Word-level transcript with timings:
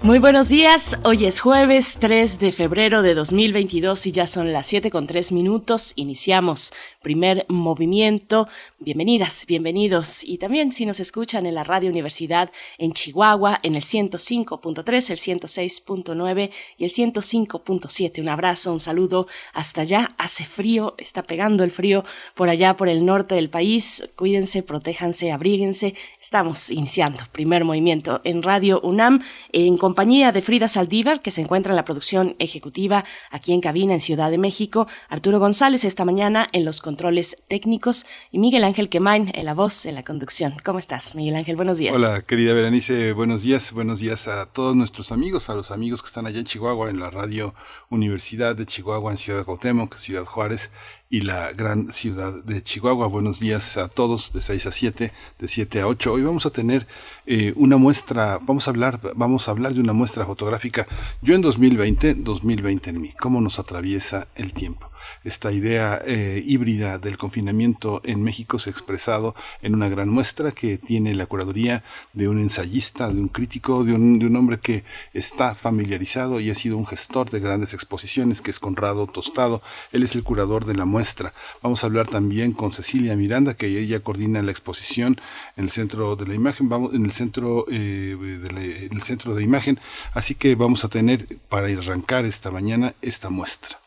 Muy 0.00 0.20
buenos 0.20 0.48
días, 0.48 0.96
hoy 1.02 1.26
es 1.26 1.40
jueves 1.40 1.96
3 1.98 2.38
de 2.38 2.52
febrero 2.52 3.02
de 3.02 3.14
2022 3.14 4.06
y 4.06 4.12
ya 4.12 4.28
son 4.28 4.52
las 4.52 4.66
7 4.66 4.92
con 4.92 5.08
3 5.08 5.32
minutos. 5.32 5.92
Iniciamos 5.96 6.72
primer 7.02 7.46
movimiento. 7.48 8.46
Bienvenidas, 8.78 9.44
bienvenidos. 9.46 10.22
Y 10.22 10.38
también 10.38 10.72
si 10.72 10.86
nos 10.86 11.00
escuchan 11.00 11.46
en 11.46 11.56
la 11.56 11.64
Radio 11.64 11.90
Universidad 11.90 12.52
en 12.78 12.92
Chihuahua, 12.92 13.58
en 13.64 13.74
el 13.74 13.82
105.3, 13.82 15.10
el 15.10 15.40
106.9 15.40 16.50
y 16.76 16.84
el 16.84 16.90
105.7. 16.90 18.20
Un 18.20 18.28
abrazo, 18.28 18.72
un 18.72 18.80
saludo 18.80 19.26
hasta 19.52 19.80
allá. 19.80 20.14
Hace 20.16 20.44
frío, 20.44 20.94
está 20.98 21.24
pegando 21.24 21.64
el 21.64 21.72
frío 21.72 22.04
por 22.36 22.48
allá, 22.48 22.76
por 22.76 22.88
el 22.88 23.04
norte 23.04 23.34
del 23.34 23.50
país. 23.50 24.08
Cuídense, 24.14 24.62
protéjanse, 24.62 25.32
abríguense. 25.32 25.94
Estamos 26.20 26.70
iniciando 26.70 27.24
primer 27.32 27.64
movimiento 27.64 28.20
en 28.22 28.44
Radio 28.44 28.80
UNAM 28.82 29.24
en 29.52 29.76
compañía 29.76 29.97
de 29.98 30.42
Frida 30.42 30.68
Saldívar, 30.68 31.22
que 31.22 31.32
se 31.32 31.40
encuentra 31.40 31.72
en 31.72 31.76
la 31.76 31.84
producción 31.84 32.36
ejecutiva 32.38 33.04
aquí 33.32 33.52
en 33.52 33.60
cabina 33.60 33.94
en 33.94 34.00
Ciudad 34.00 34.30
de 34.30 34.38
México. 34.38 34.86
Arturo 35.08 35.40
González 35.40 35.84
esta 35.84 36.04
mañana 36.04 36.48
en 36.52 36.64
los 36.64 36.80
controles 36.80 37.36
técnicos 37.48 38.06
y 38.30 38.38
Miguel 38.38 38.62
Ángel 38.62 38.90
Quemain 38.90 39.32
en 39.34 39.44
la 39.44 39.54
voz, 39.54 39.86
en 39.86 39.96
la 39.96 40.04
conducción. 40.04 40.54
¿Cómo 40.64 40.78
estás, 40.78 41.16
Miguel 41.16 41.34
Ángel? 41.34 41.56
Buenos 41.56 41.78
días. 41.78 41.96
Hola, 41.96 42.22
querida 42.22 42.54
Berenice, 42.54 43.12
buenos 43.12 43.42
días. 43.42 43.72
Buenos 43.72 43.98
días 43.98 44.28
a 44.28 44.46
todos 44.46 44.76
nuestros 44.76 45.10
amigos, 45.10 45.50
a 45.50 45.54
los 45.54 45.72
amigos 45.72 46.00
que 46.00 46.06
están 46.06 46.28
allá 46.28 46.38
en 46.38 46.44
Chihuahua, 46.44 46.90
en 46.90 47.00
la 47.00 47.10
radio 47.10 47.56
Universidad 47.90 48.54
de 48.54 48.66
Chihuahua, 48.66 49.10
en 49.10 49.18
Ciudad 49.18 49.44
Cuauhtémoc, 49.44 49.96
Ciudad 49.96 50.24
Juárez 50.24 50.70
y 51.10 51.22
la 51.22 51.52
gran 51.52 51.92
ciudad 51.92 52.44
de 52.44 52.62
Chihuahua. 52.62 53.06
Buenos 53.06 53.40
días 53.40 53.76
a 53.76 53.88
todos, 53.88 54.32
de 54.32 54.40
6 54.40 54.66
a 54.66 54.72
7, 54.72 55.12
de 55.38 55.48
7 55.48 55.80
a 55.80 55.86
8. 55.86 56.12
Hoy 56.12 56.22
vamos 56.22 56.46
a 56.46 56.50
tener 56.50 56.86
eh, 57.26 57.52
una 57.56 57.76
muestra, 57.76 58.38
vamos 58.42 58.68
a 58.68 58.70
hablar, 58.70 59.00
vamos 59.14 59.48
a 59.48 59.52
hablar 59.52 59.74
de 59.74 59.80
una 59.80 59.92
muestra 59.92 60.26
fotográfica. 60.26 60.86
Yo 61.22 61.34
en 61.34 61.42
2020, 61.42 62.14
2020 62.14 62.90
en 62.90 63.00
mí, 63.00 63.12
cómo 63.18 63.40
nos 63.40 63.58
atraviesa 63.58 64.28
el 64.34 64.52
tiempo 64.52 64.87
esta 65.24 65.52
idea 65.52 66.00
eh, 66.04 66.42
híbrida 66.44 66.98
del 66.98 67.18
confinamiento 67.18 68.00
en 68.04 68.22
México 68.22 68.58
se 68.58 68.70
ha 68.70 68.72
expresado 68.72 69.34
en 69.62 69.74
una 69.74 69.88
gran 69.88 70.08
muestra 70.08 70.52
que 70.52 70.78
tiene 70.78 71.14
la 71.14 71.26
curaduría 71.26 71.84
de 72.12 72.28
un 72.28 72.38
ensayista, 72.40 73.08
de 73.08 73.20
un 73.20 73.28
crítico, 73.28 73.84
de 73.84 73.92
un, 73.92 74.18
de 74.18 74.26
un 74.26 74.36
hombre 74.36 74.58
que 74.58 74.84
está 75.12 75.54
familiarizado 75.54 76.40
y 76.40 76.50
ha 76.50 76.54
sido 76.54 76.76
un 76.76 76.86
gestor 76.86 77.30
de 77.30 77.40
grandes 77.40 77.74
exposiciones, 77.74 78.40
que 78.40 78.50
es 78.50 78.58
Conrado 78.58 79.06
Tostado. 79.06 79.62
Él 79.92 80.02
es 80.02 80.14
el 80.14 80.22
curador 80.22 80.64
de 80.64 80.74
la 80.74 80.84
muestra. 80.84 81.32
Vamos 81.62 81.82
a 81.82 81.86
hablar 81.86 82.08
también 82.08 82.52
con 82.52 82.72
Cecilia 82.72 83.16
Miranda, 83.16 83.54
que 83.54 83.66
ella 83.78 84.00
coordina 84.00 84.42
la 84.42 84.50
exposición 84.50 85.20
en 85.56 85.64
el 85.64 85.70
centro 85.70 86.16
de 86.16 86.26
la 86.26 86.34
imagen, 86.34 86.68
vamos, 86.68 86.94
en 86.94 87.04
el 87.04 87.12
centro, 87.12 87.66
eh, 87.70 88.16
de 88.18 88.88
el 88.90 89.02
centro 89.02 89.34
de 89.34 89.42
imagen. 89.42 89.78
Así 90.14 90.34
que 90.34 90.54
vamos 90.54 90.84
a 90.84 90.88
tener 90.88 91.26
para 91.48 91.66
arrancar 91.68 92.24
esta 92.24 92.50
mañana 92.50 92.94
esta 93.02 93.30
muestra. 93.30 93.78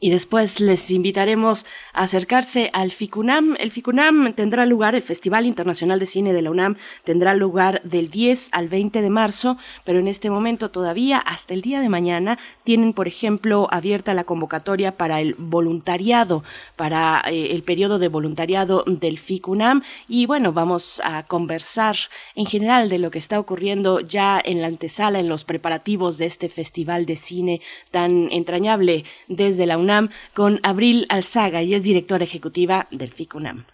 Y 0.00 0.10
después 0.10 0.58
les 0.58 0.90
invitaremos 0.90 1.64
a 1.92 2.02
acercarse 2.02 2.70
al 2.72 2.90
FICUNAM. 2.90 3.56
El 3.60 3.70
FICUNAM 3.70 4.32
tendrá 4.32 4.66
lugar, 4.66 4.96
el 4.96 5.02
Festival 5.02 5.46
Internacional 5.46 6.00
de 6.00 6.06
Cine 6.06 6.32
de 6.32 6.42
la 6.42 6.50
UNAM 6.50 6.74
tendrá 7.04 7.36
lugar 7.36 7.80
del 7.84 8.10
10 8.10 8.48
al 8.50 8.68
20 8.68 9.00
de 9.00 9.10
marzo, 9.10 9.58
pero 9.84 10.00
en 10.00 10.08
este 10.08 10.28
momento 10.28 10.72
todavía, 10.72 11.18
hasta 11.18 11.54
el 11.54 11.62
día 11.62 11.80
de 11.80 11.88
mañana, 11.88 12.36
tienen, 12.64 12.94
por 12.94 13.06
ejemplo, 13.06 13.68
abierta 13.70 14.12
la 14.12 14.24
convocatoria 14.24 14.96
para 14.96 15.20
el 15.20 15.36
voluntariado, 15.38 16.42
para 16.74 17.22
eh, 17.28 17.52
el 17.52 17.62
periodo 17.62 18.00
de 18.00 18.08
voluntariado 18.08 18.82
del 18.88 19.20
FICUNAM. 19.20 19.84
Y 20.08 20.26
bueno, 20.26 20.52
vamos 20.52 21.00
a 21.04 21.22
conversar 21.22 21.94
en 22.34 22.46
general 22.46 22.88
de 22.88 22.98
lo 22.98 23.12
que 23.12 23.18
está 23.18 23.38
ocurriendo 23.38 24.00
ya 24.00 24.42
en 24.44 24.62
la 24.62 24.66
antesala, 24.66 25.20
en 25.20 25.28
los 25.28 25.44
preparativos 25.44 26.18
de 26.18 26.26
este 26.26 26.48
Festival 26.48 27.06
de 27.06 27.14
Cine 27.14 27.60
tan 27.92 28.32
entrañable 28.32 29.04
desde 29.28 29.64
la 29.64 29.75
UNAM 29.78 30.10
con 30.34 30.60
Abril 30.62 31.06
Alzaga 31.08 31.62
y 31.62 31.74
es 31.74 31.82
directora 31.82 32.24
ejecutiva 32.24 32.86
del 32.90 33.10
FICUNAM. 33.10 33.64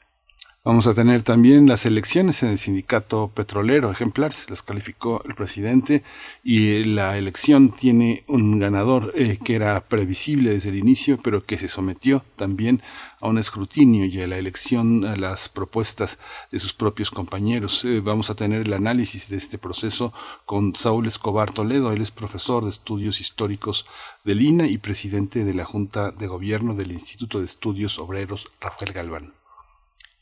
Vamos 0.65 0.87
a 0.87 0.95
tener 0.95 1.25
también 1.25 1.67
las 1.67 1.87
elecciones 1.87 2.45
en 2.45 2.51
el 2.51 2.57
sindicato 2.57 3.33
petrolero 3.35 3.91
ejemplares, 3.91 4.49
las 4.49 4.63
calificó 4.63 5.21
el 5.25 5.35
presidente 5.35 6.05
y 6.45 6.85
la 6.85 7.19
elección 7.19 7.73
tiene 7.73 8.23
un 8.29 8.61
ganador 8.61 9.11
eh, 9.17 9.41
que 9.45 9.57
era 9.57 9.81
previsible 9.89 10.51
desde 10.51 10.69
el 10.69 10.77
inicio, 10.77 11.19
pero 11.21 11.45
que 11.45 11.59
se 11.59 11.67
sometió 11.67 12.25
también 12.37 12.81
a 13.19 13.27
un 13.27 13.39
escrutinio 13.39 14.05
y 14.05 14.23
a 14.23 14.29
la 14.29 14.39
elección 14.39 15.05
a 15.05 15.17
las 15.17 15.49
propuestas 15.49 16.21
de 16.53 16.61
sus 16.61 16.75
propios 16.75 17.11
compañeros. 17.11 17.85
Eh, 17.85 17.99
vamos 17.99 18.31
a 18.31 18.37
tener 18.37 18.63
el 18.65 18.73
análisis 18.73 19.29
de 19.29 19.39
este 19.39 19.59
proceso 19.59 20.13
con 20.47 20.77
Saúl 20.77 21.09
Escobar 21.09 21.51
Toledo. 21.51 21.91
Él 21.91 22.03
es 22.03 22.13
profesor 22.13 22.63
de 22.63 22.71
estudios 22.71 23.21
históricos 23.21 23.85
del 24.23 24.41
INA 24.41 24.69
y 24.69 24.79
presidente 24.79 25.45
de 25.45 25.55
la 25.55 25.65
Junta 25.65 26.13
de 26.13 26.29
Gobierno 26.29 26.77
del 26.77 26.93
Instituto 26.93 27.41
de 27.41 27.47
Estudios 27.47 27.99
Obreros 27.99 28.47
Rafael 28.61 28.93
Galván. 28.93 29.42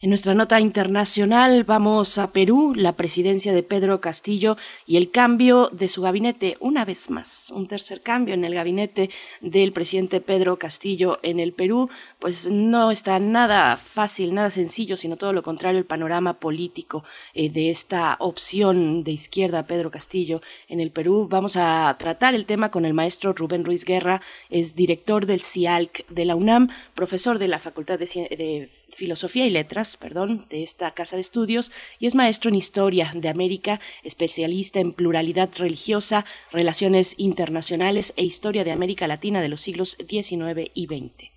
En 0.03 0.09
nuestra 0.09 0.33
nota 0.33 0.59
internacional 0.61 1.65
vamos 1.65 2.16
a 2.16 2.33
Perú, 2.33 2.72
la 2.75 2.97
presidencia 2.97 3.53
de 3.53 3.62
Pedro 3.62 4.00
Castillo 4.00 4.56
y 4.87 4.97
el 4.97 5.11
cambio 5.11 5.69
de 5.75 5.91
su 5.91 6.00
gabinete, 6.00 6.56
una 6.59 6.87
vez 6.87 7.11
más, 7.11 7.53
un 7.55 7.66
tercer 7.66 8.00
cambio 8.00 8.33
en 8.33 8.47
el 8.47 8.55
gabinete 8.55 9.11
del 9.43 9.75
presidente 9.75 10.22
Pedro 10.22 10.59
Castillo 10.59 11.19
en 11.22 11.38
el 11.38 11.53
Perú, 11.53 11.91
pues 12.19 12.50
no 12.50 12.91
está 12.91 13.19
nada 13.19 13.77
fácil, 13.77 14.33
nada 14.33 14.49
sencillo, 14.49 14.97
sino 14.97 15.19
todo 15.19 15.34
lo 15.34 15.43
contrario, 15.43 15.78
el 15.78 15.84
panorama 15.84 16.41
político 16.41 17.05
eh, 17.34 17.50
de 17.50 17.69
esta 17.69 18.17
opción 18.21 19.05
de 19.05 19.12
izquierda 19.12 19.67
Pedro 19.67 19.91
Castillo 19.91 20.41
en 20.69 20.81
el 20.81 20.93
Perú. 20.93 21.28
Vamos 21.28 21.59
a 21.59 21.94
tratar 21.99 22.34
el 22.34 22.47
tema 22.47 22.71
con 22.71 22.87
el 22.87 22.94
maestro 22.94 23.34
Rubén 23.34 23.67
Ruiz 23.67 23.84
Guerra, 23.84 24.22
es 24.49 24.75
director 24.75 25.27
del 25.27 25.43
CIALC 25.43 26.09
de 26.09 26.25
la 26.25 26.37
UNAM, 26.37 26.71
profesor 26.94 27.38
de 27.38 27.49
la 27.49 27.59
Facultad 27.59 27.99
de, 27.99 28.06
de 28.06 28.71
Filosofía 28.95 29.47
y 29.47 29.51
Letras, 29.51 29.97
perdón, 29.97 30.47
de 30.51 30.62
esta 30.62 30.93
casa 30.93 31.17
de 31.17 31.23
estudios 31.23 31.73
y 31.99 32.06
es 32.06 32.15
maestro 32.15 32.49
en 32.49 32.56
Historia 32.56 33.12
de 33.15 33.28
América, 33.28 33.81
especialista 34.05 34.81
en 34.81 34.93
pluralidad 34.93 35.51
religiosa, 35.56 36.25
relaciones 36.53 37.15
internacionales 37.19 38.15
e 38.17 38.25
historia 38.25 38.65
de 38.65 38.73
América 38.73 39.06
Latina 39.06 39.41
de 39.41 39.49
los 39.49 39.61
siglos 39.61 39.97
XIX 39.99 40.71
y 40.75 40.87
XX. 40.87 41.31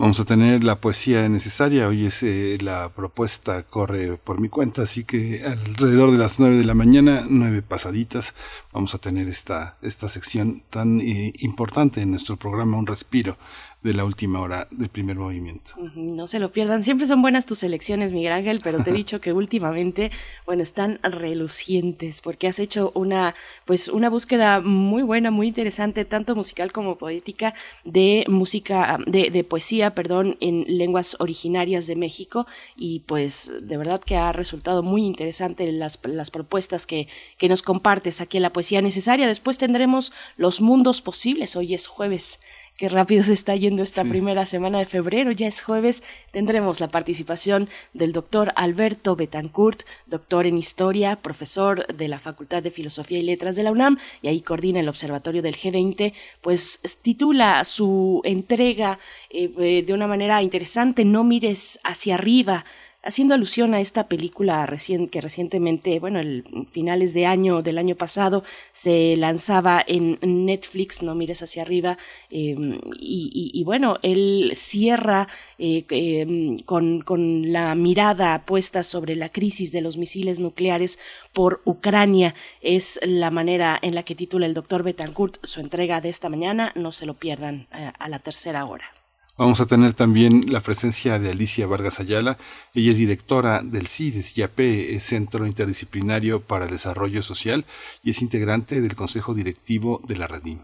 Vamos 0.00 0.18
a 0.18 0.24
tener 0.24 0.64
la 0.64 0.80
poesía 0.80 1.28
necesaria. 1.28 1.86
Hoy 1.86 2.06
es 2.06 2.22
eh, 2.22 2.56
la 2.62 2.88
propuesta 2.88 3.64
corre 3.64 4.16
por 4.16 4.40
mi 4.40 4.48
cuenta, 4.48 4.80
así 4.80 5.04
que 5.04 5.44
alrededor 5.44 6.10
de 6.10 6.16
las 6.16 6.38
nueve 6.38 6.56
de 6.56 6.64
la 6.64 6.72
mañana, 6.72 7.26
nueve 7.28 7.60
pasaditas, 7.60 8.34
vamos 8.72 8.94
a 8.94 8.98
tener 8.98 9.28
esta, 9.28 9.76
esta 9.82 10.08
sección 10.08 10.62
tan 10.70 11.02
eh, 11.02 11.34
importante 11.40 12.00
en 12.00 12.12
nuestro 12.12 12.38
programa, 12.38 12.78
Un 12.78 12.86
Respiro 12.86 13.36
de 13.82 13.94
la 13.94 14.04
última 14.04 14.40
hora 14.42 14.68
del 14.70 14.90
primer 14.90 15.16
movimiento. 15.16 15.72
No 15.94 16.26
se 16.26 16.38
lo 16.38 16.52
pierdan. 16.52 16.84
Siempre 16.84 17.06
son 17.06 17.22
buenas 17.22 17.46
tus 17.46 17.62
elecciones, 17.62 18.12
Miguel 18.12 18.32
Ángel, 18.32 18.60
pero 18.62 18.84
te 18.84 18.90
he 18.90 18.92
dicho 19.00 19.20
que 19.20 19.32
últimamente, 19.32 20.10
bueno, 20.44 20.62
están 20.62 21.00
relucientes 21.02 22.20
porque 22.20 22.46
has 22.46 22.58
hecho 22.58 22.92
una, 22.94 23.34
pues, 23.64 23.88
una 23.88 24.10
búsqueda 24.10 24.60
muy 24.60 25.02
buena, 25.02 25.30
muy 25.30 25.48
interesante, 25.48 26.04
tanto 26.04 26.36
musical 26.36 26.72
como 26.72 26.96
poética, 26.96 27.54
de 27.84 28.24
música, 28.28 28.98
de, 29.06 29.30
de 29.30 29.44
poesía, 29.44 29.94
perdón, 29.94 30.36
en 30.40 30.64
lenguas 30.66 31.16
originarias 31.18 31.86
de 31.86 31.96
México 31.96 32.46
y 32.76 33.00
pues 33.00 33.52
de 33.62 33.76
verdad 33.78 34.02
que 34.02 34.16
ha 34.16 34.32
resultado 34.32 34.82
muy 34.82 35.02
interesante 35.04 35.70
las, 35.72 35.98
las 36.04 36.30
propuestas 36.30 36.86
que, 36.86 37.08
que 37.38 37.48
nos 37.48 37.62
compartes 37.62 38.20
aquí 38.20 38.36
en 38.36 38.42
la 38.42 38.52
poesía 38.52 38.82
necesaria. 38.82 39.26
Después 39.26 39.56
tendremos 39.56 40.12
los 40.36 40.60
mundos 40.60 41.00
posibles. 41.00 41.56
Hoy 41.56 41.72
es 41.72 41.86
jueves 41.86 42.40
Qué 42.80 42.88
rápido 42.88 43.22
se 43.24 43.34
está 43.34 43.54
yendo 43.56 43.82
esta 43.82 44.04
primera 44.04 44.46
semana 44.46 44.78
de 44.78 44.86
febrero, 44.86 45.32
ya 45.32 45.46
es 45.46 45.60
jueves, 45.60 46.02
tendremos 46.32 46.80
la 46.80 46.88
participación 46.88 47.68
del 47.92 48.14
doctor 48.14 48.54
Alberto 48.56 49.16
Betancourt, 49.16 49.82
doctor 50.06 50.46
en 50.46 50.56
historia, 50.56 51.16
profesor 51.16 51.86
de 51.88 52.08
la 52.08 52.18
Facultad 52.18 52.62
de 52.62 52.70
Filosofía 52.70 53.18
y 53.18 53.22
Letras 53.22 53.54
de 53.54 53.64
la 53.64 53.70
UNAM, 53.70 53.98
y 54.22 54.28
ahí 54.28 54.40
coordina 54.40 54.80
el 54.80 54.88
Observatorio 54.88 55.42
del 55.42 55.58
G20, 55.58 56.14
pues 56.40 56.80
titula 57.02 57.64
su 57.64 58.22
entrega 58.24 58.98
eh, 59.28 59.52
eh, 59.58 59.84
de 59.86 59.92
una 59.92 60.06
manera 60.06 60.42
interesante, 60.42 61.04
No 61.04 61.22
mires 61.22 61.80
hacia 61.84 62.14
arriba, 62.14 62.64
haciendo 63.02 63.34
alusión 63.34 63.74
a 63.74 63.80
esta 63.80 64.08
película 64.08 64.68
que 65.10 65.20
recientemente, 65.20 65.98
bueno, 66.00 66.20
el 66.20 66.44
finales 66.70 67.14
de 67.14 67.26
año 67.26 67.62
del 67.62 67.78
año 67.78 67.94
pasado 67.94 68.44
se 68.72 69.16
lanzaba 69.16 69.82
en 69.86 70.18
Netflix, 70.22 71.02
no 71.02 71.14
mires 71.14 71.42
hacia 71.42 71.62
arriba, 71.62 71.98
em, 72.30 72.80
y, 72.98 73.62
bueno, 73.64 73.98
él 74.02 74.52
cierra 74.54 75.28
eh, 75.58 75.84
em, 75.90 76.58
con, 76.60 77.00
con 77.02 77.52
la 77.52 77.74
mirada 77.74 78.44
puesta 78.44 78.82
sobre 78.82 79.16
la 79.16 79.30
crisis 79.30 79.72
de 79.72 79.80
los 79.80 79.96
misiles 79.96 80.40
nucleares 80.40 80.98
por 81.32 81.62
Ucrania. 81.64 82.34
Es 82.60 83.00
la 83.02 83.30
manera 83.30 83.78
en 83.82 83.94
la 83.94 84.02
que 84.02 84.14
titula 84.14 84.46
el 84.46 84.54
doctor 84.54 84.82
Betancourt 84.82 85.38
su 85.44 85.60
entrega 85.60 86.00
de 86.00 86.08
esta 86.08 86.28
mañana. 86.28 86.72
No 86.74 86.92
se 86.92 87.06
lo 87.06 87.14
pierdan 87.14 87.66
eh, 87.72 87.92
a 87.98 88.08
la 88.08 88.18
tercera 88.18 88.64
hora. 88.64 88.99
Vamos 89.40 89.62
a 89.62 89.66
tener 89.66 89.94
también 89.94 90.52
la 90.52 90.60
presencia 90.60 91.18
de 91.18 91.30
Alicia 91.30 91.66
Vargas 91.66 91.98
Ayala. 91.98 92.36
Ella 92.74 92.92
es 92.92 92.98
directora 92.98 93.62
del 93.62 93.86
CIDES, 93.86 94.36
IAP, 94.36 95.00
Centro 95.00 95.46
Interdisciplinario 95.46 96.42
para 96.42 96.66
el 96.66 96.70
Desarrollo 96.70 97.22
Social, 97.22 97.64
y 98.04 98.10
es 98.10 98.20
integrante 98.20 98.82
del 98.82 98.94
Consejo 98.94 99.32
Directivo 99.32 100.02
de 100.06 100.18
la 100.18 100.26
RADIM. 100.26 100.58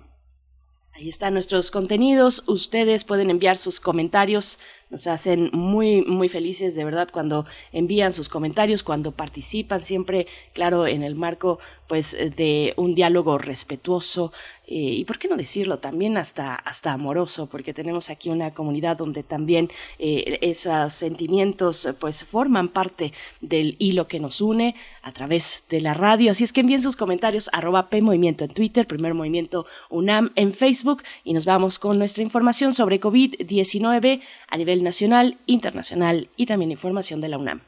Ahí 0.93 1.09
están 1.09 1.33
nuestros 1.33 1.71
contenidos. 1.71 2.45
Ustedes 2.47 3.05
pueden 3.05 3.31
enviar 3.31 3.57
sus 3.57 3.81
comentarios. 3.81 4.59
Nos 4.89 5.09
hacen 5.09 5.51
muy, 5.53 6.03
muy 6.03 6.29
felices, 6.29 6.77
de 6.77 6.85
verdad, 6.85 7.09
cuando 7.13 7.45
envían 7.73 8.13
sus 8.13 8.29
comentarios, 8.29 8.85
cuando 8.85 9.11
participan, 9.11 9.85
siempre, 9.85 10.29
claro, 10.53 10.87
en 10.87 11.03
el 11.03 11.17
marco 11.17 11.59
pues 11.87 12.17
de 12.37 12.75
un 12.77 12.95
diálogo 12.95 13.39
respetuoso 13.39 14.33
eh, 14.67 14.75
y 14.75 15.05
por 15.05 15.19
qué 15.19 15.29
no 15.29 15.37
decirlo 15.37 15.79
también 15.79 16.17
hasta 16.17 16.57
hasta 16.57 16.93
amoroso 16.93 17.47
porque 17.47 17.73
tenemos 17.73 18.11
aquí 18.11 18.29
una 18.29 18.53
comunidad 18.53 18.97
donde 18.97 19.23
también 19.23 19.71
eh, 20.01 20.39
esos 20.41 20.93
sentimientos 20.93 21.89
pues 22.01 22.25
forman 22.25 22.71
parte 22.71 23.13
del 23.41 23.77
hilo 23.79 24.09
que 24.09 24.19
nos 24.19 24.41
une 24.41 24.75
a 25.03 25.13
través 25.13 25.65
de 25.71 25.81
la 25.81 25.95
radio. 25.95 26.33
Así 26.33 26.43
es 26.43 26.53
que 26.53 26.63
envíen 26.63 26.83
sus 26.83 26.97
comentarios 26.97 27.49
arroba 27.53 27.89
p 27.89 27.99
en 27.99 28.37
Twitter 28.49 28.87
primer 28.89 29.15
movimiento 29.15 29.67
UNAM 29.89 30.33
en 30.35 30.53
Facebook 30.53 31.05
y 31.23 31.33
nos 31.33 31.45
vamos 31.45 31.79
con 31.79 31.99
nuestra 31.99 32.25
información 32.25 32.75
sobre 32.75 32.99
COVID 32.99 33.47
19 33.47 34.21
a 34.49 34.57
nivel 34.57 34.83
nacional 34.83 35.37
internacional 35.47 36.29
y 36.37 36.47
también 36.47 36.71
información 36.71 37.21
de 37.21 37.29
la 37.29 37.39
UNAM 37.39 37.61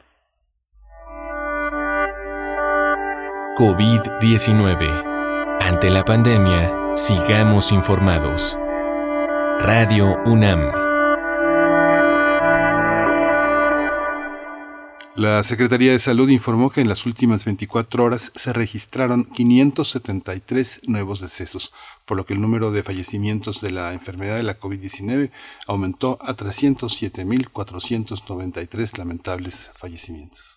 COVID-19. 3.59 5.59
Ante 5.59 5.89
la 5.89 6.05
pandemia, 6.05 6.93
sigamos 6.95 7.73
informados. 7.73 8.57
Radio 9.59 10.15
UNAM. 10.25 10.78
La 15.15 15.43
Secretaría 15.43 15.91
de 15.91 15.99
Salud 15.99 16.29
informó 16.29 16.69
que 16.69 16.81
en 16.81 16.87
las 16.87 17.05
últimas 17.05 17.43
24 17.43 18.03
horas 18.03 18.31
se 18.35 18.53
registraron 18.53 19.25
573 19.25 20.81
nuevos 20.87 21.19
decesos, 21.19 21.73
por 22.05 22.15
lo 22.15 22.25
que 22.25 22.33
el 22.33 22.41
número 22.41 22.71
de 22.71 22.83
fallecimientos 22.83 23.59
de 23.59 23.71
la 23.71 23.91
enfermedad 23.93 24.37
de 24.37 24.43
la 24.43 24.59
COVID-19 24.59 25.31
aumentó 25.67 26.19
a 26.21 26.37
307.493 26.37 28.97
lamentables 28.97 29.71
fallecimientos. 29.75 30.48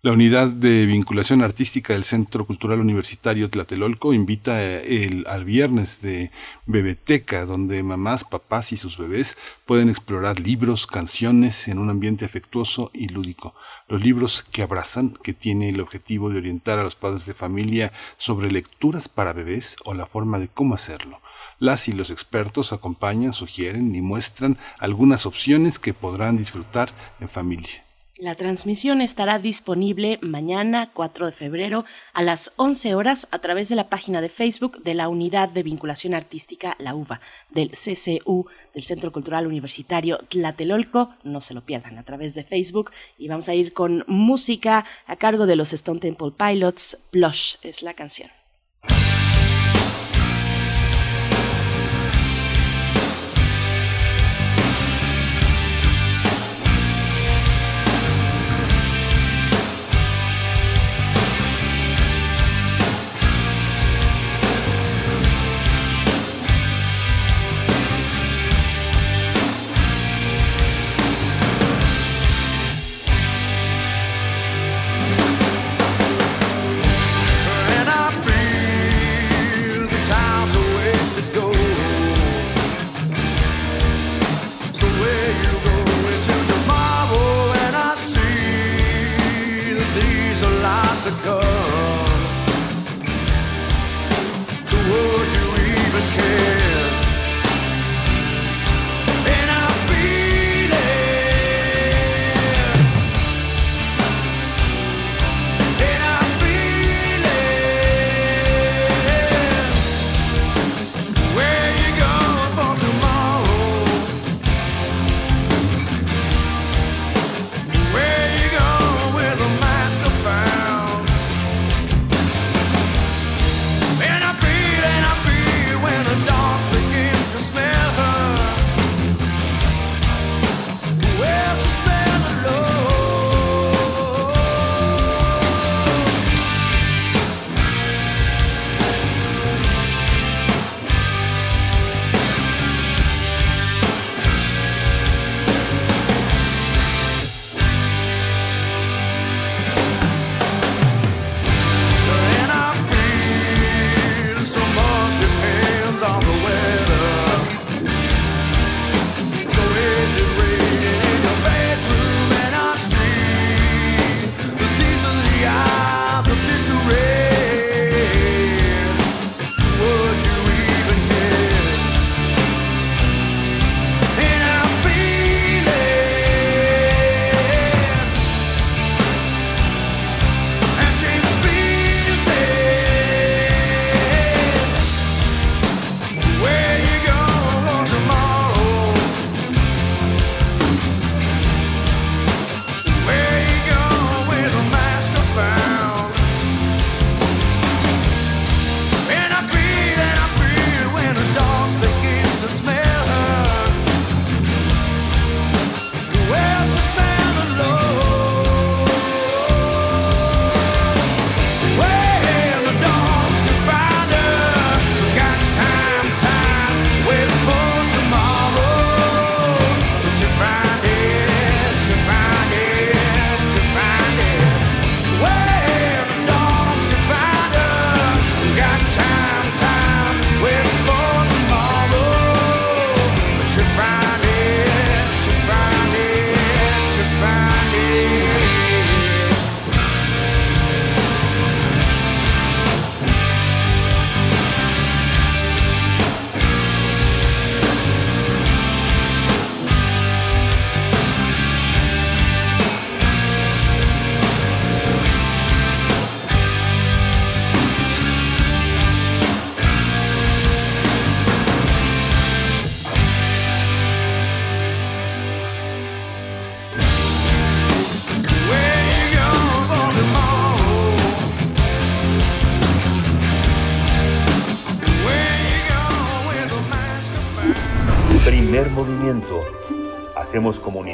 La 0.03 0.11
unidad 0.11 0.49
de 0.49 0.85
vinculación 0.85 1.41
artística 1.41 1.93
del 1.93 2.03
Centro 2.03 2.45
Cultural 2.45 2.79
Universitario 2.81 3.49
Tlatelolco 3.49 4.13
invita 4.13 4.63
eh, 4.63 5.05
el, 5.05 5.25
al 5.25 5.43
viernes 5.43 6.03
de 6.03 6.29
Bebeteca, 6.67 7.47
donde 7.47 7.81
mamás, 7.81 8.23
papás 8.23 8.71
y 8.71 8.77
sus 8.77 8.99
bebés 8.99 9.39
pueden 9.65 9.89
explorar 9.89 10.39
libros, 10.39 10.85
canciones 10.85 11.67
en 11.67 11.79
un 11.79 11.89
ambiente 11.89 12.25
afectuoso 12.25 12.91
y 12.93 13.07
lúdico. 13.07 13.55
Los 13.87 14.03
libros 14.03 14.45
que 14.51 14.61
abrazan, 14.61 15.17
que 15.23 15.33
tiene 15.33 15.69
el 15.69 15.81
objetivo 15.81 16.29
de 16.29 16.37
orientar 16.37 16.77
a 16.77 16.83
los 16.83 16.95
padres 16.95 17.25
de 17.25 17.33
familia 17.33 17.91
sobre 18.17 18.51
lecturas 18.51 19.09
para 19.09 19.33
bebés 19.33 19.77
o 19.83 19.95
la 19.95 20.05
forma 20.05 20.37
de 20.37 20.47
cómo 20.47 20.75
hacerlo. 20.75 21.21
Las 21.57 21.87
y 21.87 21.93
los 21.93 22.11
expertos 22.11 22.71
acompañan, 22.71 23.33
sugieren 23.33 23.95
y 23.95 24.01
muestran 24.01 24.59
algunas 24.77 25.25
opciones 25.25 25.79
que 25.79 25.95
podrán 25.95 26.37
disfrutar 26.37 26.93
en 27.19 27.29
familia. 27.29 27.86
La 28.19 28.33
transmisión 28.33 29.01
estará 29.01 29.37
disponible 29.37 30.17
mañana 30.23 30.89
4 30.91 31.27
de 31.27 31.31
febrero 31.31 31.85
a 32.13 32.23
las 32.23 32.51
11 32.55 32.95
horas 32.95 33.27
a 33.29 33.37
través 33.37 33.69
de 33.69 33.75
la 33.75 33.89
página 33.89 34.21
de 34.21 34.29
Facebook 34.29 34.81
de 34.81 34.95
la 34.95 35.07
Unidad 35.07 35.49
de 35.49 35.61
Vinculación 35.61 36.15
Artística, 36.15 36.75
la 36.79 36.95
UVA, 36.95 37.21
del 37.51 37.69
CCU, 37.69 38.47
del 38.73 38.83
Centro 38.83 39.11
Cultural 39.11 39.45
Universitario 39.45 40.17
Tlatelolco. 40.29 41.13
No 41.23 41.41
se 41.41 41.53
lo 41.53 41.61
pierdan 41.61 41.99
a 41.99 42.03
través 42.03 42.33
de 42.33 42.43
Facebook. 42.43 42.91
Y 43.19 43.27
vamos 43.27 43.49
a 43.49 43.53
ir 43.53 43.73
con 43.73 44.03
música 44.07 44.83
a 45.05 45.15
cargo 45.17 45.45
de 45.45 45.55
los 45.55 45.73
Stone 45.73 45.99
Temple 45.99 46.31
Pilots. 46.35 46.97
Plush 47.11 47.57
es 47.61 47.83
la 47.83 47.93
canción. 47.93 48.31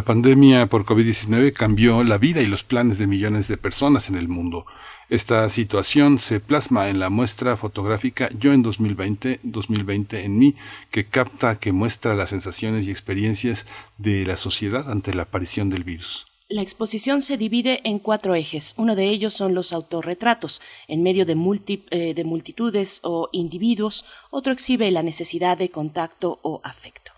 La 0.00 0.06
pandemia 0.06 0.66
por 0.66 0.86
COVID-19 0.86 1.52
cambió 1.52 2.02
la 2.04 2.16
vida 2.16 2.40
y 2.40 2.46
los 2.46 2.64
planes 2.64 2.96
de 2.96 3.06
millones 3.06 3.48
de 3.48 3.58
personas 3.58 4.08
en 4.08 4.16
el 4.16 4.28
mundo. 4.28 4.64
Esta 5.10 5.50
situación 5.50 6.18
se 6.18 6.40
plasma 6.40 6.88
en 6.88 6.98
la 6.98 7.10
muestra 7.10 7.54
fotográfica 7.58 8.30
Yo 8.38 8.54
en 8.54 8.62
2020, 8.62 9.40
2020 9.42 10.24
en 10.24 10.38
mí, 10.38 10.54
que 10.90 11.04
capta, 11.04 11.58
que 11.58 11.72
muestra 11.72 12.14
las 12.14 12.30
sensaciones 12.30 12.86
y 12.86 12.90
experiencias 12.90 13.66
de 13.98 14.24
la 14.24 14.38
sociedad 14.38 14.90
ante 14.90 15.12
la 15.12 15.24
aparición 15.24 15.68
del 15.68 15.84
virus. 15.84 16.26
La 16.48 16.62
exposición 16.62 17.20
se 17.20 17.36
divide 17.36 17.82
en 17.84 17.98
cuatro 17.98 18.34
ejes. 18.34 18.72
Uno 18.78 18.96
de 18.96 19.04
ellos 19.04 19.34
son 19.34 19.54
los 19.54 19.70
autorretratos, 19.70 20.62
en 20.88 21.02
medio 21.02 21.26
de, 21.26 21.36
eh, 21.90 22.14
de 22.14 22.24
multitudes 22.24 23.00
o 23.02 23.28
individuos. 23.32 24.06
Otro 24.30 24.54
exhibe 24.54 24.90
la 24.92 25.02
necesidad 25.02 25.58
de 25.58 25.68
contacto 25.68 26.38
o 26.40 26.62
afecto. 26.64 27.09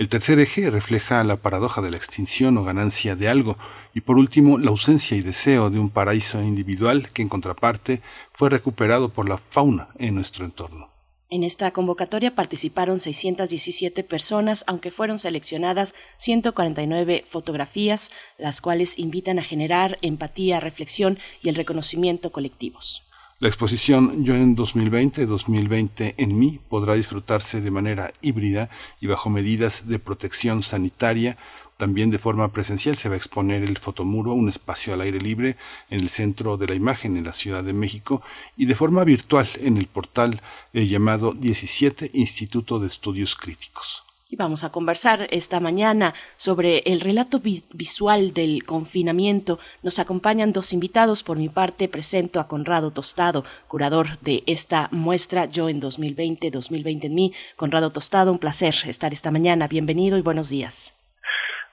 El 0.00 0.08
tercer 0.08 0.38
eje 0.38 0.70
refleja 0.70 1.22
la 1.24 1.36
paradoja 1.36 1.82
de 1.82 1.90
la 1.90 1.98
extinción 1.98 2.56
o 2.56 2.64
ganancia 2.64 3.16
de 3.16 3.28
algo, 3.28 3.58
y 3.92 4.00
por 4.00 4.16
último 4.16 4.56
la 4.56 4.70
ausencia 4.70 5.14
y 5.14 5.20
deseo 5.20 5.68
de 5.68 5.78
un 5.78 5.90
paraíso 5.90 6.42
individual 6.42 7.10
que 7.12 7.20
en 7.20 7.28
contraparte 7.28 8.00
fue 8.32 8.48
recuperado 8.48 9.10
por 9.10 9.28
la 9.28 9.36
fauna 9.36 9.88
en 9.98 10.14
nuestro 10.14 10.46
entorno. 10.46 10.88
En 11.28 11.44
esta 11.44 11.70
convocatoria 11.72 12.34
participaron 12.34 12.98
617 12.98 14.02
personas, 14.02 14.64
aunque 14.66 14.90
fueron 14.90 15.18
seleccionadas 15.18 15.94
149 16.16 17.26
fotografías, 17.28 18.10
las 18.38 18.62
cuales 18.62 18.98
invitan 18.98 19.38
a 19.38 19.44
generar 19.44 19.98
empatía, 20.00 20.60
reflexión 20.60 21.18
y 21.42 21.50
el 21.50 21.56
reconocimiento 21.56 22.32
colectivos. 22.32 23.02
La 23.40 23.48
exposición 23.48 24.22
Yo 24.22 24.34
en 24.34 24.54
2020-2020 24.54 26.12
en 26.18 26.38
mí 26.38 26.60
podrá 26.68 26.92
disfrutarse 26.92 27.62
de 27.62 27.70
manera 27.70 28.12
híbrida 28.20 28.68
y 29.00 29.06
bajo 29.06 29.30
medidas 29.30 29.88
de 29.88 29.98
protección 29.98 30.62
sanitaria. 30.62 31.38
También 31.78 32.10
de 32.10 32.18
forma 32.18 32.52
presencial 32.52 32.98
se 32.98 33.08
va 33.08 33.14
a 33.14 33.16
exponer 33.16 33.62
el 33.62 33.78
fotomuro, 33.78 34.34
un 34.34 34.50
espacio 34.50 34.92
al 34.92 35.00
aire 35.00 35.20
libre 35.20 35.56
en 35.88 36.00
el 36.00 36.10
centro 36.10 36.58
de 36.58 36.66
la 36.66 36.74
imagen 36.74 37.16
en 37.16 37.24
la 37.24 37.32
Ciudad 37.32 37.64
de 37.64 37.72
México, 37.72 38.20
y 38.58 38.66
de 38.66 38.74
forma 38.74 39.04
virtual 39.04 39.48
en 39.58 39.78
el 39.78 39.86
portal 39.86 40.42
eh, 40.74 40.86
llamado 40.86 41.32
17 41.32 42.10
Instituto 42.12 42.78
de 42.78 42.88
Estudios 42.88 43.36
Críticos. 43.36 44.09
Y 44.32 44.36
vamos 44.36 44.62
a 44.62 44.70
conversar 44.70 45.26
esta 45.30 45.58
mañana 45.58 46.14
sobre 46.36 46.84
el 46.86 47.00
relato 47.00 47.40
visual 47.40 48.32
del 48.32 48.62
confinamiento. 48.64 49.58
Nos 49.82 49.98
acompañan 49.98 50.52
dos 50.52 50.72
invitados. 50.72 51.24
Por 51.24 51.36
mi 51.36 51.48
parte, 51.48 51.88
presento 51.88 52.38
a 52.38 52.46
Conrado 52.46 52.92
Tostado, 52.92 53.42
curador 53.66 54.20
de 54.20 54.44
esta 54.46 54.88
muestra 54.92 55.46
Yo 55.46 55.68
en 55.68 55.80
2020, 55.80 56.52
2020 56.52 57.08
en 57.08 57.14
mí. 57.16 57.32
Conrado 57.56 57.90
Tostado, 57.90 58.30
un 58.30 58.38
placer 58.38 58.74
estar 58.86 59.12
esta 59.12 59.32
mañana. 59.32 59.66
Bienvenido 59.66 60.16
y 60.16 60.22
buenos 60.22 60.48
días. 60.48 60.94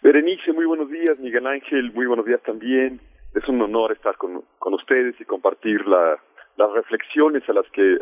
Berenice, 0.01 0.51
muy 0.51 0.65
buenos 0.65 0.89
días. 0.89 1.19
Miguel 1.19 1.45
Ángel, 1.45 1.93
muy 1.93 2.07
buenos 2.07 2.25
días 2.25 2.41
también. 2.41 2.99
Es 3.35 3.47
un 3.47 3.61
honor 3.61 3.91
estar 3.91 4.17
con, 4.17 4.43
ustedes 4.73 5.13
y 5.21 5.25
compartir 5.25 5.85
las 5.85 6.71
reflexiones 6.73 7.47
a 7.49 7.53
las 7.53 7.69
que 7.71 7.99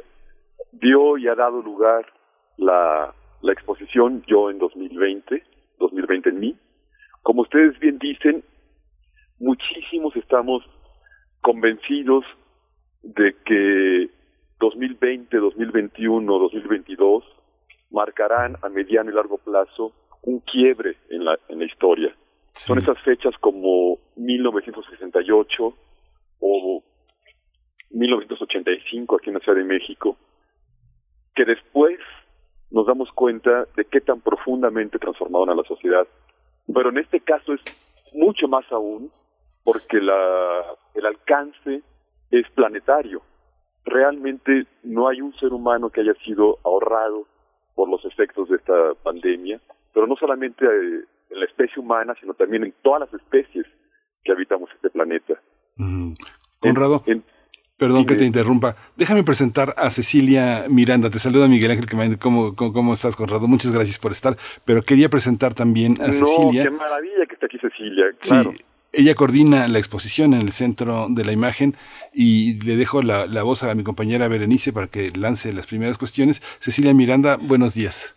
dio 0.71 1.17
y 1.17 1.27
ha 1.27 1.35
dado 1.35 1.61
lugar 1.61 2.05
la 2.57 3.13
la 3.41 3.53
exposición 3.53 4.23
Yo 4.27 4.49
en 4.49 4.59
2020, 4.59 5.43
2020 5.79 6.29
en 6.29 6.39
mí. 6.39 6.55
Como 7.21 7.41
ustedes 7.41 7.77
bien 7.79 7.97
dicen, 7.99 8.43
muchísimos 9.39 10.15
estamos 10.15 10.63
convencidos 11.41 12.25
de 13.03 13.35
que 13.45 14.09
2020, 14.59 15.37
2021, 15.37 16.39
2022 16.39 17.23
marcarán 17.91 18.57
a 18.61 18.69
mediano 18.69 19.11
y 19.11 19.13
largo 19.13 19.37
plazo 19.37 19.93
un 20.23 20.39
quiebre 20.39 20.97
en 21.09 21.25
la, 21.25 21.37
en 21.49 21.59
la 21.59 21.65
historia. 21.65 22.15
Son 22.51 22.77
esas 22.77 22.97
fechas 23.03 23.33
como 23.39 23.99
1968 24.15 25.77
o 26.39 26.83
1985 27.91 29.17
aquí 29.17 29.29
en 29.29 29.35
la 29.35 29.39
Ciudad 29.41 29.57
de 29.57 29.65
México, 29.65 30.17
que 31.35 31.45
después 31.45 31.99
nos 32.75 32.85
damos 32.85 33.09
cuenta 33.13 33.65
de 33.77 33.85
qué 33.85 34.01
tan 34.01 34.19
profundamente 34.19 34.99
transformaron 34.99 35.49
a 35.49 35.55
la 35.55 35.63
sociedad. 35.63 36.05
Pero 36.67 36.89
en 36.89 36.97
este 36.97 37.21
caso 37.21 37.53
es 37.53 37.61
mucho 38.13 38.49
más 38.49 38.69
aún 38.69 39.09
porque 39.63 40.01
la, 40.01 40.65
el 40.93 41.05
alcance 41.05 41.81
es 42.31 42.45
planetario. 42.53 43.21
Realmente 43.85 44.67
no 44.83 45.07
hay 45.07 45.21
un 45.21 45.33
ser 45.35 45.53
humano 45.53 45.89
que 45.89 46.01
haya 46.01 46.15
sido 46.25 46.59
ahorrado 46.65 47.25
por 47.75 47.87
los 47.87 48.03
efectos 48.03 48.49
de 48.49 48.57
esta 48.57 48.93
pandemia, 49.03 49.61
pero 49.93 50.05
no 50.05 50.17
solamente 50.17 50.65
eh, 50.65 51.05
en 51.29 51.39
la 51.39 51.45
especie 51.45 51.81
humana, 51.81 52.13
sino 52.19 52.33
también 52.33 52.65
en 52.65 52.73
todas 52.81 52.99
las 52.99 53.13
especies 53.13 53.65
que 54.21 54.33
habitamos 54.33 54.69
este 54.75 54.89
planeta. 54.89 55.39
Mm. 55.77 56.11
Conrado. 56.59 57.03
Perdón 57.77 58.05
que 58.05 58.15
te 58.15 58.23
interrumpa. 58.23 58.77
Déjame 58.95 59.23
presentar 59.23 59.73
a 59.75 59.89
Cecilia 59.89 60.65
Miranda. 60.69 61.09
Te 61.09 61.19
saluda 61.19 61.49
Miguel 61.49 61.71
Ángel 61.71 62.17
¿Cómo, 62.19 62.55
cómo, 62.55 62.71
cómo 62.71 62.93
estás, 62.93 63.17
Conrado? 63.17 63.47
Muchas 63.47 63.73
gracias 63.73 63.99
por 63.99 64.11
estar. 64.13 64.37
Pero 64.63 64.81
quería 64.83 65.09
presentar 65.09 65.53
también 65.53 66.01
a 66.01 66.13
Cecilia. 66.13 66.63
qué 66.63 66.69
maravilla 66.69 67.25
que 67.27 67.33
esté 67.33 67.45
aquí 67.47 67.57
Cecilia. 67.59 68.05
Claro. 68.19 68.51
Sí, 68.51 68.63
ella 68.93 69.13
coordina 69.13 69.67
la 69.67 69.77
exposición 69.77 70.33
en 70.33 70.41
el 70.41 70.53
centro 70.53 71.07
de 71.09 71.25
la 71.25 71.33
imagen 71.33 71.73
y 72.13 72.61
le 72.63 72.77
dejo 72.77 73.01
la, 73.01 73.27
la 73.27 73.43
voz 73.43 73.63
a 73.63 73.75
mi 73.75 73.83
compañera 73.83 74.29
Berenice 74.29 74.71
para 74.71 74.87
que 74.87 75.11
lance 75.11 75.51
las 75.51 75.67
primeras 75.67 75.97
cuestiones. 75.97 76.41
Cecilia 76.59 76.93
Miranda, 76.93 77.37
buenos 77.41 77.75
días. 77.75 78.15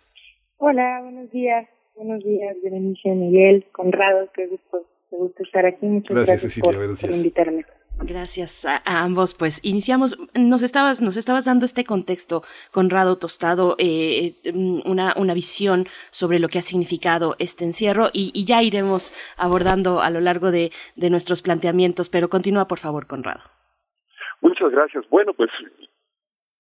Hola, 0.59 1.01
buenos 1.03 1.33
días. 1.33 1.69
Buenos 1.97 2.23
días, 2.23 2.57
Berenice, 2.63 3.09
Miguel, 3.09 3.67
Conrado. 3.73 4.29
Qué 4.33 4.47
gusto, 4.47 4.87
qué 5.11 5.17
gusto 5.17 5.43
estar 5.43 5.67
aquí. 5.67 5.85
Muchas 5.85 6.15
gracias, 6.15 6.43
Cecilia, 6.43 6.79
por, 6.79 6.97
por 6.97 7.11
invitarme. 7.11 7.65
Gracias 8.01 8.65
a, 8.65 8.81
ambos. 8.85 9.35
Pues 9.35 9.61
iniciamos, 9.65 10.17
nos 10.35 10.63
estabas, 10.63 11.03
nos 11.03 11.17
estabas 11.17 11.47
dando 11.47 11.65
este 11.65 11.85
contexto, 11.85 12.43
Conrado 12.71 13.19
Tostado, 13.19 13.75
eh, 13.79 14.35
una, 14.85 15.15
una 15.17 15.35
visión 15.35 15.87
sobre 16.11 16.39
lo 16.39 16.49
que 16.49 16.59
ha 16.59 16.63
significado 16.63 17.35
este 17.39 17.65
encierro 17.65 18.09
y, 18.13 18.33
ya 18.47 18.63
iremos 18.63 19.13
abordando 19.37 20.01
a 20.01 20.11
lo 20.11 20.21
largo 20.21 20.51
de, 20.51 20.71
de, 20.97 21.11
nuestros 21.11 21.43
planteamientos, 21.43 22.09
pero 22.09 22.29
continúa 22.29 22.67
por 22.67 22.79
favor, 22.79 23.07
Conrado. 23.07 23.43
Muchas 24.41 24.71
gracias. 24.71 25.07
Bueno, 25.11 25.35
pues, 25.35 25.51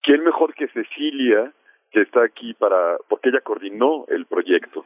¿quién 0.03 0.25
mejor 0.25 0.55
que 0.55 0.67
Cecilia, 0.69 1.53
que 1.93 2.03
está 2.03 2.25
aquí 2.25 2.53
para, 2.55 2.99
porque 3.09 3.29
ella 3.29 3.41
coordinó 3.41 4.05
el 4.09 4.27
proyecto? 4.27 4.85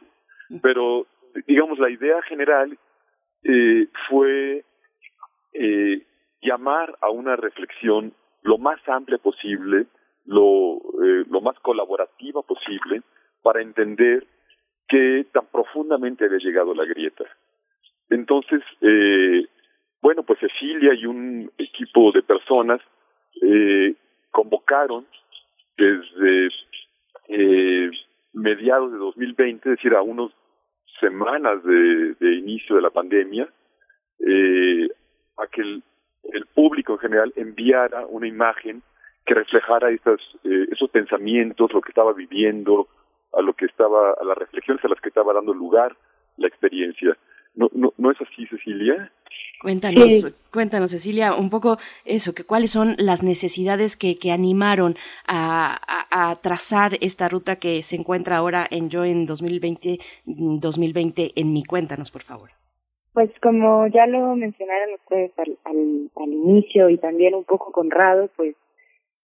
Pero, 0.61 1.07
digamos, 1.47 1.79
la 1.79 1.89
idea 1.89 2.21
general 2.21 2.77
eh, 3.43 3.87
fue 4.07 4.63
eh, 5.53 6.03
llamar 6.43 6.97
a 7.01 7.09
una 7.09 7.35
reflexión 7.35 8.13
lo 8.41 8.57
más 8.57 8.79
amplia 8.87 9.17
posible, 9.17 9.87
lo, 10.25 10.77
eh, 11.03 11.25
lo 11.29 11.41
más 11.41 11.57
colaborativa 11.59 12.41
posible, 12.41 13.01
para 13.41 13.61
entender 13.61 14.25
qué 14.87 15.25
tan 15.33 15.45
profundamente 15.47 16.25
había 16.25 16.39
llegado 16.39 16.73
la 16.73 16.85
grieta. 16.85 17.25
Entonces, 18.09 18.61
eh, 18.81 19.47
bueno, 20.01 20.23
pues 20.23 20.39
Cecilia 20.39 20.93
y 20.93 21.05
un 21.05 21.51
equipo 21.57 22.11
de 22.11 22.23
personas 22.23 22.81
eh, 23.41 23.95
convocaron 24.31 25.07
desde 25.77 26.49
eh, 27.29 27.89
mediados 28.33 28.91
de 28.91 28.97
2020, 28.97 29.69
es 29.69 29.77
decir, 29.77 29.93
a 29.93 30.01
unas 30.01 30.31
semanas 30.99 31.63
de, 31.63 32.15
de 32.19 32.35
inicio 32.35 32.75
de 32.75 32.81
la 32.81 32.89
pandemia, 32.89 33.47
eh, 34.19 34.89
a 35.37 35.47
que 35.47 35.81
el, 36.31 36.45
público 36.47 36.93
en 36.93 36.99
general 36.99 37.33
enviara 37.35 38.05
una 38.07 38.27
imagen 38.27 38.81
que 39.25 39.33
reflejara 39.33 39.89
estas, 39.91 40.19
eh, 40.43 40.67
esos 40.71 40.89
pensamientos, 40.89 41.73
lo 41.73 41.81
que 41.81 41.89
estaba 41.89 42.13
viviendo, 42.13 42.87
a 43.33 43.41
lo 43.41 43.53
que 43.53 43.65
estaba, 43.65 44.11
a 44.11 44.23
las 44.23 44.37
reflexiones 44.37 44.83
a 44.85 44.87
las 44.87 45.01
que 45.01 45.09
estaba 45.09 45.33
dando 45.33 45.53
lugar 45.53 45.95
la 46.37 46.47
experiencia. 46.47 47.17
¿No, 47.55 47.69
no, 47.73 47.93
no 47.97 48.11
es 48.11 48.17
así, 48.21 48.47
Cecilia? 48.47 49.11
Cuéntanos, 49.61 50.33
cuéntanos, 50.51 50.91
Cecilia, 50.91 51.35
un 51.35 51.49
poco 51.49 51.77
eso, 52.03 52.33
que 52.33 52.43
cuáles 52.43 52.71
son 52.71 52.95
las 52.97 53.23
necesidades 53.23 53.95
que, 53.95 54.15
que 54.15 54.31
animaron 54.31 54.97
a, 55.27 55.79
a, 55.87 56.31
a, 56.31 56.35
trazar 56.41 56.97
esta 56.99 57.29
ruta 57.29 57.57
que 57.57 57.81
se 57.81 57.95
encuentra 57.95 58.37
ahora 58.37 58.67
en 58.69 58.89
Yo 58.89 59.05
en 59.05 59.25
2020, 59.25 59.99
2020 60.25 61.31
en 61.35 61.53
mi 61.53 61.63
cuéntanos, 61.63 62.11
por 62.11 62.23
favor. 62.23 62.49
Pues 63.13 63.29
como 63.41 63.85
ya 63.87 64.07
lo 64.07 64.35
mencionaron 64.35 64.95
ustedes 64.95 65.31
al, 65.37 65.57
al, 65.65 66.09
al 66.15 66.33
inicio 66.33 66.89
y 66.89 66.97
también 66.97 67.35
un 67.35 67.43
poco 67.43 67.71
Conrado, 67.71 68.29
pues 68.35 68.55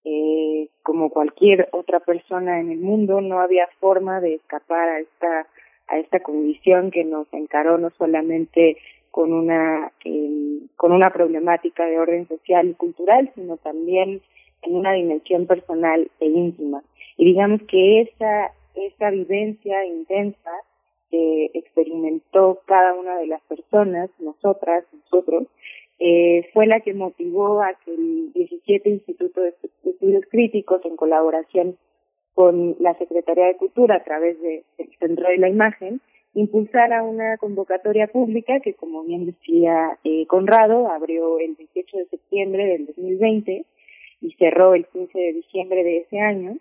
eh, 0.06 0.70
como 0.84 1.10
cualquier 1.10 1.68
otra 1.72 2.00
persona 2.00 2.60
en 2.60 2.72
el 2.72 2.80
mundo, 2.80 3.20
no 3.20 3.40
había 3.40 3.68
forma 3.80 4.22
de 4.22 4.36
escapar 4.36 4.90
a 4.90 5.00
esta 5.00 5.48
a 5.88 5.98
esta 5.98 6.20
condición 6.20 6.92
que 6.92 7.04
nos 7.04 7.28
encaró 7.34 7.80
no 7.80 7.90
solamente 7.98 8.78
con 9.10 9.34
una 9.34 9.92
eh, 10.06 10.60
con 10.76 10.92
una 10.92 11.10
problemática 11.10 11.86
de 11.86 11.98
orden 11.98 12.28
social 12.28 12.70
y 12.70 12.74
cultural, 12.76 13.32
sino 13.34 13.58
también 13.58 14.22
en 14.62 14.76
una 14.76 14.94
dimensión 14.94 15.48
personal 15.48 16.10
e 16.20 16.28
íntima. 16.28 16.84
Y 17.18 17.26
digamos 17.26 17.62
que 17.64 18.02
esa 18.02 18.52
esa 18.76 19.10
vivencia 19.10 19.84
intensa 19.84 20.52
que 21.10 21.52
experimentó 21.54 22.62
cada 22.66 22.94
una 22.94 23.18
de 23.18 23.28
las 23.28 23.42
personas, 23.44 24.10
nosotras, 24.20 24.86
nosotros, 24.94 25.48
eh, 26.00 26.50
fue 26.54 26.66
la 26.66 26.80
que 26.80 26.94
motivó 26.94 27.62
a 27.62 27.74
que 27.86 27.94
el 27.94 28.32
17 28.34 28.90
Instituto 28.90 29.42
de 29.42 29.54
Estudios 29.84 30.24
Críticos, 30.30 30.84
en 30.86 30.96
colaboración 30.96 31.78
con 32.34 32.78
la 32.80 32.94
Secretaría 32.98 33.48
de 33.48 33.58
Cultura 33.58 33.96
a 33.98 34.04
través 34.04 34.40
del 34.42 34.64
Centro 35.00 35.28
de 35.28 35.38
la 35.38 35.50
Imagen, 35.50 36.00
impulsara 36.34 37.04
una 37.04 37.38
convocatoria 37.38 38.08
pública 38.08 38.60
que, 38.62 38.76
como 38.76 39.04
bien 39.04 39.26
decía 39.26 39.98
eh, 40.04 40.26
Conrado, 40.28 40.88
abrió 40.88 41.40
el 41.40 41.56
28 41.56 41.98
de 41.98 42.06
septiembre 42.06 42.66
del 42.66 42.86
2020 42.86 43.66
y 44.22 44.32
cerró 44.34 44.76
el 44.76 44.86
15 44.88 45.18
de 45.18 45.34
diciembre 45.34 45.84
de 45.84 45.98
ese 45.98 46.20
año, 46.20 46.58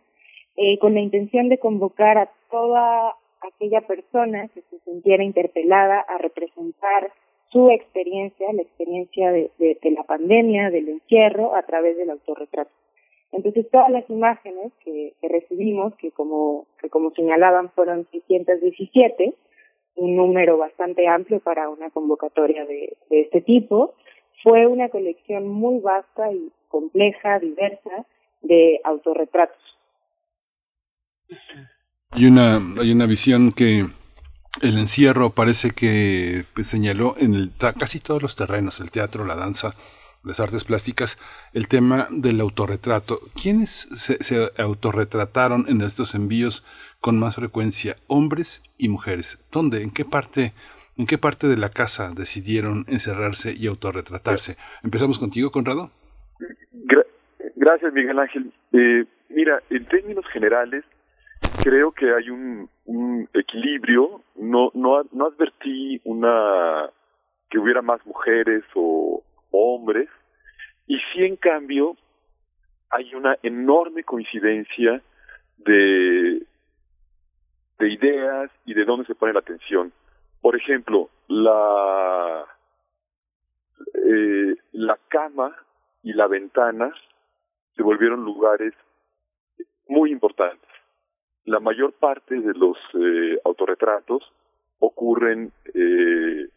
eh, 0.56 0.78
con 0.78 0.94
la 0.94 1.00
intención 1.00 1.48
de 1.48 1.58
convocar 1.58 2.18
a 2.18 2.30
toda 2.50 3.14
aquella 3.40 3.81
persona 3.83 4.48
que 4.48 4.62
se 4.62 4.79
sintiera 4.81 5.22
interpelada 5.22 6.01
a 6.01 6.18
representar 6.18 7.12
su 7.51 7.70
experiencia, 7.70 8.53
la 8.53 8.62
experiencia 8.62 9.33
de, 9.33 9.79
la 9.83 10.05
pandemia, 10.05 10.70
del 10.70 10.88
encierro, 10.88 11.55
a 11.55 11.62
través 11.62 11.96
del 11.96 12.11
autorretrato. 12.11 12.70
Entonces, 13.33 13.70
todas 13.70 13.90
las 13.90 14.09
imágenes 14.11 14.72
que, 14.85 15.14
recibimos, 15.22 15.94
que 15.96 16.11
como, 16.11 16.66
señalaban 17.14 17.70
fueron 17.70 18.07
617, 18.11 19.35
un 19.96 20.16
número 20.16 20.59
bastante 20.59 21.07
amplio 21.09 21.40
para 21.40 21.68
una 21.68 21.90
convocatoria 21.90 22.64
de, 22.64 22.96
de 23.11 23.20
este 23.22 23.40
tipo, 23.40 23.94
fue 24.42 24.66
una 24.66 24.88
colección 24.88 25.48
muy 25.48 25.81
vasta 25.81 26.33
y 26.33 26.53
compleja, 26.68 27.38
diversa, 27.38 28.07
de 28.42 28.81
autorretratos. 28.85 29.79
Hay 32.11 32.27
una, 32.27 32.57
hay 32.81 32.90
una 32.90 33.07
visión 33.07 33.53
que 33.53 33.87
el 34.62 34.79
encierro 34.79 35.31
parece 35.31 35.71
que 35.71 36.44
señaló 36.64 37.14
en 37.18 37.35
el, 37.35 37.53
casi 37.79 38.01
todos 38.01 38.23
los 38.23 38.35
terrenos, 38.35 38.81
el 38.81 38.90
teatro, 38.90 39.25
la 39.25 39.37
danza, 39.37 39.75
las 40.25 40.40
artes 40.40 40.64
plásticas, 40.64 41.18
el 41.53 41.68
tema 41.68 42.09
del 42.11 42.40
autorretrato. 42.40 43.21
¿Quiénes 43.40 43.88
se, 43.92 44.23
se 44.25 44.51
autorretrataron 44.59 45.66
en 45.68 45.81
estos 45.83 46.14
envíos 46.14 46.64
con 47.01 47.18
más 47.18 47.37
frecuencia? 47.37 47.97
Hombres 48.07 48.62
y 48.79 48.88
mujeres. 48.88 49.38
¿Dónde? 49.53 49.83
¿En 49.83 49.90
qué 49.90 50.05
parte? 50.05 50.55
¿En 50.97 51.07
qué 51.07 51.18
parte 51.18 51.47
de 51.47 51.57
la 51.57 51.68
casa 51.68 52.11
decidieron 52.16 52.85
encerrarse 52.88 53.55
y 53.57 53.68
autorretratarse? 53.68 54.57
Empezamos 54.83 55.18
contigo, 55.18 55.53
Conrado. 55.53 55.92
Gra 56.73 57.05
gracias, 57.55 57.92
Miguel 57.92 58.18
Ángel. 58.18 58.53
Eh, 58.73 59.05
mira, 59.29 59.62
en 59.71 59.87
términos 59.87 60.25
generales, 60.33 60.85
creo 61.59 61.92
que 61.92 62.14
hay 62.14 62.31
un, 62.31 62.68
equilibrio. 63.35 64.23
No, 64.37 64.71
no, 64.75 65.03
no 65.12 65.27
advertí 65.27 66.01
una 66.05 66.90
que 67.51 67.59
hubiera 67.59 67.83
más 67.83 68.05
mujeres 68.07 68.64
o 68.75 69.23
hombres. 69.51 70.09
Y 70.87 70.99
sí, 71.12 71.25
en 71.25 71.37
cambio, 71.37 71.97
hay 72.90 73.14
una 73.14 73.37
enorme 73.42 74.05
coincidencia 74.05 75.03
de, 75.59 76.42
de 77.79 77.92
ideas 77.92 78.51
y 78.64 78.75
de 78.75 78.85
dónde 78.85 79.07
se 79.07 79.14
pone 79.14 79.33
la 79.33 79.40
atención. 79.40 79.92
Por 80.40 80.57
ejemplo, 80.57 81.11
la, 81.29 82.44
eh, 83.94 84.55
la 84.73 84.99
cama 85.09 85.55
y 86.03 86.12
la 86.12 86.27
ventana 86.27 86.92
se 87.77 87.83
volvieron 87.83 88.25
lugares 88.25 88.73
muy 89.88 90.11
importantes 90.11 90.67
la 91.44 91.61
mayor 91.61 91.92
parte 91.94 92.40
de 92.40 92.55
los 92.55 92.77
eh, 92.94 93.40
autorretratos 93.44 94.22
ocurren 94.81 95.53
eh, 95.74 96.48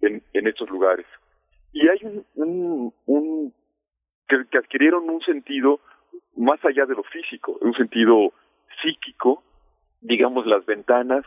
en, 0.00 0.22
en 0.32 0.46
estos 0.46 0.68
lugares. 0.68 1.06
Y 1.72 1.88
hay 1.88 1.98
un, 2.02 2.24
un, 2.34 2.94
un 3.06 3.54
que, 4.28 4.44
que, 4.50 4.58
adquirieron 4.58 5.08
un 5.08 5.20
sentido 5.22 5.80
más 6.36 6.64
allá 6.64 6.86
de 6.86 6.94
lo 6.94 7.02
físico, 7.04 7.58
un 7.60 7.74
sentido 7.74 8.32
psíquico, 8.82 9.42
digamos 10.00 10.46
las 10.46 10.64
ventanas 10.66 11.24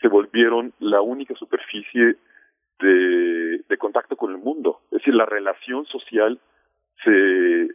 se 0.00 0.08
volvieron 0.08 0.72
la 0.80 1.00
única 1.00 1.34
superficie 1.34 2.16
de, 2.80 3.62
de 3.68 3.78
contacto 3.78 4.16
con 4.16 4.32
el 4.32 4.38
mundo, 4.38 4.80
es 4.86 4.98
decir, 4.98 5.14
la 5.14 5.26
relación 5.26 5.86
social 5.86 6.40
se, 7.04 7.68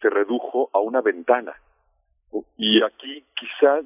se 0.00 0.10
redujo 0.10 0.70
a 0.72 0.78
una 0.78 1.00
ventana. 1.00 1.54
Y 2.56 2.82
aquí 2.82 3.24
quizás 3.34 3.84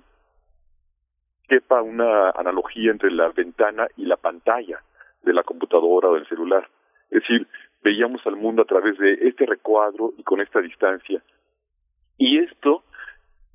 quepa 1.48 1.82
una 1.82 2.30
analogía 2.30 2.90
entre 2.90 3.10
la 3.10 3.28
ventana 3.28 3.86
y 3.96 4.04
la 4.04 4.16
pantalla 4.16 4.82
de 5.22 5.32
la 5.32 5.42
computadora 5.42 6.08
o 6.08 6.14
del 6.14 6.28
celular. 6.28 6.68
Es 7.10 7.22
decir, 7.22 7.46
veíamos 7.82 8.26
al 8.26 8.36
mundo 8.36 8.62
a 8.62 8.66
través 8.66 8.98
de 8.98 9.14
este 9.28 9.46
recuadro 9.46 10.12
y 10.16 10.22
con 10.22 10.40
esta 10.40 10.60
distancia. 10.60 11.22
Y 12.18 12.38
esto 12.38 12.84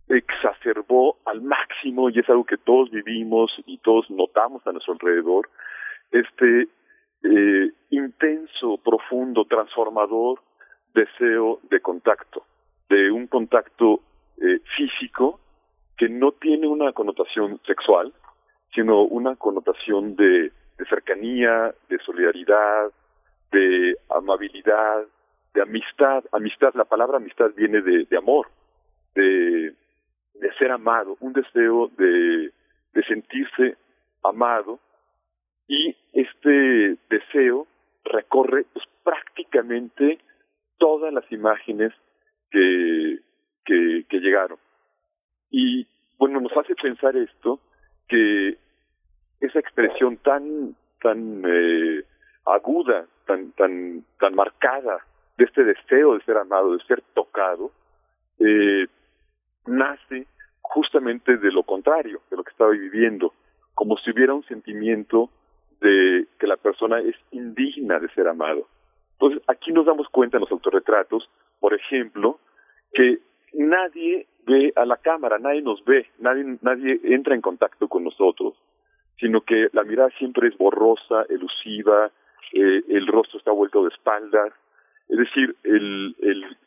exacerbó 0.08 1.18
al 1.26 1.42
máximo, 1.42 2.10
y 2.10 2.20
es 2.20 2.30
algo 2.30 2.44
que 2.44 2.58
todos 2.58 2.92
vivimos 2.92 3.52
y 3.66 3.78
todos 3.78 4.10
notamos 4.10 4.66
a 4.68 4.72
nuestro 4.72 4.94
alrededor, 4.94 5.50
este 6.12 6.68
eh, 7.24 7.72
intenso, 7.90 8.78
profundo, 8.84 9.46
transformador 9.46 10.42
deseo 10.94 11.60
de 11.70 11.80
contacto, 11.80 12.44
de 12.90 13.12
un 13.12 13.28
contacto 13.28 14.02
eh, 14.38 14.60
físico 14.76 15.40
que 16.02 16.10
no 16.10 16.32
tiene 16.32 16.68
una 16.68 16.94
connotación 16.94 17.62
sexual, 17.64 18.12
sino 18.74 19.04
una 19.04 19.36
connotación 19.36 20.16
de, 20.16 20.52
cercanía, 20.90 21.76
de 21.90 22.00
solidaridad, 22.00 22.90
de 23.52 23.96
amabilidad, 24.10 25.04
de 25.54 25.62
amistad. 25.62 26.24
Amistad, 26.32 26.74
la 26.74 26.86
palabra 26.86 27.18
amistad 27.18 27.52
viene 27.56 27.82
de, 27.82 28.18
amor, 28.18 28.48
de, 29.14 29.76
ser 30.58 30.72
amado, 30.72 31.18
un 31.20 31.34
deseo 31.34 31.92
de, 31.96 32.52
de 32.94 33.04
sentirse 33.08 33.78
amado 34.24 34.80
y 35.68 35.96
este 36.14 36.98
deseo 37.12 37.68
recorre 38.06 38.66
pues, 38.74 38.86
prácticamente 39.04 40.18
todas 40.80 41.14
las 41.14 41.32
imágenes 41.32 41.94
que, 42.50 43.20
que 43.66 44.20
llegaron. 44.20 44.58
Y 45.52 45.86
bueno, 46.18 46.40
nos 46.40 46.56
hace 46.58 46.74
pensar 46.76 47.16
esto, 47.16 47.60
que 48.08 48.58
esa 49.42 49.60
expresión 49.60 50.18
tan, 50.18 50.76
tan 51.02 51.44
eh, 51.46 52.04
aguda, 52.46 53.06
tan, 53.26 53.52
tan, 53.52 54.04
tan 54.20 54.36
marcada 54.36 55.06
de 55.38 55.46
este 55.46 55.64
deseo 55.64 56.16
de 56.16 56.24
ser 56.24 56.38
amado, 56.38 56.76
de 56.76 56.84
ser 56.86 57.02
tocado, 57.14 57.72
eh, 58.40 58.88
nace 59.66 60.28
justamente 60.62 61.38
de 61.38 61.52
lo 61.52 61.64
contrario, 61.64 62.22
de 62.30 62.38
lo 62.38 62.44
que 62.44 62.52
estaba 62.52 62.72
viviendo, 62.72 63.34
como 63.74 63.98
si 63.98 64.12
hubiera 64.12 64.34
un 64.34 64.46
sentimiento 64.46 65.30
de 65.82 66.28
que 66.40 66.48
la 66.48 66.58
persona 66.58 67.00
es 67.00 67.16
indigna 67.32 68.00
de 68.00 68.10
ser 68.10 68.28
amado. 68.28 68.68
Entonces, 69.14 69.42
aquí 69.48 69.72
nos 69.72 69.86
damos 69.86 70.08
cuenta 70.10 70.38
en 70.38 70.42
los 70.42 70.52
autorretratos, 70.52 71.30
por 71.60 71.74
ejemplo, 71.74 72.40
que 72.94 73.20
nadie 73.54 74.28
ve 74.46 74.74
a 74.76 74.86
la 74.86 74.98
cámara, 74.98 75.38
nadie 75.40 75.62
nos 75.62 75.84
ve, 75.86 76.08
nadie, 76.20 76.58
nadie 76.62 77.00
entra 77.04 77.36
en 77.36 77.42
contacto 77.42 77.88
con 77.88 78.04
nosotros, 78.04 78.56
sino 79.20 79.42
que 79.42 79.70
la 79.74 79.84
mirada 79.84 80.10
siempre 80.18 80.48
es 80.48 80.58
borrosa, 80.58 81.26
elusiva, 81.30 82.12
eh, 82.54 82.82
el 82.90 83.08
rostro 83.08 83.40
está 83.40 83.52
vuelto 83.52 83.84
de 83.84 83.90
espaldas, 83.90 84.52
es 85.08 85.18
decir, 85.18 85.56
el, 85.64 86.16
el, 86.22 86.58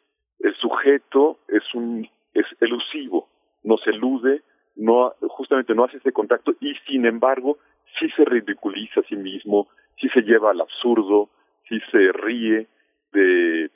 el 0.40 0.54
sujeto 0.56 1.38
es 1.48 1.62
un 1.74 2.08
es 2.34 2.46
elusivo, 2.60 3.28
nos 3.62 3.86
elude, 3.86 4.42
no 4.76 5.14
justamente 5.28 5.74
no 5.74 5.84
hace 5.84 5.98
ese 5.98 6.12
contacto 6.12 6.52
y 6.60 6.74
sin 6.86 7.06
embargo 7.06 7.58
sí 7.98 8.08
se 8.16 8.24
ridiculiza 8.24 9.00
a 9.00 9.04
sí 9.04 9.16
mismo, 9.16 9.68
sí 10.00 10.08
se 10.08 10.22
lleva 10.22 10.50
al 10.50 10.60
absurdo, 10.60 11.30
sí 11.68 11.78
se 11.92 12.12
ríe 12.12 12.66
de 13.12 13.70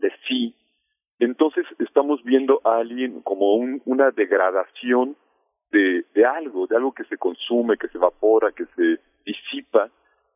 de 0.00 0.12
sí. 0.26 0.54
Entonces 1.18 1.66
estamos 1.78 2.22
viendo 2.22 2.60
a 2.64 2.78
alguien 2.78 3.22
como 3.22 3.54
un, 3.54 3.82
una 3.84 4.10
degradación 4.10 5.16
de, 5.70 6.04
algo, 6.24 6.66
de 6.66 6.76
algo 6.76 6.92
que 6.92 7.04
se 7.04 7.18
consume, 7.18 7.76
que 7.76 7.88
se 7.88 7.98
evapora, 7.98 8.52
que 8.52 8.64
se 8.76 9.00
disipa 9.24 9.90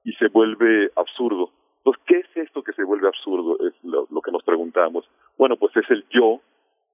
y 0.05 0.13
se 0.15 0.29
vuelve 0.29 0.91
absurdo. 0.97 1.51
Entonces, 1.79 2.03
¿qué 2.07 2.19
es 2.19 2.47
esto 2.47 2.63
que 2.63 2.73
se 2.73 2.85
vuelve 2.85 3.09
absurdo? 3.09 3.57
Es 3.67 3.75
lo, 3.83 4.07
lo 4.11 4.21
que 4.21 4.31
nos 4.31 4.43
preguntamos. 4.43 5.09
Bueno, 5.39 5.57
pues 5.57 5.77
es 5.77 5.89
el 5.91 6.05
yo 6.11 6.41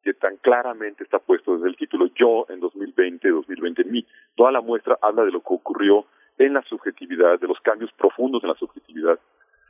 que 0.02 0.14
tan 0.14 0.36
claramente 0.36 1.02
está 1.02 1.18
puesto 1.18 1.56
desde 1.56 1.68
el 1.68 1.76
título 1.76 2.06
Yo 2.14 2.46
en 2.48 2.60
2020, 2.60 3.28
2020 3.28 3.82
en 3.82 3.90
mí. 3.90 4.06
Toda 4.36 4.52
la 4.52 4.60
muestra 4.60 4.96
habla 5.02 5.24
de 5.24 5.32
lo 5.32 5.40
que 5.40 5.54
ocurrió 5.54 6.06
en 6.38 6.54
la 6.54 6.62
subjetividad, 6.62 7.40
de 7.40 7.48
los 7.48 7.60
cambios 7.60 7.90
profundos 7.92 8.42
en 8.42 8.50
la 8.50 8.54
subjetividad, 8.54 9.18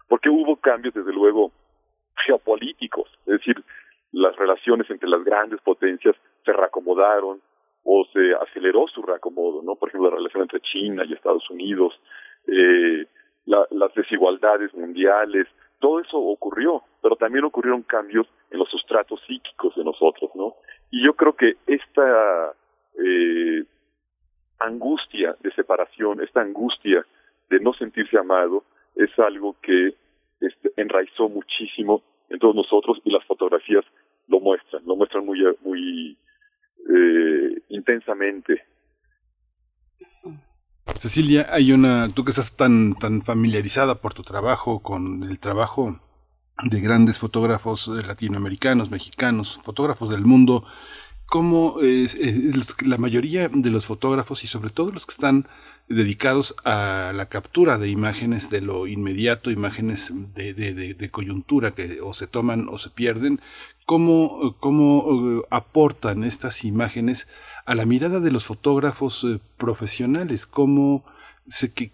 porque 0.07 0.29
hubo 0.29 0.57
cambios, 0.57 0.95
desde 0.95 1.13
luego, 1.13 1.51
geopolíticos, 2.27 3.09
es 3.27 3.39
decir, 3.39 3.65
las 4.13 4.35
relaciones 4.37 4.89
entre 4.91 5.09
las 5.09 5.25
grandes 5.25 5.61
potencias 5.61 6.17
se 6.45 6.53
reacomodaron 6.53 7.41
o 7.85 8.05
se 8.13 8.35
aceleró 8.35 8.87
su 8.89 9.03
reacomodo, 9.03 9.63
¿no? 9.63 9.77
Por 9.77 9.89
ejemplo, 9.89 10.11
la 10.11 10.17
relación 10.17 10.43
entre 10.43 10.61
China 10.61 11.05
y 11.07 11.13
Estados 11.13 11.49
Unidos, 11.51 11.99
eh, 12.47 13.07
la, 13.47 13.67
las 13.71 13.95
desigualdades 13.95 14.75
mundiales, 14.75 15.47
todo 15.79 16.01
eso 16.01 16.19
ocurrió, 16.19 16.83
pero 17.01 17.17
también 17.17 17.45
ocurrieron 17.45 17.83
cambios 17.83 18.27
en 18.51 18.59
los 18.59 18.69
sustratos 18.69 19.21
psíquicos 19.27 19.75
de 19.77 19.85
nosotros, 19.85 20.31
¿no? 20.35 20.55
Y 20.91 21.05
yo 21.05 21.15
creo 21.15 21.35
que 21.35 21.57
esta 21.67 22.53
eh, 22.99 23.65
angustia 24.59 25.37
de 25.41 25.53
separación, 25.53 26.21
esta 26.23 26.41
angustia 26.41 27.07
de 27.49 27.61
no 27.61 27.73
sentirse 27.75 28.19
amado, 28.19 28.65
es 28.97 29.17
algo 29.19 29.57
que 29.63 29.95
este, 30.41 30.73
enraizó 30.77 31.29
muchísimo 31.29 32.03
en 32.31 32.39
todos 32.39 32.55
nosotros 32.55 32.99
y 33.05 33.11
las 33.11 33.25
fotografías 33.25 33.85
lo 34.29 34.41
muestran, 34.41 34.83
lo 34.87 34.97
muestran 34.97 35.25
muy, 35.25 35.39
muy 35.63 36.17
eh, 36.89 37.63
intensamente. 37.69 38.63
Cecilia, 40.99 41.47
hay 41.51 41.73
una, 41.73 42.09
tú 42.09 42.25
que 42.25 42.31
estás 42.31 42.57
tan, 42.57 42.95
tan 42.95 43.23
familiarizada 43.23 43.97
por 43.97 44.15
tu 44.15 44.23
trabajo 44.23 44.81
con 44.81 45.23
el 45.23 45.39
trabajo 45.39 46.01
de 46.63 46.81
grandes 46.81 47.19
fotógrafos 47.19 47.89
latinoamericanos, 47.89 48.91
mexicanos, 48.91 49.61
fotógrafos 49.63 50.11
del 50.11 50.25
mundo, 50.25 50.65
cómo 51.27 51.77
la 52.85 52.99
mayoría 52.99 53.49
de 53.49 53.71
los 53.71 53.87
fotógrafos 53.87 54.43
y 54.43 54.47
sobre 54.47 54.71
todo 54.71 54.91
los 54.91 55.07
que 55.07 55.13
están 55.13 55.47
dedicados 55.89 56.55
a 56.65 57.13
la 57.15 57.27
captura 57.27 57.79
de 57.79 57.89
imágenes 57.89 58.51
de 58.51 58.61
lo 58.61 58.87
inmediato, 58.87 59.51
imágenes 59.51 60.13
de, 60.35 61.09
coyuntura 61.11 61.71
que 61.71 62.01
o 62.01 62.13
se 62.13 62.27
toman 62.27 62.69
o 62.69 62.79
se 62.79 62.91
pierden, 62.91 63.41
cómo, 63.87 64.57
cómo 64.61 64.99
uh, 64.99 65.43
aportan 65.51 66.25
estas 66.25 66.65
imágenes 66.65 67.27
a 67.65 67.75
la 67.75 67.87
mirada 67.87 68.21
de 68.21 68.31
los 68.31 68.45
fotógrafos 68.45 69.25
uh, 69.25 69.41
profesionales, 69.57 70.47
cómo 70.47 71.05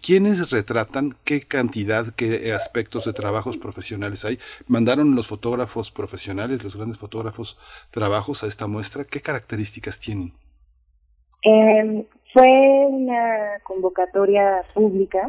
quiénes 0.01 0.51
retratan, 0.51 1.15
qué 1.23 1.41
cantidad, 1.41 2.13
qué 2.15 2.51
aspectos 2.53 3.05
de 3.05 3.13
trabajos 3.13 3.57
profesionales 3.57 4.25
hay. 4.25 4.39
Mandaron 4.67 5.15
los 5.15 5.27
fotógrafos 5.27 5.91
profesionales, 5.91 6.63
los 6.63 6.75
grandes 6.75 6.97
fotógrafos, 6.97 7.57
trabajos 7.91 8.43
a 8.43 8.47
esta 8.47 8.67
muestra. 8.67 9.05
¿Qué 9.05 9.21
características 9.21 9.99
tienen? 9.99 10.33
Eh, 11.43 12.05
fue 12.35 12.85
una 12.89 13.59
convocatoria 13.63 14.61
pública 14.73 15.25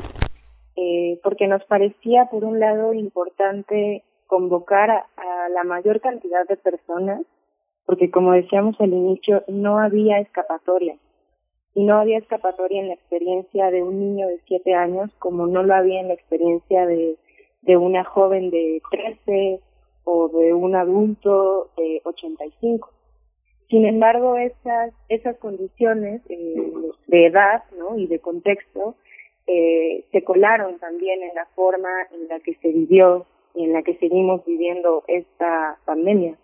eh, 0.75 1.21
porque 1.23 1.47
nos 1.47 1.62
parecía, 1.66 2.25
por 2.27 2.42
un 2.42 2.59
lado, 2.59 2.92
importante 2.95 4.03
convocar 4.27 4.90
a, 4.90 5.07
a 5.16 5.49
la 5.51 5.62
mayor 5.62 6.01
cantidad 6.01 6.45
de 6.49 6.57
personas, 6.57 7.21
porque 7.85 8.11
como 8.11 8.33
decíamos 8.33 8.75
al 8.81 8.92
inicio, 8.92 9.45
no 9.47 9.79
había 9.79 10.19
escapatoria 10.19 10.97
y 11.77 11.85
no 11.85 11.97
había 11.97 12.19
escapatoria 12.19 12.81
en 12.81 12.88
la 12.88 12.95
experiencia 12.95 13.71
de 13.71 13.85
un 13.85 14.01
niño 14.01 14.27
de 14.27 14.40
siete 14.49 14.75
años 14.75 15.09
como 15.21 15.47
no 15.47 15.62
lo 15.62 15.77
había 15.77 16.01
en 16.01 16.09
la 16.09 16.14
experiencia 16.14 16.87
de, 16.87 17.16
de 17.62 17.77
una 17.77 18.03
joven 18.03 18.51
de 18.51 18.83
trece 18.90 19.61
o 20.03 20.27
de 20.27 20.53
un 20.55 20.75
adulto 20.75 21.71
de 21.77 22.01
ochenta 22.03 22.45
y 22.45 22.53
cinco. 22.61 22.90
Sin 23.68 23.85
embargo, 23.85 24.37
esas, 24.37 24.92
esas 25.09 25.37
condiciones 25.38 26.22
eh, 26.29 26.72
de 27.09 27.26
edad 27.26 27.64
¿no? 27.76 27.98
y 27.98 28.07
de 28.07 28.20
contexto 28.20 28.94
eh, 29.46 30.05
se 30.12 30.22
colaron 30.22 30.79
también 30.79 31.22
en 31.22 31.35
la 31.35 31.46
forma 31.55 31.90
en 32.12 32.29
la 32.29 32.40
que 32.40 32.55
se 32.55 32.68
vivió 32.68 33.26
y 33.55 33.64
en 33.64 33.72
la 33.72 33.83
que 33.83 33.96
seguimos 33.96 34.44
viviendo 34.44 35.05
esta 35.09 35.79
pandemia. 35.85 36.37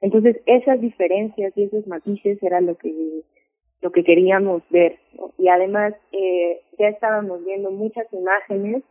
Entonces, 0.00 0.40
esas 0.46 0.80
diferencias 0.80 1.52
y 1.56 1.64
esos 1.64 1.86
matices 1.86 2.42
eran 2.42 2.66
lo 2.66 2.76
que 2.76 3.22
lo 3.82 3.92
que 3.92 4.04
queríamos 4.04 4.62
ver. 4.70 4.98
Y 5.38 5.48
además 5.48 5.94
eh, 6.12 6.60
ya 6.78 6.88
estábamos 6.88 7.44
viendo 7.44 7.70
muchas 7.70 8.06
imágenes 8.12 8.82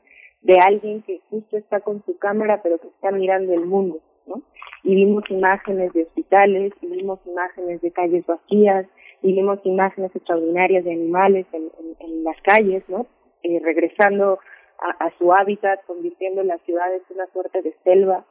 de 0.41 0.57
alguien 0.57 1.01
que 1.03 1.19
justo 1.29 1.57
está 1.57 1.81
con 1.81 2.03
su 2.05 2.17
cámara 2.17 2.61
pero 2.63 2.79
que 2.79 2.87
está 2.87 3.11
mirando 3.11 3.53
el 3.53 3.65
mundo, 3.65 3.99
Y 4.83 4.95
vimos 4.95 5.23
imágenes 5.29 5.93
de 5.93 6.03
hospitales, 6.03 6.73
y 6.81 6.87
vimos 6.87 7.19
imágenes 7.25 7.81
de 7.81 7.91
calles 7.91 8.25
vacías, 8.25 8.85
y 9.21 9.33
vimos 9.33 9.59
imágenes 9.63 10.15
extraordinarias 10.15 10.85
de 10.85 10.93
animales 10.93 11.45
en, 11.51 12.23
las 12.23 12.39
calles, 12.41 12.83
¿no? 12.87 13.07
Eh, 13.43 13.59
regresando 13.63 14.39
a, 14.79 15.05
a 15.05 15.17
su 15.17 15.33
hábitat, 15.33 15.83
convirtiendo 15.85 16.43
las 16.43 16.61
ciudades 16.61 17.01
en 17.09 17.17
una 17.17 17.27
suerte 17.27 17.61
de 17.61 17.73
selva, 17.83 18.25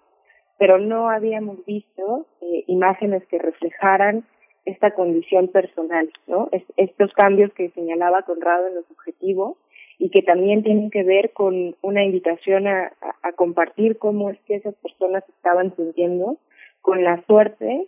pero 0.58 0.78
no 0.78 1.08
habíamos 1.08 1.64
visto 1.64 2.26
eh, 2.40 2.64
imágenes 2.66 3.24
que 3.28 3.38
reflejaran 3.38 4.24
esta 4.64 4.90
condición 4.90 5.48
personal, 5.48 6.11
¿no? 6.26 6.50
estos 6.76 7.12
cambios 7.14 7.52
que 7.54 7.70
señalaba 7.70 8.22
Conrado 8.22 8.66
en 8.66 8.74
los 8.74 8.90
objetivos 8.90 9.56
y 9.98 10.11
que 10.11 10.22
también 10.22 10.62
tienen 10.62 10.90
que 10.90 11.02
ver 11.02 11.32
con 11.32 11.74
una 11.82 12.04
invitación 12.04 12.66
a, 12.66 12.92
compartir 13.37 13.98
cómo 13.98 14.30
es 14.30 14.40
que 14.46 14.56
esas 14.56 14.74
personas 14.76 15.22
estaban 15.28 15.74
sintiendo, 15.76 16.38
con 16.80 17.04
la 17.04 17.22
suerte, 17.26 17.87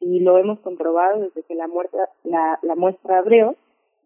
y 0.00 0.20
lo 0.20 0.38
hemos 0.38 0.58
comprobado 0.60 1.20
desde 1.20 1.42
que 1.42 1.54
la, 1.54 1.68
muestra, 1.68 2.08
la, 2.24 2.58
la 2.62 2.74
muestra 2.74 3.18
abrió, 3.18 3.54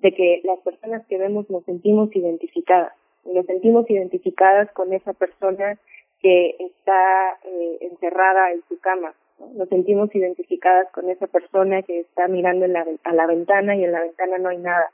de 0.01 0.13
que 0.13 0.41
las 0.45 0.59
personas 0.61 1.07
que 1.07 1.17
vemos 1.17 1.49
nos 1.49 1.65
sentimos 1.65 2.15
identificadas, 2.15 2.93
nos 3.25 3.47
sentimos 3.47 3.89
identificadas 3.89 4.71
con 4.73 4.93
esa 4.93 5.13
persona 5.13 5.79
que 6.21 6.57
está 6.59 7.39
eh, 7.45 7.79
encerrada 7.83 8.53
en 8.53 8.63
su 8.69 8.79
cama, 8.81 9.15
nos 9.55 9.69
sentimos 9.69 10.15
identificadas 10.15 10.91
con 10.93 11.09
esa 11.09 11.27
persona 11.27 11.83
que 11.83 12.01
está 12.01 12.29
mirando 12.29 12.65
en 12.65 12.73
la, 12.73 12.87
a 13.05 13.13
la 13.13 13.27
ventana 13.27 13.77
y 13.77 13.85
en 13.85 13.93
la 13.93 14.01
ventana 14.01 14.39
no 14.39 14.49
hay 14.49 14.59
nada, 14.59 14.91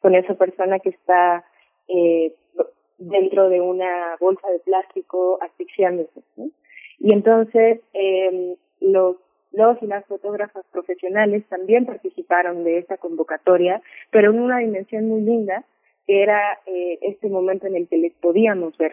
con 0.00 0.14
esa 0.14 0.34
persona 0.34 0.78
que 0.78 0.90
está 0.90 1.44
eh, 1.88 2.34
dentro 2.98 3.48
de 3.48 3.60
una 3.60 4.16
bolsa 4.20 4.48
de 4.50 4.58
plástico 4.60 5.38
asfixiándose. 5.42 6.20
Y 6.98 7.12
entonces 7.12 7.80
eh, 7.92 8.56
los 8.80 9.16
los 9.56 9.82
y 9.82 9.86
las 9.86 10.04
fotógrafas 10.04 10.64
profesionales 10.70 11.42
también 11.48 11.86
participaron 11.86 12.62
de 12.62 12.78
esa 12.78 12.98
convocatoria, 12.98 13.80
pero 14.10 14.30
en 14.30 14.40
una 14.40 14.58
dimensión 14.58 15.08
muy 15.08 15.22
linda, 15.22 15.64
que 16.06 16.22
era 16.22 16.60
eh, 16.66 16.98
este 17.00 17.28
momento 17.28 17.66
en 17.66 17.76
el 17.76 17.88
que 17.88 17.96
les 17.96 18.12
podíamos 18.14 18.76
ver, 18.76 18.92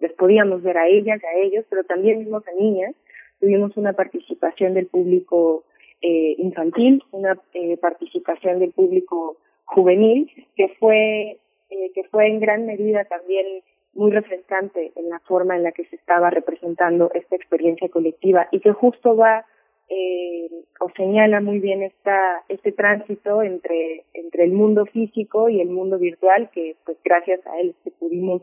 les 0.00 0.12
podíamos 0.12 0.62
ver 0.62 0.76
a 0.76 0.88
ellas, 0.88 1.22
a 1.24 1.38
ellos, 1.38 1.64
pero 1.70 1.84
también 1.84 2.18
vimos 2.20 2.46
a 2.46 2.52
niñas, 2.52 2.94
tuvimos 3.40 3.76
una 3.76 3.94
participación 3.94 4.74
del 4.74 4.86
público 4.86 5.64
eh, 6.02 6.34
infantil, 6.38 7.02
una 7.10 7.40
eh, 7.54 7.78
participación 7.78 8.58
del 8.58 8.72
público 8.72 9.38
juvenil, 9.64 10.30
que 10.54 10.68
fue, 10.78 11.38
eh, 11.74 11.90
que 11.92 12.04
fue 12.04 12.28
en 12.28 12.38
gran 12.38 12.66
medida 12.66 13.04
también 13.04 13.62
muy 13.94 14.12
refrescante 14.12 14.92
en 14.94 15.08
la 15.08 15.18
forma 15.20 15.56
en 15.56 15.64
la 15.64 15.72
que 15.72 15.84
se 15.86 15.96
estaba 15.96 16.30
representando 16.30 17.10
esta 17.14 17.34
experiencia 17.34 17.88
colectiva 17.88 18.46
y 18.52 18.60
que 18.60 18.72
justo 18.72 19.16
va 19.16 19.44
eh, 19.88 20.48
o 20.80 20.88
señala 20.96 21.40
muy 21.40 21.58
bien 21.58 21.82
esta, 21.82 22.44
este 22.48 22.72
tránsito 22.72 23.42
entre, 23.42 24.04
entre 24.14 24.44
el 24.44 24.52
mundo 24.52 24.86
físico 24.86 25.48
y 25.48 25.60
el 25.60 25.68
mundo 25.68 25.98
virtual, 25.98 26.48
que 26.52 26.76
pues 26.84 26.96
gracias 27.04 27.44
a 27.46 27.58
él 27.58 27.74
pudimos 27.98 28.42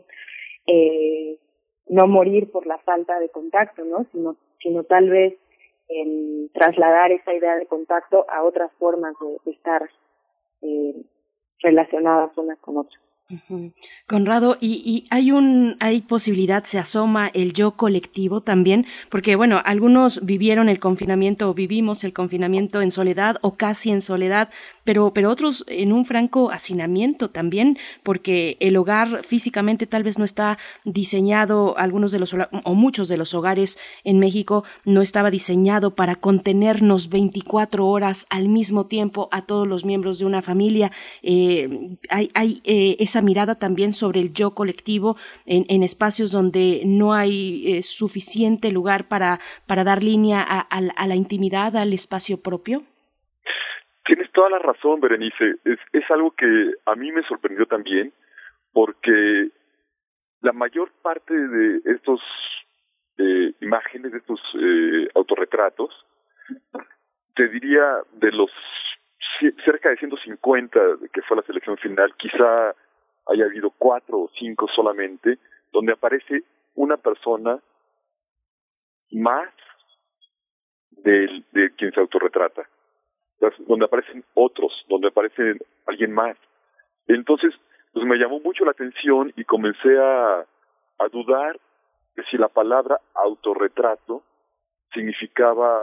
eh, 0.66 1.38
no 1.88 2.06
morir 2.06 2.50
por 2.50 2.66
la 2.66 2.78
falta 2.78 3.18
de 3.18 3.30
contacto, 3.30 3.84
¿no? 3.84 4.06
Sino, 4.12 4.36
sino 4.60 4.84
tal 4.84 5.08
vez 5.08 5.34
en 5.88 6.48
trasladar 6.50 7.12
esa 7.12 7.34
idea 7.34 7.56
de 7.56 7.66
contacto 7.66 8.24
a 8.28 8.44
otras 8.44 8.70
formas 8.78 9.14
de, 9.44 9.52
estar 9.52 9.82
eh, 10.62 10.94
relacionadas 11.60 12.36
unas 12.38 12.58
con 12.60 12.76
otras. 12.78 13.00
Conrado, 14.06 14.58
y, 14.60 15.04
hay 15.10 15.32
un, 15.32 15.76
hay 15.80 16.02
posibilidad, 16.02 16.64
se 16.64 16.78
asoma 16.78 17.30
el 17.32 17.54
yo 17.54 17.72
colectivo 17.76 18.42
también, 18.42 18.84
porque 19.10 19.36
bueno, 19.36 19.60
algunos 19.64 20.24
vivieron 20.24 20.68
el 20.68 20.80
confinamiento 20.80 21.48
o 21.48 21.54
vivimos 21.54 22.04
el 22.04 22.12
confinamiento 22.12 22.82
en 22.82 22.90
soledad 22.90 23.38
o 23.40 23.56
casi 23.56 23.90
en 23.90 24.02
soledad, 24.02 24.50
pero, 24.84 25.12
pero 25.12 25.30
otros 25.30 25.64
en 25.68 25.92
un 25.92 26.04
franco 26.04 26.50
hacinamiento 26.50 27.30
también, 27.30 27.78
porque 28.02 28.56
el 28.60 28.76
hogar 28.76 29.24
físicamente 29.24 29.86
tal 29.86 30.02
vez 30.02 30.18
no 30.18 30.24
está 30.24 30.58
diseñado, 30.84 31.76
algunos 31.78 32.12
de 32.12 32.18
los 32.18 32.34
o 32.64 32.74
muchos 32.74 33.08
de 33.08 33.16
los 33.16 33.34
hogares 33.34 33.78
en 34.04 34.18
México 34.18 34.64
no 34.84 35.02
estaba 35.02 35.30
diseñado 35.30 35.94
para 35.94 36.16
contenernos 36.16 37.08
24 37.08 37.86
horas 37.86 38.26
al 38.30 38.48
mismo 38.48 38.86
tiempo 38.86 39.28
a 39.32 39.42
todos 39.42 39.66
los 39.66 39.84
miembros 39.84 40.18
de 40.18 40.24
una 40.24 40.42
familia. 40.42 40.92
Eh, 41.22 41.96
hay, 42.08 42.30
hay 42.34 42.60
eh, 42.64 42.96
esa 42.98 43.22
mirada 43.22 43.56
también 43.56 43.92
sobre 43.92 44.20
el 44.20 44.32
yo 44.32 44.54
colectivo 44.54 45.16
en, 45.46 45.64
en 45.68 45.82
espacios 45.82 46.30
donde 46.30 46.82
no 46.84 47.12
hay 47.12 47.64
eh, 47.66 47.82
suficiente 47.82 48.70
lugar 48.70 49.08
para, 49.08 49.40
para 49.66 49.84
dar 49.84 50.02
línea 50.02 50.44
a, 50.46 50.60
a, 50.60 51.06
la 51.06 51.16
intimidad, 51.16 51.76
al 51.76 51.92
espacio 51.92 52.40
propio? 52.40 52.82
Tienes 54.04 54.30
toda 54.32 54.50
la 54.50 54.58
razón, 54.58 55.00
Berenice. 55.00 55.56
Es, 55.64 56.10
algo 56.10 56.32
que 56.32 56.74
a 56.86 56.94
mí 56.96 57.12
me 57.12 57.22
sorprendió 57.22 57.66
también, 57.66 58.12
porque 58.72 59.50
la 60.40 60.52
mayor 60.52 60.90
parte 61.02 61.34
de 61.34 61.80
estos 61.84 62.20
eh, 63.18 63.52
imágenes, 63.60 64.12
de 64.12 64.18
estos 64.18 64.40
eh, 64.60 65.08
autorretratos, 65.14 65.90
te 67.34 67.48
diría 67.48 68.02
de 68.14 68.32
los 68.32 68.50
cerca 69.64 69.90
de 69.90 69.96
150 69.96 70.80
que 71.12 71.22
fue 71.22 71.36
la 71.36 71.42
selección 71.42 71.76
final, 71.78 72.14
quizá 72.16 72.74
haya 73.26 73.44
habido 73.44 73.70
cuatro 73.70 74.18
o 74.20 74.30
cinco 74.38 74.68
solamente, 74.74 75.38
donde 75.72 75.92
aparece 75.92 76.42
una 76.74 76.96
persona 76.96 77.58
más 79.12 79.48
del, 80.90 81.44
de 81.52 81.74
quien 81.74 81.92
se 81.92 82.00
autorretrata, 82.00 82.68
donde 83.66 83.84
aparecen 83.84 84.24
otros, 84.34 84.72
donde 84.88 85.08
aparece 85.08 85.56
alguien 85.86 86.12
más. 86.12 86.36
Entonces, 87.08 87.54
pues 87.92 88.06
me 88.06 88.16
llamó 88.16 88.40
mucho 88.40 88.64
la 88.64 88.70
atención 88.70 89.32
y 89.36 89.44
comencé 89.44 89.98
a, 89.98 90.40
a 90.98 91.08
dudar 91.10 91.58
de 92.16 92.24
si 92.30 92.36
la 92.36 92.48
palabra 92.48 93.00
autorretrato 93.14 94.22
significaba 94.92 95.80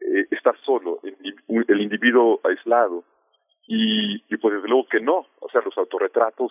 eh, 0.00 0.26
estar 0.30 0.56
solo, 0.64 1.00
el 1.02 1.80
individuo 1.80 2.40
aislado, 2.44 3.04
y, 3.66 4.16
y 4.28 4.36
pues 4.38 4.54
desde 4.54 4.68
luego 4.68 4.88
que 4.88 5.00
no, 5.00 5.26
o 5.38 5.48
sea, 5.50 5.60
los 5.64 5.76
autorretratos 5.78 6.50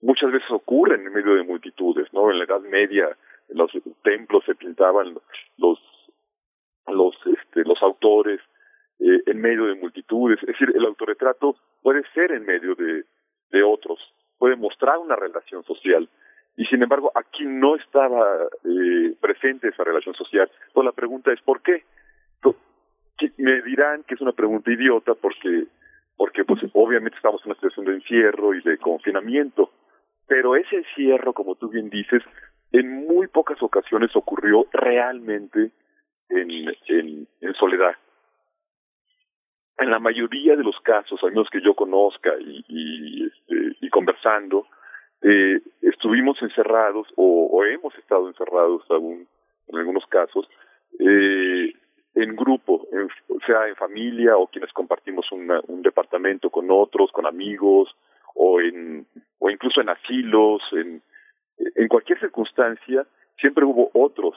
muchas 0.00 0.32
veces 0.32 0.50
ocurren 0.50 1.06
en 1.06 1.12
medio 1.12 1.34
de 1.34 1.42
multitudes, 1.42 2.10
¿no? 2.12 2.30
En 2.30 2.38
la 2.38 2.44
Edad 2.44 2.60
Media, 2.60 3.14
en 3.48 3.58
los 3.58 3.70
templos 4.02 4.42
se 4.44 4.54
pintaban 4.54 5.18
los 5.58 5.78
los 6.86 7.14
este, 7.26 7.64
los 7.64 7.82
autores 7.82 8.40
eh, 8.98 9.22
en 9.26 9.40
medio 9.40 9.66
de 9.66 9.74
multitudes, 9.74 10.38
es 10.40 10.48
decir, 10.48 10.72
el 10.74 10.84
autorretrato 10.84 11.56
puede 11.82 12.02
ser 12.14 12.32
en 12.32 12.44
medio 12.44 12.74
de, 12.74 13.04
de 13.50 13.62
otros, 13.62 13.98
puede 14.38 14.56
mostrar 14.56 14.98
una 14.98 15.16
relación 15.16 15.62
social, 15.64 16.08
y 16.56 16.64
sin 16.66 16.82
embargo 16.82 17.12
aquí 17.14 17.44
no 17.44 17.76
estaba 17.76 18.24
eh, 18.64 19.14
presente 19.20 19.68
esa 19.68 19.84
relación 19.84 20.14
social. 20.14 20.50
Pues 20.72 20.84
la 20.84 20.92
pregunta 20.92 21.32
es 21.32 21.40
¿por 21.42 21.60
qué? 21.62 21.84
Me 23.38 23.62
dirán 23.62 24.02
que 24.04 24.14
es 24.14 24.20
una 24.20 24.32
pregunta 24.32 24.70
idiota 24.70 25.14
porque 25.14 25.66
porque 26.16 26.44
pues 26.44 26.60
obviamente 26.72 27.16
estamos 27.16 27.42
en 27.42 27.50
una 27.50 27.54
situación 27.56 27.86
de 27.86 27.94
encierro 27.94 28.54
y 28.54 28.62
de 28.62 28.78
confinamiento, 28.78 29.70
pero 30.26 30.56
ese 30.56 30.76
encierro, 30.76 31.34
como 31.34 31.56
tú 31.56 31.68
bien 31.68 31.90
dices, 31.90 32.22
en 32.72 33.06
muy 33.06 33.26
pocas 33.28 33.62
ocasiones 33.62 34.14
ocurrió 34.16 34.66
realmente 34.72 35.70
en, 36.30 36.50
en, 36.88 37.28
en 37.40 37.54
soledad. 37.54 37.96
En 39.78 39.90
la 39.90 39.98
mayoría 39.98 40.56
de 40.56 40.64
los 40.64 40.78
casos, 40.80 41.22
al 41.22 41.30
menos 41.30 41.48
que 41.50 41.60
yo 41.60 41.74
conozca 41.74 42.32
y, 42.40 43.26
este, 43.26 43.76
y 43.80 43.88
conversando, 43.90 44.66
eh, 45.22 45.60
estuvimos 45.82 46.40
encerrados 46.42 47.08
o, 47.16 47.48
o 47.52 47.64
hemos 47.64 47.94
estado 47.96 48.28
encerrados 48.28 48.82
aún 48.90 49.26
en 49.68 49.78
algunos 49.78 50.06
casos 50.06 50.46
eh, 50.98 51.72
en 52.14 52.36
grupo, 52.36 52.86
o 53.28 53.40
sea, 53.46 53.68
en 53.68 53.76
familia 53.76 54.36
o 54.38 54.46
quienes 54.46 54.72
compartimos 54.72 55.30
un 55.30 55.82
departamento 55.82 56.48
con 56.48 56.70
otros, 56.70 57.12
con 57.12 57.26
amigos 57.26 57.94
o 58.34 58.60
en 58.60 59.06
o 59.38 59.50
incluso 59.50 59.82
en 59.82 59.90
asilos, 59.90 60.62
en 60.72 61.02
en 61.58 61.88
cualquier 61.88 62.18
circunstancia 62.20 63.06
siempre 63.38 63.64
hubo 63.64 63.90
otros 63.94 64.34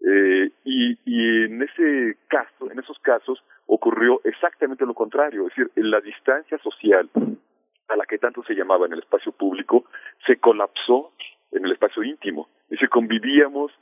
eh, 0.00 0.50
y, 0.64 1.44
en 1.44 1.62
ese 1.62 2.18
caso, 2.28 2.70
en 2.70 2.78
esos 2.78 2.98
casos 3.00 3.42
ocurrió 3.66 4.20
exactamente 4.24 4.84
lo 4.86 4.94
contrario, 4.94 5.46
es 5.46 5.56
decir, 5.56 5.70
la 5.76 6.00
distancia 6.00 6.58
social 6.58 7.08
a 7.88 7.96
la 7.96 8.04
que 8.06 8.18
tanto 8.18 8.42
se 8.44 8.54
llamaba 8.54 8.86
en 8.86 8.92
el 8.92 9.00
espacio 9.00 9.32
público 9.32 9.84
se 10.26 10.36
colapsó 10.36 11.12
en 11.52 11.64
el 11.64 11.72
espacio 11.72 12.02
íntimo, 12.02 12.48
es 12.64 12.70
decir, 12.70 12.88
convivíamos 12.88 13.72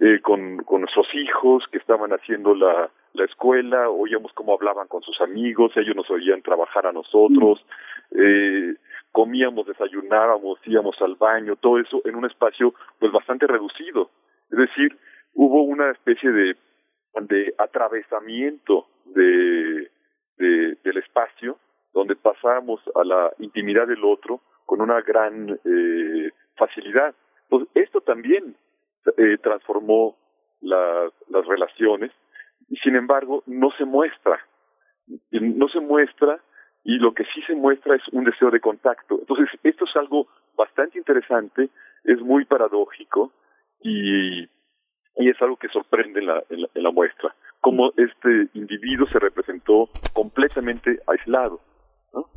eh, 0.00 0.20
con, 0.20 0.58
con 0.64 0.82
nuestros 0.82 1.06
hijos 1.14 1.64
que 1.70 1.78
estaban 1.78 2.12
haciendo 2.12 2.54
la, 2.54 2.90
la 3.14 3.24
escuela, 3.24 3.88
oíamos 3.88 4.32
cómo 4.34 4.54
hablaban 4.54 4.88
con 4.88 5.02
sus 5.02 5.20
amigos, 5.20 5.72
ellos 5.76 5.96
nos 5.96 6.10
oían 6.10 6.42
trabajar 6.42 6.86
a 6.86 6.92
nosotros, 6.92 7.64
eh, 8.10 8.74
comíamos, 9.12 9.66
desayunábamos, 9.66 10.58
íbamos 10.66 11.00
al 11.00 11.14
baño, 11.14 11.54
todo 11.56 11.78
eso 11.78 12.02
en 12.04 12.16
un 12.16 12.24
espacio 12.24 12.74
pues 12.98 13.12
bastante 13.12 13.46
reducido. 13.46 14.10
Es 14.50 14.58
decir, 14.58 14.98
hubo 15.34 15.62
una 15.62 15.90
especie 15.90 16.30
de, 16.30 16.56
de 17.20 17.54
atravesamiento 17.58 18.86
de, 19.04 19.90
de, 20.38 20.78
del 20.82 20.96
espacio 20.98 21.58
donde 21.92 22.16
pasamos 22.16 22.80
a 22.94 23.04
la 23.04 23.32
intimidad 23.38 23.86
del 23.86 24.04
otro 24.04 24.40
con 24.66 24.80
una 24.80 25.00
gran 25.02 25.58
eh, 25.64 26.30
facilidad. 26.56 27.14
Pues 27.48 27.66
esto 27.74 28.00
también 28.00 28.56
eh, 29.16 29.38
transformó 29.42 30.16
las, 30.60 31.12
las 31.28 31.46
relaciones 31.46 32.10
y 32.68 32.76
sin 32.76 32.96
embargo 32.96 33.42
no 33.46 33.70
se 33.78 33.84
muestra. 33.84 34.40
No 35.30 35.68
se 35.68 35.80
muestra 35.80 36.40
y 36.82 36.98
lo 36.98 37.14
que 37.14 37.24
sí 37.24 37.42
se 37.46 37.54
muestra 37.54 37.96
es 37.96 38.02
un 38.12 38.24
deseo 38.24 38.50
de 38.50 38.60
contacto. 38.60 39.18
Entonces, 39.18 39.48
esto 39.62 39.84
es 39.84 39.96
algo 39.96 40.28
bastante 40.56 40.98
interesante, 40.98 41.70
es 42.04 42.20
muy 42.20 42.44
paradójico 42.44 43.32
y, 43.80 44.48
y 45.16 45.30
es 45.30 45.40
algo 45.40 45.56
que 45.56 45.68
sorprende 45.68 46.20
en 46.20 46.26
la, 46.26 46.42
en 46.50 46.82
la 46.82 46.90
muestra, 46.90 47.34
cómo 47.60 47.92
este 47.96 48.48
individuo 48.54 49.06
se 49.06 49.18
representó 49.18 49.88
completamente 50.12 51.00
aislado. 51.06 51.60
¿no? 52.12 52.28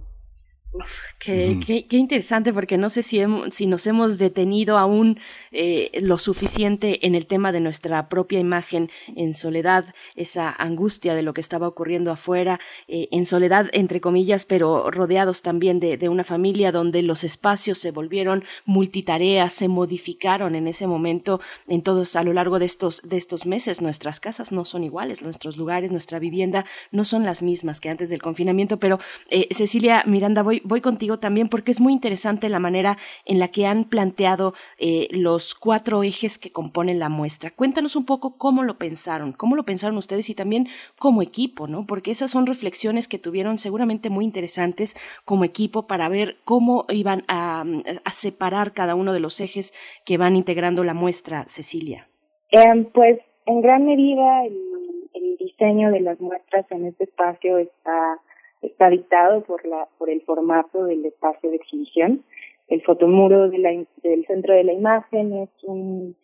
Qué, 1.19 1.85
qué, 1.89 1.97
interesante, 1.97 2.53
porque 2.53 2.77
no 2.77 2.89
sé 2.89 3.03
si, 3.03 3.21
si 3.49 3.67
nos 3.67 3.87
hemos 3.87 4.17
detenido 4.17 4.77
aún 4.77 5.19
eh, 5.51 5.91
lo 6.01 6.17
suficiente 6.17 7.05
en 7.07 7.15
el 7.15 7.25
tema 7.25 7.51
de 7.51 7.59
nuestra 7.59 8.09
propia 8.09 8.39
imagen 8.39 8.89
en 9.15 9.33
soledad, 9.33 9.93
esa 10.15 10.49
angustia 10.51 11.15
de 11.15 11.21
lo 11.21 11.33
que 11.33 11.41
estaba 11.41 11.67
ocurriendo 11.67 12.11
afuera, 12.11 12.59
eh, 12.87 13.07
en 13.11 13.25
soledad, 13.25 13.69
entre 13.73 14.01
comillas, 14.01 14.45
pero 14.45 14.91
rodeados 14.91 15.41
también 15.41 15.79
de, 15.79 15.97
de, 15.97 16.09
una 16.09 16.23
familia 16.23 16.71
donde 16.71 17.01
los 17.01 17.23
espacios 17.23 17.77
se 17.77 17.91
volvieron 17.91 18.43
multitareas, 18.65 19.53
se 19.53 19.67
modificaron 19.67 20.55
en 20.55 20.67
ese 20.67 20.87
momento, 20.87 21.39
en 21.67 21.81
todos 21.81 22.15
a 22.15 22.23
lo 22.23 22.33
largo 22.33 22.59
de 22.59 22.65
estos, 22.65 23.01
de 23.03 23.17
estos 23.17 23.45
meses. 23.45 23.81
Nuestras 23.81 24.19
casas 24.19 24.51
no 24.51 24.65
son 24.65 24.83
iguales, 24.83 25.21
nuestros 25.21 25.57
lugares, 25.57 25.91
nuestra 25.91 26.19
vivienda 26.19 26.65
no 26.91 27.03
son 27.03 27.23
las 27.23 27.41
mismas 27.41 27.81
que 27.81 27.89
antes 27.89 28.09
del 28.09 28.21
confinamiento, 28.21 28.77
pero 28.77 28.99
eh, 29.29 29.47
Cecilia 29.51 30.03
Miranda, 30.05 30.43
voy 30.43 30.56
voy 30.63 30.81
contigo 30.81 31.19
también 31.19 31.49
porque 31.49 31.71
es 31.71 31.81
muy 31.81 31.93
interesante 31.93 32.49
la 32.49 32.59
manera 32.59 32.97
en 33.25 33.39
la 33.39 33.49
que 33.49 33.65
han 33.65 33.85
planteado 33.85 34.53
eh, 34.77 35.07
los 35.11 35.55
cuatro 35.55 36.03
ejes 36.03 36.37
que 36.37 36.51
componen 36.51 36.99
la 36.99 37.09
muestra. 37.09 37.51
Cuéntanos 37.51 37.95
un 37.95 38.05
poco 38.05 38.37
cómo 38.37 38.63
lo 38.63 38.77
pensaron, 38.77 39.33
cómo 39.33 39.55
lo 39.55 39.63
pensaron 39.63 39.97
ustedes 39.97 40.29
y 40.29 40.35
también 40.35 40.67
como 40.97 41.21
equipo, 41.21 41.67
¿no? 41.67 41.85
Porque 41.85 42.11
esas 42.11 42.31
son 42.31 42.45
reflexiones 42.45 43.07
que 43.07 43.19
tuvieron 43.19 43.57
seguramente 43.57 44.09
muy 44.09 44.25
interesantes 44.25 44.95
como 45.25 45.43
equipo 45.43 45.87
para 45.87 46.09
ver 46.09 46.37
cómo 46.43 46.85
iban 46.89 47.23
a, 47.27 47.63
separar 48.11 48.73
cada 48.73 48.95
uno 48.95 49.13
de 49.13 49.19
los 49.19 49.39
ejes 49.39 49.73
que 50.05 50.17
van 50.17 50.35
integrando 50.35 50.83
la 50.83 50.93
muestra, 50.93 51.43
Cecilia. 51.47 52.07
Em, 52.51 52.85
pues 52.85 53.19
en 53.45 53.61
gran 53.61 53.85
medida 53.85 54.45
el 54.45 55.37
diseño 55.37 55.91
de 55.91 56.01
las 56.01 56.19
muestras 56.19 56.65
en 56.71 56.85
este 56.85 57.05
espacio 57.05 57.57
está 57.57 58.19
está 58.61 58.89
dictado 58.89 59.41
por 59.41 59.65
la 59.65 59.87
por 59.97 60.09
el 60.09 60.21
formato 60.21 60.85
del 60.85 61.05
espacio 61.05 61.49
de 61.49 61.57
exhibición. 61.57 62.23
El 62.67 62.81
fotomuro 62.81 63.49
de 63.49 63.59
la, 63.59 63.69
del 64.03 64.25
centro 64.25 64.53
de 64.53 64.63
la 64.63 64.73
imagen 64.73 65.33
es 65.33 65.49
un 65.63 66.15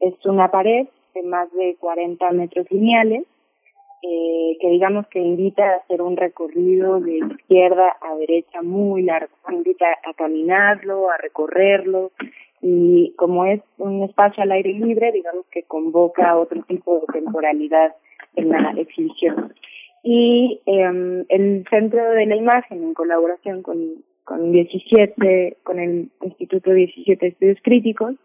es 0.00 0.14
una 0.26 0.50
pared 0.50 0.88
de 1.14 1.22
más 1.22 1.52
de 1.52 1.76
40 1.78 2.30
metros 2.32 2.66
lineales 2.70 3.24
eh, 4.04 4.58
que 4.60 4.68
digamos 4.68 5.06
que 5.06 5.20
invita 5.20 5.62
a 5.64 5.76
hacer 5.76 6.02
un 6.02 6.16
recorrido 6.16 6.98
de 6.98 7.18
izquierda 7.18 7.96
a 8.00 8.16
derecha 8.16 8.60
muy 8.60 9.02
largo, 9.02 9.32
invita 9.48 9.86
a 10.04 10.12
caminarlo, 10.14 11.08
a 11.08 11.18
recorrerlo. 11.18 12.10
Y 12.60 13.12
como 13.16 13.44
es 13.46 13.60
un 13.78 14.02
espacio 14.02 14.42
al 14.42 14.50
aire 14.52 14.72
libre, 14.72 15.12
digamos 15.12 15.46
que 15.52 15.62
convoca 15.62 16.36
otro 16.36 16.62
tipo 16.62 16.98
de 16.98 17.12
temporalidad 17.12 17.94
en 18.34 18.48
la 18.48 18.72
exhibición 18.76 19.54
y 20.02 20.60
eh, 20.66 21.24
el 21.28 21.64
Centro 21.70 22.10
de 22.10 22.26
la 22.26 22.36
Imagen, 22.36 22.82
en 22.82 22.94
colaboración 22.94 23.62
con, 23.62 24.02
con 24.24 24.50
17, 24.50 25.58
con 25.62 25.78
el 25.78 26.10
Instituto 26.22 26.72
17 26.72 27.26
Estudios 27.26 27.58
Críticos, 27.62 28.16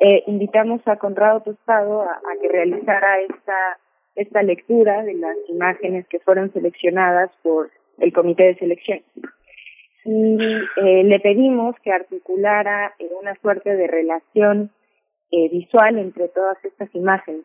eh, 0.00 0.22
invitamos 0.26 0.80
a 0.86 0.96
Conrado 0.96 1.40
Tostado 1.40 2.02
a, 2.02 2.20
que 2.40 2.48
realizara 2.48 3.20
esta, 3.20 3.78
esta 4.16 4.42
lectura 4.42 5.02
de 5.02 5.14
las 5.14 5.36
imágenes 5.48 6.06
que 6.08 6.20
fueron 6.20 6.52
seleccionadas 6.52 7.30
por 7.42 7.70
el 7.98 8.12
Comité 8.12 8.46
de 8.46 8.56
Selección. 8.56 9.00
Y 10.04 10.36
eh, 10.82 11.04
le 11.04 11.18
pedimos 11.20 11.74
que 11.82 11.90
articulara 11.90 12.94
una 13.20 13.34
suerte 13.36 13.74
de 13.74 13.86
relación 13.86 14.70
eh, 15.30 15.48
visual 15.48 15.98
entre 15.98 16.28
todas 16.28 16.62
estas 16.64 16.94
imágenes 16.94 17.44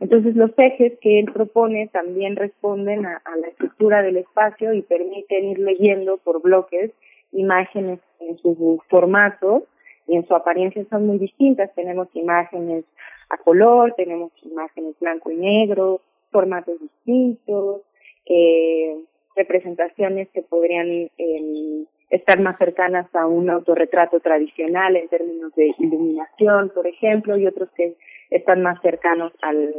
entonces 0.00 0.36
los 0.36 0.50
ejes 0.56 0.98
que 1.00 1.20
él 1.20 1.32
propone 1.32 1.88
también 1.88 2.36
responden 2.36 3.06
a, 3.06 3.20
la 3.40 3.48
estructura 3.48 4.02
del 4.02 4.18
espacio 4.18 4.72
y 4.72 4.82
permiten 4.82 5.44
ir 5.50 5.58
leyendo 5.58 6.18
por 6.18 6.42
bloques 6.42 6.92
imágenes 7.32 8.00
en 8.20 8.38
su 8.38 8.80
formato 8.88 9.64
y 10.06 10.16
en 10.16 10.26
su 10.26 10.34
apariencia 10.34 10.84
son 10.88 11.06
muy 11.06 11.18
distintas. 11.18 11.74
Tenemos 11.74 12.08
imágenes 12.14 12.84
a 13.30 13.36
color, 13.36 13.94
tenemos 13.96 14.32
imágenes 14.42 14.94
blanco 15.00 15.30
y 15.30 15.36
negro, 15.36 16.00
formatos 16.30 16.80
distintos, 16.80 17.82
eh, 18.26 18.96
representaciones 19.36 20.28
que 20.30 20.42
podrían 20.42 21.10
eh, 21.18 21.84
estar 22.10 22.40
más 22.40 22.56
cercanas 22.58 23.14
a 23.14 23.26
un 23.26 23.50
autorretrato 23.50 24.20
tradicional 24.20 24.96
en 24.96 25.08
términos 25.08 25.54
de 25.54 25.74
iluminación, 25.78 26.70
por 26.74 26.86
ejemplo, 26.86 27.36
y 27.36 27.46
otros 27.46 27.68
que 27.76 27.94
están 28.30 28.62
más 28.62 28.80
cercanos 28.82 29.32
al, 29.42 29.74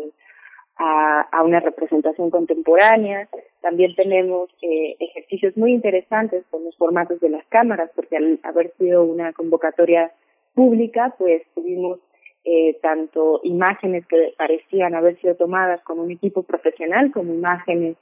a, 0.77 1.21
a 1.31 1.43
una 1.43 1.59
representación 1.59 2.29
contemporánea. 2.29 3.27
También 3.62 3.95
tenemos 3.95 4.49
eh, 4.62 4.95
ejercicios 4.99 5.55
muy 5.57 5.73
interesantes 5.73 6.45
con 6.49 6.63
los 6.63 6.75
formatos 6.77 7.19
de 7.19 7.29
las 7.29 7.45
cámaras, 7.47 7.91
porque 7.95 8.17
al 8.17 8.39
haber 8.43 8.71
sido 8.77 9.03
una 9.03 9.33
convocatoria 9.33 10.12
pública, 10.55 11.13
pues 11.17 11.43
tuvimos 11.55 11.99
eh, 12.45 12.79
tanto 12.81 13.41
imágenes 13.43 14.05
que 14.07 14.33
parecían 14.38 14.95
haber 14.95 15.19
sido 15.19 15.35
tomadas 15.35 15.81
con 15.83 15.99
un 15.99 16.12
equipo 16.12 16.43
profesional 16.43 17.12
como 17.12 17.33
imágenes 17.33 17.97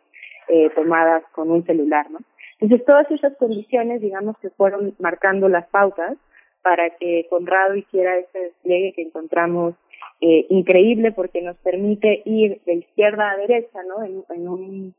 eh, 0.47 0.69
tomadas 0.75 1.23
con 1.33 1.51
un 1.51 1.65
celular, 1.65 2.09
¿no? 2.11 2.19
Entonces 2.59 2.85
todas 2.85 3.09
esas 3.11 3.35
condiciones, 3.37 4.01
digamos 4.01 4.37
que 4.39 4.49
fueron 4.51 4.95
marcando 4.99 5.49
las 5.49 5.67
pautas 5.67 6.17
para 6.61 6.89
que 6.91 7.27
Conrado 7.29 7.75
hiciera 7.75 8.17
ese 8.17 8.39
despliegue 8.39 8.93
que 8.93 9.03
encontramos 9.03 9.75
eh, 10.19 10.47
increíble 10.49 11.11
porque 11.11 11.41
nos 11.41 11.57
permite 11.57 12.21
ir 12.25 12.59
de 12.65 12.73
izquierda 12.73 13.31
a 13.31 13.37
derecha, 13.37 13.83
¿no? 13.83 14.03
En, 14.03 14.23
en, 14.29 14.47
un, 14.47 14.95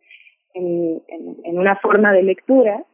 en, 0.54 1.02
en, 1.44 1.58
una 1.58 1.76
forma 1.76 2.12
de 2.12 2.22
lectura 2.22 2.84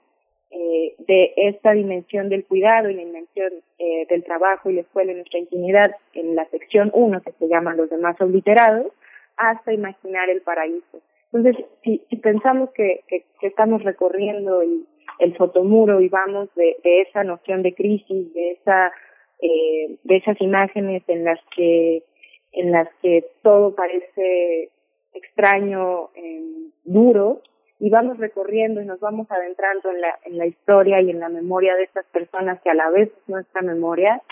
eh, 0.51 0.95
de 1.07 1.35
esta 1.37 1.73
dimensión 1.73 2.29
del 2.29 2.45
cuidado 2.45 2.89
y 2.89 2.95
la 2.95 3.05
dimensión 3.05 3.53
eh, 3.79 4.07
del 4.09 4.25
trabajo 4.25 4.71
y 4.71 4.75
la 4.75 4.81
escuela 4.81 5.13
en 5.13 5.19
nuestra 5.19 5.39
intimidad 5.39 5.95
en 6.15 6.35
la 6.35 6.47
sección 6.47 6.91
1 6.95 7.21
que 7.23 7.33
se 7.33 7.49
llama 7.49 7.75
Los 7.75 7.91
demás 7.91 8.19
obliterados, 8.21 8.87
hasta 9.37 9.73
imaginar 9.73 10.31
el 10.31 10.41
paraíso. 10.41 11.01
Entonces, 11.33 11.67
si, 11.83 12.01
si 12.09 12.17
pensamos 12.17 12.71
que, 12.71 13.03
que, 13.09 13.25
que 13.41 13.49
estamos 13.49 13.83
recorriendo 13.83 14.63
el, 14.63 14.87
el 15.19 15.37
fotomuro 15.37 16.01
y 16.01 16.09
vamos 16.09 16.49
de, 16.55 16.77
esa 16.83 17.25
noción 17.25 17.63
de 17.63 17.75
crisis, 17.75 18.33
de 18.35 18.53
esa 18.53 18.93
eh, 19.41 19.99
de 20.05 20.17
esas 20.17 20.41
imágenes 20.41 21.03
en 21.09 21.25
las 21.25 21.41
que 21.55 22.03
en 22.53 22.71
las 22.73 22.89
que 23.03 23.25
todo 23.43 23.75
parece 23.75 24.71
extraño, 25.13 26.11
eh, 26.15 26.43
duro, 26.85 27.43
y 27.81 27.91
vamos 27.91 28.19
recorriendo 28.19 28.81
y 28.81 28.87
nos 28.87 29.01
vamos 29.01 29.31
adentrando 29.31 29.91
en 29.91 30.01
la, 30.01 30.19
en 30.25 30.39
la 30.39 30.47
historia 30.47 31.01
y 31.01 31.11
en 31.11 31.21
la 31.21 31.29
memoria 31.29 31.75
de 31.75 31.85
estas 31.85 32.07
personas 32.07 32.61
que 32.63 32.71
a 32.71 32.75
la 32.75 32.91
vez 32.91 33.09
es 33.09 33.29
nuestra 33.29 33.63
memoria, 33.63 34.23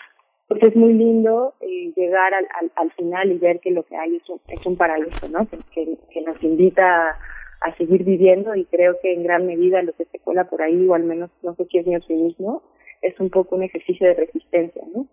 pues 0.49 0.63
es 0.63 0.77
muy 0.77 0.93
lindo 0.93 1.55
eh, 1.61 1.93
llegar 1.97 2.35
al, 2.35 2.47
al, 2.61 2.73
al, 2.77 2.93
final 2.93 3.33
y 3.33 3.39
ver 3.39 3.61
que 3.61 3.71
lo 3.71 3.83
que 3.85 3.97
hay 3.97 4.17
es 4.17 4.29
un, 4.29 4.41
es 4.49 4.65
un 4.67 4.77
paraíso, 4.77 5.29
¿no? 5.29 5.47
Que, 5.47 5.59
que, 5.73 5.97
que 6.11 6.21
nos 6.23 6.43
invita 6.43 7.11
a, 7.11 7.19
a, 7.65 7.77
seguir 7.77 8.05
viviendo 8.05 8.55
y 8.55 8.65
creo 8.67 8.97
que 9.01 9.13
en 9.13 9.23
gran 9.23 9.47
medida 9.47 9.83
lo 9.83 9.93
que 9.93 10.05
se 10.07 10.19
cuela 10.19 10.45
por 10.49 10.63
ahí, 10.63 10.87
o 10.89 10.95
al 10.95 11.05
menos 11.05 11.31
no 11.43 11.55
sé 11.55 11.67
si 11.67 11.79
es 11.79 11.87
mi 11.87 11.97
optimismo, 11.97 12.63
es 13.01 13.19
un 13.21 13.31
poco 13.31 13.57
un 13.57 13.63
ejercicio 13.63 14.07
de 14.07 14.15
resistencia, 14.15 14.83
¿no? 14.95 15.07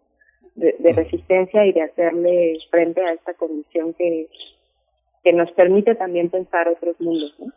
De, 0.56 0.76
de 0.80 0.93
resistencia 0.93 1.66
y 1.66 1.72
de 1.72 1.84
hacerle 1.84 2.58
frente 2.70 3.02
a 3.02 3.14
esta 3.14 3.34
condición 3.34 3.93
que, 3.93 4.28
que 5.24 5.34
nos 5.34 5.52
permite 5.52 5.95
también 5.95 6.30
pensar 6.30 6.68
otros 6.68 7.00
mundos, 7.00 7.34
¿no? 7.39 7.52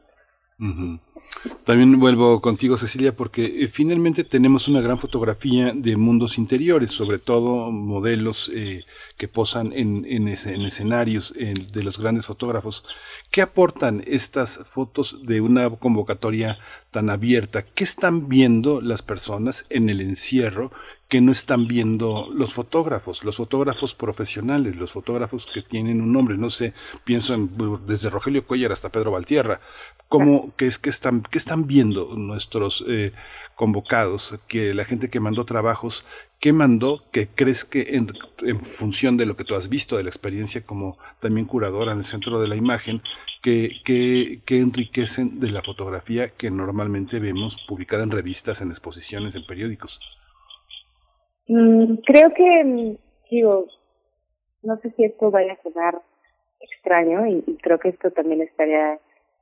También 1.64 1.98
vuelvo 1.98 2.40
contigo, 2.40 2.76
Cecilia, 2.76 3.16
porque 3.16 3.64
eh, 3.64 3.68
finalmente 3.68 4.22
tenemos 4.22 4.68
una 4.68 4.80
gran 4.80 4.98
fotografía 4.98 5.72
de 5.74 5.96
mundos 5.96 6.38
interiores, 6.38 6.90
sobre 6.90 7.18
todo 7.18 7.72
modelos 7.72 8.50
eh, 8.54 8.84
que 9.16 9.28
posan 9.28 9.72
en, 9.72 10.04
en, 10.04 10.28
en 10.28 10.62
escenarios 10.62 11.34
de 11.36 11.82
los 11.82 11.98
grandes 11.98 12.26
fotógrafos. 12.26 12.84
¿Qué 13.30 13.42
aportan 13.42 14.04
estas 14.06 14.58
fotos 14.70 15.20
de 15.24 15.40
una 15.40 15.68
convocatoria 15.70 16.58
tan 16.90 17.10
abierta? 17.10 17.64
¿Qué 17.64 17.82
están 17.82 18.28
viendo 18.28 18.80
las 18.80 19.02
personas 19.02 19.66
en 19.70 19.88
el 19.88 20.00
encierro 20.00 20.70
que 21.12 21.20
no 21.20 21.30
están 21.30 21.68
viendo 21.68 22.30
los 22.32 22.54
fotógrafos, 22.54 23.22
los 23.22 23.36
fotógrafos 23.36 23.94
profesionales, 23.94 24.76
los 24.76 24.92
fotógrafos 24.92 25.44
que 25.44 25.60
tienen 25.60 26.00
un 26.00 26.10
nombre, 26.10 26.38
no 26.38 26.48
sé, 26.48 26.72
pienso 27.04 27.34
en, 27.34 27.50
desde 27.86 28.08
Rogelio 28.08 28.46
Cuellar 28.46 28.72
hasta 28.72 28.88
Pedro 28.88 29.10
Valtierra, 29.10 29.60
cómo, 30.08 30.54
qué 30.56 30.66
es 30.66 30.78
que 30.78 30.88
están, 30.88 31.20
qué 31.20 31.36
están 31.36 31.66
viendo 31.66 32.16
nuestros 32.16 32.82
eh, 32.88 33.12
convocados, 33.56 34.38
que 34.48 34.72
la 34.72 34.86
gente 34.86 35.10
que 35.10 35.20
mandó 35.20 35.44
trabajos, 35.44 36.06
¿Qué 36.40 36.52
mandó 36.52 37.04
que 37.12 37.28
crees 37.28 37.64
que 37.64 37.94
en, 37.94 38.10
en, 38.40 38.58
función 38.58 39.16
de 39.16 39.26
lo 39.26 39.36
que 39.36 39.44
tú 39.44 39.54
has 39.54 39.68
visto, 39.68 39.96
de 39.96 40.02
la 40.02 40.08
experiencia 40.08 40.66
como 40.66 40.98
también 41.20 41.46
curadora 41.46 41.92
en 41.92 41.98
el 41.98 42.04
centro 42.04 42.40
de 42.40 42.48
la 42.48 42.56
imagen, 42.56 43.00
que, 43.42 43.80
que, 43.84 44.40
que 44.44 44.58
enriquecen 44.58 45.38
de 45.38 45.50
la 45.50 45.62
fotografía 45.62 46.30
que 46.30 46.50
normalmente 46.50 47.20
vemos 47.20 47.58
publicada 47.68 48.02
en 48.02 48.10
revistas, 48.10 48.60
en 48.60 48.70
exposiciones, 48.70 49.36
en 49.36 49.46
periódicos? 49.46 50.00
Mm, 51.48 51.96
creo 52.06 52.32
que, 52.34 52.96
digo, 53.30 53.66
no 54.62 54.76
sé 54.78 54.90
si 54.92 55.04
esto 55.04 55.30
vaya 55.30 55.54
a 55.54 55.62
sonar 55.62 56.00
extraño 56.60 57.26
y, 57.26 57.42
creo 57.62 57.78
que 57.78 57.88
esto 57.90 58.10
también 58.12 58.42
estaría 58.42 58.98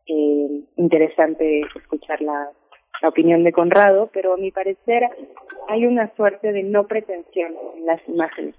eh, 0.06 0.62
interesante 0.76 1.62
escuchar 1.76 2.20
la, 2.22 2.50
opinión 3.02 3.44
de 3.44 3.52
Conrado, 3.52 4.10
pero 4.12 4.34
a 4.34 4.36
mi 4.36 4.50
parecer 4.50 5.08
hay 5.68 5.86
una 5.86 6.14
suerte 6.16 6.52
de 6.52 6.62
no 6.62 6.86
pretensión 6.86 7.54
en 7.74 7.86
las 7.86 8.06
imágenes. 8.06 8.54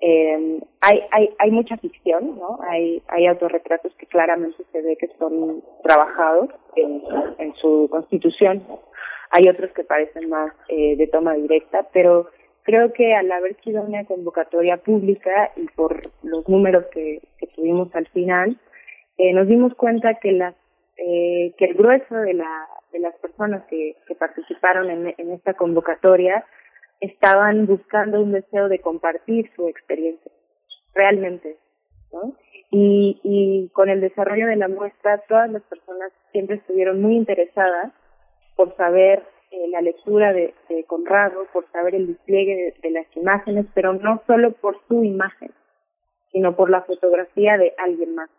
Eh, 0.00 0.58
hay, 0.80 1.02
hay, 1.10 1.34
hay 1.38 1.50
mucha 1.50 1.76
ficción, 1.76 2.38
¿no? 2.38 2.58
Hay, 2.62 3.02
hay 3.08 3.26
autorretratos 3.26 3.94
que 3.96 4.06
claramente 4.06 4.64
se 4.72 4.80
ve 4.80 4.96
que 4.96 5.08
son 5.18 5.62
trabajados 5.82 6.48
en 6.76 7.54
su 7.60 7.88
constitución. 7.90 8.62
Hay 9.30 9.48
otros 9.48 9.70
que 9.72 9.84
parecen 9.84 10.28
más 10.28 10.52
eh, 10.68 10.96
de 10.96 11.06
toma 11.08 11.34
directa, 11.34 11.86
pero 11.92 12.28
creo 12.62 12.92
que 12.92 13.14
al 13.14 13.30
haber 13.30 13.56
sido 13.62 13.82
una 13.82 14.04
convocatoria 14.04 14.76
pública 14.76 15.52
y 15.56 15.66
por 15.68 16.02
los 16.22 16.48
números 16.48 16.86
que, 16.92 17.20
que 17.38 17.46
tuvimos 17.48 17.94
al 17.94 18.06
final, 18.08 18.58
eh, 19.18 19.32
nos 19.32 19.46
dimos 19.48 19.74
cuenta 19.74 20.14
que 20.14 20.32
las 20.32 20.54
eh, 20.98 21.52
que 21.58 21.66
el 21.66 21.74
grueso 21.74 22.14
de 22.16 22.34
la 22.34 22.66
de 22.92 22.98
las 23.00 23.14
personas 23.16 23.64
que, 23.68 23.96
que 24.06 24.14
participaron 24.14 24.90
en, 24.90 25.14
en 25.18 25.30
esta 25.32 25.54
convocatoria 25.54 26.44
estaban 27.00 27.66
buscando 27.66 28.22
un 28.22 28.32
deseo 28.32 28.68
de 28.68 28.78
compartir 28.78 29.50
su 29.54 29.68
experiencia, 29.68 30.32
realmente, 30.94 31.56
¿no? 32.12 32.34
Y, 32.70 33.20
y 33.22 33.68
con 33.74 33.90
el 33.90 34.00
desarrollo 34.00 34.46
de 34.46 34.56
la 34.56 34.68
muestra, 34.68 35.18
todas 35.28 35.50
las 35.50 35.62
personas 35.64 36.10
siempre 36.32 36.56
estuvieron 36.56 37.00
muy 37.00 37.16
interesadas 37.16 37.92
por 38.56 38.74
saber 38.76 39.22
eh, 39.50 39.68
la 39.68 39.80
lectura 39.80 40.32
de, 40.32 40.54
Conrado, 40.86 41.46
por 41.52 41.70
saber 41.72 41.94
el 41.94 42.08
despliegue 42.08 42.54
de, 42.54 42.74
de 42.82 42.90
las 42.90 43.06
imágenes, 43.16 43.66
pero 43.74 43.92
no 43.92 44.22
solo 44.26 44.52
por 44.52 44.80
su 44.88 45.04
imagen, 45.04 45.50
sino 46.32 46.56
por 46.56 46.70
la 46.70 46.82
fotografía 46.82 47.56
de 47.56 47.74
alguien 47.78 48.14
más. 48.14 48.30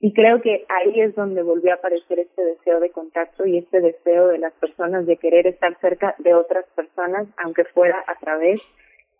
Y 0.00 0.12
creo 0.12 0.42
que 0.42 0.66
ahí 0.68 1.00
es 1.00 1.14
donde 1.14 1.42
volvió 1.42 1.72
a 1.72 1.76
aparecer 1.76 2.18
este 2.18 2.44
deseo 2.44 2.80
de 2.80 2.90
contacto 2.90 3.46
y 3.46 3.58
este 3.58 3.80
deseo 3.80 4.28
de 4.28 4.38
las 4.38 4.52
personas 4.54 5.06
de 5.06 5.16
querer 5.16 5.46
estar 5.46 5.78
cerca 5.80 6.14
de 6.18 6.34
otras 6.34 6.66
personas, 6.74 7.26
aunque 7.42 7.64
fuera 7.64 8.04
a 8.06 8.14
través 8.16 8.60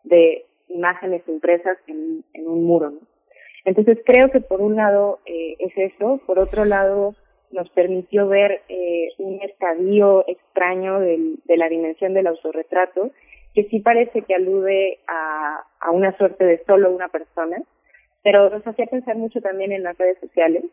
de 0.02 0.44
imágenes 0.68 1.22
impresas 1.26 1.78
en, 1.86 2.24
en 2.34 2.48
un 2.48 2.64
muro. 2.64 2.92
Entonces 3.64 3.98
creo 4.05 4.30
que 4.30 4.40
por 4.40 4.61
un 4.61 4.76
lado 4.76 5.20
eh, 5.26 5.57
es 5.59 5.72
eso, 5.94 6.20
por 6.26 6.38
otro 6.38 6.64
lado 6.64 7.14
nos 7.55 7.70
permitió 7.70 8.28
ver 8.28 8.62
eh, 8.68 9.09
un 9.18 9.40
estadio 9.42 10.24
extraño 10.26 11.00
del, 11.00 11.38
de 11.44 11.57
la 11.57 11.68
dimensión 11.68 12.12
del 12.12 12.26
autorretrato, 12.26 13.12
que 13.55 13.64
sí 13.64 13.80
parece 13.80 14.22
que 14.22 14.34
alude 14.34 14.98
a, 15.07 15.64
una 15.92 16.16
suerte 16.18 16.44
de 16.44 16.64
solo 16.64 16.90
una 16.90 17.09
persona, 17.09 17.62
pero 18.22 18.50
nos 18.50 18.66
hacía 18.66 18.86
pensar 18.86 19.16
mucho 19.16 19.40
también 19.40 19.70
en 19.70 19.84
las 19.84 19.96
redes 19.96 20.18
sociales 20.18 20.64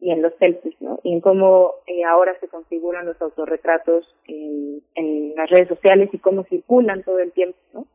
y 0.00 0.10
en 0.10 0.20
los 0.20 0.34
selfies, 0.38 0.74
¿no? 0.80 0.98
Y 1.04 1.12
en 1.12 1.20
cómo 1.20 1.74
eh, 1.86 2.02
ahora 2.04 2.34
se 2.40 2.48
configuran 2.48 3.06
los 3.06 3.20
autorretratos 3.22 4.04
en, 4.26 4.82
en 4.96 5.34
las 5.36 5.48
redes 5.48 5.68
sociales 5.68 6.10
y 6.12 6.18
cómo 6.18 6.42
circulan 6.44 7.04
todo 7.04 7.20
el 7.20 7.30
tiempo, 7.32 7.58
¿no? 7.72 7.86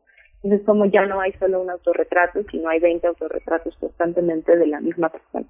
Entonces, 0.42 0.66
como 0.66 0.86
ya 0.86 1.06
no 1.06 1.20
hay 1.20 1.34
solo 1.34 1.62
un 1.62 1.70
autorretrato, 1.70 2.44
sino 2.50 2.70
hay 2.70 2.80
20 2.80 3.06
autorretratos 3.08 3.76
constantemente 3.78 4.56
de 4.56 4.68
la 4.68 4.80
misma 4.80 5.10
persona. 5.10 5.46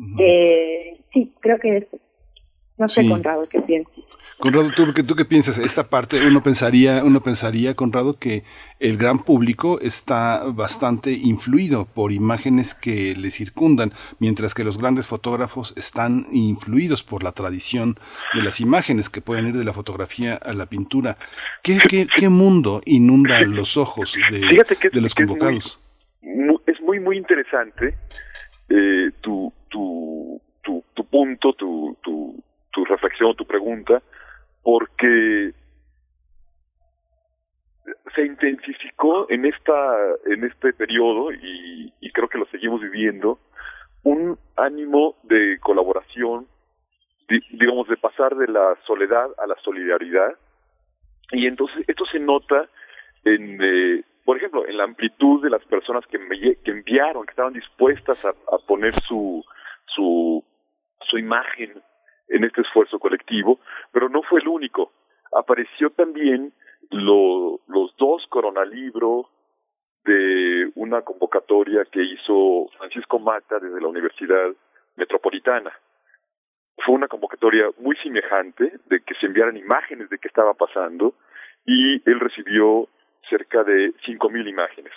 Uh 0.00 0.02
-huh. 0.02 0.16
eh, 0.20 1.00
sí, 1.12 1.32
creo 1.40 1.58
que 1.58 1.76
es 1.76 1.86
no 2.80 2.88
sé, 2.88 3.02
sí. 3.02 3.08
Conrado, 3.10 3.46
¿qué 3.46 3.60
piensas? 3.60 3.94
Conrado, 4.38 4.70
¿tú, 4.74 4.90
¿tú 4.94 5.14
qué 5.14 5.26
piensas? 5.26 5.58
Esta 5.58 5.90
parte, 5.90 6.26
uno 6.26 6.42
pensaría, 6.42 7.04
uno 7.04 7.20
pensaría, 7.20 7.74
Conrado, 7.74 8.18
que 8.18 8.42
el 8.78 8.96
gran 8.96 9.18
público 9.18 9.78
está 9.82 10.44
bastante 10.44 11.12
influido 11.12 11.84
por 11.84 12.10
imágenes 12.10 12.74
que 12.74 13.14
le 13.14 13.30
circundan, 13.30 13.92
mientras 14.18 14.54
que 14.54 14.64
los 14.64 14.78
grandes 14.78 15.06
fotógrafos 15.06 15.74
están 15.76 16.24
influidos 16.32 17.04
por 17.04 17.22
la 17.22 17.32
tradición 17.32 17.98
de 18.32 18.42
las 18.42 18.62
imágenes 18.62 19.10
que 19.10 19.20
pueden 19.20 19.48
ir 19.48 19.58
de 19.58 19.64
la 19.64 19.74
fotografía 19.74 20.36
a 20.36 20.54
la 20.54 20.64
pintura. 20.64 21.18
¿Qué, 21.62 21.78
qué, 21.86 22.06
qué 22.16 22.30
mundo 22.30 22.80
inunda 22.86 23.42
los 23.42 23.76
ojos 23.76 24.16
de, 24.30 24.40
que, 24.80 24.88
de 24.88 25.00
los 25.02 25.14
convocados? 25.14 25.78
Es 26.22 26.34
muy, 26.34 26.56
es 26.66 26.80
muy, 26.80 26.98
muy 26.98 27.18
interesante 27.18 27.94
eh, 28.70 29.10
tu, 29.20 29.52
tu, 29.70 30.40
tu, 30.62 30.84
tu 30.94 31.04
punto, 31.04 31.54
tu, 31.54 31.96
tu 32.02 32.42
tu 32.72 32.84
reflexión, 32.84 33.34
tu 33.36 33.46
pregunta, 33.46 34.02
porque 34.62 35.52
se 38.14 38.22
intensificó 38.24 39.28
en 39.30 39.46
esta 39.46 39.96
en 40.26 40.44
este 40.44 40.72
periodo 40.72 41.32
y, 41.32 41.92
y, 42.00 42.12
creo 42.12 42.28
que 42.28 42.38
lo 42.38 42.46
seguimos 42.46 42.80
viviendo 42.80 43.38
un 44.02 44.38
ánimo 44.56 45.16
de 45.24 45.58
colaboración 45.60 46.46
di, 47.28 47.40
digamos 47.50 47.88
de 47.88 47.96
pasar 47.96 48.36
de 48.36 48.48
la 48.48 48.76
soledad 48.86 49.28
a 49.38 49.46
la 49.46 49.56
solidaridad. 49.62 50.36
Y 51.32 51.46
entonces 51.46 51.84
esto 51.88 52.04
se 52.06 52.18
nota 52.18 52.68
en 53.24 53.58
eh, 53.62 54.04
por 54.24 54.36
ejemplo 54.36 54.66
en 54.66 54.76
la 54.76 54.84
amplitud 54.84 55.42
de 55.42 55.50
las 55.50 55.64
personas 55.64 56.04
que, 56.06 56.18
enviaron 56.64 57.26
que 57.26 57.30
estaban 57.30 57.52
dispuestas 57.52 58.24
a 58.24 58.58
poner 58.66 58.94
su 59.06 59.44
su 59.94 60.44
su 61.08 61.18
imagen 61.18 61.82
en 62.28 62.44
este 62.44 62.62
esfuerzo 62.62 62.98
colectivo, 62.98 63.58
pero 63.92 64.08
no 64.08 64.22
fue 64.22 64.40
el 64.40 64.48
único. 64.48 64.92
Apareció 65.32 65.90
también 65.90 66.52
lo, 66.90 67.60
los 67.68 67.96
dos 67.96 68.26
coronalibros 68.28 69.26
de 70.04 70.70
una 70.76 71.02
convocatoria 71.02 71.84
que 71.90 72.02
hizo 72.02 72.68
Francisco 72.78 73.18
Mata 73.18 73.58
desde 73.58 73.80
la 73.80 73.88
Universidad 73.88 74.50
Metropolitana. 74.96 75.72
Fue 76.84 76.94
una 76.94 77.08
convocatoria 77.08 77.66
muy 77.78 77.96
semejante 77.96 78.72
de 78.86 79.00
que 79.02 79.14
se 79.14 79.26
enviaran 79.26 79.56
imágenes 79.56 80.08
de 80.08 80.18
qué 80.18 80.28
estaba 80.28 80.54
pasando 80.54 81.14
y 81.66 81.96
él 82.08 82.20
recibió 82.20 82.88
cerca 83.28 83.62
de 83.64 83.92
cinco 84.04 84.30
mil 84.30 84.48
imágenes. 84.48 84.92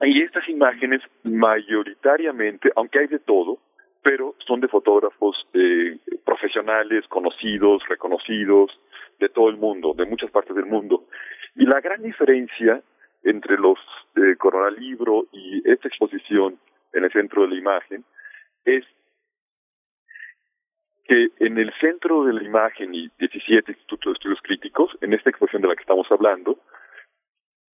Y 0.00 0.22
estas 0.22 0.48
imágenes 0.48 1.02
mayoritariamente, 1.24 2.70
aunque 2.76 3.00
hay 3.00 3.06
de 3.08 3.18
todo, 3.18 3.58
pero 4.02 4.36
son 4.46 4.60
de 4.60 4.68
fotógrafos 4.68 5.36
eh, 5.54 5.98
profesionales, 6.24 7.06
conocidos, 7.08 7.82
reconocidos, 7.88 8.70
de 9.18 9.28
todo 9.28 9.48
el 9.48 9.56
mundo, 9.56 9.94
de 9.94 10.06
muchas 10.06 10.30
partes 10.30 10.54
del 10.54 10.66
mundo. 10.66 11.04
Y 11.56 11.66
la 11.66 11.80
gran 11.80 12.02
diferencia 12.02 12.80
entre 13.24 13.58
los 13.58 13.78
eh, 14.16 14.36
Coronalibro 14.36 15.26
y 15.32 15.68
esta 15.68 15.88
exposición 15.88 16.58
en 16.92 17.04
el 17.04 17.12
centro 17.12 17.42
de 17.42 17.48
la 17.48 17.56
imagen 17.56 18.04
es 18.64 18.84
que 21.04 21.28
en 21.40 21.58
el 21.58 21.72
centro 21.80 22.24
de 22.24 22.34
la 22.34 22.42
imagen 22.42 22.94
y 22.94 23.10
17 23.18 23.72
Institutos 23.72 24.12
de 24.12 24.16
Estudios 24.16 24.40
Críticos, 24.42 24.96
en 25.00 25.14
esta 25.14 25.30
exposición 25.30 25.62
de 25.62 25.68
la 25.68 25.74
que 25.74 25.80
estamos 25.80 26.06
hablando, 26.10 26.58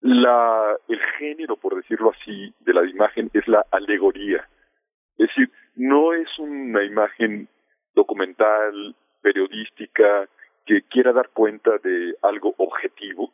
la, 0.01 0.75
el 0.87 0.99
género, 1.17 1.55
por 1.55 1.75
decirlo 1.75 2.11
así, 2.11 2.53
de 2.59 2.73
la 2.73 2.85
imagen 2.85 3.29
es 3.33 3.47
la 3.47 3.65
alegoría. 3.71 4.47
Es 5.17 5.27
decir, 5.27 5.51
no 5.75 6.13
es 6.13 6.27
una 6.39 6.83
imagen 6.83 7.47
documental, 7.93 8.95
periodística, 9.21 10.27
que 10.65 10.83
quiera 10.83 11.13
dar 11.13 11.29
cuenta 11.29 11.77
de 11.83 12.15
algo 12.21 12.53
objetivo, 12.57 13.31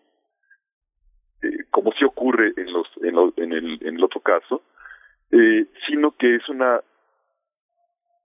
eh, 1.42 1.66
como 1.72 1.92
sí 1.94 2.04
ocurre 2.04 2.54
en, 2.58 2.74
los, 2.74 2.88
en, 3.02 3.16
lo, 3.16 3.34
en, 3.38 3.54
el, 3.54 3.78
en 3.82 3.96
el 3.96 4.04
otro 4.04 4.22
caso, 4.22 4.64
eh, 5.32 5.66
sino 5.88 6.12
que 6.12 6.36
es 6.36 6.50
una 6.50 6.82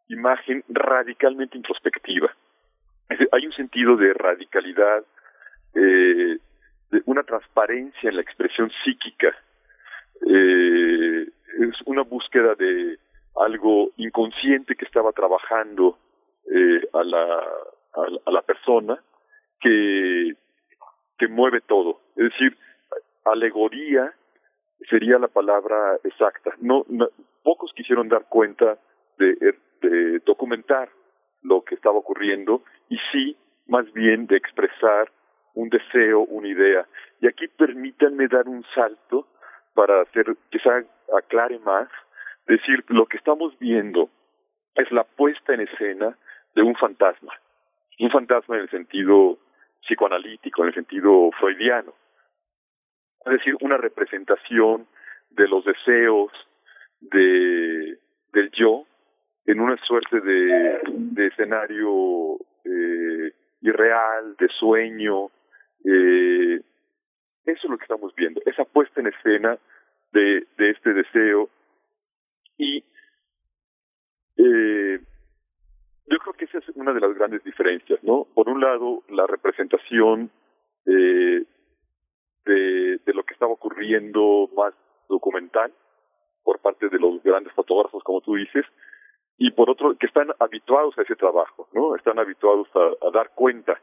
imagen 0.09 0.64
radicalmente 0.68 1.57
introspectiva. 1.57 2.34
Hay 3.32 3.47
un 3.47 3.53
sentido 3.53 3.97
de 3.97 4.14
radicalidad, 4.14 5.05
eh, 5.74 6.38
de 6.93 7.03
una 7.07 7.22
transparencia 7.24 8.11
en 8.11 8.16
la 8.16 8.22
expresión 8.22 8.70
psíquica, 8.84 9.34
eh, 10.28 11.26
es 11.59 11.74
una 11.86 12.03
búsqueda 12.03 12.55
de 12.55 12.99
algo 13.36 13.90
inconsciente 13.97 14.76
que 14.76 14.84
estaba 14.84 15.11
trabajando 15.12 15.99
eh, 16.55 16.86
a, 16.93 17.03
la, 17.03 17.43
a, 18.26 18.30
la 18.30 18.43
persona 18.43 19.03
que, 19.59 20.32
que 21.18 21.28
mueve 21.28 21.62
todo. 21.62 22.01
Es 22.14 22.24
decir, 22.30 22.57
alegoría 23.24 24.12
sería 24.90 25.18
la 25.18 25.28
palabra 25.28 25.97
exacta. 26.05 26.51
No, 26.61 26.84
pocos 27.43 27.72
quisieron 27.74 28.09
dar 28.09 28.26
cuenta 28.28 28.78
de 29.18 30.20
documentar 30.26 30.90
lo 31.43 31.62
que 31.62 31.74
estaba 31.74 31.97
ocurriendo 31.97 32.62
y 32.88 32.99
sí, 33.11 33.36
más 33.66 33.90
bien 33.93 34.26
de 34.26 34.36
expresar 34.36 35.11
un 35.55 35.68
deseo, 35.68 36.20
una 36.20 36.48
idea. 36.48 36.86
Y 37.20 37.26
aquí 37.26 37.48
permítanme 37.48 38.28
dar 38.28 38.48
un 38.48 38.64
salto 38.74 39.28
para 39.74 40.03
hacer, 40.03 40.36
quizá 40.50 40.82
aclare 41.16 41.59
más, 41.61 41.88
decir, 42.46 42.84
lo 42.88 43.07
que 43.07 43.16
estamos 43.16 43.59
viendo 43.59 44.11
es 44.74 44.90
la 44.90 45.05
puesta 45.05 45.55
en 45.55 45.61
escena 45.61 46.16
de 46.55 46.62
un 46.62 46.74
fantasma. 46.76 47.32
Un 47.98 48.11
fantasma 48.11 48.57
en 48.57 48.62
el 48.62 48.70
sentido 48.70 49.38
psicoanalítico, 49.82 50.62
en 50.62 50.68
el 50.68 50.74
sentido 50.74 51.30
freudiano. 51.38 51.92
Es 53.24 53.32
decir, 53.32 53.57
una 53.61 53.76
representación 53.76 54.86
de 55.30 55.48
los 55.48 55.64
deseos 55.64 56.32
de, 57.00 57.98
del 58.32 58.50
yo 58.53 58.84
en 59.46 59.61
una 59.61 59.76
suerte 59.84 60.20
de, 60.20 60.80
de 60.86 61.26
escenario 61.26 62.36
eh, 62.64 63.32
irreal, 63.62 64.36
de 64.38 64.48
sueño. 64.48 65.30
Eh, 65.85 66.61
eso 67.45 67.61
es 67.64 67.70
lo 67.70 67.76
que 67.76 67.85
estamos 67.85 68.14
viendo, 68.14 68.41
esa 68.47 68.64
puesta 68.64 69.01
en 69.01 69.09
escena 69.09 69.59
de, 70.12 70.47
este 70.59 70.93
deseo. 70.93 71.49
Y 72.57 72.85
eh, 74.37 75.01
yo 76.07 76.18
creo 76.18 76.35
que 76.35 76.45
esa 76.45 76.59
es 76.59 76.68
una 76.74 76.93
de 76.93 77.01
las 77.01 77.14
grandes 77.14 77.43
diferencias, 77.43 78.03
¿no? 78.05 78.26
Por 78.35 78.49
un 78.49 78.61
lado, 78.61 79.03
la 79.09 79.26
representación 79.26 80.30
eh, 80.87 81.45
de, 82.45 83.01
lo 83.14 83.24
que 83.24 83.35
estaba 83.35 83.53
ocurriendo 83.53 84.49
más 84.57 84.74
documental 85.09 85.72
por 86.45 86.61
parte 86.61 86.89
de 86.89 86.99
los 86.99 87.22
grandes 87.22 87.53
fotógrafos, 87.53 88.03
como 88.05 88.20
tú 88.20 88.37
dices, 88.37 88.64
y 89.39 89.51
por 89.51 89.68
otro, 89.70 89.97
que 89.97 90.07
están 90.07 90.28
habituados 90.39 90.97
a 90.99 91.03
ese 91.03 91.16
trabajo, 91.16 91.68
¿no? 91.72 91.97
Están 91.97 92.18
habituados 92.18 92.68
a 92.74 93.11
dar 93.11 93.30
cuenta. 93.35 93.80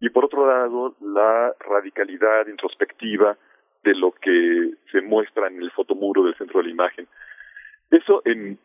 Y 0.00 0.08
por 0.08 0.24
otro 0.24 0.46
lado, 0.46 0.96
la 1.00 1.54
radicalidad 1.60 2.46
introspectiva 2.46 3.36
de 3.84 3.94
lo 3.94 4.12
que 4.12 4.74
se 4.90 5.00
muestra 5.02 5.48
en 5.48 5.62
el 5.62 5.70
fotomuro 5.70 6.24
del 6.24 6.36
centro 6.36 6.58
de 6.58 6.66
la 6.66 6.72
imagen. 6.72 7.06
Eso 7.90 8.22
en, 8.24 8.58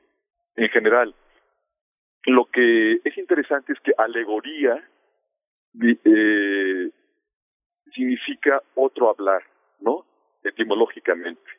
en 0.55 0.69
general. 0.69 1.13
Lo 2.25 2.45
que 2.45 3.01
es 3.03 3.17
interesante 3.17 3.73
es 3.73 3.79
que 3.81 3.93
alegoría 3.97 4.83
eh, 5.81 6.89
significa 7.93 8.61
otro 8.75 9.09
hablar, 9.09 9.43
¿no? 9.79 10.05
Etimológicamente. 10.43 11.51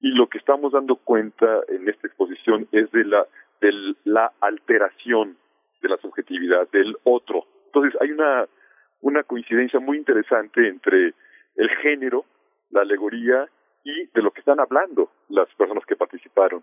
Y 0.00 0.10
lo 0.10 0.28
que 0.28 0.38
estamos 0.38 0.72
dando 0.72 0.96
cuenta 0.96 1.60
en 1.68 1.88
esta 1.88 2.06
exposición 2.06 2.68
es 2.72 2.90
de 2.92 3.04
la, 3.04 3.26
de 3.60 3.94
la 4.04 4.32
alteración 4.40 5.36
de 5.82 5.88
la 5.88 5.96
subjetividad, 5.98 6.68
del 6.70 6.96
otro. 7.04 7.44
Entonces 7.66 8.00
hay 8.00 8.12
una, 8.12 8.46
una 9.00 9.22
coincidencia 9.22 9.80
muy 9.80 9.96
interesante 9.98 10.68
entre 10.68 11.14
el 11.56 11.70
género, 11.82 12.24
la 12.70 12.82
alegoría 12.82 13.48
y 13.84 14.06
de 14.06 14.22
lo 14.22 14.30
que 14.30 14.40
están 14.40 14.60
hablando 14.60 15.10
las 15.28 15.48
personas 15.54 15.84
que 15.86 15.96
participaron. 15.96 16.62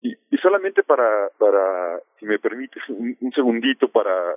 Y, 0.00 0.12
y 0.30 0.36
solamente 0.38 0.82
para, 0.82 1.28
para, 1.38 2.00
si 2.18 2.26
me 2.26 2.38
permites 2.38 2.82
un, 2.88 3.16
un 3.20 3.32
segundito 3.32 3.88
para, 3.88 4.36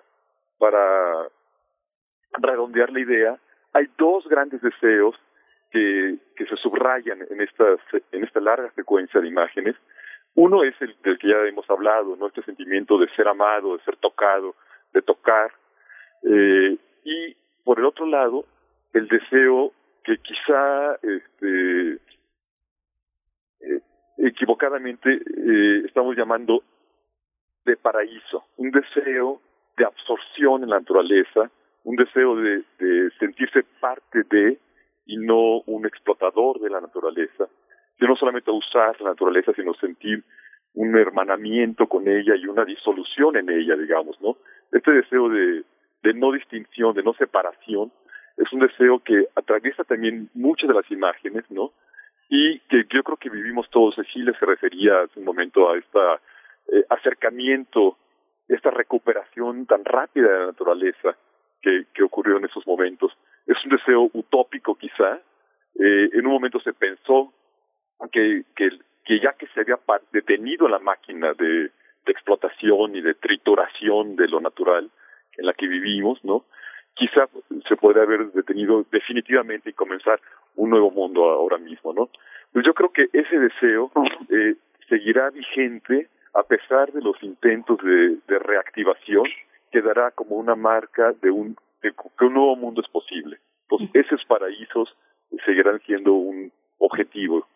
para 0.57 1.27
redondear 2.37 2.91
la 2.91 2.99
idea, 2.99 3.39
hay 3.73 3.87
dos 3.97 4.27
grandes 4.27 4.61
deseos 4.61 5.15
que, 5.71 6.17
que 6.35 6.45
se 6.45 6.55
subrayan 6.57 7.19
en 7.29 7.41
esta, 7.41 7.65
en 8.11 8.23
esta 8.23 8.39
larga 8.39 8.71
secuencia 8.71 9.19
de 9.19 9.27
imágenes. 9.27 9.75
Uno 10.35 10.63
es 10.63 10.75
el 10.81 10.95
del 11.01 11.17
que 11.17 11.29
ya 11.29 11.41
hemos 11.47 11.69
hablado, 11.69 12.15
¿no? 12.15 12.27
Este 12.27 12.43
sentimiento 12.43 12.97
de 12.97 13.07
ser 13.15 13.27
amado, 13.27 13.77
de 13.77 13.83
ser 13.83 13.97
tocado, 13.97 14.55
de 14.93 15.01
tocar. 15.01 15.51
Eh, 16.25 16.77
y 17.03 17.35
por 17.63 17.79
el 17.79 17.85
otro 17.85 18.05
lado, 18.07 18.45
el 18.93 19.07
deseo 19.07 19.73
que 20.03 20.17
quizá 20.17 20.95
este, 20.95 21.93
eh, 23.61 23.81
equivocadamente 24.17 25.13
eh, 25.13 25.83
estamos 25.85 26.15
llamando 26.15 26.63
de 27.65 27.77
paraíso, 27.77 28.45
un 28.57 28.71
deseo 28.71 29.41
de 29.77 29.85
absorción 29.85 30.63
en 30.63 30.69
la 30.69 30.79
naturaleza, 30.79 31.49
un 31.83 31.95
deseo 31.95 32.35
de, 32.37 32.63
de 32.79 33.11
sentirse 33.19 33.63
parte 33.79 34.23
de 34.29 34.57
y 35.05 35.17
no 35.17 35.61
un 35.67 35.85
explotador 35.85 36.59
de 36.59 36.69
la 36.69 36.81
naturaleza, 36.81 37.47
que 37.97 38.07
no 38.07 38.15
solamente 38.15 38.49
usar 38.51 38.99
la 39.01 39.11
naturaleza, 39.11 39.53
sino 39.53 39.73
sentir 39.75 40.23
un 40.73 40.97
hermanamiento 40.97 41.87
con 41.87 42.07
ella 42.07 42.35
y 42.35 42.47
una 42.47 42.65
disolución 42.65 43.37
en 43.37 43.49
ella, 43.49 43.75
digamos, 43.75 44.19
¿no? 44.21 44.37
Este 44.71 44.91
deseo 44.91 45.29
de, 45.29 45.63
de 46.05 46.13
no 46.13 46.31
distinción, 46.31 46.93
de 46.93 47.01
no 47.01 47.13
separación, 47.15 47.91
es 48.37 48.51
un 48.53 48.59
deseo 48.59 48.99
que 48.99 49.27
atraviesa 49.35 49.83
también 49.83 50.29
muchas 50.35 50.67
de 50.67 50.75
las 50.75 50.89
imágenes, 50.91 51.43
¿no? 51.49 51.71
Y 52.29 52.59
que 52.69 52.85
yo 52.93 53.03
creo 53.03 53.17
que 53.17 53.29
vivimos 53.29 53.67
todos. 53.71 53.95
Cecilia 53.95 54.33
se 54.37 54.45
refería 54.45 55.01
hace 55.01 55.19
un 55.19 55.25
momento 55.25 55.69
a 55.69 55.77
este 55.77 55.99
acercamiento, 56.89 57.97
esta 58.47 58.69
recuperación 58.69 59.65
tan 59.65 59.83
rápida 59.83 60.27
de 60.27 60.39
la 60.39 60.45
naturaleza 60.47 61.17
que, 61.61 61.85
ocurrió 62.03 62.37
en 62.37 62.45
esos 62.45 62.65
momentos 62.67 63.11
es 63.47 63.57
un 63.63 63.71
deseo 63.71 64.09
utópico 64.13 64.75
quizá. 64.75 65.19
Eh, 65.79 66.09
en 66.13 66.25
un 66.25 66.33
momento 66.33 66.59
se 66.59 66.73
pensó 66.73 67.33
que, 68.11 68.43
que, 68.55 68.69
que 69.03 69.19
ya 69.19 69.33
que 69.33 69.47
se 69.47 69.61
había 69.61 69.79
detenido 70.11 70.67
la 70.67 70.79
máquina 70.79 71.33
de, 71.33 71.71
de 72.05 72.11
explotación 72.11 72.95
y 72.95 73.01
de 73.01 73.15
trituración 73.15 74.15
de 74.15 74.27
lo 74.27 74.39
natural 74.39 74.91
en 75.37 75.45
la 75.45 75.53
que 75.53 75.67
vivimos, 75.67 76.23
¿no? 76.23 76.45
Quizá 76.93 77.27
se 77.67 77.75
podría 77.75 78.03
haber 78.03 78.31
detenido 78.31 78.85
definitivamente 78.91 79.69
y 79.69 79.73
comenzar 79.73 80.19
un 80.55 80.69
nuevo 80.69 80.91
mundo 80.91 81.29
ahora 81.29 81.57
mismo, 81.57 81.93
¿no? 81.93 82.09
Pues 82.53 82.65
yo 82.65 82.73
creo 82.73 82.91
que 82.91 83.09
ese 83.11 83.37
deseo 83.37 83.91
eh, 84.29 84.55
seguirá 84.87 85.29
vigente 85.29 86.07
a 86.33 86.43
pesar 86.43 86.91
de 86.91 87.01
los 87.01 87.21
intentos 87.23 87.77
de, 87.83 88.17
de 88.27 88.39
reactivación, 88.39 89.25
quedará 89.71 90.11
como 90.11 90.35
una 90.35 90.55
marca 90.55 91.13
de 91.21 91.31
un 91.31 91.55
que 91.81 92.25
un 92.25 92.33
nuevo 92.33 92.55
mundo 92.55 92.81
es 92.81 92.89
posible. 92.89 93.37
Entonces, 93.63 94.05
esos 94.05 94.25
paraísos 94.25 94.95
seguirán 95.45 95.79
siendo 95.85 96.13
un 96.13 96.51
objetivo. 96.77 97.47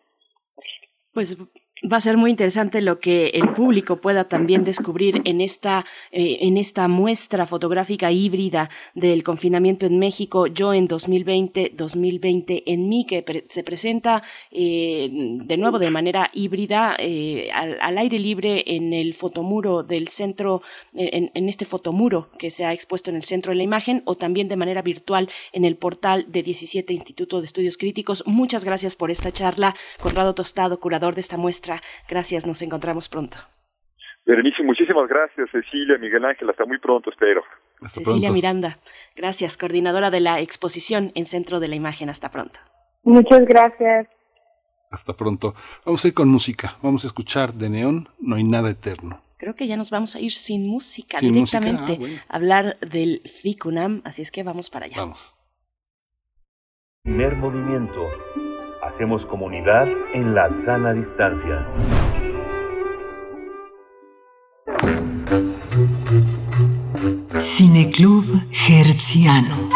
Pues 1.12 1.36
Va 1.82 1.96
a 1.96 2.00
ser 2.00 2.18
muy 2.18 2.30
interesante 2.30 2.82
lo 2.82 3.00
que 3.00 3.28
el 3.28 3.54
público 3.54 4.02
pueda 4.02 4.24
también 4.24 4.64
descubrir 4.64 5.22
en 5.24 5.40
esta, 5.40 5.86
eh, 6.12 6.36
en 6.42 6.58
esta 6.58 6.88
muestra 6.88 7.46
fotográfica 7.46 8.12
híbrida 8.12 8.68
del 8.94 9.22
confinamiento 9.22 9.86
en 9.86 9.98
México, 9.98 10.46
yo 10.46 10.74
en 10.74 10.88
2020, 10.88 11.72
2020 11.74 12.64
en 12.70 12.90
mí, 12.90 13.06
que 13.06 13.46
se 13.48 13.64
presenta 13.64 14.22
eh, 14.50 15.08
de 15.10 15.56
nuevo 15.56 15.78
de 15.78 15.88
manera 15.88 16.28
híbrida 16.34 16.96
eh, 16.98 17.48
al, 17.54 17.78
al, 17.80 17.96
aire 17.96 18.18
libre 18.18 18.62
en 18.66 18.92
el 18.92 19.14
fotomuro 19.14 19.82
del 19.82 20.08
centro, 20.08 20.60
en, 20.92 21.30
en, 21.32 21.48
este 21.48 21.64
fotomuro 21.64 22.28
que 22.38 22.50
se 22.50 22.66
ha 22.66 22.74
expuesto 22.74 23.08
en 23.08 23.16
el 23.16 23.24
centro 23.24 23.52
de 23.52 23.56
la 23.56 23.62
imagen 23.62 24.02
o 24.04 24.16
también 24.16 24.48
de 24.48 24.56
manera 24.56 24.82
virtual 24.82 25.30
en 25.54 25.64
el 25.64 25.76
portal 25.76 26.26
de 26.28 26.42
17 26.42 26.92
Instituto 26.92 27.40
de 27.40 27.46
Estudios 27.46 27.78
Críticos. 27.78 28.22
Muchas 28.26 28.66
gracias 28.66 28.96
por 28.96 29.10
esta 29.10 29.32
charla, 29.32 29.74
Conrado 29.98 30.34
Tostado, 30.34 30.78
curador 30.78 31.14
de 31.14 31.22
esta 31.22 31.38
muestra 31.38 31.69
Gracias, 32.08 32.46
nos 32.46 32.62
encontramos 32.62 33.08
pronto. 33.08 33.38
Berenice, 34.26 34.62
muchísimas 34.62 35.08
gracias, 35.08 35.48
Cecilia, 35.50 35.98
Miguel 35.98 36.24
Ángel, 36.24 36.48
hasta 36.50 36.64
muy 36.64 36.78
pronto, 36.78 37.10
espero. 37.10 37.42
Hasta 37.80 38.00
Cecilia 38.00 38.30
Miranda, 38.30 38.74
gracias, 39.16 39.56
coordinadora 39.56 40.10
de 40.10 40.20
la 40.20 40.40
exposición 40.40 41.10
en 41.14 41.24
Centro 41.24 41.58
de 41.58 41.68
la 41.68 41.76
Imagen, 41.76 42.10
hasta 42.10 42.30
pronto. 42.30 42.60
Muchas 43.02 43.44
gracias. 43.46 44.08
Hasta 44.90 45.16
pronto. 45.16 45.54
Vamos 45.84 46.04
a 46.04 46.08
ir 46.08 46.14
con 46.14 46.28
música, 46.28 46.76
vamos 46.82 47.04
a 47.04 47.06
escuchar 47.06 47.54
de 47.54 47.70
Neón, 47.70 48.08
No 48.18 48.36
hay 48.36 48.44
nada 48.44 48.70
eterno. 48.70 49.22
Creo 49.38 49.54
que 49.54 49.66
ya 49.66 49.76
nos 49.76 49.90
vamos 49.90 50.14
a 50.16 50.20
ir 50.20 50.32
sin 50.32 50.68
música 50.68 51.18
sin 51.18 51.32
directamente, 51.32 51.82
música? 51.82 51.94
Ah, 51.94 51.98
bueno. 51.98 52.20
hablar 52.28 52.78
del 52.80 53.22
FICUNAM, 53.24 54.02
así 54.04 54.20
es 54.20 54.30
que 54.30 54.42
vamos 54.42 54.68
para 54.68 54.86
allá. 54.86 54.96
Vamos. 54.98 55.34
Primer 57.02 57.36
movimiento 57.36 58.06
Hacemos 58.90 59.24
comunidad 59.24 59.86
en 60.14 60.34
la 60.34 60.48
sana 60.48 60.92
distancia. 60.92 61.64
Cineclub 67.38 68.24
Herziano. 68.68 69.70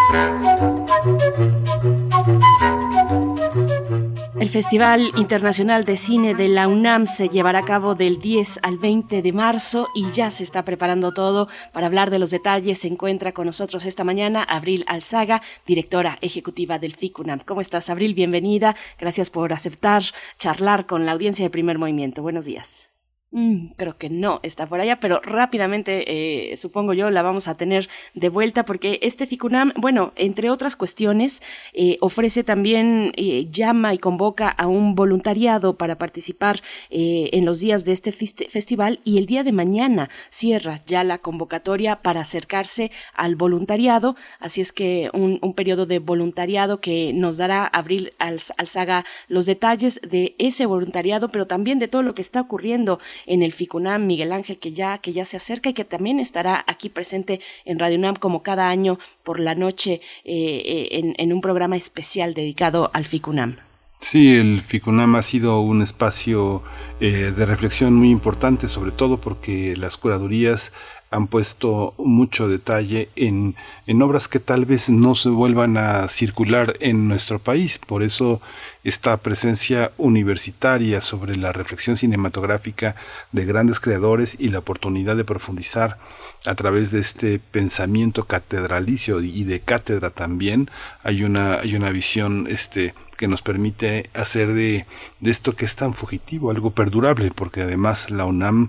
El 4.41 4.49
Festival 4.49 5.13
Internacional 5.17 5.85
de 5.85 5.97
Cine 5.97 6.35
de 6.35 6.49
la 6.49 6.67
UNAM 6.67 7.07
se 7.07 7.29
llevará 7.29 7.61
a 7.61 7.65
cabo 7.65 7.95
del 7.95 8.19
10 8.19 8.61
al 8.63 8.79
20 8.79 9.23
de 9.23 9.33
marzo 9.33 9.89
y 9.95 10.11
ya 10.11 10.29
se 10.31 10.43
está 10.43 10.65
preparando 10.65 11.13
todo 11.13 11.49
para 11.73 11.87
hablar 11.87 12.11
de 12.11 12.19
los 12.19 12.31
detalles. 12.31 12.81
Se 12.81 12.89
encuentra 12.89 13.33
con 13.33 13.47
nosotros 13.47 13.85
esta 13.85 14.03
mañana 14.03 14.43
Abril 14.43 14.85
Alzaga, 14.89 15.43
directora 15.67 16.19
ejecutiva 16.21 16.79
del 16.79 16.97
FICUNAM. 16.97 17.41
¿Cómo 17.41 17.61
estás, 17.61 17.91
Abril? 17.91 18.15
Bienvenida. 18.15 18.75
Gracias 18.99 19.31
por 19.31 19.53
aceptar 19.53 20.03
charlar 20.37 20.87
con 20.87 21.07
la 21.07 21.13
audiencia 21.13 21.45
de 21.45 21.51
Primer 21.51 21.79
Movimiento. 21.79 22.23
Buenos 22.23 22.45
días. 22.45 22.94
Mm, 23.37 23.73
creo 23.77 23.99
que 23.99 24.11
no 24.11 24.39
está 24.45 24.69
por 24.69 24.81
allá, 24.81 25.01
pero 25.01 25.21
rápidamente, 25.21 26.53
eh, 26.53 26.57
supongo 26.57 26.93
yo, 26.93 27.11
la 27.11 27.23
vamos 27.23 27.49
a 27.49 27.57
tener 27.57 27.89
de 28.15 28.29
vuelta 28.29 28.65
porque 28.65 29.01
este 29.03 29.27
FICUNAM, 29.27 29.73
bueno, 29.77 30.13
entre 30.15 30.51
otras 30.51 30.77
cuestiones, 30.77 31.43
eh, 31.73 31.99
ofrece 32.01 32.45
también, 32.45 33.13
eh, 33.17 33.49
llama 33.51 33.93
y 33.93 33.99
convoca 33.99 34.49
a 34.49 34.69
un 34.69 34.95
voluntariado 34.95 35.77
para 35.77 35.99
participar 35.99 36.63
en 36.91 37.45
los 37.45 37.59
días 37.59 37.85
de 37.85 37.91
este 37.91 38.13
festival 38.13 39.01
y 39.03 39.19
el 39.19 39.27
día 39.27 39.43
de 39.43 39.51
mañana 39.51 40.11
cierra 40.31 40.83
ya 40.87 41.03
la 41.03 41.19
convocatoria 41.19 42.03
para 42.03 42.21
acercarse 42.21 42.93
al 43.15 43.35
voluntariado, 43.35 44.15
así 44.39 44.61
es 44.61 44.73
que 44.73 45.11
un, 45.13 45.41
periodo 45.55 45.87
de 45.87 45.99
voluntariado 45.99 46.81
que 46.81 47.13
nos 47.13 47.39
dará 47.39 47.65
Abril 47.67 48.13
Alzaga 48.19 49.05
los 49.27 49.47
detalles 49.47 50.01
de 50.09 50.37
ese 50.39 50.67
voluntariado, 50.67 51.31
pero 51.31 51.49
también 51.49 51.81
de 51.81 51.89
todo 51.89 52.03
lo 52.03 52.15
que 52.15 52.23
está 52.23 52.41
ocurriendo 52.41 53.01
en 53.27 53.43
el 53.43 53.53
FICUNAM, 53.53 54.07
Miguel 54.07 54.33
Ángel, 54.33 54.59
que 54.59 54.73
ya, 54.73 54.99
que 54.99 55.13
ya 55.13 55.25
se 55.25 55.37
acerca 55.37 55.71
y 55.71 55.75
que 55.75 55.85
también 55.85 56.21
estará 56.21 56.65
aquí 56.67 56.89
presente 56.89 57.41
en 57.65 57.79
Radio 57.79 57.99
UNAM 57.99 58.17
como 58.17 58.43
cada 58.43 58.69
año 58.69 58.99
por 59.23 59.41
la 59.41 59.55
noche 59.55 60.01
eh, 60.25 60.91
eh, 60.93 61.15
en, 61.17 61.33
un 61.33 61.41
programa 61.41 61.77
especial 61.77 62.35
dedicado 62.35 62.91
al 62.93 63.05
FICUNAM. 63.05 63.57
Sí, 64.01 64.37
el 64.37 64.61
FICUNAM 64.61 65.17
ha 65.17 65.23
sido 65.23 65.61
un 65.61 65.81
espacio 65.81 66.63
eh, 67.01 67.33
de 67.35 67.47
reflexión 67.47 67.95
muy 67.95 68.11
importante, 68.11 68.69
sobre 68.69 68.91
todo 68.91 69.19
porque 69.19 69.75
las 69.77 69.97
curadurías 69.97 70.73
han 71.15 71.29
puesto 71.29 71.95
mucho 71.99 72.49
detalle 72.49 73.09
en, 73.15 73.55
en, 73.87 74.03
obras 74.03 74.27
que 74.27 74.41
tal 74.41 74.65
vez 74.65 74.91
no 74.91 75.15
se 75.15 75.29
vuelvan 75.29 75.77
a 75.77 76.09
circular 76.09 76.77
en 76.81 77.07
nuestro 77.07 77.39
país. 77.39 77.79
Por 77.79 78.03
eso 78.03 78.43
esta 78.83 79.17
presencia 79.19 79.93
universitaria 79.97 81.01
sobre 81.01 81.37
la 81.37 81.53
reflexión 81.53 81.97
cinematográfica 81.97 82.97
de 83.31 83.45
grandes 83.45 83.79
creadores 83.79 84.37
y 84.41 84.49
la 84.49 84.59
oportunidad 84.59 85.17
de 85.17 85.25
profundizar 85.25 85.99
a 86.45 86.57
través 86.57 86.91
de 86.91 86.99
este 86.99 87.39
pensamiento 87.39 88.25
catedralicio 88.25 89.21
y 89.23 89.45
de 89.45 89.61
cátedra 89.61 90.11
también 90.11 90.69
hay 91.03 91.23
una 91.25 91.55
hay 91.55 91.75
una 91.75 91.91
visión 91.91 92.47
este 92.51 92.93
que 93.17 93.29
nos 93.29 93.41
permite 93.41 94.11
hacer 94.13 94.53
de, 94.53 94.85
de 95.21 95.31
esto 95.31 95.57
que 95.57 95.65
es 95.65 95.75
tan 95.75 95.95
fugitivo 95.95 96.51
algo 96.51 96.73
perdurable 96.73 97.31
porque 97.35 97.63
además 97.63 98.11
la 98.11 98.27
UNAM 98.27 98.69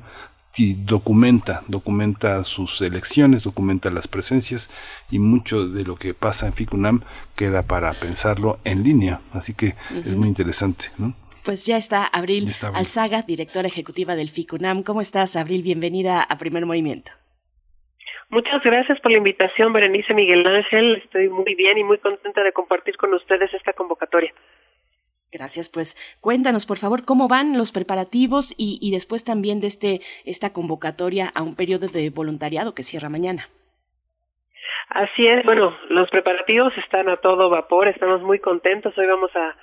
documenta, 0.58 1.62
documenta 1.68 2.43
sus 2.43 2.82
elecciones, 2.82 3.43
documenta 3.43 3.91
las 3.91 4.08
presencias 4.08 4.70
y 5.12 5.20
mucho 5.20 5.68
de 5.68 5.84
lo 5.84 5.95
que 5.95 6.14
pasa 6.14 6.47
en 6.47 6.53
FICUNAM 6.53 7.01
queda 7.36 7.64
para 7.64 7.91
pensarlo 7.93 8.58
en 8.64 8.84
línea. 8.84 9.20
Así 9.34 9.53
que 9.53 9.74
es 9.93 10.16
muy 10.16 10.28
interesante. 10.28 10.86
¿no? 10.97 11.14
Pues 11.43 11.66
ya 11.66 11.78
está 11.78 12.06
Abril, 12.06 12.49
Alzaga, 12.74 13.22
directora 13.22 13.68
ejecutiva 13.68 14.16
del 14.16 14.30
FICUNAM. 14.30 14.84
¿Cómo 14.84 15.01
estás, 15.01 15.36
Abril? 15.36 15.62
Bienvenida 15.62 16.24
a 16.24 16.38
Primer 16.38 16.66
Movimiento. 16.66 17.12
Muchas 18.30 18.64
gracias 18.64 18.99
por 19.01 19.12
la 19.12 19.20
invitación, 19.20 19.72
Berenice 19.72 20.14
Miguel 20.14 20.45
Ángel. 20.47 20.95
Estoy 21.03 21.30
muy 21.30 21.53
bien 21.53 21.78
y 21.78 21.84
muy 21.84 21.99
contenta 21.99 22.41
de 22.43 22.51
compartir 22.51 22.97
con 22.97 23.14
ustedes 23.14 23.53
esta 23.53 23.74
convocatoria. 23.74 24.34
Gracias, 25.38 25.69
pues 25.69 25.97
cuéntanos 26.21 26.65
por 26.65 26.77
favor 26.77 27.03
cómo 27.03 27.27
van 27.27 27.57
los 27.57 27.73
preparativos 27.73 28.55
y, 28.57 28.89
después 28.91 29.25
también 29.25 29.59
de 29.59 29.67
este 29.67 29.99
esta 30.23 30.53
convocatoria 30.53 31.29
a 31.36 31.43
un 31.43 31.57
periodo 31.57 31.88
de 31.88 32.09
voluntariado 32.09 32.73
que 32.73 32.83
cierra 32.83 33.09
mañana. 33.09 33.49
Así 34.88 35.27
es, 35.27 35.43
bueno, 35.43 35.75
los 35.89 36.09
preparativos 36.09 36.71
están 36.77 37.09
a 37.09 37.17
todo 37.17 37.49
vapor, 37.49 37.89
estamos 37.89 38.21
muy 38.21 38.39
contentos. 38.39 38.97
Hoy 38.97 39.07
vamos 39.07 39.31
a 39.36 39.57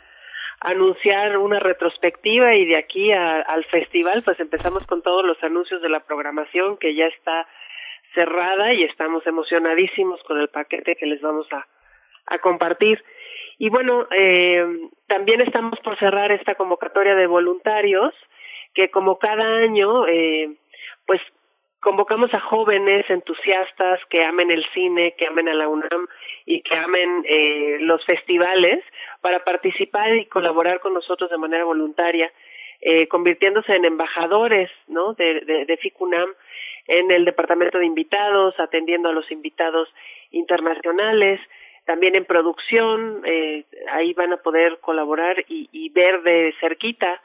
anunciar 0.61 1.39
una 1.39 1.59
retrospectiva 1.59 2.55
y 2.55 2.67
de 2.67 2.77
aquí 2.77 3.11
al 3.11 3.65
festival 3.65 4.21
pues 4.23 4.39
empezamos 4.41 4.87
con 4.87 5.01
todos 5.01 5.25
los 5.25 5.43
anuncios 5.43 5.81
de 5.81 5.89
la 5.89 6.01
programación 6.01 6.77
que 6.77 6.95
ya 6.95 7.07
está 7.07 7.47
cerrada 8.13 8.75
y 8.75 8.85
estamos 8.85 9.27
emocionadísimos 9.27 10.23
con 10.25 10.39
el 10.39 10.49
paquete 10.49 10.97
que 10.97 11.07
les 11.07 11.23
vamos 11.23 11.47
a, 11.51 11.67
a 12.27 12.39
compartir. 12.41 13.03
Y 13.63 13.69
bueno, 13.69 14.09
eh, 14.11 14.67
también 15.07 15.41
estamos 15.41 15.79
por 15.85 15.97
cerrar 15.97 16.33
esta 16.33 16.57
convocatoria 16.57 17.15
de 17.15 17.29
voluntarios, 17.29 18.13
que 18.75 18.91
como 18.91 19.21
cada 19.21 19.59
año, 19.59 20.05
eh, 20.09 20.51
pues 21.07 21.21
convocamos 21.79 22.35
a 22.35 22.41
jóvenes 22.41 23.09
entusiastas 23.09 24.01
que 24.11 24.25
amen 24.25 24.51
el 24.51 24.67
cine, 24.75 25.15
que 25.17 25.29
amen 25.29 25.49
a 25.49 25.55
la 25.55 25.69
UNAM 25.69 26.09
y 26.45 26.63
que 26.63 26.75
amen 26.75 27.25
eh, 27.25 27.77
los 27.83 28.05
festivales 28.05 28.83
para 29.21 29.45
participar 29.45 30.13
y 30.17 30.27
colaborar 30.27 30.81
con 30.81 30.93
nosotros 30.95 31.31
de 31.31 31.39
manera 31.39 31.63
voluntaria, 31.63 32.33
eh, 32.81 33.07
convirtiéndose 33.07 33.77
en 33.77 33.85
embajadores 33.85 34.73
¿no? 34.89 35.15
de, 35.15 35.41
de, 35.43 35.67
de 35.67 35.77
FICUNAM 35.77 36.31
en 36.89 37.13
el 37.13 37.25
departamento 37.25 37.79
de 37.79 37.87
invitados, 37.87 38.59
atendiendo 38.59 39.09
a 39.09 39.13
los 39.13 39.31
invitados 39.31 39.89
internacionales, 40.33 41.39
también 41.87 42.15
en 42.15 42.25
producción, 42.25 43.23
eh, 43.25 43.65
ahí 43.91 44.13
van 44.15 44.33
a 44.33 44.37
poder 44.37 44.79
colaborar 44.81 45.45
y, 45.49 45.69
y 45.73 45.89
ver 45.91 46.23
de 46.23 46.55
cerquita 46.61 47.21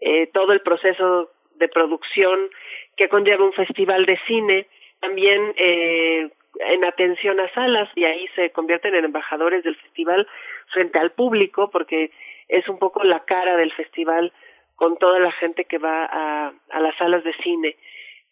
eh, 0.00 0.26
todo 0.32 0.52
el 0.52 0.60
proceso 0.60 1.30
de 1.56 1.68
producción 1.68 2.50
que 2.96 3.08
conlleva 3.08 3.44
un 3.44 3.52
festival 3.52 4.06
de 4.06 4.18
cine, 4.26 4.66
también 5.00 5.54
eh, 5.56 6.28
en 6.60 6.84
atención 6.84 7.40
a 7.40 7.52
salas 7.52 7.88
y 7.94 8.04
ahí 8.04 8.26
se 8.34 8.50
convierten 8.50 8.94
en 8.94 9.04
embajadores 9.04 9.64
del 9.64 9.76
festival 9.76 10.26
frente 10.72 10.98
al 10.98 11.12
público 11.12 11.70
porque 11.70 12.10
es 12.48 12.68
un 12.68 12.78
poco 12.78 13.02
la 13.04 13.24
cara 13.24 13.56
del 13.56 13.72
festival 13.72 14.32
con 14.76 14.98
toda 14.98 15.18
la 15.20 15.32
gente 15.32 15.64
que 15.64 15.78
va 15.78 16.04
a, 16.04 16.52
a 16.70 16.80
las 16.80 16.96
salas 16.96 17.24
de 17.24 17.34
cine. 17.42 17.76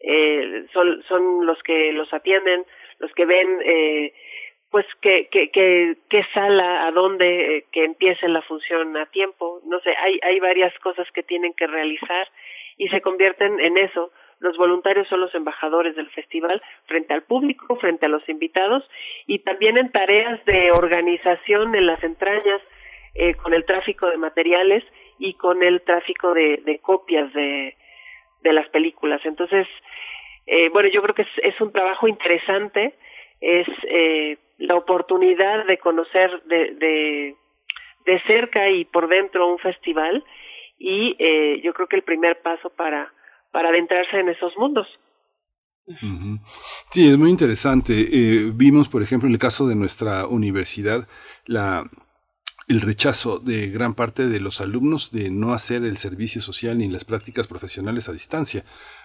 Eh, 0.01 0.67
son, 0.73 1.03
son 1.05 1.47
los 1.47 1.63
que 1.63 1.93
los 1.93 2.13
atienden, 2.13 2.65
los 2.99 3.13
que 3.13 3.25
ven 3.25 3.61
eh, 3.65 4.13
pues 4.73 4.87
que, 5.03 5.29
que, 5.31 5.51
que, 5.51 6.25
sala, 6.33 6.87
a 6.87 6.91
dónde, 6.93 7.59
eh, 7.59 7.65
que 7.71 7.85
empiece 7.85 8.27
la 8.27 8.41
función 8.41 8.97
a 8.97 9.05
tiempo, 9.07 9.61
no 9.67 9.79
sé, 9.81 9.91
hay, 10.03 10.19
hay 10.23 10.41
varias 10.41 10.77
cosas 10.79 11.07
que 11.13 11.23
tienen 11.23 11.53
que 11.53 11.67
realizar 11.67 12.27
y 12.79 12.89
se 12.89 13.03
convierten 13.03 13.61
en 13.61 13.77
eso. 13.77 14.11
Los 14.41 14.57
voluntarios 14.57 15.07
son 15.09 15.21
los 15.21 15.35
embajadores 15.35 15.95
del 15.95 16.09
festival 16.11 16.61
frente 16.87 17.13
al 17.13 17.23
público, 17.23 17.77
frente 17.77 18.07
a 18.07 18.09
los 18.09 18.27
invitados 18.31 18.83
y 19.27 19.41
también 19.41 19.77
en 19.77 19.93
tareas 19.93 20.43
de 20.47 20.71
organización 20.73 21.75
en 21.75 21.87
las 21.87 22.03
entrañas 22.03 22.61
eh, 23.15 23.35
con 23.35 23.53
el 23.53 23.67
tráfico 23.67 24.09
de 24.09 24.17
materiales 24.17 24.83
y 25.19 25.35
con 25.35 25.63
el 25.63 25.83
tráfico 25.83 26.33
de, 26.33 26.63
de 26.65 26.79
copias 26.79 27.31
de, 27.35 27.77
de 28.41 28.53
las 28.55 28.69
películas. 28.71 29.21
Entonces, 29.25 29.69
eh, 30.47 30.71
bueno, 30.71 30.89
yo 30.89 31.03
creo 31.03 31.15
que 31.15 31.23
es, 31.23 31.29
es 31.43 31.61
un 31.61 31.73
trabajo 31.73 32.09
interesante, 32.09 32.95
es 33.43 33.67
eh, 33.89 34.39
la 34.59 34.77
oportunidad 34.77 35.67
de 35.67 35.77
conocer 35.79 36.43
de, 36.45 36.75
de, 36.75 37.37
de 38.07 38.23
cerca 38.27 38.71
y 38.71 38.85
por 38.85 39.09
dentro 39.09 39.49
un 39.49 39.59
festival 39.59 40.25
y 40.79 41.17
eh, 41.19 41.61
yo 41.63 41.75
creo 41.75 41.89
que 41.89 41.97
el 41.97 42.03
primer 42.03 42.41
paso 42.41 42.71
para, 42.71 43.13
para 43.51 43.69
adentrarse 43.69 44.19
en 44.19 44.29
esos 44.29 44.57
mundos. 44.57 44.87
Sí, 46.91 47.09
es 47.09 47.19
muy 47.19 47.31
interesante. 47.31 47.93
Eh, 48.01 48.53
vimos, 48.55 48.89
por 48.89 49.03
ejemplo, 49.03 49.27
en 49.27 49.35
el 49.35 49.41
caso 49.41 49.67
de 49.67 49.75
nuestra 49.75 50.27
universidad, 50.29 51.09
la, 51.45 51.85
el 52.69 52.81
rechazo 52.81 53.39
de 53.39 53.69
gran 53.71 53.95
parte 53.95 54.29
de 54.29 54.41
los 54.41 54.61
alumnos 54.61 55.11
de 55.11 55.31
no 55.31 55.53
hacer 55.53 55.83
el 55.83 55.99
servicio 55.99 56.41
social 56.41 56.79
ni 56.79 56.89
las 56.89 57.05
prácticas 57.05 57.49
profesionales 57.49 58.09
a 58.09 58.13
distancia. 58.13 58.65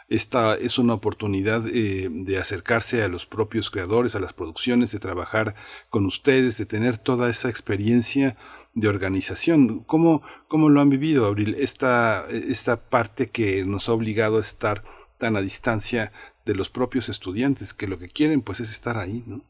Esta 0.10 0.56
es 0.56 0.80
una 0.80 0.94
oportunidad 0.94 1.68
eh, 1.68 2.08
de 2.10 2.38
acercarse 2.38 3.04
a 3.04 3.10
los 3.10 3.26
propios 3.26 3.70
creadores, 3.70 4.16
a 4.16 4.22
las 4.22 4.32
producciones, 4.32 4.92
de 4.92 5.00
trabajar 5.00 5.56
con 5.90 6.06
ustedes, 6.06 6.58
de 6.58 6.66
tener 6.66 6.98
toda 6.98 7.30
esa 7.30 7.50
experiencia 7.50 8.38
de 8.74 8.88
organización. 8.88 9.84
¿Cómo, 9.84 10.22
cómo 10.48 10.70
lo 10.70 10.80
han 10.80 10.90
vivido, 10.90 11.26
Abril, 11.26 11.56
esta, 11.60 12.26
esta 12.30 12.90
parte 12.90 13.30
que 13.30 13.66
nos 13.66 13.90
ha 13.90 13.94
obligado 13.94 14.38
a 14.38 14.42
estar 14.42 14.84
tan 15.18 15.36
a 15.36 15.42
distancia 15.42 16.12
de 16.46 16.56
los 16.56 16.70
propios 16.70 17.10
estudiantes, 17.10 17.74
que 17.74 17.88
lo 17.88 18.00
que 18.00 18.08
quieren 18.08 18.42
pues 18.42 18.62
es 18.62 18.72
estar 18.72 18.98
ahí, 18.98 19.24
¿no? 19.28 19.42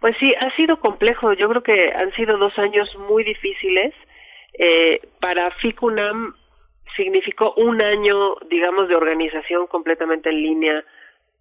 Pues 0.00 0.16
sí, 0.18 0.32
ha 0.34 0.54
sido 0.56 0.80
complejo. 0.80 1.32
Yo 1.34 1.48
creo 1.48 1.62
que 1.62 1.92
han 1.92 2.12
sido 2.14 2.38
dos 2.38 2.58
años 2.58 2.88
muy 3.08 3.22
difíciles. 3.22 3.94
Eh, 4.58 5.00
para 5.20 5.50
FICUNAM 5.52 6.34
significó 6.96 7.52
un 7.56 7.80
año, 7.82 8.36
digamos, 8.48 8.88
de 8.88 8.96
organización 8.96 9.66
completamente 9.66 10.30
en 10.30 10.42
línea 10.42 10.84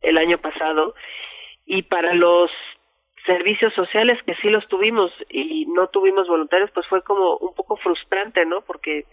el 0.02 0.18
año 0.18 0.38
pasado 0.40 0.96
y 1.66 1.84
para 1.84 2.14
los 2.14 2.52
servicios 3.26 3.74
sociales 3.74 4.18
que 4.26 4.36
sí 4.36 4.50
los 4.50 4.68
tuvimos 4.68 5.12
y 5.30 5.66
no 5.68 5.88
tuvimos 5.88 6.28
voluntarios, 6.28 6.72
pues 6.72 6.88
fue 6.88 7.04
como 7.04 7.38
un 7.38 7.54
poco 7.54 7.78
frustrante, 7.78 8.46
¿no? 8.46 8.62
Porque 8.62 9.06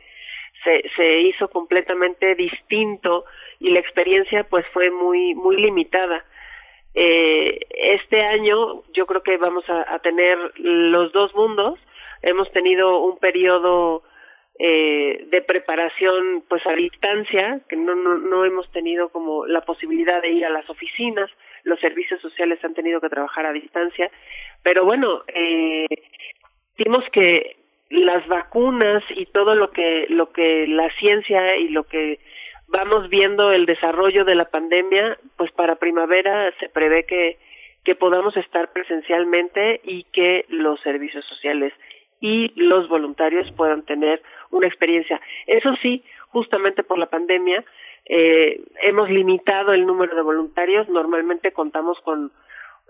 se, 0.64 0.82
se 0.96 1.20
hizo 1.22 1.48
completamente 1.48 2.34
distinto 2.34 3.24
y 3.60 3.70
la 3.70 3.80
experiencia 3.80 4.44
pues 4.44 4.66
fue 4.72 4.90
muy 4.90 5.34
muy 5.34 5.56
limitada. 5.56 6.24
Eh, 6.94 7.60
este 7.70 8.22
año 8.22 8.82
yo 8.94 9.06
creo 9.06 9.22
que 9.22 9.36
vamos 9.36 9.68
a, 9.68 9.94
a 9.94 9.98
tener 9.98 10.38
los 10.56 11.12
dos 11.12 11.34
mundos. 11.34 11.78
Hemos 12.22 12.50
tenido 12.50 13.00
un 13.00 13.18
periodo 13.18 14.02
eh, 14.58 15.26
de 15.30 15.42
preparación 15.42 16.42
pues 16.48 16.66
a 16.66 16.72
distancia, 16.72 17.60
que 17.68 17.76
no, 17.76 17.94
no, 17.94 18.18
no 18.18 18.44
hemos 18.44 18.70
tenido 18.72 19.08
como 19.10 19.46
la 19.46 19.60
posibilidad 19.60 20.20
de 20.20 20.30
ir 20.30 20.44
a 20.44 20.50
las 20.50 20.68
oficinas, 20.68 21.30
los 21.62 21.78
servicios 21.80 22.20
sociales 22.20 22.58
han 22.64 22.74
tenido 22.74 23.00
que 23.00 23.08
trabajar 23.08 23.46
a 23.46 23.52
distancia, 23.52 24.10
pero 24.62 24.84
bueno, 24.84 25.22
eh, 25.28 25.86
vimos 26.76 27.04
que 27.12 27.56
las 27.90 28.26
vacunas 28.26 29.02
y 29.10 29.26
todo 29.26 29.54
lo 29.54 29.70
que 29.70 30.06
lo 30.10 30.32
que 30.32 30.66
la 30.66 30.90
ciencia 30.98 31.56
y 31.56 31.68
lo 31.68 31.84
que 31.84 32.18
vamos 32.66 33.08
viendo 33.08 33.52
el 33.52 33.64
desarrollo 33.64 34.24
de 34.24 34.34
la 34.34 34.44
pandemia, 34.46 35.18
pues 35.36 35.52
para 35.52 35.76
primavera 35.76 36.52
se 36.58 36.68
prevé 36.68 37.04
que 37.04 37.38
que 37.84 37.94
podamos 37.94 38.36
estar 38.36 38.72
presencialmente 38.72 39.80
y 39.82 40.04
que 40.12 40.44
los 40.48 40.80
servicios 40.80 41.24
sociales 41.24 41.72
y 42.20 42.52
los 42.60 42.88
voluntarios 42.88 43.50
puedan 43.52 43.82
tener 43.82 44.22
una 44.50 44.66
experiencia. 44.66 45.20
Eso 45.46 45.72
sí, 45.82 46.02
justamente 46.28 46.82
por 46.82 46.98
la 46.98 47.06
pandemia, 47.06 47.64
eh, 48.06 48.60
hemos 48.82 49.10
limitado 49.10 49.72
el 49.72 49.86
número 49.86 50.16
de 50.16 50.22
voluntarios. 50.22 50.88
Normalmente 50.88 51.52
contamos 51.52 51.98
con 52.00 52.32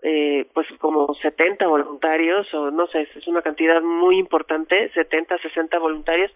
eh, 0.02 0.46
pues 0.54 0.66
como 0.78 1.12
70 1.14 1.66
voluntarios 1.66 2.46
o 2.54 2.70
no 2.70 2.86
sé, 2.86 3.08
es 3.16 3.26
una 3.26 3.42
cantidad 3.42 3.82
muy 3.82 4.16
importante, 4.16 4.90
70, 4.94 5.38
60 5.38 5.76
voluntarios 5.80 6.30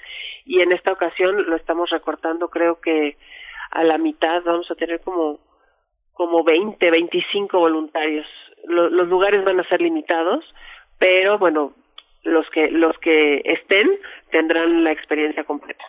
y 0.45 0.63
en 0.63 0.73
esta 0.73 0.91
ocasión 0.91 1.49
lo 1.49 1.55
estamos 1.55 1.89
recortando 1.91 2.49
creo 2.49 2.81
que 2.81 3.17
a 3.71 3.85
la 3.85 3.99
mitad 3.99 4.43
vamos 4.45 4.69
a 4.69 4.75
tener 4.75 5.01
como 5.03 5.39
como 6.13 6.43
20, 6.43 6.91
25 6.91 7.57
voluntarios. 7.57 8.27
los 8.67 9.07
lugares 9.07 9.45
van 9.45 9.61
a 9.61 9.69
ser 9.69 9.81
limitados, 9.81 10.45
pero 10.99 11.39
bueno, 11.39 11.73
los 12.23 12.49
que 12.51 12.71
los 12.71 12.97
que 12.99 13.43
estén 13.45 13.89
tendrán 14.31 14.85
la 14.85 14.93
experiencia 14.93 15.45
completa. 15.45 15.85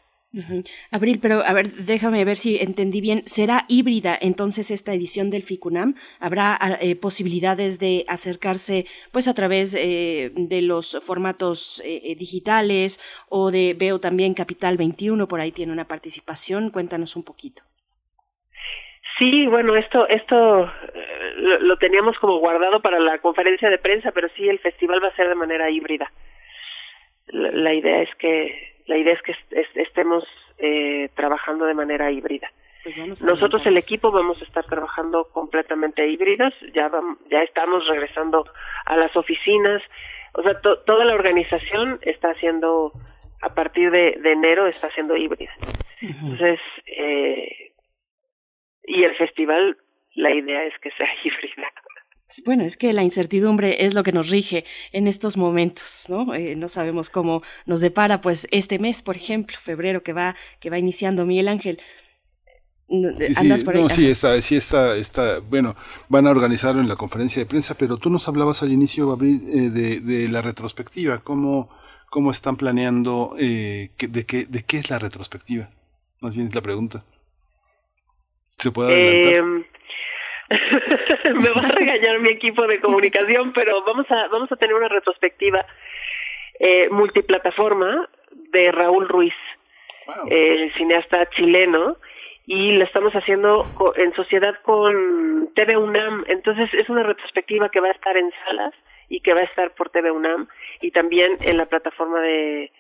Abril, 0.90 1.20
pero 1.22 1.44
a 1.46 1.54
ver, 1.54 1.72
déjame 1.74 2.26
ver 2.26 2.38
si 2.38 2.58
entendí 2.58 3.02
bien. 3.02 3.22
¿Será 3.28 3.66
híbrida 3.68 4.18
entonces 4.20 4.72
esta 4.72 4.92
edición 4.92 5.30
del 5.30 5.44
FICUNAM? 5.44 5.94
¿Habrá 6.20 6.58
ah, 6.60 6.80
eh, 6.82 6.96
posibilidades 6.96 7.78
de 7.78 8.04
acercarse 8.08 8.88
pues 9.12 9.28
a 9.28 9.36
través 9.36 9.76
eh, 9.76 10.32
de 10.36 10.64
los 10.64 10.98
formatos 11.04 11.84
eh, 11.86 12.16
digitales 12.18 13.00
o 13.30 13.52
de, 13.52 13.76
veo 13.78 14.00
también 14.00 14.34
Capital 14.34 14.76
21, 14.76 15.28
por 15.28 15.40
ahí 15.40 15.52
tiene 15.52 15.72
una 15.72 15.88
participación? 15.88 16.72
Cuéntanos 16.72 17.16
un 17.16 17.24
poquito. 17.24 17.62
Sí, 19.18 19.46
bueno, 19.48 19.76
esto, 19.76 20.08
esto 20.08 20.72
lo, 21.38 21.78
teníamos 21.78 22.18
como 22.18 22.40
guardado 22.40 22.82
para 22.82 23.00
la 23.00 23.20
conferencia 23.20 23.70
de 23.70 23.78
prensa, 23.78 24.12
pero 24.12 24.28
sí, 24.36 24.48
el 24.48 24.60
festival 24.60 25.04
va 25.04 25.10
a 25.10 25.16
ser 25.16 25.30
de 25.30 25.36
manera 25.36 25.70
híbrida. 25.70 26.12
La, 27.28 27.74
idea 27.74 28.02
es 28.02 28.14
que 28.16 28.74
la 28.86 28.98
idea 28.98 29.14
es 29.14 29.22
que 29.22 29.36
estemos 29.76 30.24
eh, 30.58 31.10
trabajando 31.16 31.66
de 31.66 31.74
manera 31.74 32.12
híbrida. 32.12 32.52
Pues 32.84 33.24
Nosotros 33.24 33.66
el 33.66 33.78
equipo 33.78 34.12
vamos 34.12 34.42
a 34.42 34.46
estar 34.46 34.64
trabajando 34.66 35.30
completamente 35.32 36.06
híbridos, 36.06 36.54
ya 36.74 36.92
ya 37.32 37.42
estamos 37.44 37.88
regresando 37.88 38.46
a 38.86 38.98
las 38.98 39.16
oficinas, 39.16 39.82
o 40.34 40.42
sea, 40.44 40.60
toda 40.60 41.06
la 41.06 41.14
organización 41.14 42.00
está 42.02 42.32
haciendo 42.32 42.92
a 43.42 43.54
partir 43.54 43.90
de, 43.92 44.20
enero 44.26 44.68
está 44.68 44.90
siendo 44.92 45.16
híbrida. 45.16 45.52
Entonces, 46.02 46.60
eh, 46.88 47.63
y 48.86 49.04
el 49.04 49.16
festival 49.16 49.78
la 50.16 50.34
idea 50.34 50.64
es 50.66 50.74
que 50.82 50.90
sea 50.92 51.08
híbrida. 51.24 51.68
Bueno, 52.46 52.64
es 52.64 52.78
que 52.78 52.94
la 52.94 53.04
incertidumbre 53.04 53.86
es 53.86 53.94
lo 53.94 54.02
que 54.04 54.12
nos 54.12 54.30
rige 54.30 54.66
en 54.92 55.08
estos 55.08 55.38
momentos, 55.38 56.06
¿no? 56.10 56.34
Eh, 56.34 56.56
no 56.56 56.68
sabemos 56.68 57.10
cómo 57.12 57.44
nos 57.66 57.82
depara, 57.82 58.22
pues, 58.22 58.48
este 58.50 58.80
mes, 58.80 59.04
por 59.04 59.16
ejemplo, 59.16 59.58
febrero 59.62 60.02
que 60.02 60.14
va, 60.14 60.36
que 60.60 60.72
va 60.72 60.80
iniciando 60.80 61.26
Miguel 61.26 61.48
Ángel. 61.48 61.80
¿Andas 63.36 63.64
por 63.64 63.76
ahí? 63.76 63.84
No, 63.84 63.90
sí, 63.90 64.10
está, 64.10 64.40
sí 64.42 64.56
está, 64.56 64.96
está, 64.98 65.40
bueno, 65.40 65.76
van 66.10 66.26
a 66.26 66.32
organizarlo 66.32 66.82
en 66.82 66.88
la 66.88 66.96
conferencia 66.96 67.42
de 67.42 67.46
prensa, 67.46 67.76
pero 67.78 67.98
tú 67.98 68.10
nos 68.10 68.28
hablabas 68.28 68.64
al 68.64 68.72
inicio, 68.72 69.12
Abril, 69.12 69.42
eh, 69.48 69.70
de, 69.70 70.00
de, 70.00 70.28
la 70.28 70.42
retrospectiva, 70.42 71.20
¿cómo, 71.20 71.70
cómo 72.10 72.32
están 72.32 72.56
planeando, 72.56 73.36
eh, 73.40 73.92
de, 73.98 74.26
qué, 74.26 74.46
de 74.46 74.64
qué 74.64 74.78
es 74.78 74.90
la 74.90 75.00
retrospectiva? 75.00 75.70
Más 76.20 76.34
bien 76.36 76.48
es 76.48 76.56
la 76.56 76.62
pregunta. 76.62 77.04
¿Se 78.64 78.72
puede 78.72 78.94
adelantar? 78.94 79.34
Em, 79.34 79.66
me 81.44 81.50
va 81.50 81.68
a 81.68 81.72
regañar 81.72 82.20
mi 82.20 82.30
equipo 82.30 82.66
de 82.66 82.80
comunicación, 82.80 83.52
pero 83.56 83.84
vamos 83.84 84.10
a 84.10 84.30
vamos 84.30 84.50
a 84.54 84.56
tener 84.56 84.74
una 84.74 84.88
retrospectiva 84.88 85.66
eh, 86.60 86.88
multiplataforma 86.90 88.08
de 88.32 88.72
Raúl 88.72 89.10
Ruiz, 89.10 89.34
el 90.30 90.74
cineasta 90.76 91.30
chileno, 91.32 91.98
y 92.46 92.72
la 92.78 92.86
estamos 92.86 93.12
haciendo 93.14 93.66
en 93.98 94.14
sociedad 94.14 94.56
con 94.62 95.50
TV 95.56 95.76
UNAM. 95.76 96.24
Entonces 96.28 96.74
es 96.74 96.88
una 96.88 97.04
retrospectiva 97.04 97.68
que 97.68 97.82
va 97.82 97.90
a 97.90 97.98
estar 98.00 98.16
en 98.16 98.32
salas 98.46 98.74
y 99.10 99.20
que 99.20 99.34
va 99.34 99.42
a 99.42 99.50
estar 99.52 99.72
por 99.76 99.90
TV 99.90 100.10
UNAM 100.10 100.48
y 100.80 100.92
también 100.92 101.38
en 101.42 101.58
la 101.58 101.66
plataforma 101.66 102.22
de 102.22 102.72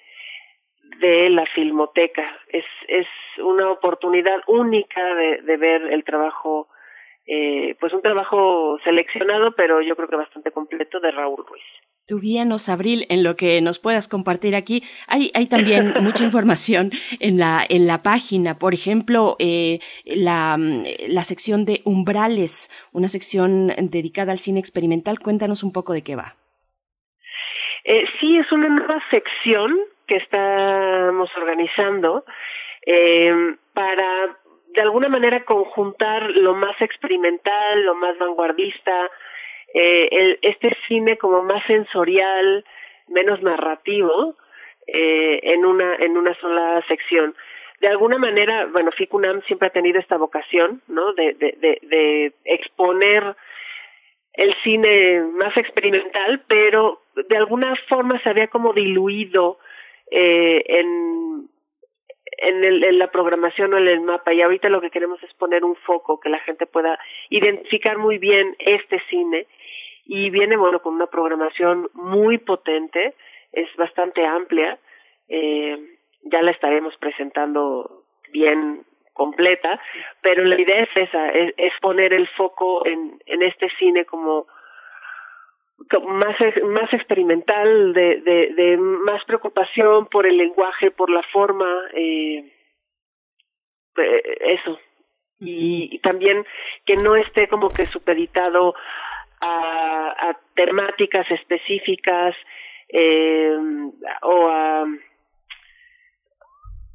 de 1.00 1.30
la 1.30 1.46
Filmoteca. 1.48 2.24
Es, 2.50 2.66
es 2.88 3.08
una 3.40 3.72
oportunidad 3.72 4.42
única 4.48 5.04
de, 5.16 5.42
de 5.42 5.58
ver 5.58 5.82
el 5.92 6.04
trabajo 6.04 6.68
eh, 7.26 7.76
pues 7.80 7.94
un 7.94 8.02
trabajo 8.02 8.78
seleccionado, 8.84 9.54
pero 9.56 9.82
yo 9.82 9.96
creo 9.96 10.10
que 10.10 10.18
bastante 10.18 10.52
completo 10.52 11.00
de 11.00 11.12
Raúl 11.12 11.46
Ruiz. 11.48 11.64
Tú 12.06 12.20
guíanos, 12.20 12.68
Abril, 12.68 13.06
en 13.10 13.24
lo 13.24 13.38
que 13.38 13.62
nos 13.62 13.80
puedas 13.80 14.10
compartir 14.10 14.56
aquí. 14.56 14.84
Hay, 15.08 15.32
hay 15.34 15.48
también 15.48 15.94
mucha 16.02 16.26
información 16.26 16.92
en 17.22 17.40
la, 17.40 17.62
en 17.70 17.88
la 17.88 18.04
página. 18.04 18.60
Por 18.60 18.74
ejemplo, 18.74 19.38
eh, 19.40 19.80
la, 20.04 20.58
la 21.08 21.24
sección 21.24 21.64
de 21.64 21.80
Umbrales, 21.86 22.70
una 22.92 23.08
sección 23.08 23.68
dedicada 23.90 24.34
al 24.34 24.40
cine 24.40 24.60
experimental. 24.60 25.20
Cuéntanos 25.20 25.64
un 25.64 25.72
poco 25.72 25.94
de 25.94 26.04
qué 26.04 26.18
va. 26.18 26.36
Eh, 27.86 28.04
sí, 28.20 28.38
es 28.38 28.52
una 28.52 28.68
nueva 28.68 29.02
sección 29.10 29.72
que 30.08 30.18
estamos 30.18 31.30
organizando 31.38 32.26
eh, 32.86 33.56
para 33.74 34.38
de 34.74 34.82
alguna 34.82 35.08
manera 35.08 35.44
conjuntar 35.46 36.30
lo 36.32 36.56
más 36.56 36.80
experimental, 36.82 37.84
lo 37.84 37.96
más 37.96 38.18
vanguardista, 38.18 39.10
eh, 39.74 40.08
el, 40.12 40.40
este 40.42 40.76
cine 40.88 41.18
como 41.18 41.44
más 41.44 41.64
sensorial, 41.66 42.66
menos 43.08 43.42
narrativo, 43.42 44.36
eh, 44.88 45.40
en 45.44 45.66
una 45.66 45.96
en 45.96 46.18
una 46.18 46.34
sola 46.36 46.84
sección. 46.88 47.36
De 47.82 47.88
alguna 47.90 48.18
manera, 48.18 48.66
bueno, 48.68 48.92
FICUNAM 48.92 49.42
siempre 49.44 49.68
ha 49.68 49.72
tenido 49.72 50.00
esta 50.00 50.18
vocación, 50.18 50.82
¿no? 50.88 51.14
De, 51.14 51.34
de, 51.34 51.56
de, 51.58 51.80
de 51.82 52.34
exponer 52.46 53.36
el 54.34 54.56
cine 54.64 55.22
más 55.34 55.56
experimental, 55.58 56.44
pero 56.48 57.02
de 57.16 57.38
alguna 57.38 57.76
forma 57.88 58.20
se 58.22 58.30
había 58.30 58.48
como 58.48 58.74
diluido 58.74 59.60
eh, 60.10 60.64
en 60.68 61.23
en, 62.44 62.64
el, 62.64 62.84
en 62.84 63.00
la 63.00 63.08
programación 63.08 63.74
o 63.74 63.78
en 63.78 63.88
el 63.88 64.02
mapa 64.02 64.34
y 64.34 64.42
ahorita 64.42 64.70
lo 64.70 64.82
que 64.82 64.90
queremos 64.90 65.22
es 65.24 65.34
poner 65.36 65.64
un 65.64 65.76
foco 65.76 66.20
que 66.20 66.30
la 66.30 66.40
gente 66.40 66.66
pueda 66.66 67.00
identificar 67.30 67.98
muy 67.98 68.18
bien 68.18 68.56
este 68.60 69.02
cine 69.10 69.48
y 70.06 70.30
viene 70.30 70.58
bueno 70.58 70.82
con 70.82 70.96
una 70.96 71.08
programación 71.08 71.90
muy 71.94 72.38
potente 72.38 73.16
es 73.52 73.74
bastante 73.78 74.26
amplia 74.26 74.78
eh, 75.30 75.78
ya 76.24 76.42
la 76.42 76.52
estaremos 76.52 76.96
presentando 76.98 78.04
bien 78.32 78.84
completa 79.14 79.80
pero 80.22 80.44
la 80.44 80.60
idea 80.60 80.84
es 80.84 80.90
esa 80.96 81.30
es, 81.30 81.54
es 81.58 81.74
poner 81.82 82.14
el 82.14 82.28
foco 82.30 82.86
en, 82.86 83.22
en 83.26 83.42
este 83.44 83.70
cine 83.80 84.06
como 84.06 84.48
más 86.08 86.36
más 86.64 86.94
experimental 86.94 87.94
de, 87.94 88.22
de, 88.22 88.54
de 88.54 88.78
más 88.78 89.24
preocupación 89.26 90.08
por 90.08 90.26
el 90.26 90.38
lenguaje 90.38 90.92
por 90.92 91.10
la 91.10 91.24
forma 91.32 91.68
eh, 91.94 92.52
eh 93.98 94.38
eso. 94.60 94.80
Y, 95.40 96.00
también 96.00 96.46
que 96.86 96.96
no 96.96 97.16
esté 97.16 97.48
como 97.48 97.68
que 97.70 97.86
supeditado 97.86 98.76
a, 99.42 100.30
a 100.30 100.40
temáticas 100.56 101.30
específicas 101.32 102.36
eh, 102.90 103.58
o 104.22 104.48
a 104.48 104.86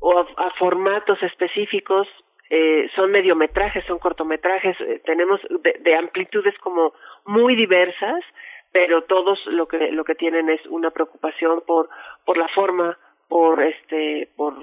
o 0.01 0.19
a, 0.19 0.51
formatos 0.59 1.23
específicos 1.23 2.07
eh, 2.51 2.89
son 2.95 3.11
mediometrajes, 3.11 3.85
son 3.85 3.99
cortometrajes, 3.99 4.77
eh, 4.81 5.03
tenemos 5.05 5.41
de, 5.63 5.77
de, 5.81 5.95
amplitudes 5.97 6.57
como 6.59 6.95
muy 7.27 7.55
diversas 7.57 8.25
pero 8.73 9.03
todos 9.03 9.39
lo 9.47 9.67
que 9.67 9.91
lo 9.91 10.05
que 10.05 10.15
tienen 10.15 10.49
es 10.51 10.65
una 10.67 10.91
preocupación 10.91 11.63
por 11.67 11.89
por 12.25 12.37
la 12.37 12.49
forma 12.49 12.99
por 13.29 13.63
este 13.63 14.29
por 14.37 14.55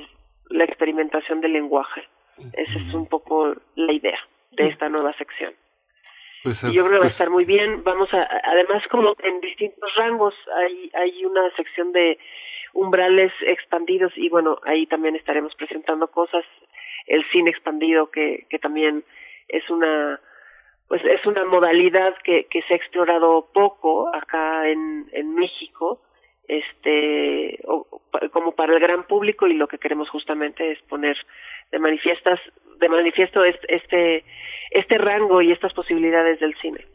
la 0.50 0.64
experimentación 0.64 1.42
del 1.42 1.54
lenguaje. 1.54 2.08
Esa 2.54 2.80
es 2.80 2.94
un 2.94 3.08
poco 3.08 3.54
la 3.76 3.94
idea 3.94 4.20
de 4.52 4.68
esta 4.68 4.90
nueva 4.90 5.14
sección. 5.14 5.54
Pues, 6.44 6.64
y 6.64 6.74
yo 6.74 6.86
creo 6.86 6.86
que 6.86 6.92
va 6.92 6.98
a 6.98 7.00
pues 7.02 7.14
estar 7.14 7.30
muy 7.30 7.46
bien. 7.46 7.84
Vamos 7.84 8.14
a 8.14 8.28
además 8.44 8.84
como 8.92 9.16
en 9.24 9.42
distintos 9.42 9.94
rangos 9.96 10.36
hay 10.56 10.92
hay 10.94 11.26
una 11.26 11.50
sección 11.56 11.92
de 11.92 12.20
umbrales 12.74 13.32
expandidos 13.42 14.12
y 14.18 14.30
bueno, 14.30 14.60
ahí 14.64 14.86
también 14.86 15.16
estaremos 15.16 15.56
presentando 15.56 16.08
cosas, 16.10 16.44
el 17.08 17.24
cine 17.32 17.50
expandido 17.50 18.12
que, 18.12 18.46
que 18.50 18.60
también 18.60 19.04
es 19.48 19.68
una 19.70 20.20
pues 20.88 21.02
es 21.04 21.26
una 21.26 21.46
modalidad 21.46 22.16
que, 22.24 22.46
que 22.46 22.62
se 22.64 22.74
ha 22.74 22.78
explorado 22.78 23.48
poco 23.54 24.14
acá 24.14 24.70
en, 24.70 25.08
en 25.12 25.34
México 25.34 26.02
este 26.48 27.60
como 28.32 28.52
para 28.52 28.74
el 28.74 28.80
gran 28.80 29.08
público 29.08 29.48
y 29.48 29.54
lo 29.54 29.68
que 29.68 29.80
queremos 29.80 30.10
justamente 30.10 30.72
es 30.72 30.82
poner 30.84 31.18
de 31.72 31.80
manifiestas 31.80 32.40
de 32.80 32.90
manifiesto 32.90 33.44
este 33.44 34.24
este 34.70 34.98
rango 34.98 35.42
y 35.42 35.52
estas 35.52 35.74
posibilidades 35.74 36.40
del 36.40 36.56
cine 36.62 36.86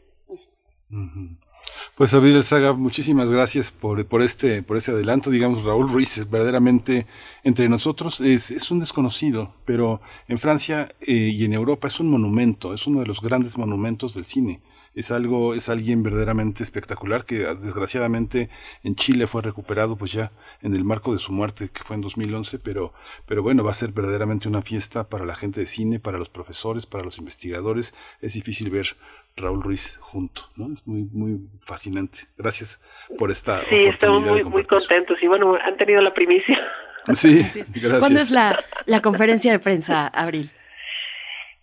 pues 1.95 2.13
Abril 2.13 2.41
Saga, 2.43 2.73
muchísimas 2.73 3.29
gracias 3.29 3.71
por, 3.71 4.05
por, 4.05 4.21
este, 4.21 4.63
por 4.63 4.77
adelanto. 4.77 5.29
Digamos, 5.29 5.63
Raúl 5.63 5.89
Ruiz 5.89 6.17
es 6.17 6.29
verdaderamente 6.29 7.05
entre 7.43 7.69
nosotros 7.69 8.21
es, 8.21 8.71
un 8.71 8.79
desconocido, 8.79 9.53
pero 9.65 10.01
en 10.27 10.39
Francia 10.39 10.89
eh, 11.01 11.13
y 11.13 11.45
en 11.45 11.53
Europa 11.53 11.87
es 11.87 11.99
un 11.99 12.09
monumento, 12.09 12.73
es 12.73 12.87
uno 12.87 13.01
de 13.01 13.07
los 13.07 13.21
grandes 13.21 13.57
monumentos 13.57 14.13
del 14.13 14.25
cine 14.25 14.61
es 14.93 15.11
algo, 15.11 15.53
es 15.53 15.69
alguien 15.69 16.03
verdaderamente 16.03 16.63
espectacular 16.63 17.25
que 17.25 17.39
desgraciadamente 17.55 18.49
en 18.83 18.95
Chile 18.95 19.25
fue 19.25 19.41
recuperado 19.41 19.95
pues 19.95 20.11
ya 20.11 20.31
en 20.61 20.75
el 20.75 20.83
marco 20.83 21.13
de 21.13 21.19
su 21.19 21.31
muerte 21.31 21.69
que 21.69 21.83
fue 21.83 21.95
en 21.95 22.01
2011, 22.01 22.59
pero, 22.59 22.93
pero 23.25 23.41
bueno, 23.41 23.63
va 23.63 23.71
a 23.71 23.75
ser 23.75 23.91
verdaderamente 23.93 24.49
una 24.49 24.61
fiesta 24.61 25.07
para 25.07 25.25
la 25.25 25.35
gente 25.35 25.61
de 25.61 25.65
cine, 25.65 25.99
para 25.99 26.17
los 26.17 26.29
profesores, 26.29 26.85
para 26.85 27.03
los 27.03 27.17
investigadores. 27.19 27.93
Es 28.19 28.33
difícil 28.33 28.69
ver 28.69 28.97
Raúl 29.37 29.61
Ruiz 29.63 29.97
junto, 29.97 30.41
¿no? 30.55 30.71
Es 30.71 30.85
muy, 30.85 31.07
muy 31.11 31.39
fascinante. 31.65 32.19
Gracias 32.37 32.79
por 33.17 33.31
esta 33.31 33.61
Sí, 33.65 33.81
estamos 33.87 34.21
muy, 34.21 34.43
muy 34.43 34.63
contentos 34.65 35.17
y 35.21 35.27
bueno, 35.27 35.55
han 35.55 35.77
tenido 35.77 36.01
la 36.01 36.13
primicia. 36.13 36.57
Sí, 37.15 37.39
gracias. 37.81 37.99
¿Cuándo 37.99 38.19
es 38.19 38.29
la, 38.29 38.63
la 38.85 39.01
conferencia 39.01 39.51
de 39.51 39.57
prensa, 39.57 40.07
Abril? 40.07 40.51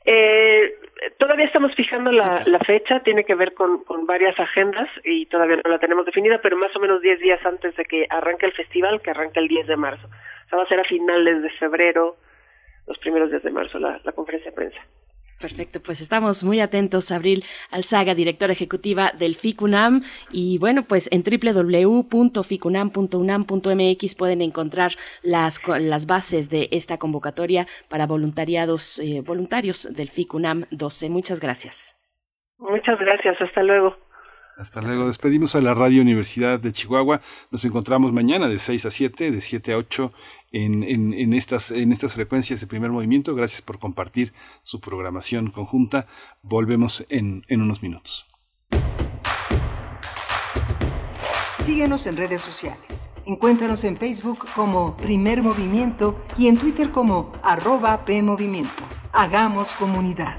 Eh, 0.05 0.75
todavía 1.19 1.47
estamos 1.47 1.73
fijando 1.77 2.11
la, 2.11 2.43
la 2.47 2.59
fecha, 2.59 3.01
tiene 3.05 3.25
que 3.25 3.37
ver 3.37 3.55
con, 3.55 3.85
con 3.85 4.05
varias 4.05 4.39
agendas 4.41 4.89
y 5.05 5.27
todavía 5.27 5.57
no 5.65 5.71
la 5.71 5.79
tenemos 5.79 6.07
definida, 6.07 6.41
pero 6.43 6.57
más 6.57 6.75
o 6.75 6.81
menos 6.81 7.03
10 7.03 7.21
días 7.21 7.45
antes 7.47 7.77
de 7.77 7.85
que 7.85 8.07
arranque 8.11 8.47
el 8.47 8.53
festival, 8.53 9.01
que 9.01 9.11
arranca 9.11 9.39
el 9.39 9.49
10 9.49 9.67
de 9.69 9.77
marzo. 9.77 10.07
O 10.07 10.49
sea, 10.49 10.59
va 10.59 10.65
a 10.65 10.69
ser 10.69 10.81
a 10.81 10.85
finales 10.85 11.43
de 11.43 11.51
febrero, 11.51 12.17
los 12.87 12.99
primeros 12.99 13.31
días 13.31 13.43
de 13.43 13.51
marzo, 13.51 13.79
la, 13.79 14.01
la 14.03 14.13
conferencia 14.13 14.51
de 14.51 14.57
prensa. 14.57 14.81
Perfecto, 15.41 15.81
pues 15.81 16.01
estamos 16.01 16.43
muy 16.43 16.59
atentos, 16.61 17.13
Abril 17.13 17.45
Alzaga, 17.71 18.17
directora 18.17 18.53
ejecutiva 18.53 19.13
del 19.17 19.37
FICUNAM. 19.37 20.03
Y 20.33 20.59
bueno, 20.59 20.83
pues 20.83 21.09
en 21.13 21.23
www.ficunam.unam.mx 21.23 24.15
pueden 24.17 24.43
encontrar 24.43 24.95
las, 25.23 25.61
las 25.67 26.07
bases 26.07 26.51
de 26.51 26.69
esta 26.73 26.99
convocatoria 26.99 27.69
para 27.89 28.07
voluntariados, 28.07 28.99
eh, 28.99 29.23
voluntarios 29.25 29.89
del 29.95 30.09
FICUNAM 30.09 30.65
12. 30.73 31.09
Muchas 31.09 31.39
gracias. 31.39 31.95
Muchas 32.59 32.99
gracias, 32.99 33.41
hasta 33.41 33.63
luego. 33.63 34.09
Hasta 34.59 34.83
luego. 34.83 35.07
Despedimos 35.07 35.55
a 35.55 35.63
la 35.63 35.73
Radio 35.73 36.03
Universidad 36.03 36.59
de 36.59 36.73
Chihuahua. 36.73 37.21
Nos 37.53 37.65
encontramos 37.65 38.13
mañana 38.13 38.49
de 38.49 38.59
6 38.59 38.87
a 38.87 38.91
7, 38.91 39.31
de 39.31 39.41
7 39.41 39.73
a 39.73 39.77
8 39.77 40.13
en, 40.53 41.33
estas, 41.33 41.71
en 41.71 41.93
estas 41.93 42.15
frecuencias 42.15 42.61
de 42.61 42.67
primer 42.67 42.91
movimiento. 42.91 43.35
Gracias 43.35 43.63
por 43.63 43.79
compartir 43.79 44.33
su 44.63 44.81
programación 44.81 45.51
conjunta. 45.51 46.07
Volvemos 46.43 47.05
en, 47.09 47.45
en 47.49 47.63
unos 47.63 47.83
minutos. 47.83 48.27
Síguenos 51.59 52.07
en 52.07 52.17
redes 52.17 52.41
sociales. 52.41 53.11
Encuéntranos 53.27 53.85
en 53.85 53.97
Facebook 53.97 54.47
como 54.55 54.97
Primer 54.97 55.43
Movimiento 55.43 56.17
y 56.39 56.49
en 56.49 56.57
Twitter 56.57 56.91
como 56.91 57.33
arroba 57.43 58.07
PMovimiento. 58.07 58.85
Hagamos 59.13 59.75
comunidad. 59.75 60.39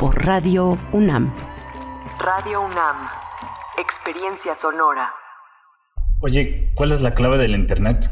por 0.00 0.16
Radio 0.24 0.78
UNAM. 0.92 1.30
Radio 2.18 2.62
UNAM. 2.62 3.06
Experiencia 3.76 4.54
sonora. 4.54 5.12
Oye, 6.22 6.72
¿cuál 6.74 6.92
es 6.92 7.02
la 7.02 7.12
clave 7.12 7.36
del 7.36 7.54
internet? 7.54 8.06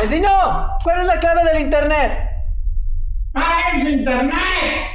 ¡Vecino! 0.00 0.30
¿Cuál 0.82 1.00
es 1.00 1.06
la 1.06 1.20
clave 1.20 1.44
del 1.44 1.60
internet? 1.64 2.30
¡Paguen 3.34 3.82
su 3.82 3.88
internet! 3.90 4.86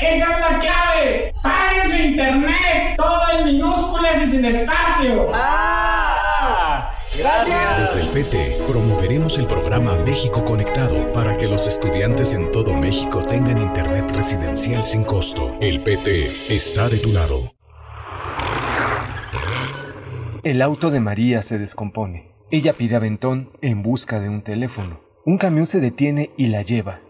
¡Esa 0.00 0.32
es 0.32 0.40
la 0.40 0.58
clave! 0.58 1.32
¡Paguen 1.42 1.90
su 1.90 1.96
internet! 1.98 2.96
Todo 2.96 3.30
en 3.30 3.44
minúsculas 3.44 4.22
y 4.22 4.30
sin 4.30 4.44
espacio. 4.46 5.30
¡Ah! 5.34 5.72
¡Gracias! 7.16 7.94
Desde 7.94 8.08
el 8.08 8.24
PT 8.24 8.64
promoveremos 8.66 9.36
el 9.36 9.46
programa 9.46 9.96
México 9.96 10.46
Conectado 10.46 11.12
para 11.12 11.36
que 11.36 11.46
los 11.46 11.66
estudiantes 11.66 12.32
en 12.32 12.50
todo 12.50 12.74
México 12.74 13.22
tengan 13.22 13.58
internet 13.60 14.10
residencial 14.16 14.82
sin 14.82 15.04
costo. 15.04 15.52
El 15.60 15.82
PT 15.82 16.28
está 16.48 16.88
de 16.88 16.96
tu 16.96 17.12
lado. 17.12 17.52
El 20.42 20.62
auto 20.62 20.90
de 20.90 21.00
María 21.00 21.42
se 21.42 21.58
descompone. 21.58 22.30
Ella 22.50 22.72
pide 22.72 22.96
aventón 22.96 23.50
en 23.60 23.82
busca 23.82 24.18
de 24.18 24.30
un 24.30 24.40
teléfono. 24.40 25.00
Un 25.26 25.36
camión 25.36 25.66
se 25.66 25.80
detiene 25.80 26.30
y 26.38 26.48
la 26.48 26.62
lleva. 26.62 27.00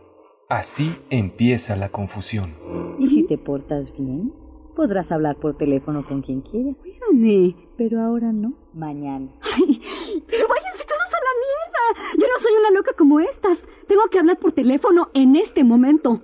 Así 0.48 0.96
empieza 1.10 1.76
la 1.76 1.90
confusión. 1.90 2.54
¿Y 2.98 3.08
si 3.08 3.22
te 3.22 3.38
portas 3.38 3.92
bien? 3.96 4.32
Podrás 4.74 5.12
hablar 5.12 5.36
por 5.36 5.56
teléfono 5.56 6.06
con 6.06 6.22
quien 6.22 6.40
quiera. 6.40 6.72
Cuídame, 6.80 7.54
pero 7.76 8.00
ahora 8.00 8.32
no. 8.32 8.54
Mañana. 8.72 9.28
Ay, 9.42 9.80
pero 10.26 10.48
váyanse 10.48 10.84
todos 10.84 11.10
a 11.12 11.20
la 11.20 11.34
mierda. 11.44 12.18
Yo 12.18 12.26
no 12.26 12.42
soy 12.42 12.52
una 12.58 12.70
loca 12.70 12.92
como 12.96 13.20
estas. 13.20 13.68
Tengo 13.86 14.02
que 14.10 14.18
hablar 14.18 14.38
por 14.38 14.52
teléfono 14.52 15.10
en 15.12 15.36
este 15.36 15.62
momento. 15.62 16.22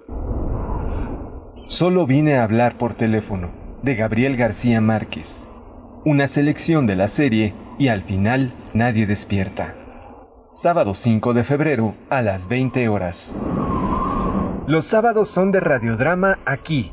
Solo 1.66 2.06
vine 2.06 2.36
a 2.36 2.44
hablar 2.44 2.78
por 2.78 2.94
teléfono, 2.94 3.50
de 3.82 3.94
Gabriel 3.94 4.36
García 4.36 4.80
Márquez. 4.80 5.50
Una 6.06 6.26
selección 6.26 6.86
de 6.86 6.96
la 6.96 7.08
serie 7.08 7.52
y 7.78 7.88
al 7.88 8.02
final 8.02 8.54
nadie 8.72 9.06
despierta. 9.06 9.74
Sábado 10.54 10.94
5 10.94 11.34
de 11.34 11.44
febrero 11.44 11.94
a 12.08 12.22
las 12.22 12.48
20 12.48 12.88
horas. 12.88 13.36
Los 14.66 14.86
sábados 14.86 15.28
son 15.28 15.52
de 15.52 15.60
radiodrama 15.60 16.38
aquí, 16.46 16.92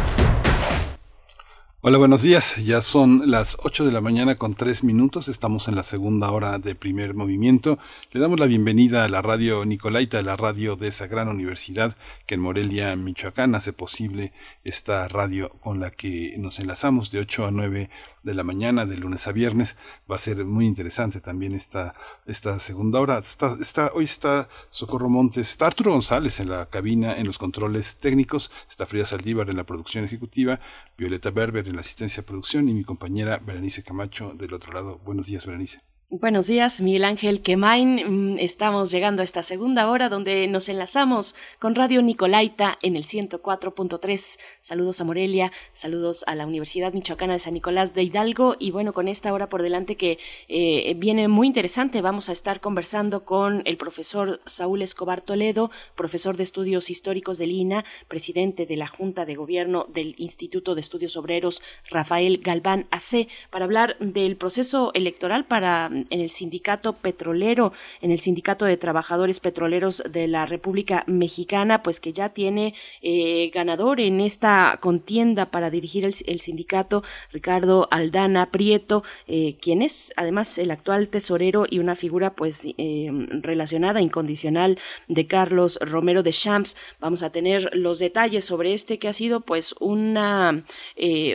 Hola, 1.83 1.97
buenos 1.97 2.21
días. 2.21 2.57
Ya 2.57 2.79
son 2.83 3.31
las 3.31 3.57
8 3.63 3.85
de 3.85 3.91
la 3.91 4.01
mañana 4.01 4.35
con 4.35 4.53
3 4.53 4.83
minutos. 4.83 5.27
Estamos 5.27 5.67
en 5.67 5.73
la 5.75 5.81
segunda 5.81 6.29
hora 6.29 6.59
de 6.59 6.75
primer 6.75 7.15
movimiento. 7.15 7.79
Le 8.11 8.21
damos 8.21 8.39
la 8.39 8.45
bienvenida 8.45 9.03
a 9.03 9.09
la 9.09 9.23
radio 9.23 9.65
Nicolaita, 9.65 10.21
la 10.21 10.37
radio 10.37 10.75
de 10.75 10.89
esa 10.89 11.07
gran 11.07 11.27
universidad 11.27 11.97
que 12.27 12.35
en 12.35 12.41
Morelia, 12.41 12.95
Michoacán, 12.95 13.55
hace 13.55 13.73
posible 13.73 14.31
esta 14.63 15.07
radio 15.07 15.49
con 15.61 15.79
la 15.79 15.91
que 15.91 16.35
nos 16.37 16.59
enlazamos 16.59 17.11
de 17.11 17.19
8 17.19 17.45
a 17.47 17.51
9 17.51 17.89
de 18.23 18.33
la 18.33 18.43
mañana, 18.43 18.85
de 18.85 18.97
lunes 18.97 19.27
a 19.27 19.31
viernes. 19.31 19.77
Va 20.09 20.15
a 20.15 20.19
ser 20.19 20.45
muy 20.45 20.65
interesante 20.65 21.21
también 21.21 21.53
esta, 21.53 21.93
esta 22.25 22.59
segunda 22.59 22.99
hora. 22.99 23.17
Está, 23.19 23.55
está, 23.59 23.91
hoy 23.93 24.05
está 24.05 24.49
Socorro 24.69 25.09
Montes, 25.09 25.49
está 25.51 25.67
Arturo 25.67 25.91
González 25.91 26.39
en 26.39 26.49
la 26.49 26.67
cabina, 26.67 27.15
en 27.15 27.25
los 27.25 27.37
controles 27.37 27.97
técnicos, 27.97 28.51
está 28.69 28.85
Frida 28.85 29.05
Saldívar 29.05 29.49
en 29.49 29.57
la 29.57 29.65
producción 29.65 30.05
ejecutiva, 30.05 30.59
Violeta 30.97 31.31
Berber 31.31 31.67
en 31.67 31.75
la 31.75 31.81
asistencia 31.81 32.21
de 32.21 32.27
producción 32.27 32.69
y 32.69 32.73
mi 32.73 32.83
compañera 32.83 33.37
Berenice 33.37 33.83
Camacho 33.83 34.33
del 34.33 34.53
otro 34.53 34.73
lado. 34.73 34.99
Buenos 34.99 35.25
días, 35.27 35.45
Berenice. 35.45 35.90
Buenos 36.13 36.47
días, 36.47 36.81
Miguel 36.81 37.05
Ángel 37.05 37.41
Quemain. 37.41 38.33
Mm, 38.33 38.39
estamos 38.39 38.91
llegando 38.91 39.21
a 39.21 39.23
esta 39.23 39.43
segunda 39.43 39.89
hora 39.89 40.09
donde 40.09 40.45
nos 40.49 40.67
enlazamos 40.67 41.35
con 41.57 41.73
Radio 41.73 42.01
Nicolaita 42.01 42.77
en 42.81 42.97
el 42.97 43.05
104.3. 43.05 44.37
Saludos 44.59 44.99
a 44.99 45.05
Morelia, 45.05 45.53
saludos 45.71 46.25
a 46.27 46.35
la 46.35 46.45
Universidad 46.45 46.91
Michoacana 46.91 47.31
de 47.31 47.39
San 47.39 47.53
Nicolás 47.53 47.93
de 47.93 48.03
Hidalgo 48.03 48.57
y 48.59 48.71
bueno, 48.71 48.91
con 48.91 49.07
esta 49.07 49.31
hora 49.31 49.47
por 49.47 49.61
delante 49.61 49.95
que 49.95 50.19
eh, 50.49 50.93
viene 50.97 51.29
muy 51.29 51.47
interesante, 51.47 52.01
vamos 52.01 52.27
a 52.27 52.33
estar 52.33 52.59
conversando 52.59 53.23
con 53.23 53.61
el 53.63 53.77
profesor 53.77 54.41
Saúl 54.45 54.81
Escobar 54.81 55.21
Toledo, 55.21 55.71
profesor 55.95 56.35
de 56.35 56.43
estudios 56.43 56.89
históricos 56.89 57.37
del 57.37 57.53
INA, 57.53 57.85
presidente 58.09 58.65
de 58.65 58.75
la 58.75 58.87
Junta 58.87 59.25
de 59.25 59.35
Gobierno 59.35 59.85
del 59.87 60.15
Instituto 60.17 60.75
de 60.75 60.81
Estudios 60.81 61.15
Obreros 61.15 61.61
Rafael 61.89 62.39
Galván 62.39 62.87
AC, 62.91 63.29
para 63.49 63.63
hablar 63.63 63.95
del 63.99 64.35
proceso 64.35 64.91
electoral 64.93 65.45
para 65.45 65.89
en 66.09 66.21
el 66.21 66.29
sindicato 66.29 66.93
petrolero, 66.93 67.73
en 68.01 68.11
el 68.11 68.19
sindicato 68.19 68.65
de 68.65 68.77
trabajadores 68.77 69.39
petroleros 69.39 70.03
de 70.09 70.27
la 70.27 70.45
República 70.45 71.03
Mexicana, 71.07 71.83
pues 71.83 71.99
que 71.99 72.13
ya 72.13 72.29
tiene 72.29 72.73
eh, 73.01 73.51
ganador 73.53 73.99
en 73.99 74.21
esta 74.21 74.77
contienda 74.81 75.51
para 75.51 75.69
dirigir 75.69 76.05
el, 76.05 76.39
sindicato, 76.39 77.03
Ricardo 77.31 77.87
Aldana 77.91 78.51
Prieto, 78.51 79.03
eh, 79.27 79.57
quien 79.61 79.81
es 79.81 80.13
además 80.15 80.57
el 80.57 80.71
actual 80.71 81.07
tesorero 81.07 81.65
y 81.69 81.79
una 81.79 81.95
figura 81.95 82.33
pues 82.33 82.67
eh, 82.77 83.09
relacionada 83.41 84.01
incondicional 84.01 84.79
de 85.07 85.27
Carlos 85.27 85.79
Romero 85.81 86.23
de 86.23 86.31
Champs. 86.31 86.75
Vamos 86.99 87.23
a 87.23 87.31
tener 87.31 87.69
los 87.73 87.99
detalles 87.99 88.45
sobre 88.45 88.73
este 88.73 88.99
que 88.99 89.07
ha 89.07 89.13
sido 89.13 89.41
pues 89.41 89.75
una 89.79 90.63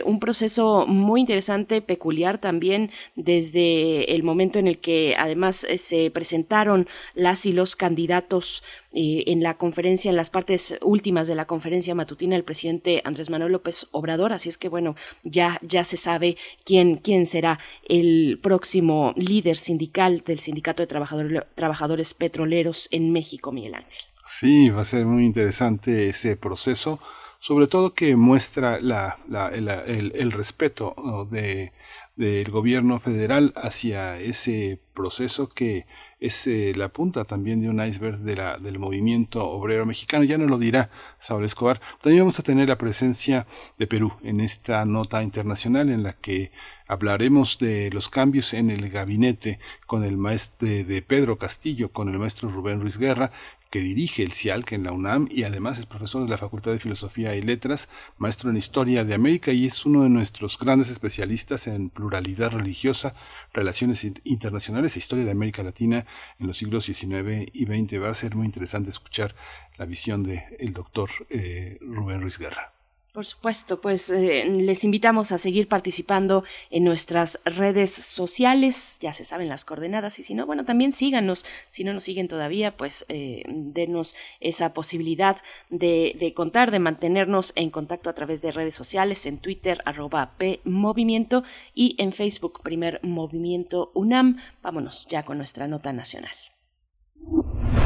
un 0.05 0.19
proceso 0.19 0.85
muy 0.87 1.21
interesante, 1.21 1.81
peculiar 1.81 2.37
también 2.37 2.91
desde 3.15 4.13
el 4.13 4.23
momento 4.23 4.56
en 4.59 4.67
el 4.67 4.79
que 4.79 5.15
además 5.17 5.63
eh, 5.63 5.77
se 5.77 6.11
presentaron 6.11 6.87
las 7.13 7.45
y 7.45 7.51
los 7.51 7.75
candidatos 7.75 8.63
eh, 8.93 9.23
en 9.27 9.43
la 9.43 9.57
conferencia, 9.57 10.09
en 10.09 10.17
las 10.17 10.29
partes 10.29 10.77
últimas 10.81 11.27
de 11.27 11.35
la 11.35 11.45
conferencia 11.45 11.95
matutina 11.95 12.35
el 12.35 12.43
presidente 12.43 13.01
Andrés 13.05 13.29
Manuel 13.29 13.51
López 13.51 13.87
Obrador, 13.91 14.33
así 14.33 14.49
es 14.49 14.57
que 14.57 14.69
bueno, 14.69 14.95
ya, 15.23 15.59
ya 15.61 15.83
se 15.83 15.97
sabe 15.97 16.37
quién, 16.63 16.97
quién 16.97 17.25
será 17.25 17.59
el 17.87 18.39
próximo 18.41 19.13
líder 19.15 19.57
sindical 19.57 20.23
del 20.25 20.39
Sindicato 20.39 20.85
de 20.85 21.43
Trabajadores 21.55 22.13
Petroleros 22.13 22.87
en 22.91 23.11
México, 23.11 23.51
Miguel 23.51 23.75
Ángel. 23.75 23.97
Sí, 24.27 24.69
va 24.69 24.81
a 24.81 24.85
ser 24.85 25.05
muy 25.05 25.23
interesante 25.23 26.09
ese 26.09 26.35
proceso, 26.35 26.99
sobre 27.39 27.67
todo 27.67 27.93
que 27.93 28.17
muestra 28.17 28.75
el, 28.77 30.31
respeto 30.33 30.93
de 31.31 31.71
del 32.17 32.49
gobierno 32.49 32.99
federal 32.99 33.53
hacia 33.55 34.19
ese 34.19 34.79
proceso 34.93 35.49
que 35.49 35.85
es 36.19 36.47
eh, 36.47 36.73
la 36.75 36.89
punta 36.89 37.25
también 37.25 37.61
de 37.61 37.69
un 37.69 37.79
iceberg 37.79 38.17
de 38.17 38.35
la, 38.35 38.57
del 38.57 38.79
movimiento 38.79 39.47
obrero 39.47 39.85
mexicano. 39.85 40.23
Ya 40.23 40.39
no 40.39 40.47
lo 40.47 40.57
dirá 40.57 40.89
Saúl 41.19 41.45
Escobar. 41.45 41.79
También 42.01 42.23
vamos 42.23 42.39
a 42.39 42.43
tener 42.43 42.67
la 42.67 42.79
presencia 42.79 43.45
de 43.77 43.85
Perú 43.85 44.13
en 44.23 44.41
esta 44.41 44.83
nota 44.85 45.21
internacional 45.21 45.89
en 45.89 46.01
la 46.01 46.13
que 46.13 46.51
hablaremos 46.87 47.59
de 47.59 47.91
los 47.91 48.09
cambios 48.09 48.53
en 48.53 48.71
el 48.71 48.89
gabinete 48.89 49.59
con 49.85 50.03
el 50.03 50.17
maestro 50.17 50.67
de 50.67 51.03
Pedro 51.03 51.37
Castillo, 51.37 51.91
con 51.91 52.09
el 52.09 52.17
maestro 52.17 52.49
Rubén 52.49 52.81
Ruiz 52.81 52.97
Guerra 52.97 53.31
que 53.69 53.79
dirige 53.79 54.23
el 54.23 54.31
CIALC 54.31 54.73
en 54.73 54.83
la 54.83 54.91
UNAM 54.91 55.27
y 55.31 55.43
además 55.43 55.79
es 55.79 55.85
profesor 55.85 56.23
de 56.23 56.29
la 56.29 56.37
Facultad 56.37 56.71
de 56.71 56.79
Filosofía 56.79 57.35
y 57.35 57.41
Letras, 57.41 57.89
maestro 58.17 58.49
en 58.49 58.57
Historia 58.57 59.03
de 59.03 59.13
América 59.13 59.51
y 59.51 59.67
es 59.67 59.85
uno 59.85 60.03
de 60.03 60.09
nuestros 60.09 60.57
grandes 60.57 60.89
especialistas 60.89 61.67
en 61.67 61.89
pluralidad 61.89 62.51
religiosa, 62.51 63.15
relaciones 63.53 64.05
internacionales 64.23 64.95
e 64.95 64.99
historia 64.99 65.25
de 65.25 65.31
América 65.31 65.63
Latina 65.63 66.05
en 66.39 66.47
los 66.47 66.57
siglos 66.57 66.85
XIX 66.85 67.49
y 67.53 67.65
XX. 67.65 68.01
Va 68.01 68.09
a 68.09 68.13
ser 68.13 68.35
muy 68.35 68.45
interesante 68.45 68.89
escuchar 68.89 69.35
la 69.77 69.85
visión 69.85 70.23
del 70.23 70.43
el 70.59 70.73
doctor 70.73 71.09
eh, 71.29 71.77
Rubén 71.81 72.21
Ruiz 72.21 72.37
Guerra. 72.37 72.76
Por 73.17 73.25
supuesto, 73.25 73.81
pues 73.81 74.11
eh, 74.11 74.45
les 74.45 74.83
invitamos 74.83 75.31
a 75.31 75.39
seguir 75.39 75.67
participando 75.67 76.43
en 76.69 76.83
nuestras 76.83 77.39
redes 77.45 77.89
sociales, 77.89 78.97
ya 78.99 79.11
se 79.11 79.23
saben 79.23 79.49
las 79.49 79.65
coordenadas 79.65 80.19
y 80.19 80.23
si 80.23 80.35
no, 80.35 80.45
bueno, 80.45 80.65
también 80.65 80.93
síganos, 80.93 81.43
si 81.69 81.83
no 81.83 81.93
nos 81.93 82.03
siguen 82.03 82.27
todavía, 82.27 82.77
pues 82.77 83.07
eh, 83.09 83.41
denos 83.47 84.13
esa 84.39 84.71
posibilidad 84.71 85.37
de, 85.71 86.15
de, 86.19 86.35
contar, 86.35 86.69
de 86.69 86.77
mantenernos 86.77 87.53
en 87.55 87.71
contacto 87.71 88.11
a 88.11 88.13
través 88.13 88.43
de 88.43 88.51
redes 88.51 88.75
sociales, 88.75 89.25
en 89.25 89.39
Twitter, 89.39 89.79
arroba 89.85 90.33
P 90.37 90.59
Movimiento 90.63 91.41
y 91.73 91.95
en 91.97 92.13
Facebook, 92.13 92.61
Primer 92.61 92.99
Movimiento 93.01 93.91
UNAM. 93.95 94.37
Vámonos 94.61 95.07
ya 95.09 95.23
con 95.23 95.39
nuestra 95.39 95.67
nota 95.67 95.91
nacional. 95.91 96.35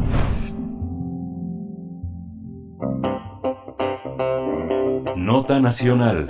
Nota 5.17 5.61
Nacional 5.61 6.27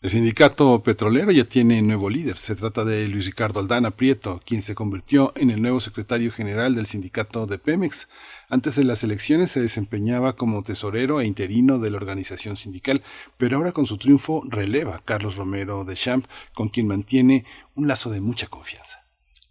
el 0.00 0.10
sindicato 0.10 0.80
petrolero 0.84 1.32
ya 1.32 1.44
tiene 1.44 1.82
nuevo 1.82 2.08
líder. 2.08 2.38
Se 2.38 2.54
trata 2.54 2.84
de 2.84 3.08
Luis 3.08 3.26
Ricardo 3.26 3.58
Aldana 3.58 3.90
Prieto, 3.90 4.40
quien 4.46 4.62
se 4.62 4.76
convirtió 4.76 5.32
en 5.34 5.50
el 5.50 5.60
nuevo 5.60 5.80
secretario 5.80 6.30
general 6.30 6.76
del 6.76 6.86
sindicato 6.86 7.46
de 7.46 7.58
Pemex. 7.58 8.08
Antes 8.48 8.76
de 8.76 8.84
las 8.84 9.02
elecciones 9.02 9.50
se 9.50 9.60
desempeñaba 9.60 10.36
como 10.36 10.62
tesorero 10.62 11.20
e 11.20 11.26
interino 11.26 11.80
de 11.80 11.90
la 11.90 11.96
organización 11.96 12.56
sindical, 12.56 13.02
pero 13.38 13.56
ahora 13.56 13.72
con 13.72 13.86
su 13.86 13.98
triunfo 13.98 14.42
releva 14.48 14.94
a 14.94 15.04
Carlos 15.04 15.34
Romero 15.34 15.84
de 15.84 15.96
Champ, 15.96 16.26
con 16.54 16.68
quien 16.68 16.86
mantiene 16.86 17.44
un 17.74 17.88
lazo 17.88 18.10
de 18.10 18.20
mucha 18.20 18.46
confianza. 18.46 19.07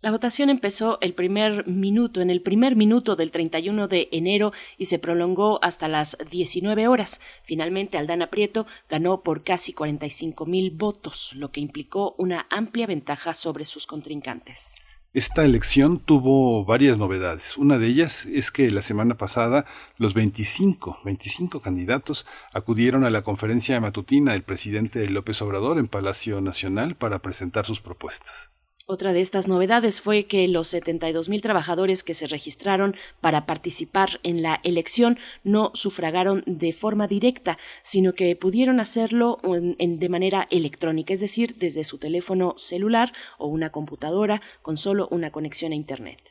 La 0.07 0.11
votación 0.11 0.49
empezó 0.49 0.99
el 1.01 1.13
primer 1.13 1.67
minuto, 1.67 2.21
en 2.21 2.29
el 2.29 2.41
primer 2.41 2.77
minuto 2.77 3.17
del 3.17 3.29
31 3.29 3.89
de 3.89 4.07
enero 4.13 4.53
y 4.77 4.85
se 4.85 4.99
prolongó 4.99 5.59
hasta 5.61 5.89
las 5.89 6.17
19 6.31 6.87
horas. 6.87 7.19
Finalmente, 7.43 7.97
Aldana 7.97 8.27
Prieto 8.27 8.65
ganó 8.89 9.19
por 9.21 9.43
casi 9.43 9.73
45 9.73 10.45
mil 10.45 10.71
votos, 10.71 11.33
lo 11.35 11.51
que 11.51 11.59
implicó 11.59 12.15
una 12.17 12.47
amplia 12.49 12.87
ventaja 12.87 13.33
sobre 13.33 13.65
sus 13.65 13.85
contrincantes. 13.85 14.77
Esta 15.11 15.43
elección 15.43 15.99
tuvo 15.99 16.63
varias 16.63 16.97
novedades. 16.97 17.57
Una 17.57 17.77
de 17.77 17.87
ellas 17.87 18.25
es 18.27 18.49
que 18.49 18.71
la 18.71 18.83
semana 18.83 19.17
pasada 19.17 19.65
los 19.97 20.13
25, 20.13 20.99
25 21.03 21.61
candidatos 21.61 22.25
acudieron 22.53 23.03
a 23.03 23.09
la 23.09 23.23
conferencia 23.23 23.81
matutina 23.81 24.31
del 24.31 24.43
presidente 24.43 25.09
López 25.09 25.41
Obrador 25.41 25.77
en 25.77 25.89
Palacio 25.89 26.39
Nacional 26.39 26.95
para 26.95 27.21
presentar 27.21 27.65
sus 27.65 27.81
propuestas. 27.81 28.51
Otra 28.89 29.11
de 29.11 29.19
estas 29.19 29.49
novedades 29.49 29.99
fue 29.99 30.27
que 30.27 30.47
los 30.47 30.69
72 30.69 31.27
mil 31.27 31.41
trabajadores 31.41 32.05
que 32.05 32.13
se 32.13 32.25
registraron 32.25 32.95
para 33.19 33.45
participar 33.45 34.21
en 34.23 34.41
la 34.41 34.61
elección 34.63 35.19
no 35.43 35.71
sufragaron 35.73 36.41
de 36.45 36.71
forma 36.71 37.05
directa, 37.05 37.57
sino 37.83 38.13
que 38.13 38.33
pudieron 38.37 38.79
hacerlo 38.79 39.41
de 39.43 40.09
manera 40.09 40.47
electrónica, 40.51 41.13
es 41.13 41.19
decir, 41.19 41.57
desde 41.59 41.83
su 41.83 41.97
teléfono 41.97 42.53
celular 42.55 43.11
o 43.37 43.47
una 43.47 43.71
computadora 43.71 44.41
con 44.61 44.77
solo 44.77 45.09
una 45.11 45.31
conexión 45.31 45.73
a 45.73 45.75
Internet. 45.75 46.21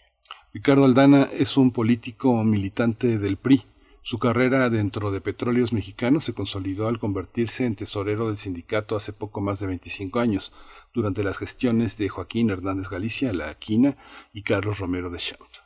Ricardo 0.55 0.87
Aldana 0.87 1.29
es 1.39 1.59
un 1.59 1.73
político 1.73 2.43
militante 2.43 3.19
del 3.19 3.37
PRI. 3.37 3.65
Su 4.01 4.19
carrera 4.19 4.71
dentro 4.71 5.11
de 5.11 5.21
Petróleos 5.21 5.75
Mexicanos 5.75 6.25
se 6.25 6.33
consolidó 6.33 6.89
al 6.89 7.01
convertirse 7.01 7.67
en 7.67 7.75
tesorero 7.75 8.29
del 8.29 8.39
sindicato 8.39 8.97
hace 8.97 9.13
poco 9.13 9.43
más 9.43 9.61
de 9.61 9.67
25 9.67 10.21
años 10.21 10.55
durante 10.97 11.23
las 11.23 11.37
gestiones 11.37 11.99
de 11.99 12.09
Joaquín 12.09 12.49
Hernández 12.49 12.89
Galicia, 12.89 13.35
La 13.35 13.51
Aquina 13.51 13.99
y 14.33 14.43
Carlos 14.43 14.79
Romero 14.79 15.11
de 15.11 15.19
Champ. 15.19 15.66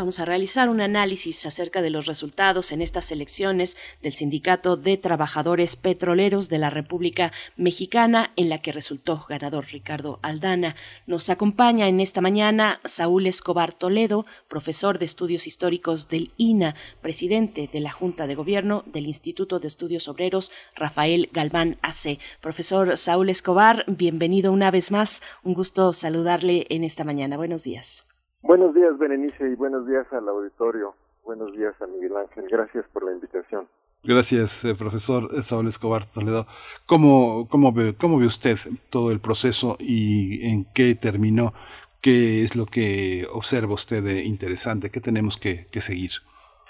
Vamos 0.00 0.18
a 0.18 0.24
realizar 0.24 0.70
un 0.70 0.80
análisis 0.80 1.44
acerca 1.44 1.82
de 1.82 1.90
los 1.90 2.06
resultados 2.06 2.72
en 2.72 2.80
estas 2.80 3.12
elecciones 3.12 3.76
del 4.00 4.14
Sindicato 4.14 4.78
de 4.78 4.96
Trabajadores 4.96 5.76
Petroleros 5.76 6.48
de 6.48 6.56
la 6.56 6.70
República 6.70 7.32
Mexicana, 7.58 8.32
en 8.36 8.48
la 8.48 8.62
que 8.62 8.72
resultó 8.72 9.26
ganador 9.28 9.66
Ricardo 9.66 10.18
Aldana. 10.22 10.74
Nos 11.06 11.28
acompaña 11.28 11.86
en 11.86 12.00
esta 12.00 12.22
mañana 12.22 12.80
Saúl 12.86 13.26
Escobar 13.26 13.74
Toledo, 13.74 14.24
profesor 14.48 14.98
de 14.98 15.04
Estudios 15.04 15.46
Históricos 15.46 16.08
del 16.08 16.30
INA, 16.38 16.76
presidente 17.02 17.68
de 17.70 17.80
la 17.80 17.92
Junta 17.92 18.26
de 18.26 18.36
Gobierno 18.36 18.84
del 18.86 19.04
Instituto 19.04 19.60
de 19.60 19.68
Estudios 19.68 20.08
Obreros 20.08 20.50
Rafael 20.74 21.28
Galván 21.34 21.76
AC. 21.82 22.18
Profesor 22.40 22.96
Saúl 22.96 23.28
Escobar, 23.28 23.84
bienvenido 23.86 24.50
una 24.50 24.70
vez 24.70 24.92
más. 24.92 25.20
Un 25.42 25.52
gusto 25.52 25.92
saludarle 25.92 26.66
en 26.70 26.84
esta 26.84 27.04
mañana. 27.04 27.36
Buenos 27.36 27.64
días. 27.64 28.09
Buenos 28.42 28.74
días, 28.74 28.96
Berenice, 28.98 29.50
y 29.50 29.54
buenos 29.54 29.86
días 29.86 30.06
al 30.12 30.28
auditorio. 30.28 30.94
Buenos 31.24 31.52
días 31.52 31.74
a 31.80 31.86
Miguel 31.86 32.16
Ángel. 32.16 32.46
Gracias 32.50 32.86
por 32.92 33.04
la 33.04 33.12
invitación. 33.12 33.68
Gracias, 34.02 34.64
eh, 34.64 34.74
profesor 34.74 35.30
Saúl 35.42 35.68
Escobar 35.68 36.06
Toledo. 36.06 36.46
¿Cómo, 36.86 37.46
cómo, 37.50 37.72
ve, 37.72 37.94
¿Cómo 38.00 38.18
ve 38.18 38.24
usted 38.24 38.56
todo 38.88 39.12
el 39.12 39.20
proceso 39.20 39.76
y 39.78 40.50
en 40.50 40.64
qué 40.74 40.94
terminó? 40.94 41.52
¿Qué 42.00 42.42
es 42.42 42.56
lo 42.56 42.64
que 42.64 43.26
observa 43.30 43.74
usted 43.74 44.02
de 44.02 44.24
interesante? 44.24 44.90
¿Qué 44.90 45.00
tenemos 45.00 45.36
que, 45.36 45.66
que 45.70 45.82
seguir? 45.82 46.12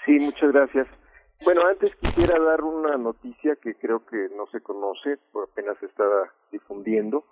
Sí, 0.05 0.19
muchas 0.19 0.51
gracias. 0.51 0.87
Bueno, 1.45 1.61
antes 1.65 1.95
quisiera 1.95 2.37
dar 2.37 2.61
una 2.63 2.97
noticia 2.97 3.55
que 3.55 3.75
creo 3.75 4.05
que 4.05 4.27
no 4.35 4.45
se 4.51 4.59
conoce, 4.59 5.17
apenas 5.41 5.77
se 5.79 5.85
está 5.85 6.03
difundiendo, 6.51 7.23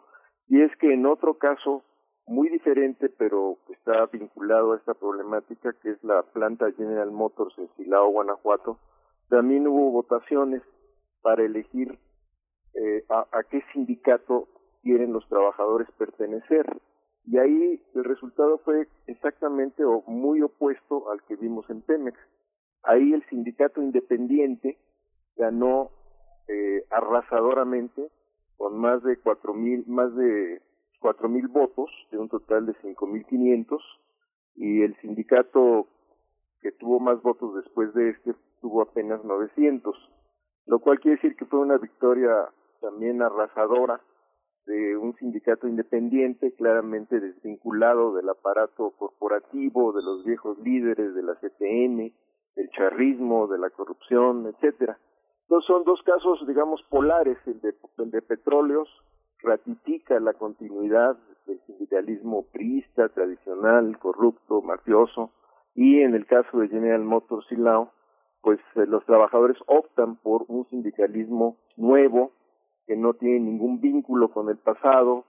y 0.47 0.61
es 0.61 0.75
que 0.77 0.93
en 0.93 1.05
otro 1.05 1.33
caso 1.33 1.83
muy 2.29 2.47
diferente, 2.49 3.09
pero 3.09 3.57
está 3.69 4.05
vinculado 4.05 4.73
a 4.73 4.77
esta 4.77 4.93
problemática, 4.93 5.73
que 5.81 5.89
es 5.89 6.03
la 6.03 6.21
planta 6.21 6.71
General 6.73 7.09
Motors 7.11 7.57
en 7.57 7.67
Silao, 7.75 8.11
Guanajuato. 8.11 8.77
También 9.29 9.67
hubo 9.67 9.89
votaciones 9.89 10.61
para 11.23 11.43
elegir 11.43 11.97
eh, 12.75 13.03
a, 13.09 13.25
a, 13.31 13.43
qué 13.49 13.63
sindicato 13.73 14.47
quieren 14.83 15.11
los 15.11 15.27
trabajadores 15.27 15.89
pertenecer. 15.97 16.79
Y 17.25 17.39
ahí 17.39 17.81
el 17.95 18.03
resultado 18.03 18.59
fue 18.59 18.87
exactamente 19.07 19.83
o 19.83 20.03
muy 20.05 20.43
opuesto 20.43 21.09
al 21.09 21.23
que 21.23 21.35
vimos 21.35 21.67
en 21.71 21.81
Pemex. 21.81 22.17
Ahí 22.83 23.11
el 23.11 23.25
sindicato 23.29 23.81
independiente 23.81 24.77
ganó 25.35 25.89
eh, 26.47 26.85
arrasadoramente 26.91 28.07
con 28.55 28.77
más 28.77 29.01
de 29.01 29.17
cuatro 29.17 29.55
mil, 29.55 29.83
más 29.87 30.15
de 30.15 30.61
cuatro 30.99 31.29
mil 31.29 31.47
votos 31.47 31.89
de 32.11 32.17
un 32.17 32.29
total 32.29 32.65
de 32.65 32.75
cinco 32.81 33.07
mil 33.07 33.25
quinientos 33.25 33.81
y 34.55 34.81
el 34.81 34.95
sindicato 35.01 35.87
que 36.61 36.71
tuvo 36.73 36.99
más 36.99 37.21
votos 37.21 37.55
después 37.55 37.93
de 37.93 38.09
este 38.09 38.35
tuvo 38.61 38.81
apenas 38.81 39.23
900, 39.23 39.95
lo 40.65 40.79
cual 40.79 40.99
quiere 40.99 41.15
decir 41.15 41.35
que 41.37 41.45
fue 41.45 41.59
una 41.59 41.77
victoria 41.77 42.49
también 42.81 43.21
arrasadora 43.21 44.01
de 44.65 44.97
un 44.97 45.15
sindicato 45.15 45.67
independiente 45.67 46.53
claramente 46.53 47.19
desvinculado 47.19 48.13
del 48.13 48.29
aparato 48.29 48.91
corporativo, 48.91 49.93
de 49.93 50.03
los 50.03 50.23
viejos 50.25 50.59
líderes 50.59 51.15
de 51.15 51.23
la 51.23 51.35
CTM, 51.35 52.13
del 52.55 52.69
charrismo, 52.71 53.47
de 53.47 53.57
la 53.57 53.69
corrupción, 53.69 54.45
etcétera. 54.47 54.99
Entonces 55.43 55.65
son 55.65 55.83
dos 55.85 56.03
casos, 56.03 56.45
digamos, 56.45 56.83
polares, 56.89 57.37
el 57.47 57.59
de, 57.61 57.73
el 57.97 58.11
de 58.11 58.21
petróleos 58.21 58.87
ratifica 59.41 60.19
la 60.19 60.33
continuidad 60.33 61.17
del 61.45 61.59
sindicalismo 61.65 62.43
priista, 62.51 63.09
tradicional, 63.09 63.97
corrupto, 63.99 64.61
mafioso, 64.61 65.31
y 65.75 66.01
en 66.01 66.15
el 66.15 66.25
caso 66.25 66.59
de 66.59 66.67
General 66.67 67.03
Motors 67.03 67.47
Silao, 67.47 67.91
pues 68.41 68.59
eh, 68.75 68.85
los 68.85 69.05
trabajadores 69.05 69.57
optan 69.67 70.17
por 70.17 70.45
un 70.47 70.65
sindicalismo 70.69 71.57
nuevo, 71.77 72.31
que 72.87 72.95
no 72.95 73.13
tiene 73.13 73.39
ningún 73.39 73.79
vínculo 73.79 74.31
con 74.31 74.49
el 74.49 74.57
pasado, 74.57 75.25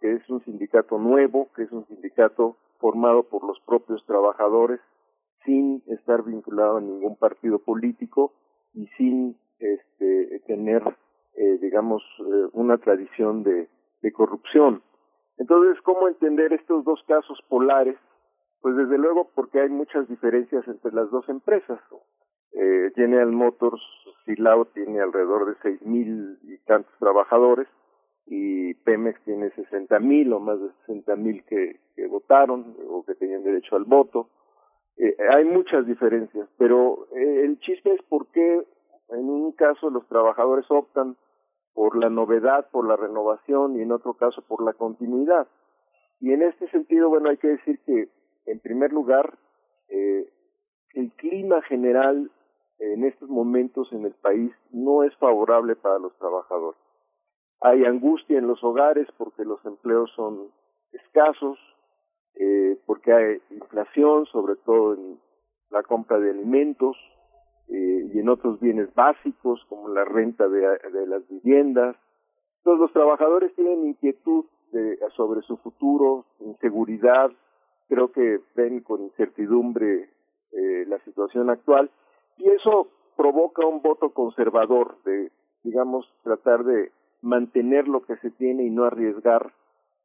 que 0.00 0.12
es 0.12 0.30
un 0.30 0.44
sindicato 0.44 0.98
nuevo, 0.98 1.48
que 1.56 1.62
es 1.64 1.72
un 1.72 1.86
sindicato 1.86 2.56
formado 2.78 3.24
por 3.24 3.44
los 3.44 3.58
propios 3.60 4.04
trabajadores, 4.06 4.80
sin 5.44 5.82
estar 5.86 6.22
vinculado 6.22 6.78
a 6.78 6.80
ningún 6.80 7.16
partido 7.16 7.58
político 7.58 8.32
y 8.72 8.86
sin 8.96 9.36
este, 9.58 10.40
tener 10.46 10.96
eh, 11.36 11.58
digamos, 11.60 12.02
eh, 12.20 12.48
una 12.52 12.78
tradición 12.78 13.42
de, 13.42 13.68
corrupción. 14.12 14.82
Entonces, 15.38 15.80
¿cómo 15.82 16.08
entender 16.08 16.52
estos 16.52 16.84
dos 16.84 17.02
casos 17.08 17.40
polares? 17.48 17.96
Pues 18.60 18.76
desde 18.76 18.98
luego 18.98 19.30
porque 19.34 19.60
hay 19.60 19.70
muchas 19.70 20.06
diferencias 20.08 20.68
entre 20.68 20.92
las 20.92 21.10
dos 21.10 21.26
empresas. 21.30 21.80
Eh, 22.52 22.92
General 22.94 23.32
Motors, 23.32 23.80
Silao 24.26 24.66
tiene 24.66 25.00
alrededor 25.00 25.46
de 25.46 25.54
seis 25.62 25.80
mil 25.80 26.38
y 26.42 26.58
tantos 26.66 26.92
trabajadores 26.98 27.66
y 28.26 28.74
Pemex 28.74 29.22
tiene 29.24 29.50
sesenta 29.52 29.98
mil 29.98 30.32
o 30.34 30.40
más 30.40 30.60
de 30.60 30.68
sesenta 30.80 31.16
mil 31.16 31.42
que, 31.44 31.80
que 31.96 32.06
votaron 32.06 32.76
o 32.88 33.04
que 33.04 33.14
tenían 33.14 33.42
derecho 33.42 33.76
al 33.76 33.84
voto. 33.84 34.28
Eh, 34.96 35.16
hay 35.30 35.44
muchas 35.44 35.86
diferencias, 35.86 36.48
pero 36.56 37.08
eh, 37.16 37.42
el 37.44 37.58
chiste 37.60 37.92
es 37.92 38.02
por 38.02 38.28
qué 38.28 38.64
en 39.10 39.28
un 39.28 39.52
caso 39.52 39.90
los 39.90 40.06
trabajadores 40.08 40.64
optan 40.70 41.16
por 41.74 41.96
la 41.96 42.08
novedad, 42.08 42.70
por 42.70 42.86
la 42.86 42.96
renovación 42.96 43.76
y 43.76 43.82
en 43.82 43.92
otro 43.92 44.14
caso 44.14 44.42
por 44.42 44.64
la 44.64 44.72
continuidad. 44.72 45.48
Y 46.20 46.32
en 46.32 46.42
este 46.42 46.68
sentido, 46.70 47.08
bueno, 47.08 47.28
hay 47.28 47.36
que 47.36 47.48
decir 47.48 47.80
que, 47.84 48.08
en 48.46 48.60
primer 48.60 48.92
lugar, 48.92 49.36
eh, 49.88 50.30
el 50.94 51.12
clima 51.12 51.60
general 51.62 52.30
en 52.78 53.04
estos 53.04 53.28
momentos 53.28 53.92
en 53.92 54.04
el 54.04 54.14
país 54.14 54.52
no 54.70 55.02
es 55.02 55.14
favorable 55.16 55.76
para 55.76 55.98
los 55.98 56.16
trabajadores. 56.18 56.80
Hay 57.60 57.84
angustia 57.84 58.38
en 58.38 58.46
los 58.46 58.62
hogares 58.62 59.08
porque 59.16 59.44
los 59.44 59.64
empleos 59.64 60.10
son 60.14 60.50
escasos, 60.92 61.58
eh, 62.34 62.78
porque 62.86 63.12
hay 63.12 63.42
inflación, 63.50 64.26
sobre 64.26 64.56
todo 64.56 64.94
en 64.94 65.18
la 65.70 65.82
compra 65.82 66.18
de 66.18 66.30
alimentos, 66.30 66.96
eh, 67.68 68.10
y 68.12 68.18
en 68.18 68.28
otros 68.28 68.60
bienes 68.60 68.92
básicos 68.94 69.64
como 69.68 69.88
la 69.88 70.04
renta 70.04 70.48
de, 70.48 70.60
de 70.60 71.06
las 71.06 71.26
viviendas. 71.28 71.96
Entonces 72.58 72.80
los 72.80 72.92
trabajadores 72.92 73.54
tienen 73.54 73.86
inquietud 73.86 74.44
de, 74.72 74.98
sobre 75.16 75.42
su 75.42 75.56
futuro, 75.58 76.24
inseguridad, 76.40 77.30
creo 77.88 78.10
que 78.12 78.40
ven 78.54 78.80
con 78.80 79.02
incertidumbre 79.02 80.10
eh, 80.52 80.84
la 80.86 80.98
situación 81.00 81.50
actual 81.50 81.90
y 82.38 82.48
eso 82.50 82.88
provoca 83.16 83.66
un 83.66 83.82
voto 83.82 84.10
conservador 84.10 84.96
de, 85.04 85.30
digamos, 85.62 86.10
tratar 86.22 86.64
de 86.64 86.92
mantener 87.22 87.88
lo 87.88 88.02
que 88.02 88.16
se 88.16 88.30
tiene 88.30 88.64
y 88.64 88.70
no 88.70 88.84
arriesgar 88.84 89.52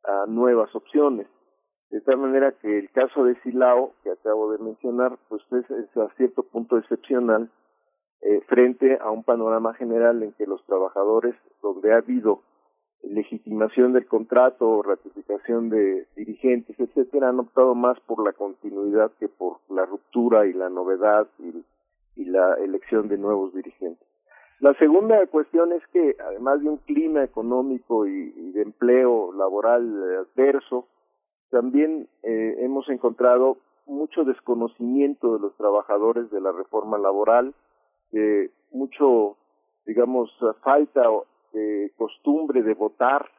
a 0.04 0.26
nuevas 0.28 0.74
opciones. 0.76 1.28
De 1.90 2.02
tal 2.02 2.18
manera 2.18 2.52
que 2.52 2.78
el 2.78 2.92
caso 2.92 3.24
de 3.24 3.36
Silao, 3.42 3.94
que 4.04 4.12
acabo 4.12 4.52
de 4.52 4.60
mencionar, 4.60 5.18
pues 5.28 5.42
es, 5.52 5.98
a 5.98 6.10
cierto 6.18 6.44
punto 6.44 6.78
excepcional 6.78 7.50
eh, 8.22 8.42
frente 8.48 9.00
a 9.02 9.10
un 9.10 9.24
panorama 9.24 9.74
general 9.74 10.22
en 10.22 10.34
que 10.34 10.46
los 10.46 10.64
trabajadores, 10.66 11.36
donde 11.64 11.94
ha 11.94 11.98
habido 11.98 12.44
legitimación 13.02 13.94
del 13.94 14.06
contrato, 14.06 14.84
ratificación 14.84 15.70
de 15.70 16.06
dirigentes, 16.16 16.80
etcétera, 16.80 17.30
han 17.30 17.40
optado 17.40 17.74
más 17.74 18.00
por 18.02 18.24
la 18.24 18.34
continuidad 18.34 19.12
que 19.20 19.28
por 19.28 19.58
la 19.70 19.86
ruptura 19.86 20.46
y 20.46 20.54
la 20.54 20.70
novedad 20.70 21.28
y, 21.40 21.64
la 22.26 22.54
elección 22.56 23.08
de 23.08 23.18
nuevos 23.18 23.56
dirigentes. 23.56 24.06
La 24.60 24.74
segunda 24.76 25.26
cuestión 25.28 25.72
es 25.72 25.82
que, 25.88 26.16
además 26.20 26.62
de 26.62 26.70
un 26.70 26.78
clima 26.78 27.24
económico 27.24 28.06
y, 28.06 28.34
y 28.36 28.52
de 28.52 28.62
empleo 28.62 29.34
laboral 29.34 30.28
adverso, 30.28 30.86
también 31.50 32.08
eh, 32.24 32.56
hemos 32.60 32.90
encontrado 32.90 33.58
mucho 33.86 34.24
desconocimiento 34.24 35.34
de 35.36 35.40
los 35.40 35.56
trabajadores 35.58 36.30
de 36.30 36.42
la 36.42 36.52
reforma 36.52 36.98
laboral, 36.98 37.54
eh, 38.12 38.52
mucho, 38.72 39.38
digamos, 39.86 40.32
falta 40.62 41.04
de 41.54 41.92
costumbre 41.98 42.62
de 42.62 42.74
votar, 42.76 43.30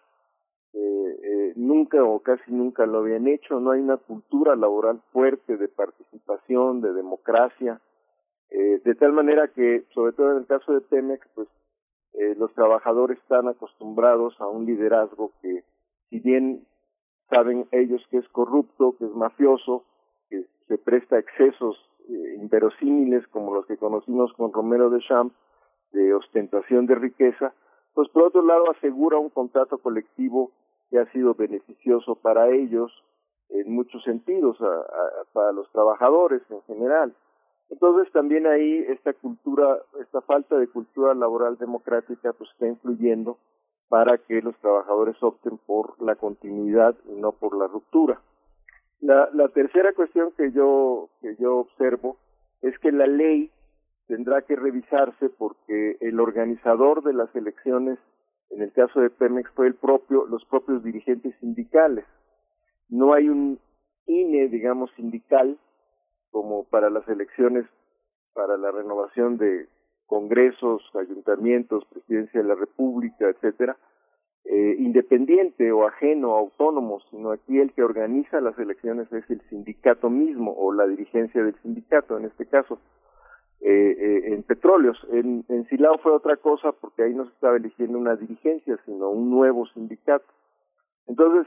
eh, 0.73 1.19
eh, 1.23 1.53
nunca 1.57 2.03
o 2.05 2.20
casi 2.20 2.53
nunca 2.53 2.87
lo 2.87 2.99
habían 2.99 3.27
hecho, 3.27 3.59
no 3.59 3.73
hay 3.73 3.81
una 3.81 3.97
cultura 3.97 4.55
laboral 4.55 5.01
fuerte 5.12 5.57
de 5.57 5.69
participación, 5.69 6.81
de 6.81 6.93
democracia, 6.93 7.81
eh, 8.51 8.81
de 8.85 8.95
tal 8.95 9.12
manera 9.12 9.49
que, 9.49 9.85
sobre 9.95 10.12
todo 10.12 10.32
en 10.32 10.39
el 10.39 10.47
caso 10.47 10.73
de 10.73 10.81
Pemex, 10.81 11.27
pues 11.35 11.49
eh, 12.15 12.35
los 12.37 12.53
trabajadores 12.55 13.19
están 13.19 13.49
acostumbrados 13.49 14.41
a 14.41 14.47
un 14.47 14.66
liderazgo 14.66 15.32
que, 15.43 15.65
si 16.09 16.19
bien 16.20 16.66
saben 17.31 17.66
ellos 17.73 18.02
que 18.11 18.19
es 18.19 18.28
corrupto, 18.28 18.97
que 18.98 19.07
es 19.07 19.15
mafioso, 19.15 19.85
que 20.28 20.44
se 20.69 20.77
presta 20.77 21.16
a 21.16 21.20
excesos 21.20 21.78
eh, 22.09 22.35
inverosímiles 22.36 23.27
como 23.28 23.55
los 23.55 23.66
que 23.66 23.77
conocimos 23.77 24.32
con 24.35 24.52
Romero 24.52 24.90
de 24.90 25.01
Champ, 25.01 25.32
de 25.93 26.12
ostentación 26.12 26.86
de 26.86 26.97
riqueza, 26.97 27.55
pues 27.94 28.09
por 28.11 28.24
otro 28.24 28.43
lado 28.43 28.70
asegura 28.70 29.19
un 29.19 29.31
contrato 29.31 29.78
colectivo 29.78 30.51
que 30.90 30.98
ha 30.98 31.11
sido 31.12 31.35
beneficioso 31.35 32.16
para 32.16 32.51
ellos, 32.51 32.93
en 33.48 33.73
muchos 33.73 34.02
sentidos 34.05 34.59
para 35.32 35.52
los 35.52 35.70
trabajadores 35.73 36.43
en 36.51 36.62
general. 36.62 37.15
Entonces 37.69 38.12
también 38.12 38.47
ahí 38.47 38.85
esta 38.89 39.12
cultura, 39.12 39.78
esta 40.01 40.20
falta 40.20 40.57
de 40.57 40.69
cultura 40.69 41.15
laboral 41.15 41.57
democrática 41.59 42.32
pues 42.32 42.51
está 42.51 42.66
influyendo 42.66 43.39
para 43.91 44.19
que 44.19 44.41
los 44.41 44.57
trabajadores 44.61 45.21
opten 45.21 45.59
por 45.67 46.01
la 46.01 46.15
continuidad 46.15 46.95
y 47.09 47.21
no 47.21 47.33
por 47.33 47.59
la 47.59 47.67
ruptura. 47.67 48.23
La, 49.01 49.49
tercera 49.49 49.93
cuestión 49.95 50.31
que 50.37 50.53
yo, 50.53 51.09
que 51.21 51.35
yo 51.41 51.57
observo 51.57 52.17
es 52.62 52.79
que 52.79 52.93
la 52.93 53.09
ley 53.09 53.51
tendrá 54.07 54.43
que 54.43 54.55
revisarse 54.55 55.29
porque 55.31 55.97
el 56.01 56.21
organizador 56.21 57.03
de 57.03 57.15
las 57.15 57.35
elecciones, 57.35 57.99
en 58.51 58.62
el 58.62 58.73
caso 58.73 59.01
de 59.01 59.11
Pemex, 59.11 59.51
fue 59.57 59.67
el 59.67 59.75
propio, 59.75 60.25
los 60.27 60.45
propios 60.45 60.85
dirigentes 60.85 61.35
sindicales. 61.41 62.05
No 62.89 63.12
hay 63.12 63.29
un 63.29 63.59
INE, 64.07 64.49
digamos, 64.49 64.93
sindical 64.95 65.59
como 66.31 66.62
para 66.62 66.91
las 66.91 67.09
elecciones, 67.09 67.67
para 68.35 68.57
la 68.57 68.71
renovación 68.71 69.37
de 69.37 69.69
congresos, 70.11 70.82
ayuntamientos, 70.97 71.85
presidencia 71.87 72.43
de 72.43 72.49
la 72.49 72.57
República, 72.57 73.28
etcétera, 73.28 73.77
eh, 74.45 74.74
independiente 74.81 75.70
o 75.70 75.87
ajeno, 75.87 76.35
autónomo, 76.35 76.99
sino 77.11 77.31
aquí 77.31 77.61
el 77.61 77.73
que 77.73 77.85
organiza 77.85 78.41
las 78.41 78.59
elecciones 78.59 79.11
es 79.12 79.31
el 79.31 79.41
sindicato 79.43 80.11
mismo 80.11 80.53
o 80.53 80.73
la 80.73 80.89
dirigencia 80.89 81.45
del 81.45 81.55
sindicato, 81.62 82.19
en 82.19 82.24
este 82.24 82.47
caso, 82.47 82.81
eh, 83.61 83.70
eh, 83.70 84.35
en 84.35 84.43
petróleos. 84.43 84.99
En, 85.12 85.45
en 85.49 85.69
Silao 85.69 85.99
fue 85.99 86.11
otra 86.11 86.37
cosa 86.39 86.73
porque 86.73 87.05
ahí 87.05 87.15
no 87.15 87.27
se 87.27 87.32
estaba 87.32 87.57
eligiendo 87.57 87.97
una 87.97 88.16
dirigencia, 88.16 88.81
sino 88.85 89.11
un 89.11 89.31
nuevo 89.31 89.66
sindicato. 89.69 90.27
Entonces, 91.07 91.47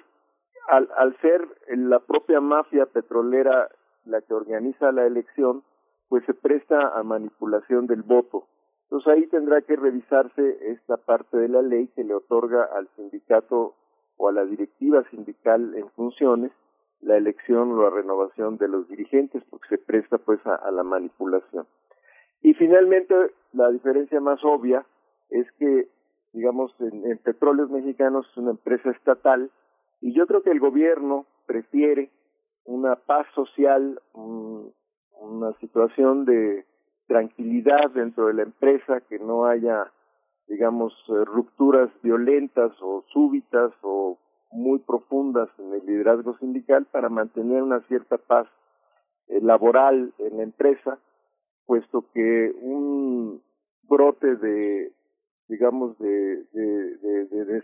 al, 0.69 0.87
al 0.95 1.17
ser 1.19 1.45
la 1.67 1.99
propia 1.99 2.39
mafia 2.39 2.85
petrolera 2.85 3.67
la 4.05 4.21
que 4.21 4.33
organiza 4.33 4.93
la 4.93 5.05
elección, 5.05 5.63
pues 6.07 6.23
se 6.25 6.33
presta 6.33 6.89
a 6.89 7.03
manipulación 7.03 7.87
del 7.87 8.03
voto. 8.03 8.47
Entonces 8.93 9.11
ahí 9.11 9.25
tendrá 9.25 9.59
que 9.61 9.75
revisarse 9.75 10.71
esta 10.71 10.97
parte 10.97 11.35
de 11.35 11.47
la 11.47 11.63
ley 11.63 11.87
que 11.95 12.03
le 12.03 12.13
otorga 12.13 12.65
al 12.65 12.87
sindicato 12.95 13.73
o 14.17 14.29
a 14.29 14.31
la 14.31 14.45
directiva 14.45 15.03
sindical 15.09 15.73
en 15.75 15.89
funciones 15.93 16.51
la 17.01 17.17
elección 17.17 17.71
o 17.71 17.81
la 17.81 17.89
renovación 17.89 18.57
de 18.57 18.67
los 18.67 18.87
dirigentes, 18.87 19.43
porque 19.49 19.67
se 19.69 19.77
presta 19.79 20.19
pues 20.19 20.39
a, 20.45 20.69
la 20.69 20.83
manipulación. 20.83 21.65
Y 22.43 22.53
finalmente, 22.53 23.15
la 23.53 23.71
diferencia 23.71 24.21
más 24.21 24.39
obvia 24.43 24.85
es 25.31 25.51
que, 25.53 25.87
digamos, 26.31 26.71
en, 26.79 27.17
Petróleos 27.17 27.71
Mexicanos 27.71 28.27
es 28.29 28.37
una 28.37 28.51
empresa 28.51 28.91
estatal 28.91 29.49
y 30.01 30.13
yo 30.13 30.27
creo 30.27 30.43
que 30.43 30.51
el 30.51 30.59
gobierno 30.59 31.25
prefiere 31.47 32.11
una 32.63 32.95
paz 32.95 33.25
social, 33.33 33.99
una 34.13 35.51
situación 35.53 36.25
de 36.25 36.63
tranquilidad 37.13 37.91
dentro 37.93 38.25
de 38.25 38.33
la 38.33 38.41
empresa, 38.41 39.01
que 39.01 39.19
no 39.19 39.45
haya, 39.45 39.85
digamos, 40.47 40.91
eh, 41.09 41.25
rupturas 41.25 41.91
violentas 42.01 42.71
o 42.81 43.03
súbitas 43.13 43.71
o 43.83 44.17
muy 44.51 44.79
profundas 44.79 45.47
en 45.59 45.73
el 45.73 45.85
liderazgo 45.85 46.35
sindical 46.39 46.87
para 46.91 47.09
mantener 47.09 47.61
una 47.61 47.81
cierta 47.81 48.17
paz 48.17 48.47
eh, 49.27 49.39
laboral 49.41 50.11
en 50.17 50.37
la 50.37 50.43
empresa, 50.43 50.97
puesto 51.67 52.03
que 52.15 52.51
un 52.59 53.43
brote 53.83 54.35
de, 54.35 54.91
digamos, 55.47 55.95
de, 55.99 56.45
de, 56.51 56.97
de, 56.97 57.25
de, 57.25 57.63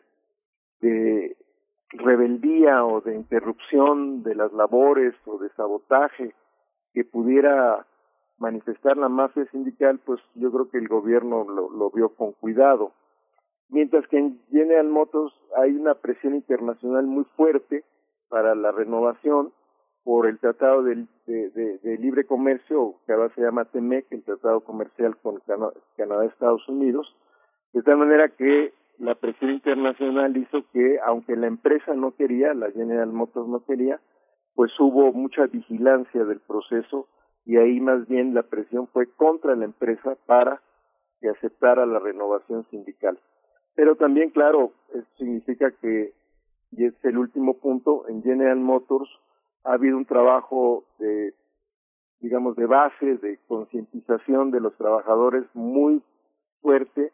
de 0.82 1.38
rebeldía 1.94 2.86
o 2.86 3.02
de 3.02 3.16
interrupción 3.16 4.22
de 4.22 4.36
las 4.36 4.54
labores 4.54 5.16
o 5.26 5.40
de 5.40 5.50
sabotaje 5.58 6.36
que 6.94 7.04
pudiera 7.04 7.88
manifestar 8.40 8.98
la 8.98 9.10
mafia 9.10 9.46
sindical, 9.52 10.00
pues 10.06 10.20
yo 10.36 10.52
creo 10.52 10.70
que 10.70 10.78
el 10.78 10.88
gobierno 10.88 11.46
lo, 11.46 11.92
vio 11.92 12.10
con 12.10 12.32
cuidado. 12.34 12.94
Mientras 13.70 14.08
que 14.08 14.18
en 14.18 14.42
General 14.50 14.88
Motors 14.88 15.34
hay 15.58 15.76
una 15.76 15.96
presión 15.96 16.36
internacional 16.36 17.06
muy 17.06 17.26
fuerte 17.36 17.84
para 18.30 18.56
la 18.56 18.72
renovación 18.72 19.54
por 20.04 20.28
el 20.28 20.40
Tratado 20.40 20.82
de, 20.84 21.06
de, 21.28 21.98
Libre 22.00 22.26
Comercio, 22.26 22.96
que 23.06 23.14
ahora 23.14 23.34
se 23.36 23.42
llama 23.42 23.66
TEMEC, 23.66 24.08
el 24.12 24.24
Tratado 24.24 24.62
Comercial 24.62 25.18
con 25.18 25.40
Canadá 25.98 26.26
y 26.26 26.30
Estados 26.30 26.68
Unidos, 26.68 27.16
de 27.74 27.84
tal 27.84 27.98
manera 27.98 28.30
que 28.30 28.74
la 28.98 29.16
presión 29.16 29.52
internacional 29.52 30.36
hizo 30.36 30.64
que, 30.74 31.00
aunque 31.06 31.36
la 31.36 31.48
empresa 31.48 31.94
no 31.94 32.16
quería, 32.16 32.54
la 32.54 32.72
General 32.72 33.12
Motors 33.12 33.48
no 33.48 33.64
quería, 33.66 34.00
pues 34.56 34.72
hubo 34.80 35.14
mucha 35.14 35.46
vigilancia 35.46 36.26
del 36.26 36.40
proceso 36.40 37.08
y 37.50 37.58
ahí 37.58 37.80
más 37.80 38.08
bien 38.08 38.36
la 38.36 38.44
presión 38.44 38.88
fue 38.90 39.08
contra 39.08 39.56
la 39.56 39.66
empresa 39.66 40.16
para 40.28 40.62
que 41.20 41.30
aceptara 41.30 41.88
la 41.88 41.98
renovación 41.98 42.64
sindical. 42.70 43.20
Pero 43.74 43.96
también, 43.96 44.30
claro, 44.30 44.72
esto 44.94 45.10
significa 45.18 45.72
que, 45.82 46.14
y 46.70 46.86
es 46.86 46.94
el 47.04 47.18
último 47.18 47.56
punto, 47.56 48.08
en 48.08 48.22
General 48.22 48.60
Motors 48.60 49.10
ha 49.64 49.74
habido 49.74 49.98
un 49.98 50.06
trabajo 50.06 50.86
de, 51.00 51.34
digamos, 52.20 52.56
de 52.56 52.68
base, 52.68 53.18
de 53.18 53.40
concientización 53.48 54.52
de 54.52 54.60
los 54.60 54.78
trabajadores 54.78 55.44
muy 55.56 56.04
fuerte. 56.62 57.12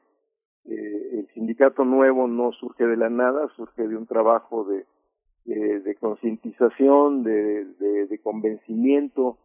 Eh, 0.66 1.20
el 1.20 1.28
sindicato 1.34 1.86
nuevo 1.86 2.28
no 2.28 2.52
surge 2.52 2.86
de 2.86 2.98
la 2.98 3.10
nada, 3.10 3.48
surge 3.56 3.88
de 3.88 3.96
un 3.96 4.06
trabajo 4.06 4.66
de, 4.66 4.86
de, 5.46 5.96
concientización, 5.96 7.24
de, 7.24 7.64
de 8.10 8.20
convencimiento 8.22 9.38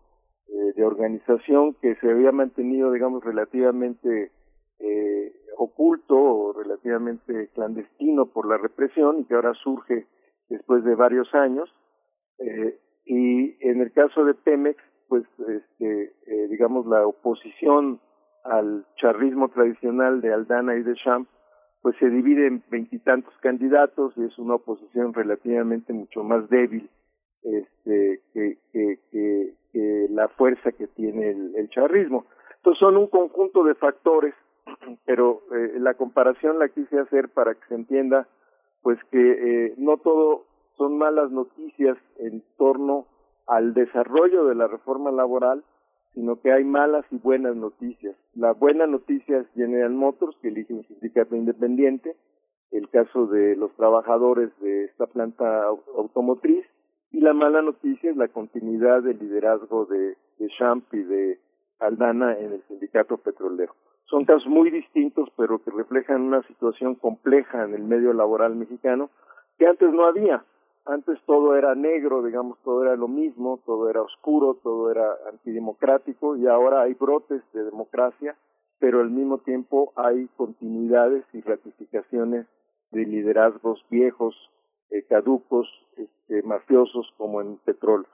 eh, 0.49 0.73
de 0.75 0.85
organización 0.85 1.75
que 1.75 1.95
se 1.97 2.11
había 2.11 2.33
mantenido, 2.33 2.93
digamos, 2.93 3.25
relativamente 3.25 4.33
eh, 4.79 5.33
oculto 5.57 6.17
o 6.17 6.53
relativamente 6.53 7.49
clandestino 7.55 8.27
por 8.27 8.49
la 8.49 8.57
represión 8.57 9.21
y 9.21 9.25
que 9.25 9.35
ahora 9.35 9.53
surge 9.55 10.07
después 10.49 10.85
de 10.85 10.95
varios 10.95 11.33
años. 11.35 11.71
Eh, 12.39 12.79
y 13.05 13.57
en 13.61 13.81
el 13.81 13.93
caso 13.93 14.25
de 14.25 14.35
Pemex, 14.35 14.83
pues, 15.09 15.25
este, 15.49 16.15
eh, 16.27 16.49
digamos, 16.49 16.87
la 16.87 17.07
oposición 17.07 18.01
al 18.45 18.87
charrismo 18.97 19.49
tradicional 19.49 20.21
de 20.21 20.33
Aldana 20.33 20.77
y 20.77 20.83
de 20.83 20.95
Champ, 20.95 21.29
pues 21.83 21.97
se 21.99 22.09
divide 22.09 22.47
en 22.47 22.63
veintitantos 22.71 23.35
candidatos 23.41 24.15
y 24.17 24.25
es 24.25 24.39
una 24.39 24.55
oposición 24.55 25.13
relativamente 25.13 25.93
mucho 25.93 26.23
más 26.23 26.49
débil 26.49 26.89
este, 27.43 28.21
que, 28.33 28.59
que, 28.73 28.99
que, 29.11 29.55
la 30.11 30.29
fuerza 30.29 30.73
que 30.73 30.89
tiene 30.89 31.31
el, 31.31 31.55
el 31.57 31.71
charrismo. 31.71 32.27
Entonces 32.57 32.81
son 32.81 32.97
un 32.97 33.07
conjunto 33.07 33.63
de 33.65 33.75
factores, 33.75 34.35
pero 35.07 35.43
eh, 35.55 35.75
la 35.79 35.95
comparación 35.95 36.59
la 36.59 36.69
quise 36.69 36.99
hacer 36.99 37.29
para 37.29 37.55
que 37.55 37.67
se 37.69 37.75
entienda 37.75 38.27
pues 38.83 38.99
que 39.11 39.19
eh, 39.21 39.75
no 39.77 39.99
todo 39.99 40.45
son 40.77 40.99
malas 40.99 41.31
noticias 41.31 41.97
en 42.19 42.43
torno 42.57 43.07
al 43.47 43.75
desarrollo 43.75 44.47
de 44.47 44.55
la 44.55 44.67
reforma 44.67 45.11
laboral, 45.11 45.65
sino 46.15 46.41
que 46.41 46.53
hay 46.53 46.65
malas 46.65 47.05
y 47.11 47.19
buenas 47.19 47.55
noticias. 47.57 48.17
La 48.35 48.53
buena 48.53 48.87
noticia 48.87 49.39
es 49.39 49.47
General 49.55 49.93
Motors, 49.93 50.37
que 50.41 50.49
elige 50.49 50.73
un 50.73 50.85
sindicato 50.85 51.37
independiente, 51.37 52.17
el 52.71 52.89
caso 52.89 53.27
de 53.27 53.57
los 53.57 53.75
trabajadores 53.77 54.51
de 54.61 54.85
esta 54.85 55.07
planta 55.07 55.65
automotriz, 55.97 56.65
y 57.13 57.21
la 57.21 57.33
mala 57.33 57.63
noticia 57.63 58.11
es 58.11 58.17
la 58.17 58.29
continuidad 58.29 59.03
del 59.03 59.19
liderazgo 59.19 59.87
de, 59.87 60.17
de 60.39 60.49
Champ 60.59 60.85
y 60.95 61.03
de 61.03 61.41
Aldana 61.79 62.39
en 62.39 62.53
el 62.53 62.63
sindicato 62.69 63.17
petrolero. 63.19 63.75
Son 64.05 64.25
casos 64.25 64.47
muy 64.47 64.71
distintos, 64.71 65.29
pero 65.37 65.63
que 65.63 65.71
reflejan 65.71 66.23
una 66.23 66.43
situación 66.43 66.97
compleja 66.97 67.65
en 67.65 67.75
el 67.75 67.83
medio 67.83 68.13
laboral 68.13 68.57
mexicano 68.57 69.11
que 69.59 69.67
antes 69.67 69.93
no 69.93 70.07
había. 70.07 70.45
Antes 70.87 71.21
todo 71.27 71.57
era 71.57 71.75
negro, 71.75 72.23
digamos, 72.23 72.59
todo 72.65 72.83
era 72.83 72.97
lo 72.97 73.07
mismo, 73.07 73.61
todo 73.67 73.89
era 73.91 74.03
oscuro, 74.03 74.55
todo 74.63 74.91
era 74.91 75.15
antidemocrático 75.31 76.37
y 76.37 76.47
ahora 76.47 76.83
hay 76.83 76.95
brotes 76.95 77.43
de 77.53 77.65
democracia, 77.65 78.35
pero 78.79 79.01
al 79.01 79.11
mismo 79.11 79.39
tiempo 79.39 79.93
hay 79.95 80.27
continuidades 80.37 81.25
y 81.33 81.43
ratificaciones 81.43 82.47
de 82.91 83.05
liderazgos 83.05 83.85
viejos, 83.91 84.35
eh, 84.91 85.05
caducos, 85.09 85.69
este, 85.97 86.43
mafiosos 86.43 87.13
como 87.17 87.41
en 87.41 87.57
petróleos. 87.59 88.09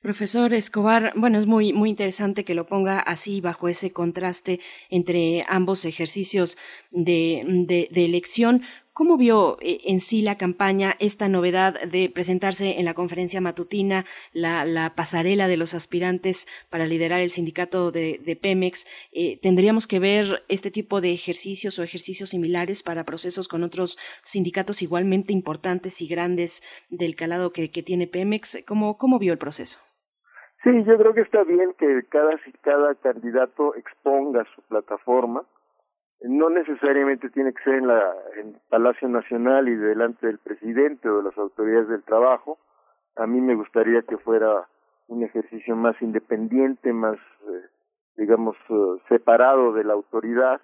Profesor 0.00 0.54
Escobar, 0.54 1.12
bueno, 1.16 1.38
es 1.38 1.46
muy, 1.46 1.72
muy 1.72 1.90
interesante 1.90 2.44
que 2.44 2.54
lo 2.54 2.66
ponga 2.66 3.00
así 3.00 3.40
bajo 3.40 3.68
ese 3.68 3.92
contraste 3.92 4.60
entre 4.88 5.44
ambos 5.48 5.84
ejercicios 5.84 6.56
de, 6.90 7.66
de, 7.90 8.04
elección. 8.04 8.62
¿Cómo 8.96 9.18
vio 9.18 9.58
eh, 9.60 9.80
en 9.84 10.00
sí 10.00 10.22
la 10.22 10.38
campaña 10.38 10.94
esta 10.98 11.28
novedad 11.28 11.74
de 11.82 12.08
presentarse 12.08 12.78
en 12.80 12.86
la 12.86 12.94
conferencia 12.94 13.42
matutina 13.42 14.06
la, 14.32 14.94
pasarela 14.96 15.48
de 15.48 15.58
los 15.58 15.74
aspirantes 15.74 16.46
para 16.70 16.86
liderar 16.86 17.20
el 17.20 17.28
sindicato 17.28 17.92
de, 17.92 18.38
Pemex? 18.40 18.86
Eh, 19.12 19.38
¿Tendríamos 19.42 19.86
que 19.86 19.98
ver 19.98 20.42
este 20.48 20.70
tipo 20.70 21.02
de 21.02 21.12
ejercicios 21.12 21.78
o 21.78 21.82
ejercicios 21.82 22.30
similares 22.30 22.82
para 22.82 23.04
procesos 23.04 23.48
con 23.48 23.64
otros 23.64 23.98
sindicatos 24.22 24.80
igualmente 24.80 25.34
importantes 25.34 26.00
y 26.00 26.08
grandes 26.08 26.62
del 26.88 27.16
calado 27.16 27.52
que, 27.52 27.68
tiene 27.68 28.06
Pemex? 28.06 28.64
¿Cómo, 28.66 28.96
¿Cómo 28.96 29.18
vio 29.18 29.34
el 29.34 29.38
proceso? 29.38 29.78
Sí, 30.64 30.70
yo 30.86 30.96
creo 30.96 31.12
que 31.12 31.20
está 31.20 31.44
bien 31.44 31.74
que 31.78 32.00
cada, 32.08 32.40
cada 32.62 32.94
candidato 32.94 33.74
exponga 33.74 34.46
su 34.54 34.62
plataforma 34.62 35.44
no 36.22 36.50
necesariamente 36.50 37.30
tiene 37.30 37.52
que 37.52 37.62
ser 37.62 37.74
en 37.74 37.88
la 37.88 38.14
Palacio 38.68 39.08
Nacional 39.08 39.68
y 39.68 39.74
delante 39.74 40.26
del 40.26 40.38
presidente 40.38 41.08
o 41.08 41.18
de 41.18 41.24
las 41.24 41.38
autoridades 41.38 41.88
del 41.88 42.02
trabajo. 42.04 42.58
A 43.16 43.26
mí 43.26 43.40
me 43.40 43.54
gustaría 43.54 44.02
que 44.02 44.16
fuera 44.18 44.66
un 45.08 45.22
ejercicio 45.22 45.76
más 45.76 46.00
independiente, 46.02 46.92
más, 46.92 47.16
eh, 47.16 47.66
digamos, 48.16 48.56
eh, 48.68 49.02
separado 49.08 49.72
de 49.72 49.84
la 49.84 49.92
autoridad, 49.92 50.60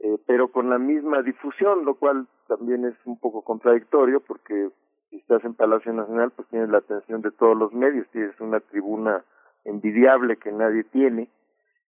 eh, 0.00 0.18
pero 0.26 0.50
con 0.50 0.70
la 0.70 0.78
misma 0.78 1.22
difusión, 1.22 1.84
lo 1.84 1.96
cual 1.96 2.26
también 2.48 2.84
es 2.84 2.94
un 3.04 3.18
poco 3.18 3.42
contradictorio 3.42 4.20
porque 4.20 4.70
si 5.10 5.16
estás 5.16 5.44
en 5.44 5.54
Palacio 5.54 5.92
Nacional, 5.92 6.32
pues 6.34 6.48
tienes 6.48 6.68
la 6.68 6.78
atención 6.78 7.22
de 7.22 7.32
todos 7.32 7.56
los 7.56 7.72
medios, 7.72 8.08
tienes 8.10 8.38
una 8.40 8.60
tribuna 8.60 9.24
envidiable 9.64 10.36
que 10.36 10.52
nadie 10.52 10.84
tiene 10.84 11.28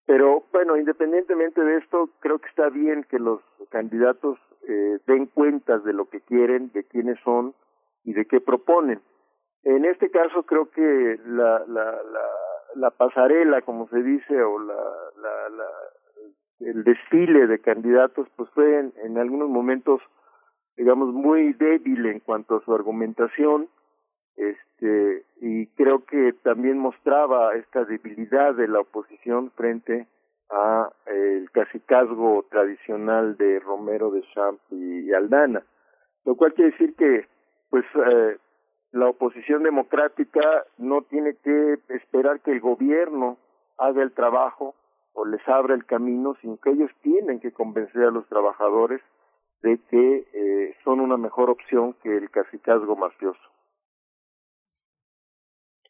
pero 0.06 0.44
bueno, 0.52 0.76
independientemente 0.76 1.62
de 1.62 1.78
esto, 1.78 2.10
creo 2.20 2.38
que 2.38 2.48
está 2.48 2.68
bien 2.68 3.04
que 3.08 3.18
los 3.18 3.40
candidatos 3.70 4.38
eh, 4.68 4.98
den 5.06 5.26
cuentas 5.26 5.84
de 5.84 5.92
lo 5.92 6.06
que 6.06 6.20
quieren, 6.20 6.70
de 6.72 6.84
quiénes 6.84 7.18
son 7.20 7.54
y 8.04 8.12
de 8.12 8.26
qué 8.26 8.40
proponen. 8.40 9.00
En 9.64 9.84
este 9.84 10.10
caso 10.10 10.42
creo 10.42 10.70
que 10.70 11.18
la, 11.24 11.64
la, 11.68 11.84
la, 12.02 12.26
la 12.74 12.90
pasarela, 12.90 13.62
como 13.62 13.88
se 13.88 14.02
dice, 14.02 14.42
o 14.42 14.58
la, 14.58 14.74
la, 14.74 15.48
la, 15.50 15.68
el 16.60 16.82
desfile 16.84 17.46
de 17.46 17.60
candidatos, 17.60 18.28
pues 18.36 18.50
fue 18.50 18.80
en, 18.80 18.92
en 19.04 19.18
algunos 19.18 19.48
momentos, 19.48 20.00
digamos, 20.76 21.12
muy 21.12 21.52
débil 21.52 22.06
en 22.06 22.20
cuanto 22.20 22.56
a 22.56 22.64
su 22.64 22.74
argumentación 22.74 23.68
este 24.36 25.24
y 25.40 25.66
creo 25.68 26.04
que 26.04 26.32
también 26.42 26.78
mostraba 26.78 27.54
esta 27.54 27.84
debilidad 27.84 28.54
de 28.54 28.68
la 28.68 28.80
oposición 28.80 29.50
frente 29.52 30.06
a 30.50 30.90
el 31.06 31.50
casicazgo 31.50 32.44
tradicional 32.50 33.36
de 33.36 33.60
Romero 33.60 34.10
de 34.10 34.22
Champ 34.34 34.60
y, 34.70 35.12
Aldana 35.12 35.62
lo 36.24 36.36
cual 36.36 36.54
quiere 36.54 36.70
decir 36.72 36.94
que 36.94 37.26
pues 37.70 37.84
eh, 37.94 38.36
la 38.92 39.08
oposición 39.08 39.62
democrática 39.62 40.64
no 40.78 41.02
tiene 41.02 41.36
que 41.42 41.78
esperar 41.88 42.40
que 42.40 42.52
el 42.52 42.60
gobierno 42.60 43.38
haga 43.78 44.02
el 44.02 44.12
trabajo 44.12 44.74
o 45.14 45.24
les 45.24 45.46
abra 45.48 45.74
el 45.74 45.84
camino, 45.86 46.36
sino 46.40 46.58
que 46.58 46.70
ellos 46.70 46.90
tienen 47.02 47.40
que 47.40 47.52
convencer 47.52 48.04
a 48.04 48.10
los 48.10 48.26
trabajadores 48.28 49.00
de 49.62 49.78
que 49.88 50.26
eh, 50.32 50.76
son 50.84 51.00
una 51.00 51.16
mejor 51.16 51.50
opción 51.50 51.94
que 52.02 52.16
el 52.16 52.30
casicazgo 52.30 52.96
mafioso. 52.96 53.40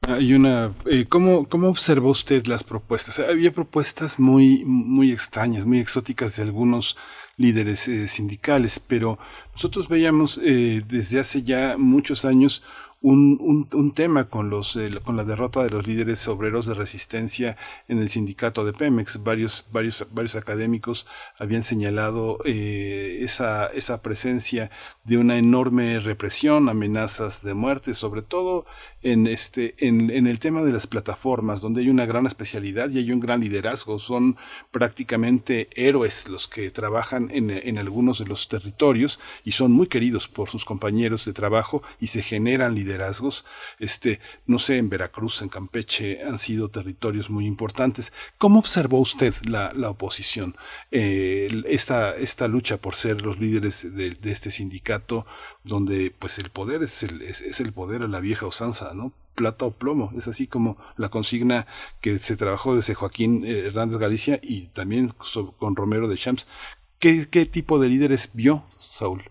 Hay 0.09 0.35
una, 0.35 0.75
eh, 0.87 1.07
¿cómo, 1.09 1.49
¿cómo 1.49 1.69
observó 1.69 2.11
usted 2.11 2.47
las 2.47 2.65
propuestas? 2.65 3.21
Había 3.21 3.53
propuestas 3.53 4.19
muy, 4.19 4.65
muy 4.65 5.13
extrañas, 5.13 5.65
muy 5.65 5.79
exóticas 5.79 6.37
de 6.37 6.43
algunos 6.43 6.97
líderes 7.37 7.87
eh, 7.87 8.09
sindicales, 8.09 8.81
pero 8.81 9.21
nosotros 9.53 9.89
veíamos 9.89 10.41
eh, 10.43 10.83
desde 10.89 11.21
hace 11.21 11.45
ya 11.45 11.77
muchos 11.79 12.25
años 12.25 12.65
un, 13.03 13.69
un, 13.73 13.93
tema 13.93 14.29
con, 14.29 14.49
los, 14.49 14.77
eh, 14.77 14.91
con 15.03 15.17
la 15.17 15.25
derrota 15.25 15.63
de 15.63 15.71
los 15.71 15.87
líderes 15.87 16.27
obreros 16.29 16.67
de 16.67 16.75
resistencia 16.75 17.57
en 17.89 17.99
el 17.99 18.09
sindicato 18.09 18.65
de 18.65 18.73
Pemex. 18.73 19.25
Varios, 19.25 19.67
varios, 19.73 20.07
varios 20.13 20.37
académicos 20.37 21.07
habían 21.37 21.65
señalado 21.65 22.39
eh, 22.45 23.19
esa, 23.23 23.67
esa 23.67 24.03
presencia 24.03 24.71
de 25.05 25.19
una 25.19 25.37
enorme 25.37 25.99
represión, 25.99 26.69
amenazas 26.69 27.43
de 27.43 27.55
muerte, 27.55 27.93
sobre 27.93 28.23
todo 28.23 28.67
en, 29.03 29.27
este, 29.27 29.75
en, 29.79 30.11
en 30.11 30.29
el 30.29 30.39
tema 30.39 30.63
de 30.63 30.73
las 30.73 30.87
plataformas, 30.87 31.61
donde 31.61 31.81
hay 31.81 31.89
una 31.89 32.07
gran 32.07 32.25
especialidad 32.27 32.89
y 32.89 32.99
hay 32.99 33.11
un 33.11 33.19
gran 33.19 33.41
liderazgo. 33.41 33.99
Son 33.99 34.37
prácticamente 34.71 35.69
héroes 35.75 36.29
los 36.29 36.47
que 36.47 36.71
trabajan 36.71 37.31
en, 37.33 37.51
en 37.51 37.79
algunos 37.79 38.21
de 38.21 38.27
los 38.27 38.47
territorios 38.47 39.19
y 39.43 39.53
son 39.53 39.73
muy 39.73 39.89
queridos 39.89 40.29
por 40.29 40.49
sus 40.49 40.65
compañeros 40.65 41.25
de 41.25 41.33
trabajo 41.33 41.83
y 42.01 42.07
se 42.07 42.23
generan 42.23 42.77
liderazgos. 42.77 43.45
Este, 43.81 44.21
no 44.47 44.61
sé, 44.61 44.79
en 44.79 44.89
Veracruz, 44.89 45.43
en 45.43 45.49
Campeche 45.49 46.23
han 46.23 46.39
sido 46.39 46.69
territorios 46.69 47.29
muy 47.29 47.47
importantes. 47.47 48.13
¿Cómo 48.39 48.61
observó 48.61 49.01
usted 49.01 49.35
la, 49.43 49.73
la 49.73 49.91
oposición? 49.91 50.55
Eh, 50.93 51.65
esta, 51.67 52.15
esta 52.15 52.47
lucha 52.47 52.77
por 52.77 52.95
ser 52.95 53.23
los 53.23 53.41
líderes 53.41 53.97
de, 53.97 54.11
de 54.11 54.31
este 54.31 54.53
sindicato 54.53 54.92
donde 55.65 56.13
pues 56.19 56.39
el 56.39 56.51
poder 56.51 56.83
es 56.83 57.03
el, 57.03 57.23
es, 57.23 57.61
el 57.61 57.73
poder 57.73 58.03
a 58.03 58.09
la 58.09 58.21
vieja 58.21 58.47
usanza, 58.47 58.95
¿no? 58.95 59.13
plata 59.35 59.65
o 59.65 59.71
plomo. 59.71 60.11
Es 60.17 60.29
así 60.29 60.47
como 60.47 60.77
la 60.97 61.09
consigna 61.09 61.67
que 62.01 62.19
se 62.19 62.37
trabajó 62.37 62.77
desde 62.77 62.95
Joaquín 62.95 63.45
Hernández 63.47 63.99
Galicia 63.99 64.39
y 64.43 64.69
también 64.69 65.09
con 65.59 65.75
Romero 65.75 66.07
de 66.09 66.17
Champs. 66.17 66.47
¿Qué, 66.99 67.27
¿Qué 67.31 67.47
tipo 67.47 67.79
de 67.79 67.89
líderes 67.89 68.31
vio, 68.35 68.65
Saúl? 68.79 69.23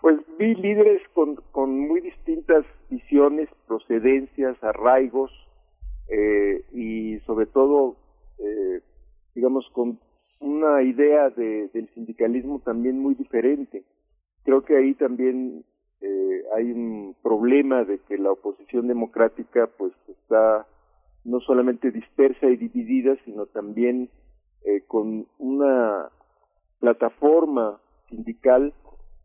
Pues 0.00 0.18
vi 0.38 0.54
líderes 0.54 1.02
con, 1.14 1.36
con 1.50 1.78
muy 1.78 2.00
distintas 2.00 2.64
visiones, 2.90 3.48
procedencias, 3.66 4.56
arraigos 4.62 5.30
eh, 6.08 6.64
y 6.72 7.18
sobre 7.26 7.46
todo, 7.46 7.96
eh, 8.38 8.80
digamos, 9.34 9.68
con 9.72 9.98
una 10.40 10.82
idea 10.82 11.30
de, 11.30 11.68
del 11.68 11.88
sindicalismo 11.94 12.60
también 12.60 12.98
muy 12.98 13.14
diferente 13.14 13.84
que 14.74 14.80
ahí 14.80 14.94
también 14.94 15.64
eh, 16.00 16.42
hay 16.56 16.72
un 16.72 17.14
problema 17.22 17.84
de 17.84 17.98
que 18.00 18.18
la 18.18 18.32
oposición 18.32 18.88
democrática 18.88 19.68
pues 19.78 19.92
está 20.08 20.66
no 21.24 21.38
solamente 21.40 21.92
dispersa 21.92 22.46
y 22.48 22.56
dividida, 22.56 23.16
sino 23.24 23.46
también 23.46 24.10
eh, 24.64 24.82
con 24.88 25.28
una 25.38 26.08
plataforma 26.80 27.78
sindical 28.10 28.74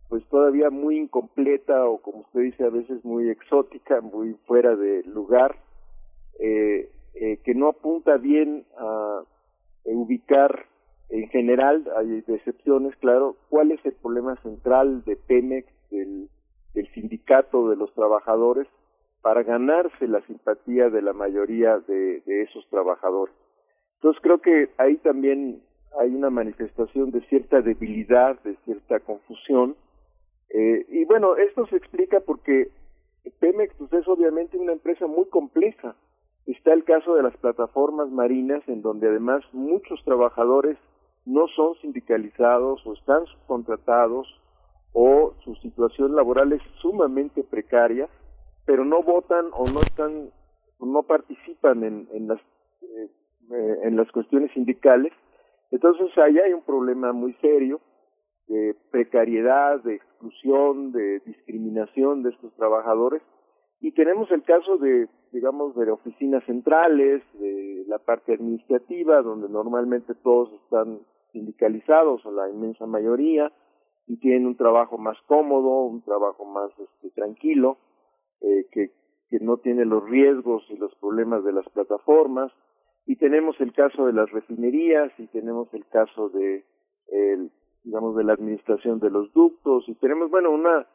pues 0.08 0.24
todavía 0.30 0.70
muy 0.70 0.98
incompleta 0.98 1.86
o 1.86 1.98
como 1.98 2.20
usted 2.20 2.42
dice 2.42 2.64
a 2.66 2.70
veces 2.70 3.04
muy 3.04 3.30
exótica, 3.30 4.02
muy 4.02 4.36
fuera 4.46 4.76
de 4.76 5.04
lugar, 5.04 5.56
eh, 6.40 6.92
eh 7.16 7.40
que 7.44 7.56
no 7.56 7.70
apunta 7.70 8.18
bien 8.18 8.66
a 8.78 9.24
ubicar 9.86 10.68
en 11.10 11.28
general, 11.30 11.92
hay 11.98 12.24
excepciones, 12.28 12.96
claro. 12.98 13.36
¿Cuál 13.50 13.72
es 13.72 13.84
el 13.86 13.94
problema 13.94 14.36
central 14.44 15.04
de 15.06 15.16
Pemex, 15.16 15.68
del, 15.90 16.30
sindicato 16.94 17.70
de 17.70 17.76
los 17.76 17.94
trabajadores, 17.94 18.68
para 19.22 19.44
ganarse 19.44 20.08
la 20.08 20.22
simpatía 20.28 20.90
de 20.90 21.02
la 21.02 21.14
mayoría 21.14 21.80
de, 21.80 22.22
de 22.22 22.44
esos 22.44 22.68
trabajadores? 22.70 23.36
Entonces 23.96 24.22
creo 24.22 24.40
que 24.40 24.70
ahí 24.78 24.98
también 24.98 25.62
hay 26.00 26.14
una 26.14 26.30
manifestación 26.30 27.12
de 27.12 27.22
cierta 27.28 27.62
debilidad, 27.62 28.40
de 28.44 28.56
cierta 28.66 29.00
confusión. 29.00 29.76
Eh, 30.50 30.86
y 30.90 31.06
bueno, 31.06 31.36
esto 31.36 31.66
se 31.68 31.78
explica 31.78 32.20
porque 32.22 32.70
Pemex 33.40 33.74
pues, 33.78 33.92
es 33.94 34.08
obviamente 34.08 34.58
una 34.58 34.74
empresa 34.74 35.08
muy 35.08 35.26
compleja. 35.26 35.96
Está 36.46 36.74
el 36.74 36.84
caso 36.84 37.16
de 37.16 37.24
las 37.24 37.36
plataformas 37.38 38.10
marinas, 38.10 38.64
en 38.68 38.82
donde 38.82 39.08
además 39.08 39.44
muchos 39.54 40.04
trabajadores 40.04 40.78
no 41.26 41.48
son 41.56 41.76
sindicalizados 41.82 42.86
o 42.86 42.94
están 42.94 43.26
subcontratados 43.26 44.28
o 44.94 45.34
su 45.44 45.56
situación 45.56 46.16
laboral 46.16 46.54
es 46.54 46.62
sumamente 46.82 47.44
precaria, 47.44 48.10
pero 48.66 48.86
no 48.86 49.04
votan 49.04 49.46
o 49.54 49.66
no 49.72 49.82
están, 49.82 50.32
no 50.80 51.04
participan 51.04 51.84
en, 51.84 52.08
en 52.12 52.28
las 52.28 52.40
eh, 53.52 53.80
en 53.82 53.98
las 53.98 54.12
cuestiones 54.12 54.52
sindicales. 54.52 55.12
Entonces 55.72 56.16
ahí 56.20 56.38
hay 56.38 56.54
un 56.54 56.62
problema 56.62 57.14
muy 57.14 57.34
serio 57.42 57.82
de 58.48 58.76
precariedad, 58.92 59.82
de 59.82 59.96
exclusión, 59.96 60.92
de 60.92 61.20
discriminación 61.22 62.22
de 62.22 62.30
estos 62.30 62.54
trabajadores. 62.54 63.24
Y 63.82 63.92
tenemos 63.94 64.30
el 64.32 64.44
caso 64.44 64.78
de, 64.78 65.08
digamos, 65.32 65.76
de 65.76 65.90
oficinas 65.90 66.44
centrales, 66.46 67.24
de 67.40 67.86
la 67.88 68.00
parte 68.00 68.34
administrativa, 68.34 69.22
donde 69.22 69.48
normalmente 69.48 70.14
todos 70.16 70.52
están 70.64 71.00
sindicalizados 71.32 72.26
o 72.26 72.32
la 72.32 72.50
inmensa 72.50 72.86
mayoría 72.86 73.52
y 74.08 74.18
tienen 74.18 74.48
un 74.48 74.58
trabajo 74.58 74.98
más 74.98 75.18
cómodo, 75.28 75.84
un 75.84 76.02
trabajo 76.02 76.44
más 76.44 76.72
este, 76.80 77.12
tranquilo, 77.12 77.78
eh, 78.42 78.66
que, 78.72 78.92
que 79.30 79.40
no 79.40 79.58
tiene 79.58 79.86
los 79.86 80.04
riesgos 80.10 80.64
y 80.70 80.78
los 80.78 80.94
problemas 80.96 81.44
de 81.44 81.54
las 81.54 81.68
plataformas. 81.70 82.52
Y 83.06 83.16
tenemos 83.16 83.60
el 83.62 83.72
caso 83.74 84.08
de 84.08 84.14
las 84.14 84.30
refinerías 84.32 85.12
y 85.20 85.28
tenemos 85.28 85.74
el 85.74 85.86
caso 85.88 86.30
de 86.30 86.66
el, 87.08 87.52
digamos, 87.84 88.16
de 88.16 88.24
la 88.24 88.34
administración 88.34 89.00
de 89.00 89.10
los 89.10 89.32
ductos 89.34 89.88
y 89.88 89.96
tenemos, 89.96 90.30
bueno, 90.30 90.52
una 90.52 90.88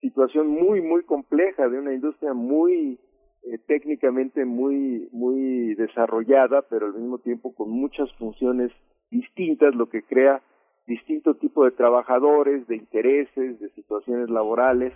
situación 0.00 0.48
muy, 0.48 0.80
muy 0.80 1.02
compleja 1.04 1.68
de 1.68 1.78
una 1.78 1.92
industria 1.92 2.32
muy 2.32 2.98
eh, 3.44 3.58
técnicamente 3.66 4.44
muy, 4.44 5.08
muy 5.12 5.74
desarrollada, 5.74 6.62
pero 6.62 6.86
al 6.86 6.94
mismo 6.94 7.18
tiempo 7.18 7.54
con 7.54 7.70
muchas 7.70 8.12
funciones 8.14 8.72
distintas, 9.10 9.74
lo 9.74 9.88
que 9.88 10.02
crea 10.02 10.42
distinto 10.86 11.34
tipo 11.34 11.64
de 11.64 11.70
trabajadores, 11.70 12.66
de 12.66 12.76
intereses, 12.76 13.60
de 13.60 13.70
situaciones 13.70 14.28
laborales, 14.28 14.92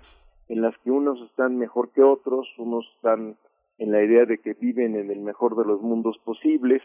en 0.48 0.60
las 0.60 0.76
que 0.78 0.90
unos 0.90 1.20
están 1.30 1.56
mejor 1.56 1.92
que 1.92 2.02
otros, 2.02 2.48
unos 2.58 2.84
están 2.96 3.36
en 3.78 3.92
la 3.92 4.02
idea 4.02 4.24
de 4.24 4.38
que 4.38 4.54
viven 4.54 4.96
en 4.96 5.10
el 5.10 5.20
mejor 5.20 5.56
de 5.56 5.64
los 5.64 5.80
mundos 5.80 6.18
posibles. 6.24 6.82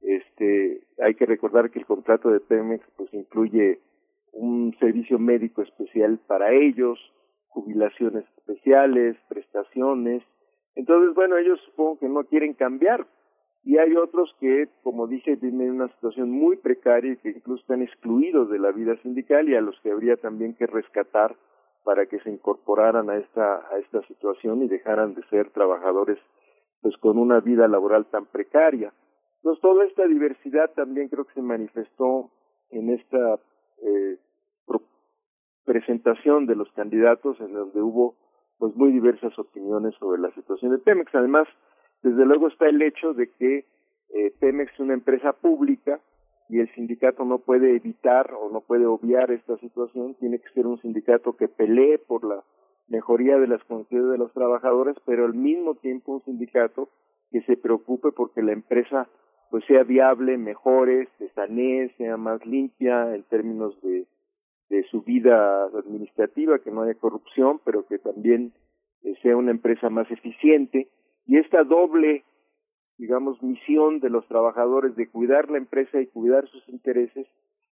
Este, 0.00 0.82
hay 1.02 1.14
que 1.14 1.26
recordar 1.26 1.70
que 1.70 1.80
el 1.80 1.86
contrato 1.86 2.30
de 2.30 2.40
Pemex 2.40 2.84
pues 2.96 3.12
incluye 3.12 3.80
un 4.32 4.76
servicio 4.78 5.18
médico 5.18 5.62
especial 5.62 6.18
para 6.26 6.52
ellos, 6.52 6.98
jubilaciones 7.54 8.24
especiales, 8.36 9.16
prestaciones. 9.28 10.22
Entonces, 10.74 11.14
bueno, 11.14 11.38
ellos 11.38 11.60
supongo 11.64 11.98
que 12.00 12.08
no 12.08 12.24
quieren 12.24 12.54
cambiar. 12.54 13.06
Y 13.62 13.78
hay 13.78 13.96
otros 13.96 14.34
que, 14.40 14.68
como 14.82 15.06
dije, 15.06 15.36
viven 15.36 15.62
en 15.62 15.70
una 15.70 15.88
situación 15.88 16.30
muy 16.30 16.56
precaria 16.56 17.12
y 17.12 17.16
que 17.16 17.30
incluso 17.30 17.62
están 17.62 17.80
excluidos 17.80 18.50
de 18.50 18.58
la 18.58 18.72
vida 18.72 18.94
sindical 19.02 19.48
y 19.48 19.54
a 19.54 19.62
los 19.62 19.80
que 19.80 19.90
habría 19.90 20.16
también 20.16 20.54
que 20.54 20.66
rescatar 20.66 21.34
para 21.82 22.06
que 22.06 22.18
se 22.20 22.30
incorporaran 22.30 23.08
a 23.08 23.16
esta, 23.16 23.66
a 23.72 23.78
esta 23.78 24.02
situación 24.06 24.62
y 24.62 24.68
dejaran 24.68 25.14
de 25.14 25.22
ser 25.28 25.50
trabajadores 25.50 26.18
pues 26.82 26.96
con 26.98 27.16
una 27.16 27.40
vida 27.40 27.66
laboral 27.66 28.04
tan 28.06 28.26
precaria. 28.26 28.92
Entonces 29.36 29.62
toda 29.62 29.84
esta 29.86 30.06
diversidad 30.06 30.70
también 30.74 31.08
creo 31.08 31.24
que 31.24 31.34
se 31.34 31.42
manifestó 31.42 32.30
en 32.70 32.90
esta 32.90 33.38
eh, 33.82 34.18
presentación 35.64 36.46
de 36.46 36.56
los 36.56 36.70
candidatos 36.72 37.40
en 37.40 37.52
donde 37.52 37.80
hubo 37.80 38.16
pues 38.58 38.74
muy 38.76 38.92
diversas 38.92 39.38
opiniones 39.38 39.94
sobre 39.96 40.20
la 40.20 40.30
situación 40.32 40.72
de 40.72 40.78
Pemex. 40.78 41.14
Además, 41.14 41.48
desde 42.02 42.24
luego 42.24 42.48
está 42.48 42.68
el 42.68 42.80
hecho 42.82 43.14
de 43.14 43.30
que 43.30 43.66
eh, 44.14 44.32
Pemex 44.38 44.72
es 44.72 44.80
una 44.80 44.94
empresa 44.94 45.32
pública 45.32 46.00
y 46.48 46.60
el 46.60 46.72
sindicato 46.74 47.24
no 47.24 47.38
puede 47.38 47.74
evitar 47.74 48.32
o 48.34 48.50
no 48.50 48.60
puede 48.60 48.86
obviar 48.86 49.30
esta 49.30 49.56
situación, 49.58 50.14
tiene 50.16 50.38
que 50.38 50.48
ser 50.50 50.66
un 50.66 50.80
sindicato 50.80 51.36
que 51.36 51.48
pelee 51.48 51.98
por 51.98 52.24
la 52.24 52.44
mejoría 52.88 53.38
de 53.38 53.48
las 53.48 53.64
condiciones 53.64 54.10
de 54.10 54.18
los 54.18 54.32
trabajadores, 54.32 54.96
pero 55.06 55.24
al 55.24 55.34
mismo 55.34 55.74
tiempo 55.76 56.12
un 56.12 56.24
sindicato 56.24 56.90
que 57.30 57.40
se 57.42 57.56
preocupe 57.56 58.12
porque 58.12 58.42
la 58.42 58.52
empresa 58.52 59.08
pues 59.50 59.64
sea 59.66 59.84
viable, 59.84 60.36
mejore, 60.36 61.08
se 61.18 61.28
sanee, 61.30 61.94
sea 61.96 62.16
más 62.16 62.44
limpia 62.44 63.14
en 63.14 63.22
términos 63.24 63.80
de, 63.82 64.06
de 64.70 64.82
su 64.84 65.02
vida 65.02 65.64
administrativa, 65.66 66.58
que 66.58 66.70
no 66.70 66.82
haya 66.82 66.94
corrupción, 66.94 67.60
pero 67.64 67.86
que 67.86 67.98
también 67.98 68.52
eh, 69.02 69.14
sea 69.22 69.36
una 69.36 69.50
empresa 69.50 69.90
más 69.90 70.10
eficiente. 70.10 70.88
Y 71.26 71.38
esta 71.38 71.64
doble 71.64 72.24
digamos, 72.98 73.42
misión 73.42 74.00
de 74.00 74.10
los 74.10 74.26
trabajadores 74.28 74.94
de 74.96 75.08
cuidar 75.08 75.50
la 75.50 75.58
empresa 75.58 76.00
y 76.00 76.06
cuidar 76.06 76.46
sus 76.48 76.68
intereses 76.68 77.26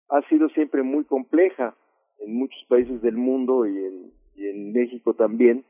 ha 0.09 0.22
sido 0.27 0.49
siempre 0.49 0.84
muy 0.84 1.05
compleja 1.05 1.76
en 2.19 2.35
muchos 2.35 2.63
países 2.68 3.01
del 3.01 3.18
mundo 3.18 3.65
y 3.65 3.77
en, 3.77 4.11
México 4.73 5.13
también, 5.13 5.63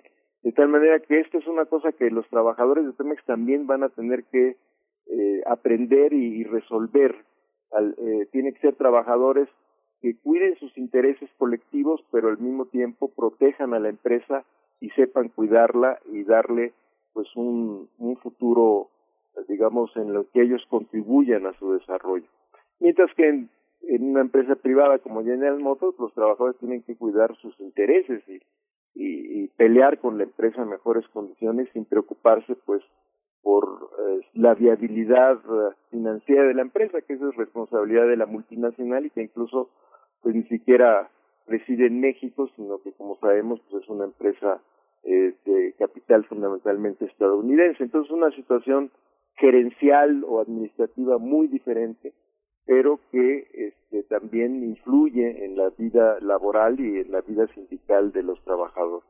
de 0.43 0.51
tal 0.53 0.69
manera 0.69 0.99
que 0.99 1.19
esta 1.19 1.37
es 1.37 1.45
una 1.45 1.65
cosa 1.65 1.91
que 1.91 2.09
los 2.09 2.27
trabajadores 2.29 2.85
de 2.85 2.93
Temex 2.93 3.23
también 3.25 3.67
van 3.67 3.83
a 3.83 3.89
tener 3.89 4.23
que 4.25 4.55
eh, 5.07 5.41
aprender 5.45 6.13
y, 6.13 6.43
resolver. 6.45 7.15
Al, 7.71 7.95
eh, 7.97 8.27
tienen 8.31 8.53
que 8.53 8.61
ser 8.61 8.75
trabajadores 8.75 9.49
que 10.01 10.17
cuiden 10.17 10.55
sus 10.57 10.75
intereses 10.77 11.29
colectivos, 11.37 12.03
pero 12.11 12.29
al 12.29 12.39
mismo 12.39 12.65
tiempo 12.65 13.09
protejan 13.09 13.73
a 13.73 13.79
la 13.79 13.89
empresa 13.89 14.43
y 14.79 14.89
sepan 14.91 15.29
cuidarla 15.29 15.99
y 16.11 16.23
darle 16.23 16.73
pues 17.13 17.27
un, 17.35 17.89
futuro 18.21 18.89
digamos, 19.47 19.95
en 19.95 20.13
lo 20.13 20.29
que 20.31 20.41
ellos 20.41 20.65
contribuyan 20.69 21.45
a 21.45 21.53
su 21.53 21.73
desarrollo. 21.73 22.27
Mientras 22.79 23.13
que 23.15 23.27
en, 23.27 23.49
una 23.81 24.21
empresa 24.21 24.55
privada 24.55 24.99
como 24.99 25.23
General 25.23 25.59
Motors, 25.59 25.97
los 25.99 26.13
trabajadores 26.13 26.57
tienen 26.59 26.83
que 26.83 26.95
cuidar 26.95 27.35
sus 27.37 27.57
intereses 27.59 28.23
y, 28.27 28.41
y, 28.95 29.47
pelear 29.57 29.99
con 29.99 30.17
la 30.17 30.23
empresa 30.23 30.61
en 30.61 30.69
mejores 30.69 31.07
condiciones 31.09 31.69
sin 31.73 31.85
preocuparse, 31.85 32.55
pues, 32.65 32.83
por 33.41 33.89
eh, 33.99 34.21
la 34.33 34.53
viabilidad 34.53 35.37
eh, 35.37 35.75
financiera 35.89 36.43
de 36.43 36.53
la 36.53 36.61
empresa, 36.61 37.01
que 37.01 37.13
esa 37.13 37.29
es 37.29 37.35
responsabilidad 37.35 38.07
de 38.07 38.17
la 38.17 38.25
multinacional 38.25 39.05
y 39.05 39.09
que 39.09 39.23
incluso, 39.23 39.69
pues, 40.21 40.35
ni 40.35 40.43
siquiera 40.43 41.09
reside 41.47 41.87
en 41.87 41.99
México, 41.99 42.49
sino 42.55 42.81
que, 42.81 42.91
como 42.93 43.17
sabemos, 43.17 43.59
pues, 43.69 43.83
es 43.83 43.89
una 43.89 44.05
empresa 44.05 44.61
eh, 45.03 45.33
de 45.45 45.73
capital 45.77 46.25
fundamentalmente 46.25 47.05
estadounidense. 47.05 47.83
Entonces, 47.83 48.11
una 48.11 48.31
situación 48.31 48.91
gerencial 49.35 50.23
o 50.27 50.39
administrativa 50.39 51.17
muy 51.17 51.47
diferente, 51.47 52.13
pero 52.65 52.99
que 53.11 53.47
este, 53.53 54.03
también 54.03 54.63
influye 54.63 55.45
en 55.45 55.57
la 55.57 55.69
vida 55.71 56.19
laboral 56.21 56.79
y 56.79 56.99
en 56.99 57.11
la 57.11 57.21
vida 57.21 57.47
sindical 57.47 58.11
de 58.11 58.23
los 58.23 58.41
trabajadores. 58.43 59.07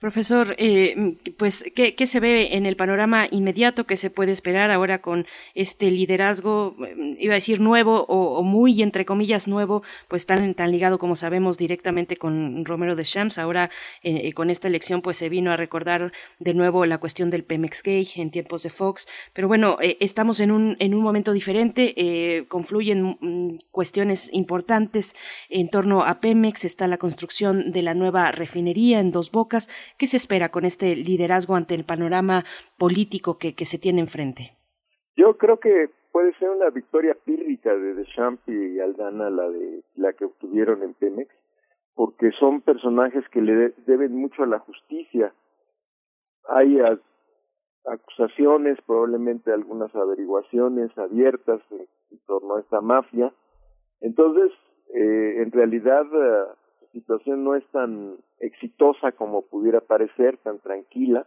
Profesor, 0.00 0.54
eh, 0.58 1.16
pues, 1.38 1.64
¿qué, 1.74 2.06
se 2.06 2.20
ve 2.20 2.56
en 2.56 2.66
el 2.66 2.76
panorama 2.76 3.26
inmediato 3.30 3.86
que 3.86 3.96
se 3.96 4.10
puede 4.10 4.32
esperar 4.32 4.70
ahora 4.70 5.00
con 5.00 5.26
este 5.54 5.90
liderazgo, 5.90 6.76
eh, 6.84 7.16
iba 7.20 7.32
a 7.32 7.36
decir 7.36 7.60
nuevo 7.60 8.04
o, 8.06 8.42
muy, 8.42 8.82
entre 8.82 9.04
comillas, 9.04 9.48
nuevo, 9.48 9.82
pues 10.08 10.26
tan, 10.26 10.54
tan 10.54 10.70
ligado 10.70 10.98
como 10.98 11.16
sabemos 11.16 11.56
directamente 11.56 12.16
con 12.16 12.64
Romero 12.64 12.96
de 12.96 13.04
Champs? 13.04 13.38
Ahora, 13.38 13.70
eh, 14.02 14.32
con 14.34 14.50
esta 14.50 14.68
elección, 14.68 15.00
pues 15.00 15.16
se 15.16 15.28
vino 15.28 15.52
a 15.52 15.56
recordar 15.56 16.12
de 16.38 16.54
nuevo 16.54 16.84
la 16.84 16.98
cuestión 16.98 17.30
del 17.30 17.44
Pemex 17.44 17.82
Gay 17.82 18.08
en 18.16 18.30
tiempos 18.30 18.62
de 18.62 18.70
Fox. 18.70 19.06
Pero 19.32 19.48
bueno, 19.48 19.78
estamos 19.80 20.40
en 20.40 20.50
un, 20.50 20.76
en 20.80 20.92
un 20.92 21.02
momento 21.02 21.32
diferente, 21.32 22.44
confluyen 22.48 23.16
mm, 23.20 23.58
cuestiones 23.70 24.28
importantes 24.32 25.14
en 25.48 25.70
torno 25.70 26.02
a 26.02 26.20
Pemex, 26.20 26.64
está 26.64 26.86
la 26.88 26.98
construcción 26.98 27.72
de 27.72 27.82
la 27.82 27.94
nueva 27.94 28.30
refinería 28.32 29.03
en 29.04 29.12
dos 29.12 29.30
bocas. 29.30 29.68
¿Qué 29.98 30.06
se 30.06 30.16
espera 30.16 30.48
con 30.48 30.64
este 30.64 30.96
liderazgo 30.96 31.54
ante 31.54 31.74
el 31.74 31.84
panorama 31.84 32.44
político 32.78 33.38
que, 33.38 33.52
se 33.64 33.78
tiene 33.78 34.00
enfrente? 34.00 34.56
Yo 35.16 35.36
creo 35.36 35.60
que 35.60 35.90
puede 36.12 36.34
ser 36.38 36.50
una 36.50 36.70
victoria 36.70 37.16
pírrica 37.24 37.74
de 37.74 37.94
Deschamps 37.94 38.42
y 38.48 38.80
Aldana, 38.80 39.30
la 39.30 39.48
de 39.48 39.82
la 39.96 40.12
que 40.12 40.24
obtuvieron 40.24 40.82
en 40.82 40.94
Pemex, 40.94 41.30
porque 41.94 42.30
son 42.32 42.62
personajes 42.62 43.24
que 43.30 43.40
le 43.40 43.74
deben 43.86 44.16
mucho 44.16 44.42
a 44.42 44.46
la 44.46 44.58
justicia. 44.58 45.32
Hay 46.48 46.78
acusaciones, 47.86 48.78
probablemente 48.86 49.52
algunas 49.52 49.94
averiguaciones 49.94 50.96
abiertas 50.98 51.60
en, 51.70 51.86
torno 52.26 52.56
a 52.56 52.60
esta 52.60 52.80
mafia. 52.80 53.32
Entonces, 54.00 54.50
eh, 54.94 55.42
en 55.42 55.52
realidad, 55.52 56.04
situación 56.94 57.44
no 57.44 57.54
es 57.54 57.66
tan 57.72 58.16
exitosa 58.40 59.12
como 59.12 59.42
pudiera 59.42 59.80
parecer, 59.80 60.38
tan 60.38 60.58
tranquila, 60.60 61.26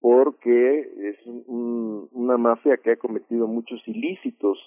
porque 0.00 0.80
es 0.80 1.16
una 1.46 2.38
mafia 2.38 2.78
que 2.78 2.92
ha 2.92 2.96
cometido 2.96 3.46
muchos 3.46 3.86
ilícitos. 3.86 4.58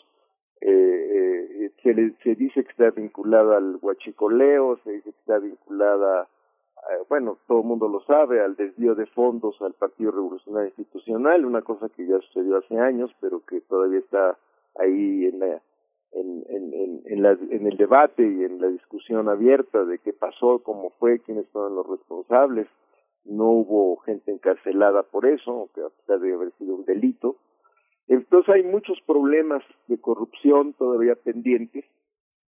Eh, 0.61 0.69
eh, 0.71 1.71
se, 1.81 1.93
le, 1.93 2.13
se 2.23 2.35
dice 2.35 2.63
que 2.63 2.71
está 2.71 2.91
vinculada 2.91 3.57
al 3.57 3.77
huachicoleo, 3.81 4.77
se 4.83 4.91
dice 4.91 5.11
que 5.11 5.19
está 5.19 5.39
vinculada, 5.39 6.23
eh, 6.23 7.03
bueno, 7.09 7.37
todo 7.47 7.61
el 7.61 7.67
mundo 7.67 7.87
lo 7.87 8.01
sabe, 8.01 8.41
al 8.41 8.55
desvío 8.55 8.95
de 8.95 9.05
fondos 9.07 9.61
al 9.61 9.73
Partido 9.73 10.11
Revolucionario 10.11 10.69
Institucional, 10.69 11.45
una 11.45 11.61
cosa 11.61 11.89
que 11.89 12.05
ya 12.05 12.19
sucedió 12.19 12.57
hace 12.57 12.77
años, 12.77 13.11
pero 13.19 13.43
que 13.45 13.61
todavía 13.61 13.99
está 13.99 14.37
ahí 14.79 15.25
en 15.25 15.39
la 15.39 15.61
en, 16.15 16.43
en, 16.49 17.01
en, 17.05 17.21
la, 17.21 17.31
en 17.31 17.67
el 17.67 17.77
debate 17.77 18.23
y 18.23 18.43
en 18.43 18.59
la 18.59 18.67
discusión 18.67 19.29
abierta 19.29 19.83
de 19.85 19.99
qué 19.99 20.13
pasó, 20.13 20.59
cómo 20.63 20.91
fue, 20.99 21.19
quiénes 21.19 21.47
fueron 21.49 21.75
los 21.75 21.87
responsables. 21.87 22.67
No 23.25 23.49
hubo 23.49 23.97
gente 23.97 24.31
encarcelada 24.31 25.03
por 25.03 25.25
eso, 25.25 25.69
que 25.73 25.81
a 25.81 25.89
pesar 25.89 26.19
de 26.19 26.33
haber 26.33 26.51
sido 26.53 26.75
un 26.75 26.85
delito. 26.85 27.37
Entonces 28.07 28.53
hay 28.53 28.63
muchos 28.63 28.99
problemas 29.05 29.63
de 29.87 29.99
corrupción 29.99 30.73
todavía 30.73 31.15
pendientes 31.15 31.85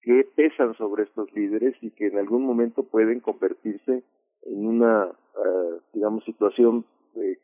que 0.01 0.27
pesan 0.35 0.75
sobre 0.75 1.03
estos 1.03 1.33
líderes 1.33 1.75
y 1.81 1.91
que 1.91 2.07
en 2.07 2.17
algún 2.17 2.43
momento 2.45 2.83
pueden 2.83 3.21
convertirse 3.21 4.03
en 4.43 4.67
una, 4.67 5.05
uh, 5.07 5.79
digamos, 5.93 6.23
situación 6.25 6.85
eh, 7.15 7.37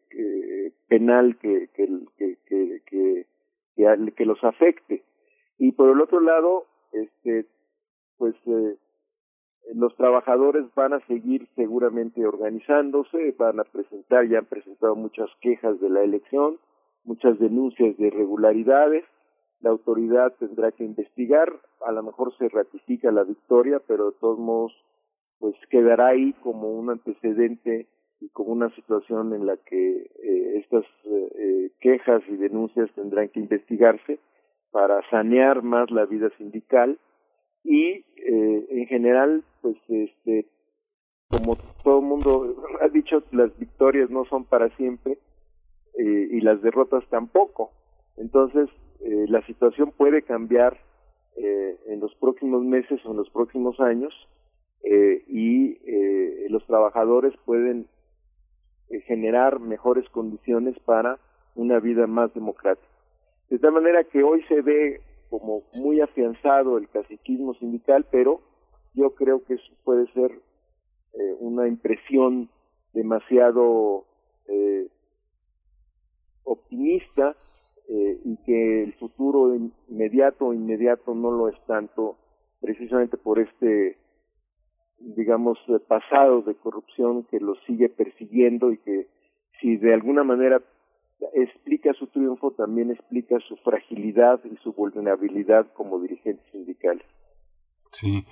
penal 0.88 1.38
que, 1.38 1.70
que, 1.74 1.88
que, 2.18 2.38
que, 2.46 2.82
que, 2.86 3.26
que 4.16 4.26
los 4.26 4.44
afecte. 4.44 5.04
Y 5.62 5.74
por 5.74 5.92
el 5.92 6.02
otro 6.02 6.20
lado, 6.22 6.66
este, 6.92 7.46
pues 8.18 8.34
eh, 8.48 8.78
los 9.76 9.96
trabajadores 9.96 10.66
van 10.74 10.94
a 10.94 11.06
seguir 11.06 11.48
seguramente 11.56 12.26
organizándose, 12.26 13.36
van 13.38 13.60
a 13.60 13.64
presentar, 13.66 14.28
ya 14.28 14.40
han 14.40 14.48
presentado 14.48 14.96
muchas 14.96 15.30
quejas 15.40 15.80
de 15.80 15.92
la 15.92 16.02
elección, 16.02 16.58
muchas 17.04 17.38
denuncias 17.38 17.96
de 17.98 18.08
irregularidades, 18.08 19.06
la 19.60 19.70
autoridad 19.70 20.34
tendrá 20.40 20.72
que 20.72 20.84
investigar, 20.84 21.54
a 21.86 21.92
lo 21.92 22.02
mejor 22.02 22.36
se 22.40 22.50
ratifica 22.50 23.12
la 23.12 23.24
victoria, 23.24 23.80
pero 23.86 24.10
de 24.10 24.18
todos 24.20 24.40
modos, 24.40 24.74
pues 25.38 25.54
quedará 25.70 26.08
ahí 26.08 26.34
como 26.42 26.72
un 26.72 26.90
antecedente 26.90 27.86
y 28.20 28.30
como 28.30 28.52
una 28.52 28.74
situación 28.74 29.36
en 29.36 29.46
la 29.46 29.58
que 29.58 30.10
eh, 30.24 30.58
estas 30.58 30.86
eh, 31.06 31.70
quejas 31.80 32.24
y 32.30 32.38
denuncias 32.38 32.90
tendrán 32.96 33.30
que 33.30 33.42
investigarse 33.42 34.18
para 34.72 35.08
sanear 35.10 35.64
más 35.64 35.92
la 35.92 36.06
vida 36.06 36.30
sindical 36.38 37.00
y 37.64 38.06
eh, 38.16 38.66
en 38.70 38.88
general 38.88 39.44
pues 39.62 39.76
este 39.90 40.48
como 41.30 41.56
todo 41.84 42.00
el 42.00 42.06
mundo 42.06 42.64
ha 42.82 42.88
dicho 42.90 43.24
las 43.32 43.58
victorias 43.58 44.10
no 44.10 44.26
son 44.26 44.46
para 44.46 44.70
siempre 44.78 45.18
eh, 45.98 46.28
y 46.32 46.42
las 46.42 46.62
derrotas 46.62 47.04
tampoco 47.10 47.72
entonces 48.18 48.70
eh, 49.02 49.26
la 49.28 49.46
situación 49.46 49.92
puede 49.92 50.22
cambiar 50.22 50.78
eh, 51.38 51.80
en 51.88 52.02
los 52.02 52.14
próximos 52.16 52.62
meses 52.64 53.00
o 53.06 53.12
en 53.12 53.18
los 53.18 53.30
próximos 53.30 53.80
años 53.80 54.14
eh, 54.84 55.24
y 55.28 55.78
eh, 55.86 56.48
los 56.50 56.66
trabajadores 56.68 57.34
pueden 57.46 57.88
generar 59.08 59.62
mejores 59.62 60.08
condiciones 60.10 60.78
para 60.80 61.18
una 61.56 61.80
vida 61.80 62.06
más 62.08 62.34
democrática. 62.34 62.91
De 63.52 63.60
tal 63.60 63.74
manera 63.74 64.06
que 64.06 64.24
hoy 64.24 64.42
se 64.44 64.62
ve 64.62 65.02
como 65.30 65.64
muy 65.74 66.00
afianzado 66.00 66.78
el 66.78 66.88
caciquismo 66.88 67.54
sindical, 67.56 68.06
pero 68.10 68.40
yo 68.94 69.14
creo 69.14 69.44
que 69.44 69.56
eso 69.56 69.74
puede 69.84 70.08
ser 70.14 70.32
eh, 70.32 71.36
una 71.40 71.68
impresión 71.68 72.50
demasiado 72.94 74.06
eh, 74.48 74.88
optimista 76.46 77.36
eh, 77.90 78.22
y 78.24 78.38
que 78.46 78.84
el 78.84 78.94
futuro 78.94 79.54
inmediato 79.90 80.46
o 80.48 80.54
inmediato 80.54 81.14
no 81.14 81.32
lo 81.32 81.50
es 81.50 81.66
tanto 81.68 82.16
precisamente 82.62 83.18
por 83.18 83.40
este 83.40 83.98
digamos 85.00 85.58
pasado 85.90 86.42
de 86.44 86.56
corrupción 86.56 87.24
que 87.24 87.40
lo 87.42 87.56
sigue 87.68 87.90
persiguiendo 87.90 88.72
y 88.72 88.78
que 88.78 89.08
si 89.60 89.76
de 89.76 89.94
alguna 89.94 90.24
manera 90.24 90.62
explica 91.34 91.94
su 91.94 92.08
triunfo 92.08 92.52
también 92.52 92.92
explica 92.92 93.38
su 93.48 93.56
fragilidad 93.58 94.40
y 94.46 94.58
su 94.64 94.74
vulnerabilidad 94.74 95.68
como 95.74 96.00
dirigentes 96.00 96.46
sindicales. 96.52 97.06
Sí, 97.92 98.26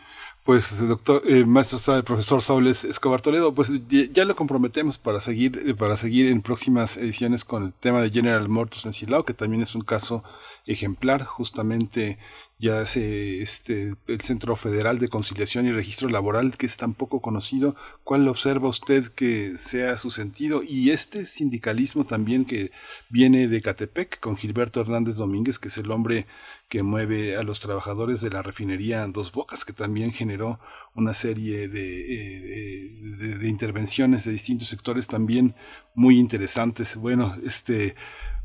pues 0.45 0.87
doctor, 0.87 1.21
eh, 1.27 1.45
maestro, 1.45 1.77
el 1.95 2.03
profesor 2.05 2.41
Saúl 2.41 2.67
Escobar 2.67 3.21
Toledo, 3.21 3.53
pues 3.53 3.71
ya 3.89 4.23
lo 4.23 4.35
comprometemos 4.35 4.97
para 4.97 5.19
seguir, 5.19 5.61
eh, 5.67 5.75
para 5.75 5.97
seguir 5.97 6.27
en 6.31 6.41
próximas 6.41 6.95
ediciones 6.95 7.43
con 7.43 7.65
el 7.65 7.73
tema 7.73 8.01
de 8.01 8.09
General 8.09 8.47
Motors 8.47 8.85
en 8.85 8.93
Silao, 8.93 9.25
que 9.25 9.33
también 9.33 9.61
es 9.61 9.75
un 9.75 9.81
caso 9.81 10.23
ejemplar, 10.65 11.25
justamente 11.25 12.17
ya 12.61 12.85
se, 12.85 13.41
este, 13.41 13.93
el 14.07 14.21
Centro 14.21 14.57
Federal 14.57 14.99
de 14.99 15.07
Conciliación 15.07 15.65
y 15.65 15.71
Registro 15.71 16.09
Laboral, 16.09 16.57
que 16.57 16.65
es 16.65 16.75
tan 16.75 16.93
poco 16.93 17.21
conocido, 17.21 17.77
¿cuál 18.03 18.27
observa 18.27 18.67
usted 18.67 19.07
que 19.07 19.57
sea 19.57 19.95
su 19.95 20.11
sentido? 20.11 20.61
Y 20.61 20.89
este 20.89 21.25
sindicalismo 21.25 22.05
también 22.05 22.43
que 22.43 22.71
viene 23.09 23.47
de 23.47 23.61
Catepec, 23.61 24.19
con 24.19 24.35
Gilberto 24.35 24.81
Hernández 24.81 25.15
Domínguez, 25.15 25.57
que 25.57 25.69
es 25.69 25.77
el 25.77 25.89
hombre 25.89 26.27
que 26.67 26.83
mueve 26.83 27.37
a 27.37 27.43
los 27.43 27.61
trabajadores 27.61 28.19
de 28.19 28.29
la 28.29 28.41
refinería 28.41 29.07
Dos 29.07 29.31
Bocas, 29.31 29.63
que 29.63 29.71
también 29.73 30.11
generó 30.11 30.59
una 30.93 31.13
serie 31.13 31.63
eh, 31.63 32.99
de 33.39 33.47
intervenciones 33.47 34.25
de 34.25 34.33
distintos 34.33 34.67
sectores 34.67 35.07
también 35.07 35.55
muy 35.95 36.19
interesantes. 36.19 36.97
Bueno, 36.97 37.35
este 37.45 37.95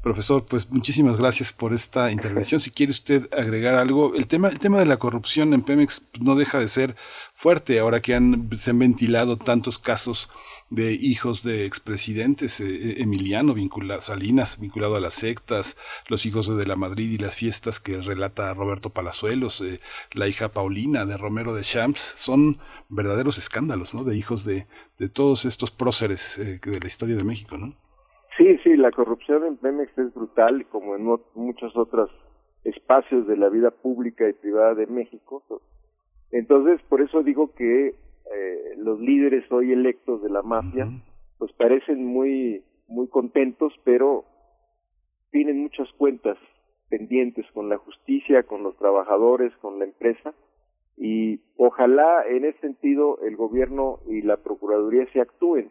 Profesor, 0.05 0.45
pues 0.45 0.71
muchísimas 0.71 1.17
gracias 1.17 1.51
por 1.51 1.73
esta 1.73 2.13
intervención. 2.13 2.61
Si 2.61 2.71
quiere 2.71 2.91
usted 2.91 3.27
agregar 3.33 3.75
algo, 3.75 4.15
el 4.15 4.27
tema, 4.27 4.49
el 4.49 4.59
tema 4.59 4.79
de 4.79 4.85
la 4.85 4.99
corrupción 4.99 5.55
en 5.55 5.63
Pemex 5.63 6.03
no 6.21 6.35
deja 6.35 6.61
de 6.61 6.69
ser 6.69 6.95
fuerte 7.35 7.79
ahora 7.79 8.03
que 8.03 8.15
han, 8.15 8.51
se 8.55 8.73
han 8.73 8.81
ventilado 8.81 9.39
tantos 9.39 9.79
casos 9.79 10.29
de 10.69 10.93
hijos 10.93 11.43
de 11.43 11.65
expresidentes, 11.65 12.61
eh, 12.61 13.01
Emiliano 13.01 13.55
vinculado, 13.55 14.03
Salinas 14.03 14.61
vinculado 14.61 14.97
a 14.97 15.01
las 15.01 15.15
sectas, 15.15 15.79
los 16.09 16.27
hijos 16.27 16.49
de, 16.49 16.57
de 16.57 16.67
la 16.67 16.77
Madrid 16.77 17.11
y 17.11 17.17
las 17.17 17.35
fiestas 17.35 17.81
que 17.81 17.99
relata 18.03 18.53
Roberto 18.53 18.91
Palazuelos, 18.91 19.63
eh, 19.63 19.81
la 20.13 20.29
hija 20.29 20.51
Paulina 20.51 21.07
de 21.07 21.17
Romero 21.17 21.55
de 21.55 21.63
Champs, 21.63 22.13
son 22.19 22.59
verdaderos 22.91 23.39
escándalos, 23.39 23.95
¿no? 23.95 24.05
De 24.05 24.19
hijos 24.19 24.45
de, 24.45 24.67
de 24.99 25.09
todos 25.09 25.47
estos 25.47 25.71
próceres 25.71 26.37
eh, 26.37 26.61
de 26.63 26.79
la 26.79 26.87
historia 26.87 27.17
de 27.17 27.25
México, 27.25 27.57
¿no? 27.57 27.75
La 28.85 28.93
corrupción 28.93 29.47
en 29.47 29.57
Pemex 29.57 29.97
es 29.97 30.13
brutal, 30.13 30.67
como 30.67 30.95
en 30.95 31.07
muchos 31.35 31.75
otros 31.75 32.11
espacios 32.65 33.27
de 33.27 33.39
la 33.39 33.49
vida 33.49 33.71
pública 33.71 34.29
y 34.29 34.35
privada 34.35 34.75
de 34.75 34.87
México. 34.87 35.43
Entonces, 36.31 36.83
por 36.91 37.01
eso 37.01 37.23
digo 37.23 37.55
que 37.55 37.87
eh, 37.87 38.75
los 38.77 39.01
líderes 39.01 39.51
hoy 39.51 39.73
electos 39.73 40.23
de 40.23 40.29
la 40.29 40.43
mafia, 40.43 40.87
pues 41.39 41.51
parecen 41.55 42.05
muy, 42.05 42.63
muy 42.87 43.09
contentos, 43.09 43.73
pero 43.85 44.27
tienen 45.31 45.63
muchas 45.63 45.91
cuentas 45.97 46.37
pendientes 46.91 47.47
con 47.55 47.71
la 47.71 47.79
justicia, 47.79 48.43
con 48.43 48.63
los 48.63 48.77
trabajadores, 48.77 49.57
con 49.63 49.79
la 49.79 49.87
empresa, 49.87 50.35
y 50.99 51.41
ojalá 51.57 52.27
en 52.29 52.45
ese 52.45 52.59
sentido 52.59 53.19
el 53.23 53.35
gobierno 53.37 54.01
y 54.11 54.21
la 54.21 54.37
procuraduría 54.37 55.11
se 55.15 55.23
actúen, 55.23 55.71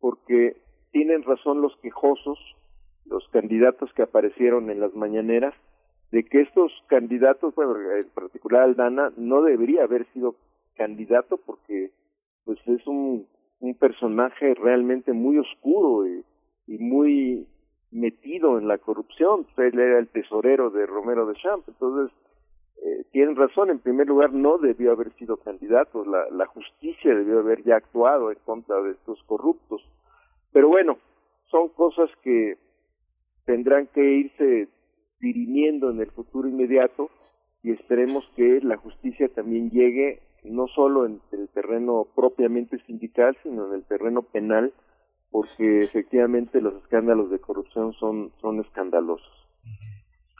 porque 0.00 0.56
tienen 0.92 1.22
razón 1.22 1.60
los 1.60 1.76
quejosos, 1.78 2.38
los 3.06 3.26
candidatos 3.28 3.92
que 3.94 4.02
aparecieron 4.02 4.70
en 4.70 4.80
las 4.80 4.94
mañaneras, 4.94 5.54
de 6.10 6.24
que 6.24 6.40
estos 6.40 6.72
candidatos, 6.86 7.54
bueno, 7.54 7.74
en 7.78 8.08
particular 8.10 8.62
Aldana, 8.62 9.12
no 9.16 9.42
debería 9.42 9.84
haber 9.84 10.06
sido 10.12 10.36
candidato 10.76 11.36
porque 11.36 11.90
pues 12.44 12.58
es 12.66 12.86
un, 12.86 13.26
un 13.60 13.74
personaje 13.74 14.54
realmente 14.54 15.12
muy 15.12 15.38
oscuro 15.38 16.06
y, 16.06 16.24
muy 16.78 17.46
metido 17.90 18.58
en 18.58 18.68
la 18.68 18.76
corrupción. 18.76 19.46
Él 19.56 19.78
era 19.78 19.98
el 19.98 20.08
tesorero 20.08 20.70
de 20.70 20.84
Romero 20.84 21.26
de 21.26 21.34
Champ. 21.36 21.66
Entonces, 21.66 22.14
eh, 22.84 23.04
tienen 23.10 23.36
razón. 23.36 23.70
En 23.70 23.78
primer 23.78 24.06
lugar, 24.06 24.34
no 24.34 24.58
debió 24.58 24.92
haber 24.92 25.10
sido 25.14 25.38
candidato. 25.38 26.04
La, 26.04 26.28
la 26.30 26.46
justicia 26.46 27.14
debió 27.14 27.38
haber 27.38 27.64
ya 27.64 27.76
actuado 27.76 28.30
en 28.30 28.38
contra 28.44 28.82
de 28.82 28.92
estos 28.92 29.22
corruptos. 29.24 29.82
Pero 30.52 30.68
bueno, 30.68 30.98
son 31.50 31.68
cosas 31.70 32.10
que 32.22 32.56
tendrán 33.44 33.86
que 33.88 34.02
irse 34.02 34.68
dirimiendo 35.20 35.90
en 35.90 36.00
el 36.00 36.10
futuro 36.10 36.48
inmediato 36.48 37.10
y 37.62 37.72
esperemos 37.72 38.24
que 38.36 38.60
la 38.62 38.76
justicia 38.76 39.28
también 39.28 39.70
llegue 39.70 40.22
no 40.44 40.66
solo 40.68 41.06
en 41.06 41.20
el 41.32 41.48
terreno 41.48 42.06
propiamente 42.14 42.78
sindical, 42.86 43.36
sino 43.42 43.68
en 43.68 43.74
el 43.74 43.84
terreno 43.84 44.22
penal, 44.22 44.72
porque 45.30 45.80
efectivamente 45.80 46.60
los 46.60 46.74
escándalos 46.82 47.30
de 47.30 47.40
corrupción 47.40 47.92
son, 47.94 48.32
son 48.40 48.60
escandalosos. 48.60 49.48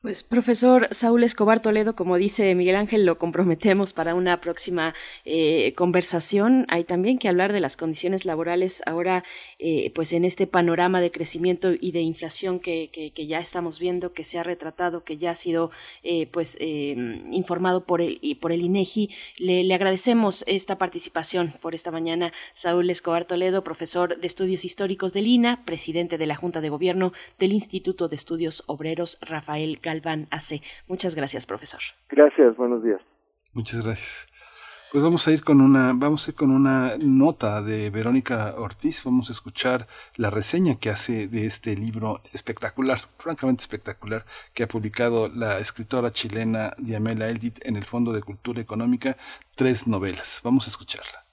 Pues 0.09 0.23
profesor 0.23 0.89
Saúl 0.91 1.23
Escobar 1.23 1.61
Toledo, 1.61 1.95
como 1.95 2.17
dice 2.17 2.55
Miguel 2.55 2.77
Ángel, 2.77 3.05
lo 3.05 3.19
comprometemos 3.19 3.93
para 3.93 4.15
una 4.15 4.41
próxima 4.41 4.95
eh, 5.27 5.75
conversación. 5.75 6.65
Hay 6.71 6.85
también 6.85 7.19
que 7.19 7.29
hablar 7.29 7.53
de 7.53 7.61
las 7.61 7.77
condiciones 7.77 8.25
laborales 8.25 8.83
ahora, 8.87 9.23
eh, 9.59 9.93
pues 9.95 10.15
en 10.15 10.25
este 10.25 10.47
panorama 10.47 11.03
de 11.03 11.11
crecimiento 11.11 11.73
y 11.79 11.93
de 11.93 12.01
inflación 12.01 12.59
que, 12.59 12.89
que, 12.91 13.27
ya 13.27 13.39
estamos 13.39 13.79
viendo, 13.81 14.15
que 14.15 14.25
se 14.25 14.39
ha 14.39 14.43
retratado, 14.43 15.05
que 15.05 15.19
ya 15.19 15.33
ha 15.33 15.35
sido 15.35 15.71
eh, 16.03 16.27
pues 16.29 16.57
informado 16.59 17.85
por 17.85 18.01
el, 18.01 18.19
por 18.41 18.51
el 18.51 18.63
INEGI. 18.63 19.11
Le, 19.37 19.63
le 19.63 19.75
agradecemos 19.75 20.43
esta 20.47 20.79
participación 20.79 21.53
por 21.61 21.75
esta 21.75 21.91
mañana, 21.91 22.33
Saúl 22.55 22.89
Escobar 22.89 23.27
Toledo, 23.27 23.63
profesor 23.63 24.19
de 24.19 24.27
Estudios 24.27 24.65
Históricos 24.65 25.13
del 25.13 25.27
INA, 25.27 25.67
presidente 25.67 26.17
de 26.17 26.27
la 26.27 26.35
Junta 26.35 26.63
de 26.63 26.71
Gobierno 26.71 27.13
del 27.39 27.53
Instituto 27.53 28.09
de 28.09 28.17
Estudios 28.17 28.63
Obreros 28.69 29.19
Rafael 29.21 29.81
Galván 29.99 30.29
AC. 30.31 30.63
Muchas 30.87 31.15
gracias, 31.15 31.47
profesor. 31.47 31.81
Gracias, 32.09 32.57
buenos 32.57 32.83
días. 32.83 33.01
Muchas 33.53 33.85
gracias. 33.85 34.29
Pues 34.91 35.05
vamos 35.05 35.29
a 35.29 35.33
ir 35.33 35.45
con 35.45 35.61
una, 35.61 35.93
vamos 35.95 36.27
a 36.27 36.31
ir 36.31 36.35
con 36.35 36.51
una 36.51 36.97
nota 36.99 37.61
de 37.61 37.91
Verónica 37.91 38.55
Ortiz. 38.57 39.05
Vamos 39.05 39.29
a 39.29 39.33
escuchar 39.33 39.87
la 40.17 40.31
reseña 40.31 40.77
que 40.77 40.89
hace 40.89 41.29
de 41.29 41.45
este 41.45 41.77
libro 41.77 42.23
espectacular, 42.33 42.99
francamente 43.19 43.61
espectacular, 43.61 44.25
que 44.55 44.63
ha 44.63 44.69
publicado 44.69 45.29
la 45.29 45.59
escritora 45.59 46.11
chilena 46.11 46.73
Diamela 46.79 47.29
Eldit 47.29 47.59
en 47.67 47.77
el 47.77 47.85
Fondo 47.85 48.13
de 48.13 48.23
Cultura 48.23 48.63
Económica, 48.63 49.19
tres 49.57 49.87
novelas. 49.87 50.41
Vamos 50.43 50.67
a 50.67 50.71
escucharla. 50.71 51.27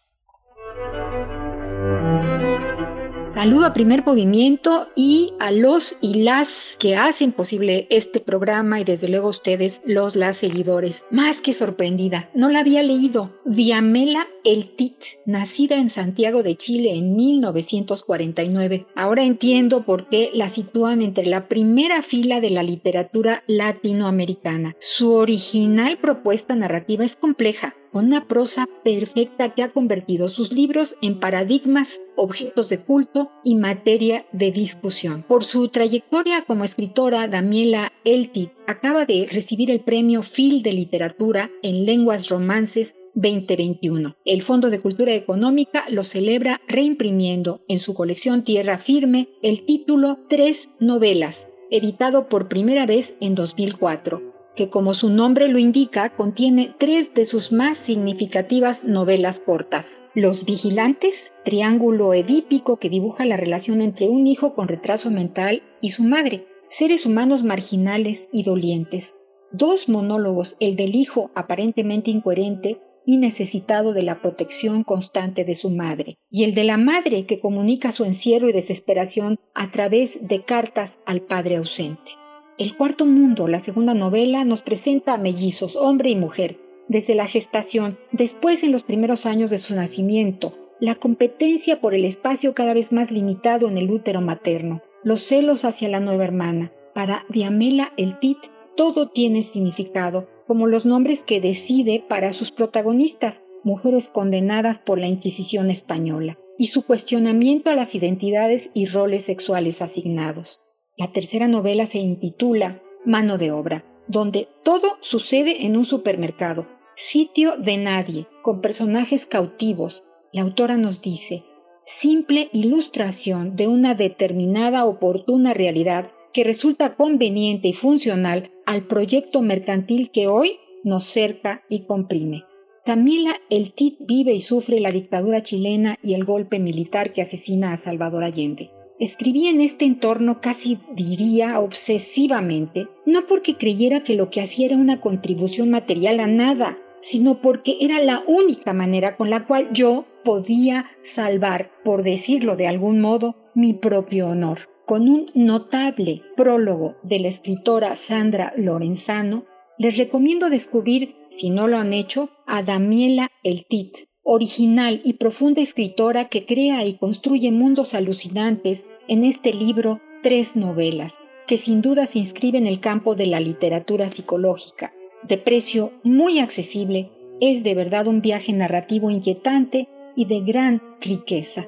Saludo 3.33 3.65
a 3.65 3.73
Primer 3.73 4.05
Movimiento 4.05 4.87
y 4.95 5.33
a 5.39 5.51
los 5.51 5.97
y 5.99 6.23
las 6.23 6.77
que 6.79 6.95
hacen 6.95 7.31
posible 7.31 7.87
este 7.89 8.19
programa 8.19 8.79
y 8.79 8.83
desde 8.83 9.09
luego 9.09 9.29
ustedes, 9.29 9.81
los 9.85 10.15
las 10.15 10.37
seguidores. 10.37 11.05
Más 11.11 11.41
que 11.41 11.53
sorprendida, 11.53 12.29
no 12.35 12.49
la 12.49 12.59
había 12.59 12.83
leído. 12.83 13.33
Diamela 13.43 14.27
El 14.43 14.75
Tit, 14.75 14.95
nacida 15.25 15.77
en 15.77 15.89
Santiago 15.89 16.43
de 16.43 16.55
Chile 16.55 16.95
en 16.95 17.15
1949. 17.15 18.85
Ahora 18.95 19.23
entiendo 19.23 19.83
por 19.83 20.07
qué 20.07 20.29
la 20.33 20.47
sitúan 20.47 21.01
entre 21.01 21.25
la 21.25 21.47
primera 21.47 22.01
fila 22.03 22.41
de 22.41 22.51
la 22.51 22.63
literatura 22.63 23.43
latinoamericana. 23.47 24.75
Su 24.79 25.13
original 25.13 25.97
propuesta 25.97 26.55
narrativa 26.55 27.03
es 27.03 27.15
compleja, 27.15 27.75
una 27.99 28.27
prosa 28.27 28.67
perfecta 28.83 29.53
que 29.53 29.63
ha 29.63 29.69
convertido 29.69 30.27
sus 30.27 30.51
libros 30.51 30.97
en 31.01 31.19
paradigmas, 31.19 31.99
objetos 32.17 32.69
de 32.69 32.79
culto 32.79 33.31
y 33.43 33.55
materia 33.55 34.25
de 34.33 34.51
discusión. 34.51 35.23
Por 35.27 35.43
su 35.43 35.69
trayectoria 35.69 36.43
como 36.45 36.65
escritora, 36.65 37.27
Damiela 37.27 37.91
Elti 38.03 38.49
acaba 38.67 39.05
de 39.05 39.27
recibir 39.31 39.71
el 39.71 39.79
premio 39.79 40.21
Phil 40.23 40.61
de 40.61 40.73
Literatura 40.73 41.49
en 41.63 41.85
Lenguas 41.85 42.29
Romances 42.29 42.95
2021. 43.13 44.17
El 44.25 44.41
Fondo 44.41 44.69
de 44.69 44.81
Cultura 44.81 45.13
Económica 45.13 45.85
lo 45.89 46.03
celebra 46.03 46.59
reimprimiendo 46.67 47.63
en 47.69 47.79
su 47.79 47.93
colección 47.93 48.43
Tierra 48.43 48.77
Firme 48.77 49.29
el 49.41 49.65
título 49.65 50.19
Tres 50.27 50.69
novelas, 50.81 51.47
editado 51.71 52.27
por 52.27 52.49
primera 52.49 52.85
vez 52.85 53.15
en 53.21 53.35
2004 53.35 54.34
que 54.55 54.69
como 54.69 54.93
su 54.93 55.09
nombre 55.09 55.47
lo 55.47 55.59
indica, 55.59 56.09
contiene 56.09 56.73
tres 56.77 57.13
de 57.13 57.25
sus 57.25 57.51
más 57.51 57.77
significativas 57.77 58.85
novelas 58.85 59.39
cortas. 59.39 60.01
Los 60.13 60.45
Vigilantes, 60.45 61.33
triángulo 61.43 62.13
edípico 62.13 62.77
que 62.77 62.89
dibuja 62.89 63.25
la 63.25 63.37
relación 63.37 63.81
entre 63.81 64.07
un 64.07 64.27
hijo 64.27 64.55
con 64.55 64.67
retraso 64.67 65.11
mental 65.11 65.61
y 65.81 65.89
su 65.91 66.03
madre, 66.03 66.47
seres 66.69 67.05
humanos 67.05 67.43
marginales 67.43 68.29
y 68.31 68.43
dolientes. 68.43 69.13
Dos 69.51 69.89
monólogos, 69.89 70.57
el 70.59 70.75
del 70.75 70.95
hijo 70.95 71.31
aparentemente 71.35 72.11
incoherente 72.11 72.81
y 73.05 73.17
necesitado 73.17 73.93
de 73.93 74.03
la 74.03 74.21
protección 74.21 74.83
constante 74.83 75.45
de 75.45 75.55
su 75.55 75.69
madre, 75.69 76.17
y 76.29 76.43
el 76.43 76.55
de 76.55 76.63
la 76.63 76.77
madre 76.77 77.25
que 77.25 77.39
comunica 77.39 77.91
su 77.91 78.03
encierro 78.03 78.49
y 78.49 78.53
desesperación 78.53 79.37
a 79.53 79.69
través 79.69 80.27
de 80.27 80.43
cartas 80.43 80.99
al 81.05 81.21
padre 81.21 81.57
ausente. 81.57 82.13
El 82.57 82.77
cuarto 82.77 83.05
mundo, 83.05 83.49
la 83.49 83.59
segunda 83.59 83.93
novela, 83.93 84.45
nos 84.45 84.61
presenta 84.61 85.15
a 85.15 85.17
mellizos, 85.17 85.75
hombre 85.75 86.09
y 86.09 86.15
mujer, 86.15 86.57
desde 86.87 87.13
la 87.13 87.27
gestación, 87.27 87.97
después 88.13 88.63
en 88.63 88.71
los 88.71 88.83
primeros 88.83 89.25
años 89.25 89.49
de 89.49 89.59
su 89.59 89.75
nacimiento, 89.75 90.53
la 90.79 90.95
competencia 90.95 91.81
por 91.81 91.93
el 91.93 92.05
espacio 92.05 92.53
cada 92.53 92.73
vez 92.73 92.93
más 92.93 93.11
limitado 93.11 93.67
en 93.67 93.77
el 93.77 93.91
útero 93.91 94.21
materno, 94.21 94.81
los 95.03 95.19
celos 95.19 95.65
hacia 95.65 95.89
la 95.89 95.99
nueva 95.99 96.23
hermana. 96.23 96.71
Para 96.93 97.25
Diamela 97.29 97.91
el 97.97 98.19
Tit, 98.19 98.37
todo 98.77 99.09
tiene 99.09 99.43
significado, 99.43 100.29
como 100.47 100.67
los 100.67 100.85
nombres 100.85 101.23
que 101.25 101.41
decide 101.41 102.05
para 102.07 102.31
sus 102.31 102.53
protagonistas, 102.53 103.41
mujeres 103.65 104.07
condenadas 104.07 104.79
por 104.79 104.97
la 104.97 105.07
Inquisición 105.07 105.69
española, 105.69 106.39
y 106.57 106.67
su 106.67 106.83
cuestionamiento 106.85 107.69
a 107.69 107.75
las 107.75 107.95
identidades 107.95 108.69
y 108.73 108.85
roles 108.85 109.25
sexuales 109.25 109.81
asignados. 109.81 110.61
La 110.97 111.11
tercera 111.11 111.49
novela 111.49 111.85
se 111.85 111.97
intitula 111.97 112.81
Mano 113.03 113.37
de 113.37 113.51
Obra, 113.51 113.85
donde 114.07 114.47
todo 114.63 114.97
sucede 115.01 115.65
en 115.65 115.75
un 115.75 115.83
supermercado, 115.83 116.69
sitio 116.95 117.57
de 117.57 117.75
nadie, 117.75 118.27
con 118.41 118.61
personajes 118.61 119.25
cautivos. 119.25 120.03
La 120.31 120.43
autora 120.43 120.77
nos 120.77 121.01
dice, 121.01 121.43
simple 121.83 122.49
ilustración 122.53 123.57
de 123.57 123.67
una 123.67 123.93
determinada 123.93 124.85
oportuna 124.85 125.53
realidad 125.53 126.11
que 126.31 126.45
resulta 126.45 126.95
conveniente 126.95 127.67
y 127.67 127.73
funcional 127.73 128.51
al 128.65 128.87
proyecto 128.87 129.41
mercantil 129.41 130.11
que 130.11 130.27
hoy 130.27 130.53
nos 130.85 131.03
cerca 131.03 131.65
y 131.69 131.81
comprime. 131.81 132.45
Tamila 132.85 133.35
El 133.49 133.73
Tit 133.73 133.97
vive 134.07 134.31
y 134.31 134.39
sufre 134.39 134.79
la 134.79 134.91
dictadura 134.91 135.43
chilena 135.43 135.97
y 136.01 136.13
el 136.13 136.23
golpe 136.23 136.59
militar 136.59 137.11
que 137.11 137.21
asesina 137.21 137.73
a 137.73 137.77
Salvador 137.77 138.23
Allende. 138.23 138.71
Escribí 138.97 139.47
en 139.47 139.59
este 139.59 139.83
entorno 139.83 140.39
casi 140.39 140.79
diría 140.93 141.59
obsesivamente, 141.59 142.87
no 143.05 143.27
porque 143.27 143.55
creyera 143.55 144.03
que 144.03 144.15
lo 144.15 144.29
que 144.29 144.39
hacía 144.39 144.67
era 144.67 144.77
una 144.77 145.01
contribución 145.01 145.69
material 145.69 146.21
a 146.21 146.27
nada, 146.27 146.77
sino 147.01 147.41
porque 147.41 147.75
era 147.81 147.99
la 147.99 148.23
única 148.25 148.73
manera 148.73 149.17
con 149.17 149.29
la 149.29 149.45
cual 149.45 149.69
yo 149.73 150.05
podía 150.23 150.85
salvar, 151.01 151.71
por 151.83 152.03
decirlo 152.03 152.55
de 152.55 152.67
algún 152.67 153.01
modo, 153.01 153.35
mi 153.53 153.73
propio 153.73 154.29
honor. 154.29 154.59
Con 154.85 155.09
un 155.09 155.29
notable 155.35 156.21
prólogo 156.37 156.95
de 157.03 157.19
la 157.19 157.27
escritora 157.27 157.95
Sandra 157.97 158.53
Lorenzano, 158.55 159.45
les 159.77 159.97
recomiendo 159.97 160.49
descubrir, 160.49 161.15
si 161.29 161.49
no 161.49 161.67
lo 161.67 161.77
han 161.77 161.91
hecho, 161.91 162.29
a 162.47 162.63
Damiela 162.63 163.27
El 163.43 163.65
Tit, 163.65 163.97
original 164.25 164.99
y 165.05 165.13
profunda 165.13 165.61
escritora 165.61 166.25
que 166.25 166.45
crea 166.45 166.83
y 166.83 166.95
construye 166.95 167.51
mundos 167.51 167.93
alucinantes 167.93 168.87
en 169.07 169.23
este 169.23 169.53
libro 169.53 170.01
tres 170.23 170.55
novelas, 170.55 171.19
que 171.45 171.57
sin 171.57 171.81
duda 171.81 172.07
se 172.07 172.17
inscribe 172.19 172.57
en 172.57 172.65
el 172.65 172.79
campo 172.79 173.15
de 173.15 173.27
la 173.27 173.39
literatura 173.39 174.09
psicológica. 174.09 174.93
De 175.23 175.37
precio 175.37 175.91
muy 176.03 176.39
accesible, 176.39 177.11
es 177.39 177.63
de 177.63 177.75
verdad 177.75 178.07
un 178.07 178.21
viaje 178.21 178.51
narrativo 178.51 179.11
inquietante 179.11 179.87
y 180.15 180.25
de 180.25 180.41
gran 180.41 180.81
riqueza. 181.01 181.67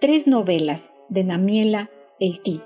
Tres 0.00 0.26
novelas 0.26 0.90
de 1.08 1.22
Namiela 1.22 1.88
El 2.18 2.40
Tit. 2.42 2.62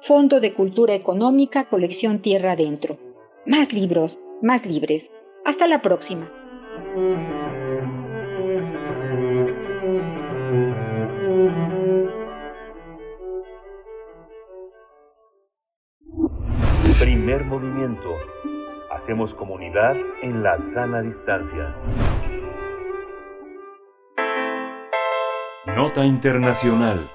Fondo 0.00 0.40
de 0.40 0.54
Cultura 0.54 0.94
Económica, 0.94 1.68
colección 1.68 2.20
Tierra 2.20 2.52
Adentro. 2.52 2.98
Más 3.44 3.72
libros, 3.72 4.18
más 4.40 4.64
libres. 4.64 5.10
Hasta 5.44 5.66
la 5.66 5.82
próxima. 5.82 6.32
Primer 17.28 17.44
movimiento. 17.44 18.16
Hacemos 18.90 19.34
comunidad 19.34 19.98
en 20.22 20.42
la 20.42 20.56
sana 20.56 21.02
distancia. 21.02 21.76
Nota 25.66 26.06
Internacional. 26.06 27.10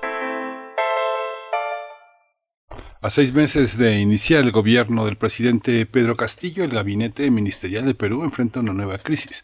A 3.02 3.10
seis 3.10 3.34
meses 3.34 3.76
de 3.80 4.02
iniciar 4.02 4.42
el 4.42 4.52
gobierno 4.52 5.06
del 5.06 5.18
presidente 5.18 5.84
Pedro 5.88 6.16
Castillo, 6.16 6.64
el 6.64 6.70
gabinete 6.70 7.32
ministerial 7.32 7.88
de 7.88 7.96
Perú 7.96 8.24
enfrenta 8.24 8.60
una 8.60 8.74
nueva 8.74 9.00
crisis. 9.00 9.44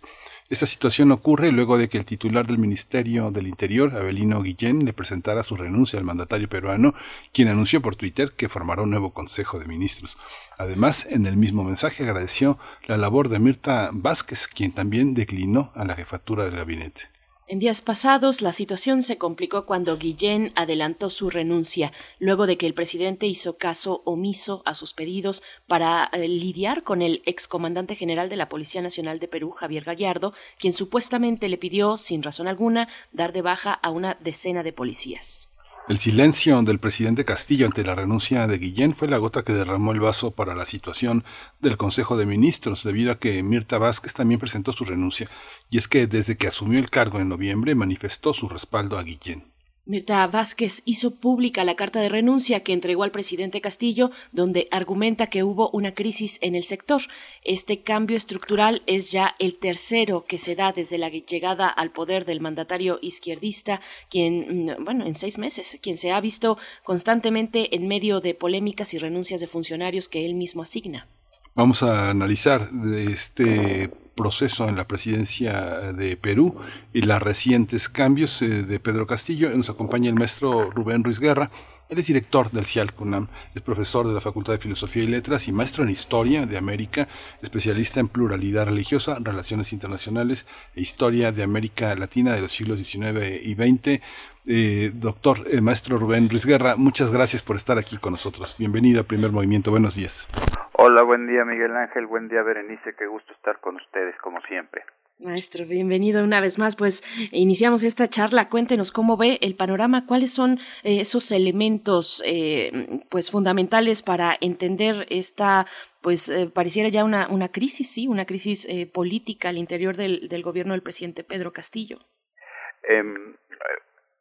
Esta 0.50 0.66
situación 0.66 1.12
ocurre 1.12 1.52
luego 1.52 1.78
de 1.78 1.90
que 1.90 2.00
el 2.00 2.06
titular 2.06 2.48
del 2.48 2.58
Ministerio 2.58 3.30
del 3.30 3.46
Interior, 3.46 3.96
Abelino 3.96 4.42
Guillén, 4.42 4.84
le 4.84 4.94
presentara 4.94 5.44
su 5.44 5.56
renuncia 5.56 6.00
al 6.00 6.06
mandatario 6.06 6.50
peruano, 6.50 6.96
quien 7.32 7.50
anunció 7.50 7.84
por 7.84 7.96
Twitter 7.96 8.34
que 8.36 8.50
formará 8.50 8.82
un 8.82 8.90
nuevo 8.90 9.14
Consejo 9.14 9.60
de 9.60 9.68
Ministros. 9.68 10.18
Además, 10.58 11.06
en 11.08 11.28
el 11.28 11.38
mismo 11.38 11.64
mensaje 11.64 12.02
agradeció 12.02 12.58
la 12.88 12.98
labor 12.98 13.30
de 13.30 13.38
Mirta 13.38 13.92
Vázquez, 13.94 14.48
quien 14.48 14.72
también 14.72 15.14
declinó 15.14 15.72
a 15.76 15.86
la 15.86 15.94
jefatura 15.94 16.46
del 16.46 16.56
gabinete. 16.56 17.19
En 17.52 17.58
días 17.58 17.82
pasados, 17.82 18.44
la 18.44 18.54
situación 18.54 19.02
se 19.02 19.18
complicó 19.18 19.66
cuando 19.66 19.98
Guillén 19.98 20.52
adelantó 20.54 21.10
su 21.10 21.32
renuncia, 21.32 21.92
luego 22.20 22.46
de 22.46 22.60
que 22.60 22.68
el 22.68 22.76
presidente 22.76 23.26
hizo 23.26 23.58
caso 23.58 24.04
omiso 24.06 24.62
a 24.68 24.76
sus 24.76 24.94
pedidos 24.94 25.42
para 25.66 26.12
eh, 26.14 26.28
lidiar 26.28 26.84
con 26.84 27.02
el 27.02 27.24
excomandante 27.26 27.96
general 27.96 28.30
de 28.30 28.36
la 28.36 28.50
Policía 28.50 28.84
Nacional 28.84 29.18
de 29.18 29.30
Perú, 29.30 29.50
Javier 29.50 29.84
Gallardo, 29.84 30.32
quien 30.60 30.74
supuestamente 30.74 31.50
le 31.50 31.58
pidió, 31.58 31.98
sin 31.98 32.22
razón 32.22 32.48
alguna, 32.48 32.88
dar 33.14 33.34
de 33.34 33.42
baja 33.42 33.74
a 33.74 33.90
una 33.90 34.16
decena 34.22 34.62
de 34.62 34.72
policías. 34.72 35.49
El 35.90 35.98
silencio 35.98 36.62
del 36.62 36.78
presidente 36.78 37.26
Castillo 37.26 37.66
ante 37.66 37.84
la 37.84 37.96
renuncia 37.96 38.46
de 38.46 38.60
Guillén 38.60 38.96
fue 38.96 39.08
la 39.08 39.18
gota 39.18 39.42
que 39.42 39.54
derramó 39.54 39.92
el 39.92 40.00
vaso 40.00 40.30
para 40.30 40.54
la 40.54 40.68
situación 40.68 41.24
del 41.62 41.78
Consejo 41.78 42.16
de 42.16 42.28
Ministros, 42.28 42.84
debido 42.84 43.12
a 43.12 43.18
que 43.18 43.42
Mirta 43.42 43.80
Vázquez 43.80 44.14
también 44.14 44.40
presentó 44.40 44.72
su 44.72 44.86
renuncia, 44.86 45.28
y 45.72 45.80
es 45.80 45.88
que 45.88 46.06
desde 46.06 46.38
que 46.38 46.46
asumió 46.46 46.78
el 46.78 46.92
cargo 46.92 47.20
en 47.20 47.28
noviembre 47.28 47.74
manifestó 47.74 48.36
su 48.36 48.48
respaldo 48.48 49.00
a 49.00 49.04
Guillén. 49.04 49.46
Mirta 49.90 50.28
Vázquez 50.28 50.84
hizo 50.86 51.16
pública 51.16 51.64
la 51.64 51.74
carta 51.74 52.00
de 52.00 52.10
renuncia 52.10 52.60
que 52.60 52.74
entregó 52.74 53.02
al 53.02 53.10
presidente 53.10 53.60
Castillo, 53.60 54.12
donde 54.32 54.68
argumenta 54.70 55.26
que 55.26 55.42
hubo 55.42 55.72
una 55.72 55.96
crisis 55.96 56.38
en 56.44 56.54
el 56.54 56.64
sector. 56.64 57.02
Este 57.44 57.82
cambio 57.82 58.16
estructural 58.16 58.84
es 58.86 59.12
ya 59.12 59.34
el 59.40 59.56
tercero 59.56 60.26
que 60.28 60.38
se 60.38 60.54
da 60.56 60.74
desde 60.74 61.00
la 61.00 61.10
llegada 61.10 61.68
al 61.68 61.90
poder 61.90 62.26
del 62.26 62.40
mandatario 62.40 63.00
izquierdista, 63.02 63.82
quien, 64.12 64.68
mm, 64.68 64.84
bueno, 64.86 65.08
en 65.08 65.16
seis 65.16 65.40
meses, 65.40 65.80
quien 65.82 65.98
se 65.98 66.12
ha 66.12 66.22
visto 66.22 66.60
constantemente 66.84 67.76
en 67.76 67.88
medio 67.88 68.22
de 68.22 68.36
polémicas 68.36 68.94
y 68.94 69.00
renuncias 69.00 69.42
de 69.42 69.48
funcionarios 69.48 70.08
que 70.08 70.24
él 70.24 70.36
mismo 70.36 70.62
asigna. 70.62 71.08
Vamos 71.56 71.82
a 71.82 72.12
analizar 72.12 72.70
este 72.96 73.90
proceso 74.20 74.68
en 74.68 74.76
la 74.76 74.86
presidencia 74.86 75.94
de 75.94 76.18
Perú 76.18 76.58
y 76.92 77.04
los 77.04 77.22
recientes 77.22 77.88
cambios 77.88 78.42
eh, 78.42 78.64
de 78.64 78.80
Pedro 78.82 79.08
Castillo. 79.08 79.50
Nos 79.56 79.70
acompaña 79.70 80.10
el 80.10 80.16
maestro 80.16 80.72
Rubén 80.72 81.06
Ruiz 81.06 81.22
Guerra. 81.22 81.50
Él 81.88 82.00
es 82.00 82.08
director 82.08 82.52
del 82.52 82.66
CIAL 82.66 82.94
CUNAM, 82.94 83.30
es 83.56 83.62
profesor 83.62 84.06
de 84.08 84.14
la 84.14 84.20
Facultad 84.20 84.52
de 84.52 84.60
Filosofía 84.60 85.04
y 85.04 85.08
Letras 85.08 85.48
y 85.48 85.54
maestro 85.54 85.86
en 85.86 85.90
Historia 85.90 86.46
de 86.46 86.58
América, 86.58 87.08
especialista 87.42 88.02
en 88.02 88.10
pluralidad 88.10 88.66
religiosa, 88.66 89.18
relaciones 89.22 89.72
internacionales 89.72 90.46
e 90.76 90.82
historia 90.82 91.32
de 91.32 91.42
América 91.42 91.96
Latina 91.96 92.34
de 92.34 92.42
los 92.42 92.52
siglos 92.52 92.78
XIX 92.78 93.42
y 93.42 93.54
XX. 93.56 94.02
Eh, 94.48 94.92
doctor, 94.94 95.40
eh, 95.52 95.62
maestro 95.62 95.98
Rubén 95.98 96.30
Ruiz 96.30 96.46
Guerra, 96.46 96.76
muchas 96.78 97.12
gracias 97.12 97.42
por 97.42 97.56
estar 97.56 97.78
aquí 97.78 97.98
con 97.98 98.12
nosotros. 98.12 98.56
Bienvenido 98.58 99.02
a 99.02 99.04
Primer 99.04 99.32
Movimiento. 99.32 99.72
Buenos 99.72 99.96
días. 99.96 100.28
Hola, 100.74 101.04
buen 101.04 101.28
día 101.28 101.44
Miguel 101.44 101.76
Ángel, 101.76 102.06
buen 102.06 102.30
día 102.30 102.42
Berenice, 102.42 102.96
qué 102.98 103.06
gusto 103.06 103.34
estar 103.34 103.60
con 103.60 103.76
ustedes 103.76 104.16
como 104.24 104.40
siempre. 104.48 104.84
Maestro, 105.20 105.66
bienvenido 105.66 106.24
una 106.24 106.40
vez 106.40 106.58
más. 106.58 106.78
Pues 106.78 107.04
iniciamos 107.34 107.84
esta 107.84 108.08
charla. 108.08 108.48
Cuéntenos 108.48 108.94
cómo 108.94 109.18
ve 109.18 109.38
el 109.42 109.58
panorama, 109.58 110.06
cuáles 110.06 110.32
son 110.32 110.60
eh, 110.84 111.02
esos 111.02 111.34
elementos 111.34 112.24
eh, 112.26 113.02
pues 113.10 113.30
fundamentales 113.30 114.02
para 114.02 114.38
entender 114.40 115.06
esta 115.10 115.66
pues 116.02 116.30
eh, 116.30 116.50
pareciera 116.50 116.88
ya 116.88 117.04
una, 117.04 117.28
una 117.28 117.50
crisis, 117.50 117.92
sí, 117.92 118.08
una 118.08 118.24
crisis 118.24 118.66
política 118.94 119.50
al 119.50 119.58
interior 119.58 119.98
del, 119.98 120.30
del 120.30 120.42
gobierno 120.42 120.72
del 120.72 120.84
presidente 120.84 121.26
Pedro 121.26 121.52
Castillo. 121.52 122.00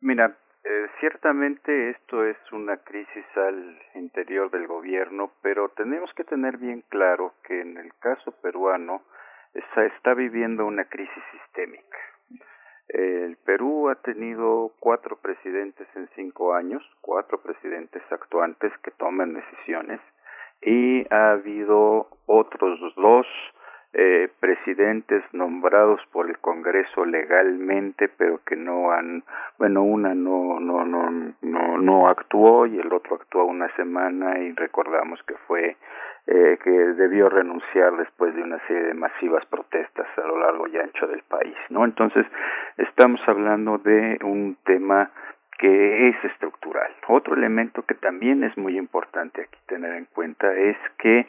Mira, 0.01 0.37
ciertamente 1.01 1.91
esto 1.91 2.25
es 2.25 2.37
una 2.53 2.77
crisis 2.79 3.25
al 3.37 3.79
interior 3.95 4.51
del 4.51 4.67
gobierno, 4.67 5.33
pero 5.43 5.71
tenemos 5.71 6.13
que 6.15 6.25
tener 6.25 6.57
bien 6.57 6.85
claro 6.89 7.35
que 7.45 7.61
en 7.61 7.77
el 7.79 7.93
caso 8.01 8.33
peruano, 8.41 9.03
está, 9.55 9.85
está 9.87 10.15
viviendo 10.15 10.67
una 10.67 10.85
crisis 10.85 11.23
sistémica. 11.33 11.99
El 12.89 13.37
Perú 13.45 13.91
ha 13.91 13.97
tenido 13.97 14.73
cuatro 14.81 15.17
presidentes 15.17 15.87
en 15.95 16.09
cinco 16.15 16.55
años, 16.55 16.83
cuatro 17.01 17.43
presidentes 17.43 18.03
actuantes 18.11 18.73
que 18.83 18.91
toman 18.93 19.35
decisiones, 19.35 20.01
y 20.63 21.07
ha 21.13 21.33
habido 21.33 22.09
otros 22.27 22.81
dos 22.97 23.27
eh, 23.95 24.29
presidentes 24.41 25.23
nombrados 25.33 26.01
por 26.13 26.29
el 26.29 26.39
Congreso 26.39 27.05
legalmente, 27.05 28.09
pero 28.09 28.41
que 28.45 28.57
no 28.57 28.93
han, 28.93 29.25
bueno, 29.59 29.83
una 29.83 30.15
no, 30.15 30.61
no, 30.61 30.85
no, 30.85 31.11
no, 31.43 31.79
no 31.79 32.09
actuó 32.09 32.67
y 32.67 32.79
el 32.79 32.93
otro 32.93 33.17
actuó 33.17 33.45
una 33.45 33.75
semana 33.77 34.39
y 34.41 34.53
recordamos 34.53 35.23
que 35.23 35.35
fue 35.47 35.77
eh, 36.27 36.59
que 36.63 36.71
debió 36.71 37.31
renunciar 37.31 37.97
después 37.97 38.35
de 38.35 38.43
una 38.43 38.59
serie 38.67 38.83
de 38.83 38.95
masivas 38.95 39.47
protestas 39.47 40.07
a 40.19 40.27
lo 40.27 40.39
largo 40.39 40.69
y 40.69 40.77
ancho 40.77 41.07
del 41.07 41.23
país, 41.23 41.57
¿no? 41.71 41.87
Entonces, 41.87 42.27
estamos 42.77 43.19
hablando 43.27 43.79
de 43.79 44.19
un 44.23 44.59
tema 44.67 45.11
que 45.59 46.09
es 46.09 46.25
estructural. 46.25 46.93
Otro 47.09 47.35
elemento 47.35 47.83
que 47.83 47.95
también 47.95 48.45
es 48.45 48.57
muy 48.59 48.77
importante 48.77 49.41
aquí 49.41 49.59
tener 49.67 49.95
en 49.95 50.05
cuenta 50.05 50.53
es 50.53 50.77
que 50.99 51.27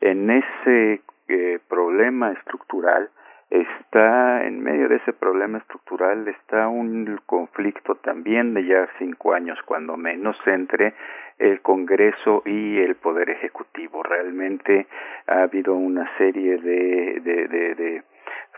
en 0.00 0.30
ese 0.30 1.02
eh, 1.28 1.58
problema 1.68 2.32
estructural 2.32 3.10
está 3.50 4.44
en 4.46 4.62
medio 4.62 4.88
de 4.88 4.96
ese 4.96 5.12
problema 5.12 5.58
estructural 5.58 6.28
está 6.28 6.68
un 6.68 7.18
conflicto 7.24 7.94
también 7.94 8.52
de 8.54 8.66
ya 8.66 8.88
cinco 8.98 9.32
años 9.32 9.58
cuando 9.64 9.96
menos 9.96 10.36
entre 10.46 10.94
el 11.38 11.60
Congreso 11.62 12.42
y 12.44 12.78
el 12.78 12.96
Poder 12.96 13.30
Ejecutivo. 13.30 14.02
Realmente 14.02 14.86
ha 15.26 15.42
habido 15.42 15.74
una 15.74 16.10
serie 16.18 16.58
de, 16.58 17.20
de, 17.20 17.48
de, 17.48 17.74
de 17.74 18.02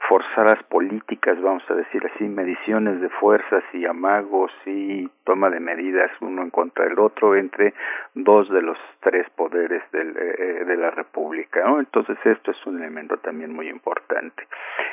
forzadas 0.08 0.62
políticas, 0.64 1.40
vamos 1.40 1.62
a 1.68 1.74
decir 1.74 2.02
así, 2.12 2.24
mediciones 2.24 3.00
de 3.00 3.08
fuerzas 3.08 3.62
y 3.72 3.86
amagos 3.86 4.50
y 4.66 5.08
toma 5.24 5.50
de 5.50 5.60
medidas 5.60 6.10
uno 6.20 6.42
en 6.42 6.50
contra 6.50 6.86
del 6.86 6.98
otro 6.98 7.36
entre 7.36 7.74
dos 8.14 8.48
de 8.50 8.62
los 8.62 8.78
tres 9.00 9.28
poderes 9.36 9.82
del, 9.92 10.16
eh, 10.16 10.34
eh, 10.38 10.64
de 10.64 10.76
la 10.76 10.90
República. 10.90 11.62
Entonces 11.78 12.18
esto 12.24 12.50
es 12.50 12.66
un 12.66 12.78
elemento 12.78 13.18
también 13.18 13.52
muy 13.52 13.68
importante. 13.68 14.48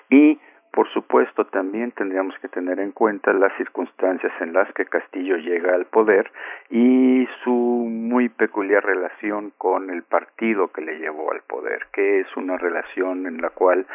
Y 0.09 0.39
por 0.77 0.87
supuesto, 0.89 1.45
también 1.45 1.91
tendríamos 1.91 2.37
que 2.37 2.49
tener 2.49 2.79
en 2.79 2.91
cuenta 2.91 3.33
las 3.33 3.51
circunstancias 3.57 4.31
en 4.39 4.53
las 4.53 4.71
que 4.73 4.85
Castillo 4.85 5.37
llega 5.37 5.73
al 5.73 5.87
poder 5.87 6.31
y 6.69 7.27
su 7.43 7.49
muy 7.49 8.29
peculiar 8.29 8.85
relación 8.85 9.51
con 9.57 9.89
el 9.89 10.03
partido 10.03 10.67
que 10.67 10.81
le 10.81 10.99
llevó 10.99 11.31
al 11.31 11.41
poder, 11.41 11.87
que 11.91 12.19
es 12.19 12.27
una 12.37 12.59
relación 12.59 13.25
en 13.25 13.41
la 13.41 13.49
cual 13.49 13.87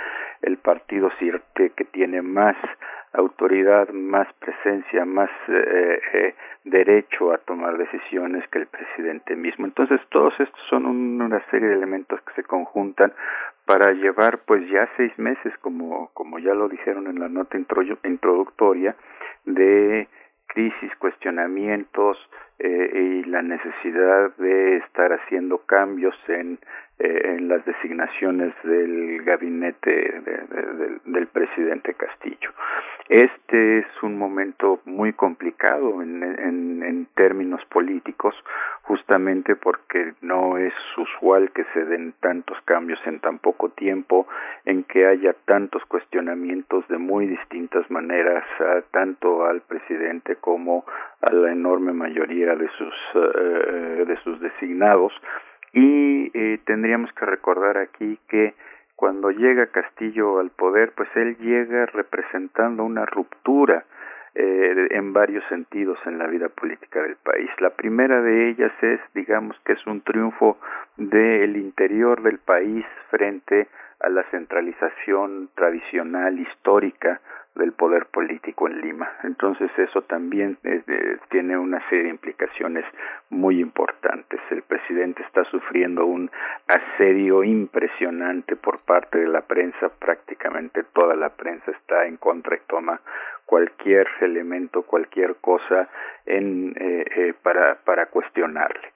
el 0.43 0.57
partido 0.57 1.09
siente 1.21 1.71
que 1.71 1.85
tiene 1.85 2.21
más 2.21 2.57
autoridad, 3.13 3.89
más 3.91 4.27
presencia, 4.41 5.05
más 5.05 5.31
eh, 5.47 6.01
eh, 6.15 6.35
derecho 6.65 7.33
a 7.33 7.39
tomar 7.39 7.79
decisiones 7.79 8.45
que 8.49 8.59
el 8.59 8.67
presidente 8.67 9.37
mismo. 9.37 9.67
Entonces, 9.67 10.01
todos 10.09 10.35
estos 10.41 10.61
son 10.69 10.87
una 10.87 11.41
serie 11.51 11.69
de 11.69 11.75
elementos 11.75 12.21
que 12.23 12.33
se 12.35 12.43
conjuntan 12.43 13.13
para 13.66 13.93
llevar 13.93 14.40
pues 14.44 14.68
ya 14.70 14.89
seis 14.97 15.16
meses, 15.18 15.52
como, 15.60 16.10
como 16.14 16.39
ya 16.39 16.55
lo 16.55 16.68
dijeron 16.68 17.06
en 17.06 17.20
la 17.20 17.28
nota 17.28 17.56
introductoria, 18.05 18.97
de 19.44 20.09
crisis, 20.47 20.94
cuestionamientos 20.98 22.18
eh, 22.59 23.22
y 23.24 23.28
la 23.28 23.43
necesidad 23.43 24.36
de 24.36 24.76
estar 24.76 25.12
haciendo 25.12 25.59
cambios 25.59 26.14
en 26.28 26.59
eh, 27.05 27.35
en 27.37 27.49
las 27.49 27.65
designaciones 27.65 28.55
del 28.62 29.23
gabinete 29.24 30.23
del 31.05 31.27
presidente 31.27 31.95
Castillo. 31.95 32.53
Este 33.09 33.79
es 33.79 33.87
un 34.05 34.16
momento 34.16 34.79
muy 34.85 35.12
complicado 35.12 36.01
en, 36.01 37.09
términos 37.16 37.61
políticos, 37.66 38.35
justamente 38.83 39.55
porque 39.57 40.15
no 40.23 40.57
es 40.57 40.73
usual 40.97 41.51
que 41.51 41.65
se 41.74 41.85
den 41.85 42.15
tantos 42.20 42.57
cambios 42.65 42.99
en 43.05 43.19
tan 43.20 43.39
poco 43.39 43.69
tiempo, 43.70 44.27
en 44.65 44.85
que 44.85 45.07
haya 45.07 45.35
tantos 45.45 45.85
cuestionamientos 45.87 46.87
de 46.89 46.99
muy 46.99 47.27
distintas 47.27 47.89
maneras, 47.91 48.45
tanto 48.93 49.45
al 49.45 49.61
presidente 49.62 50.37
como 50.37 50.85
a 51.20 51.33
la 51.33 51.53
enorme 51.53 51.93
mayoría 51.93 52.55
de 52.55 52.69
sus, 52.79 52.95
eh, 53.15 54.05
de 54.07 54.16
sus 54.24 54.41
designados 54.41 55.12
y 55.73 56.31
eh, 56.35 56.61
tendríamos 56.65 57.12
que 57.12 57.24
recordar 57.24 57.78
aquí 57.78 58.19
que 58.28 58.55
cuando 58.97 59.31
llega 59.31 59.66
Castillo 59.66 60.39
al 60.39 60.51
poder, 60.51 60.93
pues 60.93 61.09
él 61.16 61.36
llega 61.39 61.86
representando 61.86 62.85
una 62.85 63.05
ruptura 63.07 63.85
eh, 64.35 64.89
en 64.90 65.12
varios 65.12 65.44
sentidos 65.49 65.99
en 66.07 66.19
la 66.19 66.27
vida 66.27 66.49
política 66.49 67.03
del 67.03 67.16
país. 67.16 67.51
La 67.59 67.70
primera 67.70 68.23
de 68.23 68.51
ellas 68.51 68.73
es, 68.81 69.01
digamos, 69.15 69.57
que 69.65 69.73
es 69.73 69.86
un 69.86 70.03
triunfo 70.03 70.59
del 70.97 71.57
interior 71.57 72.23
del 72.23 72.39
país 72.39 72.85
frente 73.11 73.69
a 74.01 74.09
la 74.09 74.23
centralización 74.31 75.51
tradicional 75.55 76.39
histórica 76.39 77.20
del 77.55 77.73
poder 77.73 78.07
político 78.07 78.66
en 78.66 78.81
Lima. 78.81 79.11
Entonces 79.24 79.70
eso 79.77 80.03
también 80.03 80.59
tiene 81.31 81.57
una 81.57 81.87
serie 81.89 82.05
de 82.05 82.11
implicaciones 82.11 82.85
muy 83.31 83.61
importantes. 83.61 84.41
El 84.51 84.62
presidente 84.62 85.23
está 85.23 85.45
sufriendo 85.45 86.07
un 86.07 86.31
asedio 86.66 87.45
impresionante 87.45 88.57
por 88.57 88.81
parte 88.81 89.19
de 89.19 89.29
la 89.29 89.43
prensa, 89.43 89.91
prácticamente 89.99 90.83
toda 90.93 91.15
la 91.15 91.31
prensa 91.31 91.70
está 91.70 92.07
en 92.07 92.16
contra 92.16 92.57
y 92.57 92.61
toma 92.66 93.01
cualquier 93.45 94.07
elemento, 94.20 94.83
cualquier 94.83 95.37
cosa 95.37 95.89
en, 96.24 96.74
eh, 96.79 97.05
eh, 97.16 97.35
para, 97.43 97.74
para 97.85 98.07
cuestionarle. 98.07 98.93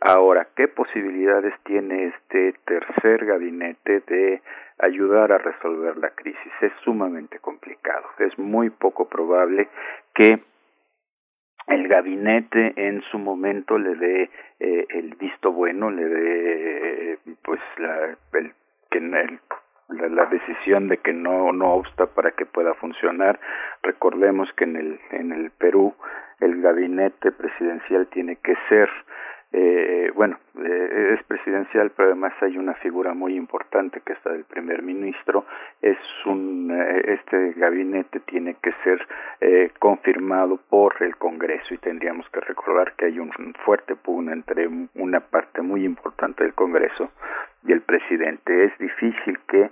Ahora, 0.00 0.48
¿qué 0.56 0.68
posibilidades 0.68 1.54
tiene 1.64 2.06
este 2.06 2.54
tercer 2.64 3.26
gabinete 3.26 4.00
de 4.06 4.42
ayudar 4.78 5.32
a 5.32 5.38
resolver 5.38 5.96
la 5.98 6.10
crisis? 6.10 6.52
Es 6.60 6.72
sumamente 6.84 7.38
complicado. 7.38 8.06
Es 8.18 8.38
muy 8.38 8.70
poco 8.70 9.08
probable 9.08 9.68
que 10.14 10.40
el 11.66 11.88
gabinete 11.88 12.72
en 12.76 13.02
su 13.10 13.18
momento 13.18 13.78
le 13.78 13.94
dé 13.94 14.30
eh, 14.58 14.86
el 14.90 15.14
visto 15.14 15.52
bueno, 15.52 15.90
le 15.90 16.04
dé 16.04 17.18
pues 17.42 17.60
la, 17.78 18.16
la, 19.88 20.24
decisión 20.26 20.88
de 20.88 20.98
que 20.98 21.12
no 21.12 21.52
no 21.52 21.74
obsta 21.74 22.06
para 22.06 22.32
que 22.32 22.46
pueda 22.46 22.74
funcionar. 22.74 23.38
Recordemos 23.82 24.48
que 24.56 24.64
en 24.64 24.76
el 24.76 25.00
en 25.12 25.32
el 25.32 25.50
Perú 25.50 25.94
el 26.40 26.60
gabinete 26.60 27.32
presidencial 27.32 28.06
tiene 28.08 28.36
que 28.36 28.54
ser 28.68 28.88
eh, 29.52 30.12
bueno, 30.14 30.38
eh, 30.58 31.16
es 31.18 31.24
presidencial, 31.24 31.90
pero 31.96 32.10
además 32.10 32.32
hay 32.40 32.56
una 32.56 32.74
figura 32.74 33.14
muy 33.14 33.34
importante 33.36 34.00
que 34.00 34.12
está 34.12 34.30
del 34.30 34.44
primer 34.44 34.82
ministro. 34.82 35.44
Es 35.82 35.98
un, 36.26 36.70
eh, 36.70 37.18
este 37.20 37.52
gabinete 37.54 38.20
tiene 38.20 38.56
que 38.62 38.72
ser 38.84 39.06
eh, 39.40 39.70
confirmado 39.78 40.58
por 40.68 40.94
el 41.00 41.16
Congreso 41.16 41.74
y 41.74 41.78
tendríamos 41.78 42.28
que 42.30 42.40
recordar 42.40 42.92
que 42.94 43.06
hay 43.06 43.18
un 43.18 43.32
fuerte 43.64 43.96
pugna 43.96 44.32
entre 44.32 44.68
una 44.94 45.20
parte 45.20 45.62
muy 45.62 45.84
importante 45.84 46.44
del 46.44 46.54
Congreso 46.54 47.10
y 47.66 47.72
el 47.72 47.80
presidente. 47.80 48.64
Es 48.64 48.78
difícil 48.78 49.38
que 49.48 49.70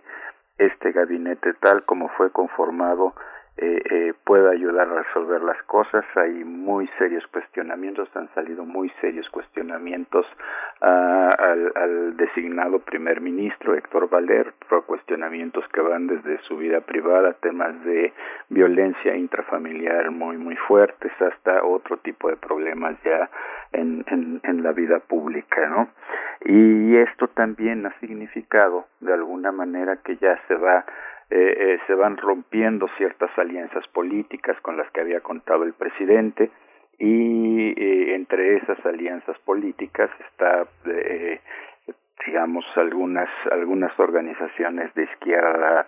este 0.59 0.91
gabinete 0.91 1.55
tal 1.55 1.85
como 1.85 2.09
fue 2.17 2.33
conformado 2.33 3.15
eh, 3.61 3.83
eh, 3.91 4.15
pueda 4.25 4.53
ayudar 4.53 4.89
a 4.89 5.03
resolver 5.03 5.43
las 5.43 5.61
cosas. 5.65 6.05
Hay 6.15 6.45
muy 6.45 6.89
serios 6.97 7.27
cuestionamientos, 7.27 8.09
han 8.15 8.33
salido 8.33 8.65
muy 8.65 8.89
serios 9.01 9.29
cuestionamientos 9.31 10.27
ah, 10.81 11.31
al, 11.37 12.17
designado 12.17 12.79
primer 12.79 13.21
ministro 13.21 13.75
Héctor 13.75 14.09
Valer, 14.09 14.55
cuestionamientos 14.87 15.65
que 15.73 15.81
van 15.81 16.07
desde 16.07 16.39
su 16.43 16.57
vida 16.57 16.81
privada, 16.83 17.33
temas 17.33 17.83
de 17.85 18.13
violencia 18.49 19.17
intrafamiliar 19.17 20.13
muy 20.13 20.37
muy 20.37 20.55
fuertes, 20.55 21.11
hasta 21.21 21.65
otro 21.65 21.97
tipo 21.97 22.31
de 22.31 22.37
problemas 22.37 22.97
ya 23.05 23.29
en, 23.73 24.05
en, 24.07 24.41
en 24.45 24.63
la 24.63 24.71
vida 24.71 25.01
pública, 25.01 25.69
¿no? 25.69 25.89
Y 26.45 26.97
esto 26.97 27.27
también 27.29 27.87
ha 27.87 27.99
significado 27.99 28.87
de 29.01 29.13
alguna 29.13 29.51
manera 29.51 29.97
que 29.97 30.17
ya 30.17 30.41
se 30.47 30.55
va 30.55 30.85
eh, 31.31 31.57
eh, 31.59 31.79
se 31.87 31.95
van 31.95 32.17
rompiendo 32.17 32.89
ciertas 32.97 33.31
alianzas 33.39 33.87
políticas 33.89 34.59
con 34.63 34.77
las 34.77 34.91
que 34.93 35.01
había 35.01 35.21
contado 35.21 35.65
el 35.65 35.75
presidente 35.75 36.51
y 36.99 37.69
eh, 37.71 38.15
entre 38.15 38.57
esas 38.57 38.85
alianzas 38.85 39.39
políticas 39.41 40.11
está 40.31 40.67
eh, 40.87 41.41
digamos 42.27 42.65
algunas 42.77 43.29
algunas 43.51 43.99
organizaciones 44.01 44.93
de 44.95 45.05
izquierda 45.05 45.87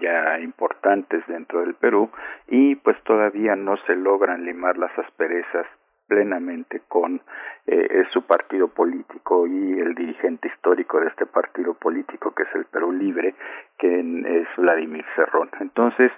ya 0.00 0.38
importantes 0.40 1.26
dentro 1.26 1.60
del 1.60 1.74
Perú 1.74 2.10
y 2.48 2.76
pues 2.76 3.00
todavía 3.04 3.56
no 3.56 3.76
se 3.86 3.96
logran 3.96 4.44
limar 4.44 4.76
las 4.76 4.96
asperezas 4.98 5.66
plenamente 6.06 6.82
con 6.88 7.20
eh, 7.66 8.04
su 8.12 8.22
partido 8.26 8.68
político 8.68 9.46
y 9.46 9.78
el 9.80 9.94
dirigente 9.94 10.48
histórico 10.48 11.00
de 11.00 11.08
este 11.08 11.26
partido 11.26 11.74
político 11.74 12.34
que 12.34 12.44
es 12.44 12.54
el 12.54 12.66
Perú 12.66 12.92
Libre, 12.92 13.34
que 13.78 14.00
es 14.00 14.48
Vladimir 14.56 15.04
Cerrón. 15.16 15.50
Entonces, 15.60 16.12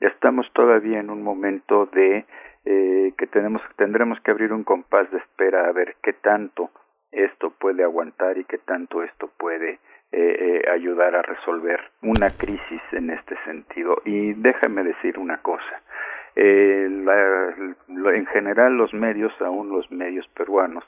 estamos 0.00 0.46
todavía 0.52 1.00
en 1.00 1.10
un 1.10 1.22
momento 1.22 1.86
de 1.86 2.26
eh, 2.64 3.14
que 3.16 3.26
tenemos 3.26 3.62
tendremos 3.76 4.20
que 4.20 4.30
abrir 4.30 4.52
un 4.52 4.64
compás 4.64 5.10
de 5.10 5.18
espera 5.18 5.66
a 5.66 5.72
ver 5.72 5.96
qué 6.02 6.12
tanto 6.12 6.70
esto 7.10 7.50
puede 7.58 7.82
aguantar 7.82 8.38
y 8.38 8.44
qué 8.44 8.58
tanto 8.58 9.02
esto 9.02 9.30
puede 9.38 9.72
eh, 9.72 9.78
eh, 10.12 10.70
ayudar 10.70 11.14
a 11.16 11.22
resolver 11.22 11.80
una 12.02 12.28
crisis 12.30 12.82
en 12.92 13.10
este 13.10 13.36
sentido. 13.44 14.02
Y 14.04 14.34
déjame 14.34 14.82
decir 14.84 15.18
una 15.18 15.38
cosa, 15.38 15.82
eh, 16.36 16.88
la, 16.90 18.14
en 18.14 18.26
general 18.26 18.76
los 18.76 18.92
medios, 18.94 19.32
aún 19.40 19.70
los 19.70 19.90
medios 19.90 20.26
peruanos, 20.28 20.84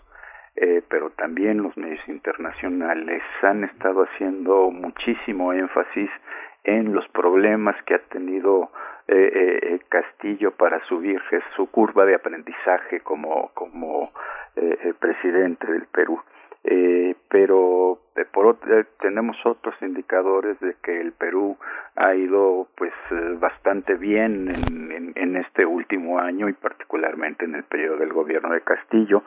eh, 0.56 0.82
pero 0.88 1.10
también 1.10 1.62
los 1.62 1.76
medios 1.76 2.06
internacionales 2.08 3.22
han 3.42 3.64
estado 3.64 4.04
haciendo 4.04 4.70
muchísimo 4.70 5.52
énfasis 5.52 6.10
en 6.64 6.92
los 6.92 7.08
problemas 7.08 7.74
que 7.84 7.94
ha 7.94 7.98
tenido 7.98 8.70
eh, 9.08 9.58
eh, 9.62 9.80
Castillo 9.88 10.52
para 10.52 10.84
subir 10.86 11.20
su 11.56 11.70
curva 11.70 12.04
de 12.04 12.14
aprendizaje 12.14 13.00
como, 13.00 13.50
como 13.54 14.12
eh, 14.56 14.94
presidente 14.98 15.66
del 15.66 15.86
Perú. 15.92 16.20
Eh, 16.64 17.16
pero 17.28 17.98
eh, 18.16 18.24
por 18.30 18.58
eh, 18.68 18.84
tenemos 19.00 19.36
otros 19.44 19.74
indicadores 19.80 20.58
de 20.60 20.76
que 20.82 21.00
el 21.00 21.12
Perú 21.12 21.56
ha 21.96 22.14
ido 22.14 22.68
pues 22.76 22.92
bastante 23.38 23.94
bien 23.94 24.48
en, 24.48 24.92
en, 24.92 25.12
en, 25.14 25.36
este 25.36 25.64
último 25.64 26.18
año 26.18 26.48
y 26.48 26.52
particularmente 26.52 27.44
en 27.44 27.54
el 27.54 27.64
periodo 27.64 27.98
del 27.98 28.12
gobierno 28.12 28.52
de 28.52 28.60
Castillo 28.62 29.22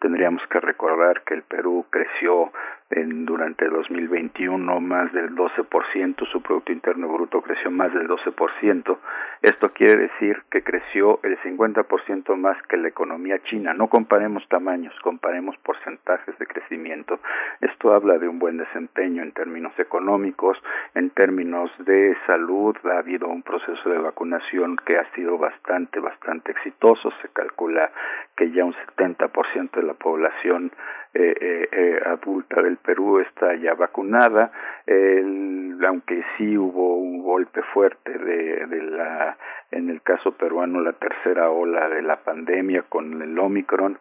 tendríamos 0.00 0.42
que 0.48 0.60
recordar 0.60 1.22
que 1.22 1.34
el 1.34 1.42
Perú 1.42 1.86
creció 1.90 2.52
en, 2.90 3.24
durante 3.24 3.68
2021 3.68 4.80
más 4.80 5.12
del 5.12 5.34
12%, 5.34 6.26
su 6.26 6.42
Producto 6.42 6.72
Interno 6.72 7.08
Bruto 7.08 7.40
creció 7.40 7.70
más 7.70 7.92
del 7.94 8.08
12%. 8.08 8.98
Esto 9.42 9.72
quiere 9.72 10.08
decir 10.08 10.42
que 10.50 10.62
creció 10.62 11.20
el 11.22 11.38
50% 11.38 12.36
más 12.36 12.60
que 12.64 12.76
la 12.76 12.88
economía 12.88 13.38
china. 13.44 13.74
No 13.74 13.88
comparemos 13.88 14.46
tamaños, 14.48 14.92
comparemos 15.02 15.56
porcentajes 15.58 16.36
de 16.38 16.46
crecimiento. 16.46 17.20
Esto 17.60 17.94
habla 17.94 18.18
de 18.18 18.28
un 18.30 18.38
buen 18.38 18.56
desempeño 18.56 19.22
en 19.22 19.32
términos 19.32 19.72
económicos, 19.78 20.56
en 20.94 21.10
términos 21.10 21.70
de 21.78 22.16
salud. 22.26 22.76
Ha 22.84 22.98
habido 22.98 23.28
un 23.28 23.42
proceso 23.42 23.90
de 23.90 23.98
vacunación 23.98 24.76
que 24.86 24.98
ha 24.98 25.10
sido 25.14 25.36
bastante, 25.38 26.00
bastante 26.00 26.52
exitoso. 26.52 27.10
Se 27.22 27.28
calcula 27.28 27.90
que 28.36 28.50
ya 28.50 28.64
un 28.64 28.74
70% 28.74 29.70
de 29.72 29.82
la 29.82 29.94
población 29.94 30.72
eh, 31.12 31.34
eh, 31.40 31.68
eh, 31.72 32.00
adulta 32.06 32.62
del 32.62 32.76
Perú 32.76 33.18
está 33.18 33.56
ya 33.56 33.74
vacunada, 33.74 34.52
el, 34.86 35.76
aunque 35.84 36.22
sí 36.38 36.56
hubo 36.56 36.98
un 36.98 37.20
golpe 37.20 37.62
fuerte 37.74 38.16
de, 38.16 38.66
de 38.66 38.82
la, 38.82 39.36
en 39.72 39.90
el 39.90 40.02
caso 40.02 40.30
peruano, 40.30 40.80
la 40.80 40.92
tercera 40.92 41.50
ola 41.50 41.88
de 41.88 42.02
la 42.02 42.14
pandemia 42.14 42.84
con 42.88 43.20
el 43.22 43.36
Omicron, 43.36 43.98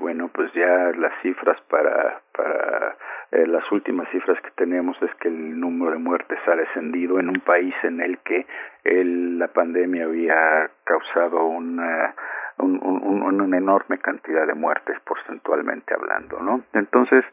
bueno, 0.00 0.30
pues 0.32 0.50
ya 0.54 0.92
las 0.96 1.12
cifras 1.20 1.60
para, 1.68 2.22
para 2.36 2.96
eh, 3.32 3.46
las 3.46 3.70
últimas 3.72 4.08
cifras 4.10 4.40
que 4.40 4.50
tenemos 4.56 4.96
es 5.02 5.14
que 5.16 5.28
el 5.28 5.58
número 5.58 5.92
de 5.92 5.98
muertes 5.98 6.38
ha 6.46 6.56
descendido 6.56 7.18
en 7.18 7.28
un 7.28 7.40
país 7.40 7.74
en 7.82 8.00
el 8.00 8.18
que 8.18 8.46
la 8.84 9.48
pandemia 9.48 10.04
había 10.04 10.70
causado 10.84 11.44
una 11.44 12.14
un, 12.58 12.80
un, 12.82 13.40
una 13.40 13.58
enorme 13.58 13.98
cantidad 13.98 14.46
de 14.46 14.54
muertes 14.54 14.98
porcentualmente 15.00 15.92
hablando, 15.94 16.40
¿no? 16.40 16.62
Entonces, 16.72 17.24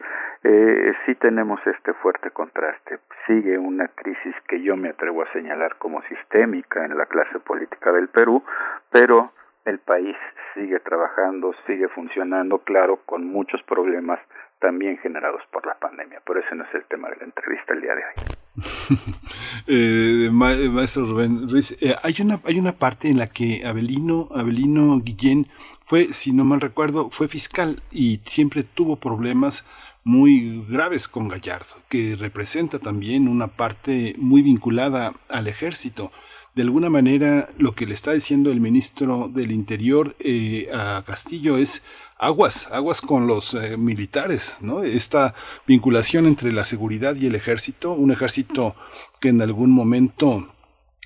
eh, 0.43 0.93
sí 1.05 1.15
tenemos 1.15 1.65
este 1.65 1.93
fuerte 1.93 2.31
contraste. 2.31 2.99
Sigue 3.25 3.57
una 3.57 3.87
crisis 3.87 4.35
que 4.47 4.61
yo 4.61 4.75
me 4.75 4.89
atrevo 4.89 5.23
a 5.23 5.31
señalar 5.31 5.77
como 5.77 6.01
sistémica 6.03 6.83
en 6.83 6.97
la 6.97 7.05
clase 7.05 7.39
política 7.39 7.91
del 7.91 8.09
Perú, 8.09 8.43
pero 8.91 9.31
el 9.65 9.79
país 9.79 10.15
sigue 10.53 10.79
trabajando, 10.79 11.53
sigue 11.65 11.87
funcionando, 11.89 12.59
claro, 12.59 12.99
con 13.05 13.25
muchos 13.25 13.61
problemas 13.63 14.19
también 14.59 14.97
generados 14.99 15.41
por 15.51 15.65
la 15.65 15.75
pandemia, 15.75 16.21
pero 16.25 16.39
ese 16.39 16.55
no 16.55 16.63
es 16.63 16.73
el 16.73 16.85
tema 16.85 17.09
de 17.09 17.17
la 17.17 17.23
entrevista 17.25 17.73
el 17.73 17.81
día 17.81 17.95
de 17.95 18.01
hoy. 18.03 18.33
eh, 19.67 20.29
ma 20.31 20.51
maestro 20.71 21.05
Rubén 21.05 21.49
Ruiz, 21.49 21.71
eh, 21.81 21.95
hay 22.01 22.15
una 22.21 22.39
hay 22.45 22.59
una 22.59 22.73
parte 22.73 23.09
en 23.09 23.17
la 23.17 23.27
que 23.27 23.63
Abelino 23.65 24.29
Abelino 24.33 24.99
Guillén 24.99 25.47
fue, 25.83 26.05
si 26.05 26.31
no 26.31 26.45
mal 26.45 26.61
recuerdo, 26.61 27.09
fue 27.09 27.27
fiscal 27.27 27.81
y 27.91 28.21
siempre 28.23 28.63
tuvo 28.63 28.95
problemas 28.95 29.65
muy 30.05 30.65
graves 30.69 31.07
con 31.07 31.27
Gallardo, 31.27 31.75
que 31.89 32.15
representa 32.17 32.79
también 32.79 33.27
una 33.27 33.47
parte 33.47 34.15
muy 34.17 34.41
vinculada 34.41 35.13
al 35.29 35.47
ejército 35.47 36.11
de 36.55 36.61
alguna 36.61 36.89
manera 36.89 37.49
lo 37.57 37.73
que 37.73 37.85
le 37.85 37.93
está 37.93 38.13
diciendo 38.13 38.51
el 38.51 38.61
ministro 38.61 39.29
del 39.33 39.51
Interior 39.51 40.15
eh, 40.19 40.69
a 40.73 41.03
Castillo 41.05 41.57
es 41.57 41.83
aguas, 42.17 42.69
aguas 42.71 43.01
con 43.01 43.27
los 43.27 43.53
eh, 43.53 43.77
militares, 43.77 44.59
¿no? 44.61 44.83
Esta 44.83 45.33
vinculación 45.67 46.25
entre 46.25 46.51
la 46.51 46.63
seguridad 46.63 47.15
y 47.15 47.25
el 47.25 47.35
ejército, 47.35 47.93
un 47.93 48.11
ejército 48.11 48.75
que 49.19 49.29
en 49.29 49.41
algún 49.41 49.71
momento 49.71 50.53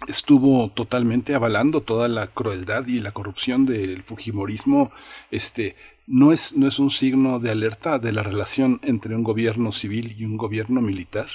estuvo 0.07 0.69
totalmente 0.71 1.33
avalando 1.33 1.81
toda 1.81 2.07
la 2.07 2.27
crueldad 2.27 2.85
y 2.87 2.99
la 2.99 3.13
corrupción 3.13 3.65
del 3.65 4.03
fujimorismo, 4.03 4.91
este, 5.31 5.75
no 6.05 6.31
es, 6.31 6.55
no 6.55 6.67
es 6.67 6.77
un 6.77 6.89
signo 6.89 7.39
de 7.39 7.51
alerta 7.51 7.99
de 7.99 8.11
la 8.11 8.21
relación 8.21 8.79
entre 8.83 9.15
un 9.15 9.23
gobierno 9.23 9.71
civil 9.71 10.15
y 10.17 10.25
un 10.25 10.37
gobierno 10.37 10.81
militar. 10.81 11.27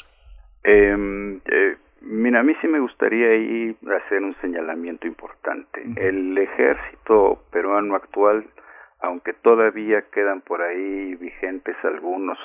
Eh, 0.64 1.40
eh, 1.44 1.76
mira, 2.04 2.40
a 2.40 2.42
mí 2.42 2.54
sí 2.60 2.68
me 2.68 2.80
gustaría 2.80 3.28
ahí 3.28 3.76
hacer 3.96 4.22
un 4.22 4.34
señalamiento 4.40 5.06
importante. 5.06 5.82
Uh 5.84 5.90
-huh. 5.90 5.98
El 5.98 6.38
ejército 6.38 7.42
peruano 7.50 7.94
actual 7.94 8.44
aunque 9.02 9.32
todavía 9.32 10.02
quedan 10.12 10.40
por 10.40 10.62
ahí 10.62 11.16
vigentes 11.16 11.76
algunos 11.82 12.38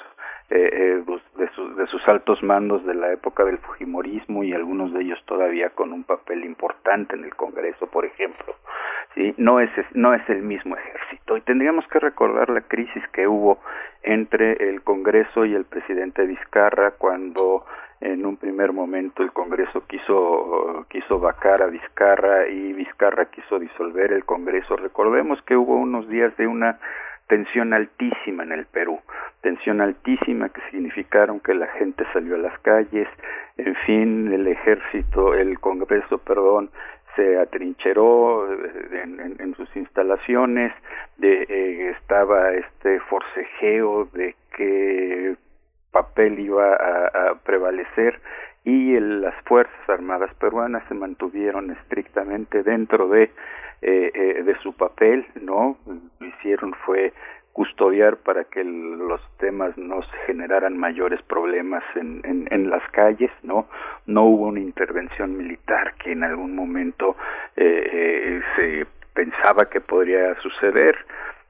eh, 0.49 0.69
eh, 0.71 1.03
de, 1.37 1.49
sus, 1.49 1.77
de 1.77 1.85
sus 1.87 2.05
altos 2.07 2.41
mandos 2.41 2.83
de 2.85 2.95
la 2.95 3.13
época 3.13 3.45
del 3.45 3.59
Fujimorismo 3.59 4.43
y 4.43 4.53
algunos 4.53 4.91
de 4.91 5.01
ellos 5.01 5.23
todavía 5.25 5.69
con 5.69 5.93
un 5.93 6.03
papel 6.03 6.43
importante 6.43 7.15
en 7.15 7.25
el 7.25 7.35
Congreso, 7.35 7.85
por 7.87 8.05
ejemplo. 8.05 8.55
¿sí? 9.13 9.35
No, 9.37 9.59
es, 9.59 9.69
no 9.93 10.15
es 10.15 10.27
el 10.29 10.41
mismo 10.41 10.75
ejército. 10.75 11.37
Y 11.37 11.41
tendríamos 11.41 11.87
que 11.89 11.99
recordar 11.99 12.49
la 12.49 12.61
crisis 12.61 13.07
que 13.09 13.27
hubo 13.27 13.59
entre 14.01 14.53
el 14.69 14.81
Congreso 14.81 15.45
y 15.45 15.53
el 15.53 15.65
presidente 15.65 16.25
Vizcarra 16.25 16.91
cuando 16.91 17.65
en 18.01 18.25
un 18.25 18.37
primer 18.37 18.73
momento 18.73 19.23
el 19.23 19.31
Congreso 19.31 19.85
quiso 19.87 20.85
quiso 20.89 21.19
vacar 21.19 21.61
a 21.61 21.67
Vizcarra 21.67 22.47
y 22.47 22.73
Vizcarra 22.73 23.25
quiso 23.25 23.59
disolver 23.59 24.11
el 24.13 24.25
Congreso. 24.25 24.75
Recordemos 24.75 25.41
que 25.43 25.55
hubo 25.55 25.75
unos 25.75 26.07
días 26.07 26.35
de 26.37 26.47
una 26.47 26.79
tensión 27.27 27.73
altísima 27.73 28.43
en 28.43 28.53
el 28.53 28.65
Perú, 28.65 28.99
tensión 29.41 29.81
altísima 29.81 30.49
que 30.49 30.61
significaron 30.71 31.39
que 31.39 31.53
la 31.53 31.67
gente 31.67 32.05
salió 32.13 32.35
a 32.35 32.39
las 32.39 32.57
calles, 32.59 33.07
en 33.57 33.75
fin, 33.85 34.31
el 34.31 34.47
ejército, 34.47 35.33
el 35.33 35.59
Congreso, 35.59 36.19
perdón, 36.19 36.69
se 37.15 37.37
atrincheró 37.39 38.47
en, 38.53 39.19
en, 39.19 39.35
en 39.39 39.55
sus 39.55 39.75
instalaciones, 39.75 40.71
de, 41.17 41.43
eh, 41.49 41.89
estaba 41.99 42.53
este 42.53 42.99
forcejeo 43.01 44.05
de 44.13 44.35
que 44.55 45.35
papel 45.97 46.39
iba 46.39 46.75
a, 46.75 47.35
prevalecer 47.43 48.19
y 48.63 48.99
las 48.99 49.33
Fuerzas 49.45 49.89
Armadas 49.89 50.31
peruanas 50.35 50.83
se 50.87 50.93
mantuvieron 50.93 51.71
estrictamente 51.71 52.61
dentro 52.61 53.07
de, 53.07 53.23
eh, 53.81 54.11
eh, 54.13 54.43
de 54.43 54.55
su 54.61 54.73
papel, 54.73 55.25
¿no? 55.41 55.77
Lo 56.19 56.27
hicieron 56.27 56.73
fue 56.85 57.13
custodiar 57.53 58.17
para 58.17 58.43
que 58.43 58.63
los 58.63 59.21
temas 59.37 59.75
no 59.77 60.03
se 60.03 60.17
generaran 60.27 60.77
mayores 60.77 61.19
problemas 61.23 61.83
en, 61.95 62.21
en, 62.23 62.47
en, 62.51 62.69
las 62.69 62.87
calles, 62.91 63.31
¿no? 63.41 63.67
No 64.05 64.25
hubo 64.25 64.47
una 64.47 64.59
intervención 64.59 65.35
militar 65.35 65.95
que 65.95 66.11
en 66.11 66.23
algún 66.23 66.55
momento 66.55 67.15
eh, 67.55 67.89
eh 67.91 68.41
se 68.55 68.85
pensaba 69.15 69.65
que 69.65 69.81
podría 69.81 70.35
suceder 70.41 70.95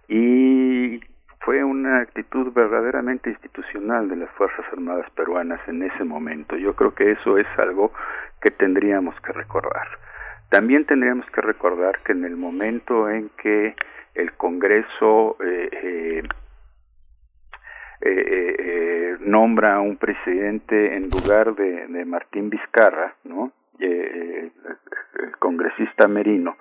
y 0.08 1.02
fue 1.48 1.64
una 1.64 2.02
actitud 2.02 2.52
verdaderamente 2.52 3.30
institucional 3.30 4.10
de 4.10 4.18
las 4.18 4.30
Fuerzas 4.32 4.66
Armadas 4.74 5.10
peruanas 5.12 5.62
en 5.70 5.82
ese 5.82 6.04
momento. 6.04 6.58
Yo 6.58 6.76
creo 6.76 6.94
que 6.94 7.12
eso 7.12 7.38
es 7.38 7.48
algo 7.58 7.94
que 8.42 8.52
tendríamos 8.52 9.16
que 9.22 9.32
recordar. 9.32 9.88
También 10.50 10.84
tendríamos 10.84 11.26
que 11.32 11.40
recordar 11.40 12.00
que 12.04 12.12
en 12.12 12.26
el 12.26 12.36
momento 12.36 13.10
en 13.10 13.30
que 13.42 13.78
el 14.16 14.34
Congreso 14.34 15.38
eh, 15.40 15.70
eh, 15.72 16.24
eh, 18.02 19.18
nombra 19.22 19.76
a 19.76 19.80
un 19.80 19.96
presidente 19.96 20.98
en 20.98 21.04
lugar 21.04 21.56
de, 21.56 21.88
de 21.88 22.04
Martín 22.04 22.50
Vizcarra, 22.50 23.16
¿no? 23.24 23.54
el 23.80 24.52
congresista 25.40 26.10
Merino, 26.10 26.58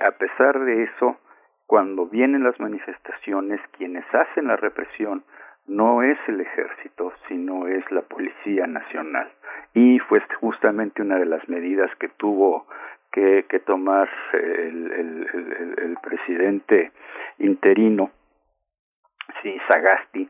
a 0.00 0.10
pesar 0.12 0.60
de 0.60 0.84
eso, 0.84 1.18
cuando 1.66 2.06
vienen 2.06 2.44
las 2.44 2.58
manifestaciones, 2.60 3.60
quienes 3.76 4.04
hacen 4.14 4.46
la 4.48 4.56
represión 4.56 5.24
no 5.66 6.02
es 6.02 6.18
el 6.28 6.40
ejército, 6.40 7.12
sino 7.28 7.66
es 7.66 7.84
la 7.90 8.02
Policía 8.02 8.66
Nacional. 8.66 9.30
Y 9.74 9.98
fue 9.98 10.22
justamente 10.40 11.02
una 11.02 11.18
de 11.18 11.26
las 11.26 11.48
medidas 11.48 11.90
que 11.96 12.08
tuvo 12.08 12.66
que, 13.12 13.62
tomar 13.64 14.08
el, 14.34 14.92
el, 14.92 15.74
el, 15.78 15.96
presidente 16.02 16.92
interino, 17.38 18.10
sí, 19.42 19.58
Sagasti, 19.66 20.28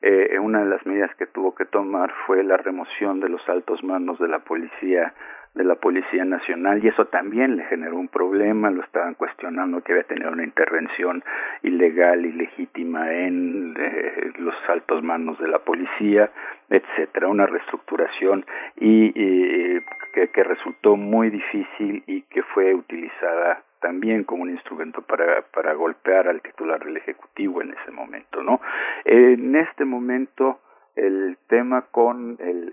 eh, 0.00 0.38
una 0.38 0.60
de 0.60 0.70
las 0.70 0.86
medidas 0.86 1.12
que 1.16 1.26
tuvo 1.26 1.56
que 1.56 1.64
tomar 1.64 2.12
fue 2.26 2.44
la 2.44 2.56
remoción 2.56 3.18
de 3.18 3.28
los 3.28 3.46
altos 3.48 3.82
mandos 3.82 4.20
de 4.20 4.28
la 4.28 4.38
policía 4.38 5.12
de 5.58 5.64
la 5.64 5.74
Policía 5.74 6.24
Nacional 6.24 6.82
y 6.82 6.88
eso 6.88 7.06
también 7.06 7.56
le 7.56 7.64
generó 7.64 7.96
un 7.98 8.06
problema, 8.06 8.70
lo 8.70 8.82
estaban 8.84 9.14
cuestionando 9.14 9.80
que 9.82 9.92
había 9.92 10.04
tenido 10.04 10.30
una 10.30 10.44
intervención 10.44 11.24
ilegal, 11.64 12.24
ilegítima 12.24 13.12
en 13.12 13.74
eh, 13.76 14.32
los 14.38 14.54
altos 14.68 15.02
manos 15.02 15.36
de 15.40 15.48
la 15.48 15.58
policía, 15.58 16.30
etcétera, 16.70 17.26
una 17.26 17.46
reestructuración 17.46 18.46
y, 18.76 19.12
que, 19.12 20.28
que 20.32 20.44
resultó 20.44 20.96
muy 20.96 21.28
difícil 21.28 22.04
y 22.06 22.22
que 22.22 22.44
fue 22.44 22.72
utilizada 22.74 23.64
también 23.80 24.22
como 24.22 24.44
un 24.44 24.50
instrumento 24.50 25.02
para, 25.02 25.42
para 25.42 25.72
golpear 25.74 26.28
al 26.28 26.40
titular 26.40 26.84
del 26.84 26.98
Ejecutivo 26.98 27.62
en 27.62 27.74
ese 27.80 27.90
momento, 27.90 28.44
¿no? 28.44 28.60
En 29.04 29.56
este 29.56 29.84
momento 29.84 30.60
el 30.94 31.36
tema 31.48 31.82
con 31.90 32.36
el 32.40 32.72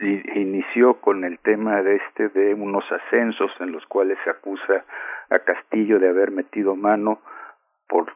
inició 0.00 0.94
con 0.94 1.24
el 1.24 1.38
tema 1.38 1.82
de 1.82 1.96
este 1.96 2.28
de 2.28 2.54
unos 2.54 2.84
ascensos 2.90 3.50
en 3.60 3.72
los 3.72 3.84
cuales 3.86 4.18
se 4.24 4.30
acusa 4.30 4.84
a 5.30 5.38
Castillo 5.40 5.98
de 5.98 6.08
haber 6.08 6.30
metido 6.30 6.74
mano 6.74 7.20
por 7.88 8.12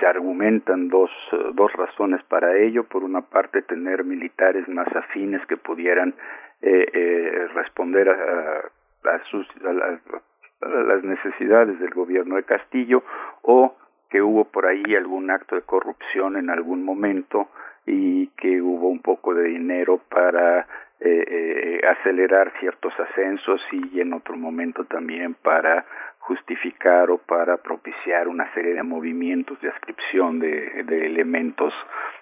se 0.00 0.06
argumentan 0.06 0.88
dos, 0.88 1.10
dos 1.54 1.72
razones 1.74 2.22
para 2.24 2.56
ello. 2.56 2.84
Por 2.84 3.04
una 3.04 3.20
parte, 3.20 3.62
tener 3.62 4.02
militares 4.02 4.66
más 4.66 4.88
afines 4.96 5.44
que 5.46 5.58
pudieran 5.58 6.14
eh, 6.62 6.86
eh, 6.92 7.48
responder 7.54 8.08
a, 8.08 9.10
a, 9.10 9.24
sus, 9.30 9.46
a, 9.64 10.66
a 10.66 10.68
las 10.68 11.04
necesidades 11.04 11.78
del 11.78 11.90
gobierno 11.90 12.36
de 12.36 12.44
Castillo 12.44 13.02
o 13.42 13.76
que 14.10 14.20
hubo 14.20 14.44
por 14.44 14.66
ahí 14.66 14.94
algún 14.96 15.30
acto 15.30 15.54
de 15.54 15.62
corrupción 15.62 16.36
en 16.36 16.50
algún 16.50 16.84
momento 16.84 17.48
y 17.86 18.26
que 18.36 18.60
hubo 18.60 18.88
un 18.88 19.00
poco 19.00 19.34
de 19.34 19.44
dinero 19.44 20.00
para 20.08 20.66
eh, 21.02 21.24
eh, 21.26 21.86
acelerar 21.86 22.52
ciertos 22.60 22.92
ascensos 23.00 23.60
y 23.72 24.00
en 24.00 24.12
otro 24.12 24.36
momento 24.36 24.84
también 24.84 25.34
para 25.34 25.86
justificar 26.18 27.10
o 27.10 27.18
para 27.18 27.56
propiciar 27.56 28.28
una 28.28 28.52
serie 28.52 28.74
de 28.74 28.82
movimientos 28.82 29.58
de 29.62 29.70
ascripción 29.70 30.38
de, 30.38 30.80
elementos 31.06 31.72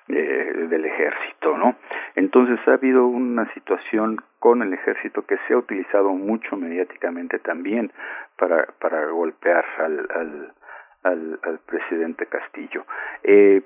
eh, 0.06 0.66
del 0.70 0.84
ejército, 0.84 1.58
¿no? 1.58 1.74
Entonces 2.14 2.58
ha 2.68 2.74
habido 2.74 3.06
una 3.06 3.52
situación 3.52 4.22
con 4.38 4.62
el 4.62 4.72
ejército 4.72 5.26
que 5.26 5.36
se 5.48 5.54
ha 5.54 5.58
utilizado 5.58 6.10
mucho 6.10 6.56
mediáticamente 6.56 7.40
también 7.40 7.90
para 8.36 8.68
para 8.78 9.06
golpear 9.06 9.64
al 9.78 10.52
al, 11.02 11.38
al 11.42 11.58
presidente 11.60 12.26
Castillo. 12.26 12.84
Eh, 13.22 13.62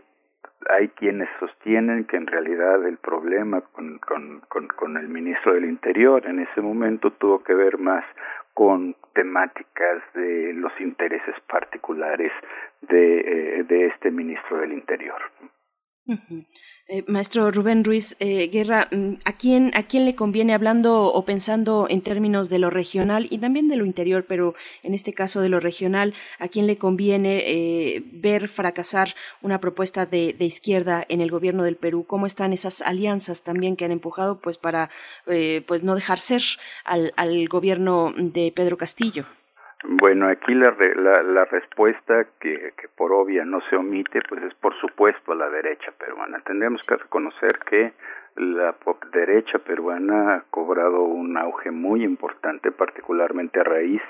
hay 0.69 0.89
quienes 0.89 1.29
sostienen 1.41 2.05
que 2.05 2.17
en 2.17 2.27
realidad 2.27 2.87
el 2.87 2.99
problema 2.99 3.61
con, 3.61 3.99
con, 3.99 4.41
con, 4.49 4.69
con, 4.69 4.97
el 4.97 5.09
ministro 5.09 5.55
del 5.55 5.65
Interior 5.65 6.27
en 6.27 6.41
ese 6.41 6.61
momento 6.61 7.11
tuvo 7.13 7.43
que 7.43 7.55
ver 7.55 7.79
más 7.79 8.05
con 8.55 8.95
temáticas 9.15 10.03
de 10.15 10.53
los 10.55 10.73
intereses 10.81 11.35
particulares 11.49 12.33
de, 12.83 13.21
eh, 13.21 13.65
de 13.65 13.87
este 13.87 14.11
ministro 14.11 14.59
del 14.59 14.73
Interior. 14.73 15.21
Eh, 16.89 17.05
maestro 17.07 17.51
Rubén 17.53 17.85
Ruiz 17.85 18.17
eh, 18.19 18.49
Guerra, 18.49 18.89
mm, 18.91 19.15
¿a 19.25 19.33
quién, 19.35 19.71
¿a 19.75 19.85
quién 19.85 20.05
le 20.05 20.17
conviene 20.17 20.53
hablando 20.53 21.05
o 21.05 21.25
pensando 21.25 21.87
en 21.89 22.03
términos 22.03 22.51
de 22.51 22.59
lo 22.59 22.71
regional 22.71 23.29
y 23.31 23.39
también 23.39 23.69
de 23.69 23.77
lo 23.77 23.87
interior, 23.87 24.27
pero 24.29 24.55
en 24.83 24.93
este 24.93 25.13
caso 25.13 25.41
de 25.41 25.49
lo 25.49 25.61
regional, 25.61 26.13
¿a 26.41 26.49
quién 26.49 26.67
le 26.67 26.77
conviene 26.77 27.45
eh, 27.47 28.03
ver 28.13 28.49
fracasar 28.49 29.15
una 29.43 29.61
propuesta 29.61 30.05
de, 30.05 30.33
de, 30.33 30.45
izquierda 30.45 31.07
en 31.09 31.21
el 31.21 31.31
gobierno 31.31 31.63
del 31.63 31.77
Perú? 31.77 32.05
¿Cómo 32.05 32.27
están 32.27 32.53
esas 32.53 32.83
alianzas 32.83 33.45
también 33.45 33.77
que 33.77 33.85
han 33.85 33.93
empujado 33.93 34.41
pues 34.41 34.59
para 34.59 34.91
pues 35.67 35.83
no 35.83 35.95
dejar 35.95 36.19
ser 36.19 36.43
al, 36.85 37.13
al 37.17 37.49
gobierno 37.49 38.13
de 38.17 38.53
Pedro 38.55 38.77
Castillo? 38.77 39.27
Bueno, 39.85 40.29
aquí 40.29 40.55
la, 40.55 40.77
la, 40.97 41.23
la 41.23 41.45
respuesta 41.47 42.27
que, 42.41 42.73
que, 42.77 42.89
por 42.97 43.13
obvia 43.13 43.45
no 43.45 43.61
se 43.69 43.77
omite, 43.77 44.21
pues 44.29 44.43
es 44.45 44.55
por 44.55 44.75
supuesto 44.81 45.33
a 45.33 45.35
la 45.35 45.51
derecha 45.51 45.93
peruana. 45.99 46.41
Tendremos 46.45 46.87
que 46.87 46.97
reconocer 46.97 47.59
que 47.69 47.93
la 48.37 48.75
derecha 49.13 49.59
peruana 49.59 50.35
ha 50.35 50.41
cobrado 50.51 51.03
un 51.03 51.37
auge 51.37 51.71
muy 51.71 52.03
importante, 52.05 52.71
particularmente 52.71 53.61
a 53.61 53.65
raíz 53.65 54.01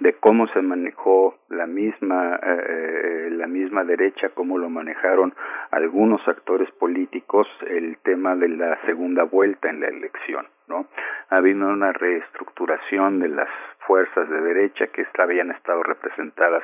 de 0.00 0.14
cómo 0.14 0.48
se 0.48 0.62
manejó 0.62 1.36
la 1.50 1.66
misma 1.66 2.40
eh, 2.42 3.28
la 3.30 3.46
misma 3.46 3.84
derecha, 3.84 4.30
cómo 4.30 4.58
lo 4.58 4.70
manejaron 4.70 5.34
algunos 5.70 6.26
actores 6.26 6.70
políticos 6.72 7.46
el 7.68 7.98
tema 7.98 8.34
de 8.34 8.48
la 8.48 8.80
segunda 8.86 9.24
vuelta 9.24 9.68
en 9.68 9.80
la 9.80 9.88
elección, 9.88 10.46
¿no? 10.70 10.86
Ha 11.28 11.36
habido 11.36 11.68
una 11.68 11.92
reestructuración 11.92 13.18
de 13.18 13.28
las 13.28 13.48
fuerzas 13.86 14.30
de 14.30 14.40
derecha 14.40 14.86
que 14.86 15.06
habían 15.18 15.50
estado 15.50 15.82
representadas 15.82 16.62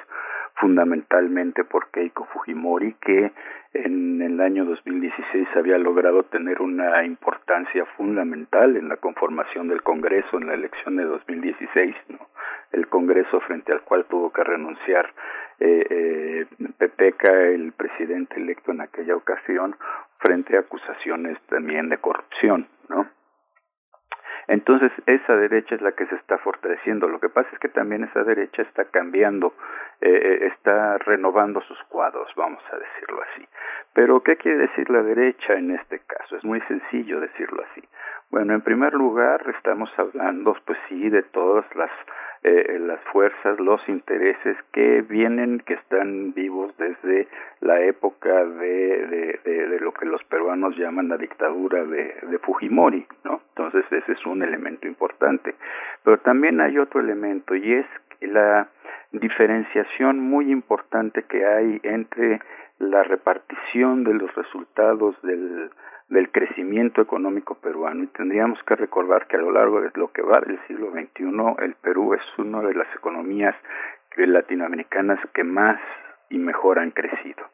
fundamentalmente 0.55 1.65
por 1.65 1.91
Keiko 1.91 2.25
Fujimori, 2.33 2.95
que 2.95 3.33
en 3.75 4.23
el 4.23 4.41
año 4.41 4.65
2016 4.65 5.49
había 5.57 5.77
logrado 5.77 6.23
tener 6.23 6.63
una 6.63 7.05
importancia 7.05 7.85
fundamental 7.97 8.77
en 8.77 8.89
la 8.89 8.97
conformación 8.97 9.69
del 9.69 9.83
Congreso 9.83 10.39
en 10.39 10.47
la 10.47 10.55
elección 10.55 10.97
de 10.97 11.05
2016, 11.05 11.95
¿no? 12.09 12.19
el 12.73 12.89
Congreso 12.89 13.41
frente 13.41 13.73
al 13.73 13.83
cual 13.83 14.07
tuvo 14.07 14.33
que 14.33 14.45
renunciar 14.45 15.13
eh, 15.59 15.87
eh, 15.91 16.47
Pepeca, 16.79 17.33
el 17.33 17.73
presidente 17.73 18.37
electo 18.37 18.73
en 18.73 18.83
aquella 18.83 19.17
ocasión, 19.17 19.77
frente 20.19 20.57
a 20.57 20.61
acusaciones 20.61 21.39
también 21.49 21.89
de 21.89 21.99
corrupción, 21.99 22.69
¿no? 22.89 23.07
Entonces, 24.49 24.93
esa 25.07 25.37
derecha 25.37 25.75
es 25.75 25.83
la 25.83 25.93
que 25.93 26.07
se 26.07 26.15
está 26.15 26.39
fortaleciendo. 26.39 27.09
Lo 27.09 27.19
que 27.19 27.29
pasa 27.29 27.49
es 27.53 27.59
que 27.59 27.69
también 27.69 28.05
esa 28.05 28.23
derecha 28.23 28.63
está 28.63 28.85
cambiando, 28.85 29.55
eh, 30.01 30.11
eh, 30.11 30.47
está 30.47 30.99
renovando 30.99 31.61
sus 31.63 31.83
cuadros, 31.85 32.33
vamos 32.37 32.63
a 32.73 32.77
decirlo 32.77 33.23
así. 33.23 33.47
Pero, 33.93 34.23
¿qué 34.23 34.37
quiere 34.37 34.59
decir 34.59 34.89
la 34.91 35.03
derecha 35.03 35.55
en 35.55 35.73
este 35.73 36.01
caso? 36.01 36.37
Es 36.37 36.45
muy 36.45 36.61
sencillo 36.63 37.21
decirlo 37.21 37.65
así. 37.71 37.83
Bueno, 38.31 38.55
en 38.55 38.61
primer 38.61 38.93
lugar, 38.93 39.43
estamos 39.57 39.91
hablando, 39.97 40.57
pues 40.65 40.79
sí, 40.89 41.09
de 41.09 41.23
todas 41.23 41.65
las 41.75 41.91
eh, 42.49 42.79
las 42.79 43.01
fuerzas, 43.13 43.59
los 43.59 43.81
intereses 43.89 44.57
que 44.73 45.03
vienen, 45.03 45.59
que 45.67 45.75
están 45.75 46.33
vivos 46.33 46.73
desde 46.79 47.27
la 47.61 47.81
época 47.81 48.45
de, 48.45 49.41
de, 49.45 49.67
de, 49.67 49.81
lo 49.81 49.93
que 49.93 50.07
los 50.07 50.23
peruanos 50.25 50.77
llaman 50.77 51.09
la 51.09 51.17
dictadura 51.17 51.83
de, 51.85 52.15
de 52.23 52.39
Fujimori, 52.39 53.05
¿no? 53.25 53.41
Entonces 53.49 53.85
ese 53.91 54.13
es 54.13 54.25
un 54.27 54.45
elemento 54.45 54.87
importante. 54.87 55.57
Pero 56.05 56.19
también 56.19 56.61
hay 56.61 56.79
otro 56.79 57.01
elemento 57.01 57.57
y 57.57 57.73
es 57.73 57.87
la 58.21 58.69
diferenciación 59.11 60.21
muy 60.21 60.53
importante 60.53 61.25
que 61.25 61.45
hay 61.45 61.81
entre 61.83 62.41
la 62.79 63.03
repartición 63.03 64.05
de 64.05 64.15
los 64.15 64.33
resultados 64.37 65.21
del, 65.23 65.71
del 66.09 66.31
crecimiento 66.31 67.01
económico 67.03 67.57
peruano 67.57 68.05
y 68.05 68.07
tendríamos 68.09 68.63
que 68.65 68.77
recordar 68.77 69.27
que 69.27 69.37
a 69.37 69.41
lo 69.41 69.51
largo 69.51 69.81
de 69.81 69.91
lo 69.95 70.13
que 70.13 70.23
va 70.23 70.41
del 70.41 70.59
siglo 70.67 70.93
XXI 70.93 71.65
el 71.65 71.75
Perú 71.75 72.15
es 72.15 72.23
una 72.39 72.61
de 72.63 72.75
las 72.75 72.93
economías 72.95 73.55
latinoamericanas 74.17 75.19
que 75.35 75.45
más 75.45 75.79
y 76.31 76.39
mejor 76.39 76.79
han 76.79 76.91
crecido. 76.91 77.45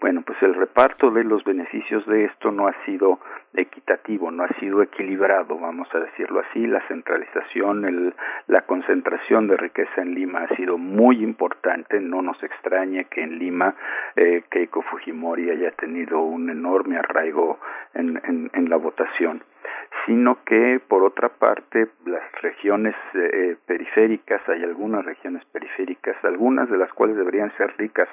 Bueno, 0.00 0.22
pues 0.22 0.42
el 0.42 0.54
reparto 0.54 1.10
de 1.10 1.24
los 1.24 1.44
beneficios 1.44 2.06
de 2.06 2.24
esto 2.24 2.50
no 2.50 2.68
ha 2.68 2.74
sido 2.86 3.20
equitativo, 3.52 4.30
no 4.30 4.44
ha 4.44 4.48
sido 4.58 4.82
equilibrado, 4.82 5.58
vamos 5.58 5.94
a 5.94 6.00
decirlo 6.00 6.40
así. 6.40 6.66
La 6.66 6.80
centralización, 6.88 7.84
el, 7.84 8.14
la 8.46 8.62
concentración 8.62 9.46
de 9.46 9.58
riqueza 9.58 10.00
en 10.00 10.14
Lima 10.14 10.44
ha 10.44 10.56
sido 10.56 10.78
muy 10.78 11.22
importante. 11.22 12.00
No 12.00 12.22
nos 12.22 12.42
extrañe 12.42 13.04
que 13.10 13.22
en 13.22 13.38
Lima 13.38 13.74
eh, 14.16 14.44
Keiko 14.48 14.80
Fujimori 14.80 15.50
haya 15.50 15.72
tenido 15.72 16.20
un 16.20 16.48
enorme 16.48 16.96
arraigo 16.96 17.58
en, 17.92 18.50
la 18.70 18.76
votación 18.76 19.42
sino 20.06 20.44
que 20.44 20.80
por 20.86 21.02
otra 21.02 21.28
parte 21.28 21.88
las 22.06 22.22
regiones 22.40 22.94
eh, 23.14 23.56
periféricas, 23.66 24.40
hay 24.48 24.62
algunas 24.62 25.04
regiones 25.04 25.44
periféricas, 25.46 26.16
algunas 26.24 26.70
de 26.70 26.78
las 26.78 26.92
cuales 26.92 27.16
deberían 27.16 27.52
ser 27.56 27.74
ricas 27.76 28.08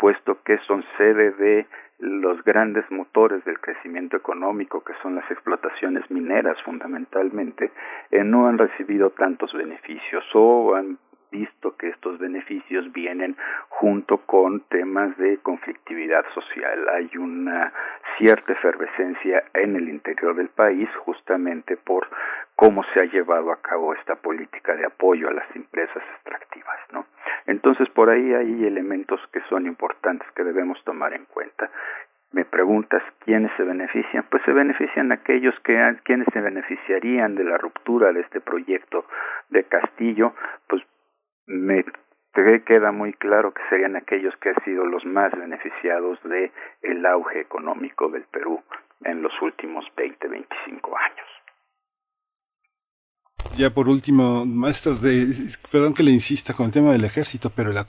puesto 0.00 0.38
que 0.42 0.58
son 0.66 0.82
sede 0.96 1.30
de 1.32 1.66
los 1.98 2.42
grandes 2.42 2.90
motores 2.90 3.44
del 3.44 3.60
crecimiento 3.60 4.16
económico, 4.16 4.82
que 4.82 4.94
son 5.02 5.14
las 5.14 5.30
explotaciones 5.30 6.10
mineras 6.10 6.56
fundamentalmente, 6.64 7.70
eh, 8.10 8.24
no 8.24 8.48
han 8.48 8.56
recibido 8.56 9.10
tantos 9.10 9.52
beneficios 9.52 10.24
o 10.32 10.74
han 10.74 10.98
visto 11.30 11.76
que 11.76 11.88
estos 11.88 12.18
beneficios 12.18 12.92
vienen 12.92 13.36
junto 13.68 14.18
con 14.18 14.60
temas 14.68 15.16
de 15.16 15.38
conflictividad 15.38 16.24
social. 16.34 16.88
Hay 16.88 17.10
una 17.16 17.72
cierta 18.18 18.52
efervescencia 18.52 19.44
en 19.54 19.76
el 19.76 19.88
interior 19.88 20.34
del 20.34 20.48
país 20.48 20.88
justamente 21.04 21.76
por 21.76 22.08
cómo 22.56 22.84
se 22.92 23.00
ha 23.00 23.04
llevado 23.04 23.52
a 23.52 23.62
cabo 23.62 23.94
esta 23.94 24.16
política 24.16 24.74
de 24.74 24.86
apoyo 24.86 25.28
a 25.28 25.32
las 25.32 25.56
empresas 25.56 26.02
extractivas, 26.16 26.78
¿no? 26.92 27.06
Entonces 27.46 27.88
por 27.90 28.10
ahí 28.10 28.34
hay 28.34 28.66
elementos 28.66 29.20
que 29.32 29.40
son 29.48 29.66
importantes 29.66 30.30
que 30.32 30.44
debemos 30.44 30.82
tomar 30.84 31.14
en 31.14 31.24
cuenta 31.26 31.70
me 32.32 32.44
preguntas 32.44 33.02
quiénes 33.24 33.50
se 33.56 33.64
benefician, 33.64 34.24
pues 34.30 34.42
se 34.44 34.52
benefician 34.52 35.10
aquellos 35.10 35.54
que 35.60 35.96
quienes 36.04 36.28
se 36.32 36.40
beneficiarían 36.40 37.34
de 37.34 37.44
la 37.44 37.58
ruptura 37.58 38.12
de 38.12 38.20
este 38.20 38.40
proyecto 38.40 39.04
de 39.48 39.64
Castillo, 39.64 40.34
pues 40.68 40.82
me 41.50 41.84
queda 42.64 42.92
muy 42.92 43.12
claro 43.14 43.52
que 43.52 43.62
serían 43.68 43.96
aquellos 43.96 44.34
que 44.40 44.50
han 44.50 44.64
sido 44.64 44.86
los 44.86 45.04
más 45.04 45.32
beneficiados 45.32 46.18
de 46.24 46.52
el 46.82 47.04
auge 47.04 47.40
económico 47.40 48.08
del 48.08 48.24
Perú 48.24 48.62
en 49.04 49.22
los 49.22 49.32
últimos 49.42 49.84
20, 49.96 50.28
25 50.28 50.96
años. 50.96 51.26
Ya 53.56 53.70
por 53.70 53.88
último, 53.88 54.46
maestro, 54.46 54.94
de, 54.94 55.34
perdón 55.72 55.92
que 55.92 56.04
le 56.04 56.12
insista 56.12 56.54
con 56.54 56.66
el 56.66 56.72
tema 56.72 56.92
del 56.92 57.04
ejército, 57.04 57.50
pero 57.50 57.72
la, 57.72 57.84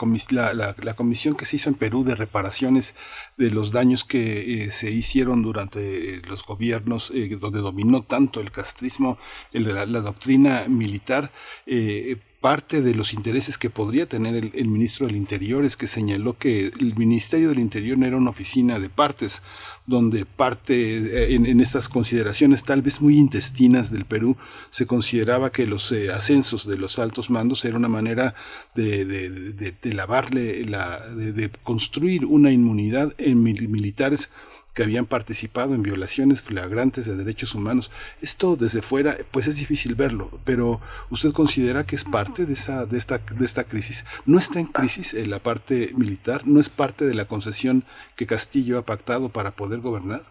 la, 0.53 0.75
la, 0.81 0.93
comisión 0.95 1.35
que 1.35 1.45
se 1.45 1.57
hizo 1.57 1.69
en 1.69 1.75
Perú 1.75 2.03
de 2.03 2.15
reparaciones 2.15 2.95
de 3.37 3.51
los 3.51 3.71
daños 3.71 4.03
que 4.03 4.63
eh, 4.63 4.71
se 4.71 4.89
hicieron 4.89 5.43
durante 5.43 6.21
los 6.27 6.43
gobiernos 6.43 7.11
eh, 7.11 7.37
donde 7.39 7.59
dominó 7.59 8.01
tanto 8.01 8.39
el 8.39 8.51
castrismo, 8.51 9.17
el, 9.53 9.73
la, 9.73 9.85
la 9.85 10.01
doctrina 10.01 10.65
militar, 10.67 11.29
eh, 11.67 12.17
parte 12.41 12.81
de 12.81 12.95
los 12.95 13.13
intereses 13.13 13.59
que 13.59 13.69
podría 13.69 14.07
tener 14.07 14.51
el, 14.55 14.67
ministro 14.67 15.05
del 15.05 15.15
Interior 15.15 15.63
es 15.63 15.77
que 15.77 15.85
señaló 15.85 16.37
que 16.39 16.67
el 16.67 16.95
Ministerio 16.97 17.49
del 17.49 17.59
Interior 17.59 17.99
no 17.99 18.07
era 18.07 18.17
una 18.17 18.31
oficina 18.31 18.79
de 18.79 18.89
partes, 18.89 19.43
donde 19.85 20.25
parte 20.25 20.73
eh, 20.97 21.35
en, 21.35 21.61
estas 21.61 21.87
consideraciones 21.87 22.63
tal 22.63 22.81
vez 22.81 22.99
muy 22.99 23.15
intestinas 23.15 23.91
del 23.91 24.05
Perú 24.05 24.37
se 24.71 24.87
consideraba 24.87 25.51
que 25.51 25.67
los 25.67 25.91
eh, 25.91 26.11
ascensos 26.11 26.67
de 26.67 26.77
los 26.77 26.97
altos 26.97 27.29
mandos 27.29 27.63
era 27.63 27.77
una 27.77 27.89
manera 27.89 28.33
de, 28.73 29.05
de, 29.05 29.93
lavarle, 29.93 30.65
la, 30.65 31.07
de, 31.09 31.51
construir 31.61 32.25
una 32.25 32.51
inmunidad 32.51 33.13
en 33.19 33.43
militares 33.43 34.31
que 34.73 34.83
habían 34.83 35.05
participado 35.05 35.73
en 35.75 35.83
violaciones 35.83 36.41
flagrantes 36.41 37.05
de 37.05 37.15
derechos 37.15 37.55
humanos. 37.55 37.91
Esto 38.21 38.55
desde 38.55 38.81
fuera, 38.81 39.17
pues 39.31 39.47
es 39.47 39.57
difícil 39.57 39.95
verlo, 39.95 40.39
pero 40.45 40.79
usted 41.09 41.31
considera 41.33 41.85
que 41.85 41.95
es 41.95 42.03
parte 42.03 42.45
de 42.45 42.53
esa, 42.53 42.85
de 42.85 42.97
esta, 42.97 43.17
de 43.17 43.45
esta 43.45 43.63
crisis. 43.65 44.05
No 44.25 44.39
está 44.39 44.59
en 44.59 44.67
crisis 44.67 45.13
en 45.13 45.29
la 45.29 45.39
parte 45.39 45.91
militar, 45.95 46.45
no 46.45 46.59
es 46.59 46.69
parte 46.69 47.05
de 47.05 47.13
la 47.13 47.25
concesión 47.25 47.83
que 48.15 48.27
Castillo 48.27 48.77
ha 48.77 48.85
pactado 48.85 49.29
para 49.29 49.51
poder 49.51 49.79
gobernar. 49.79 50.23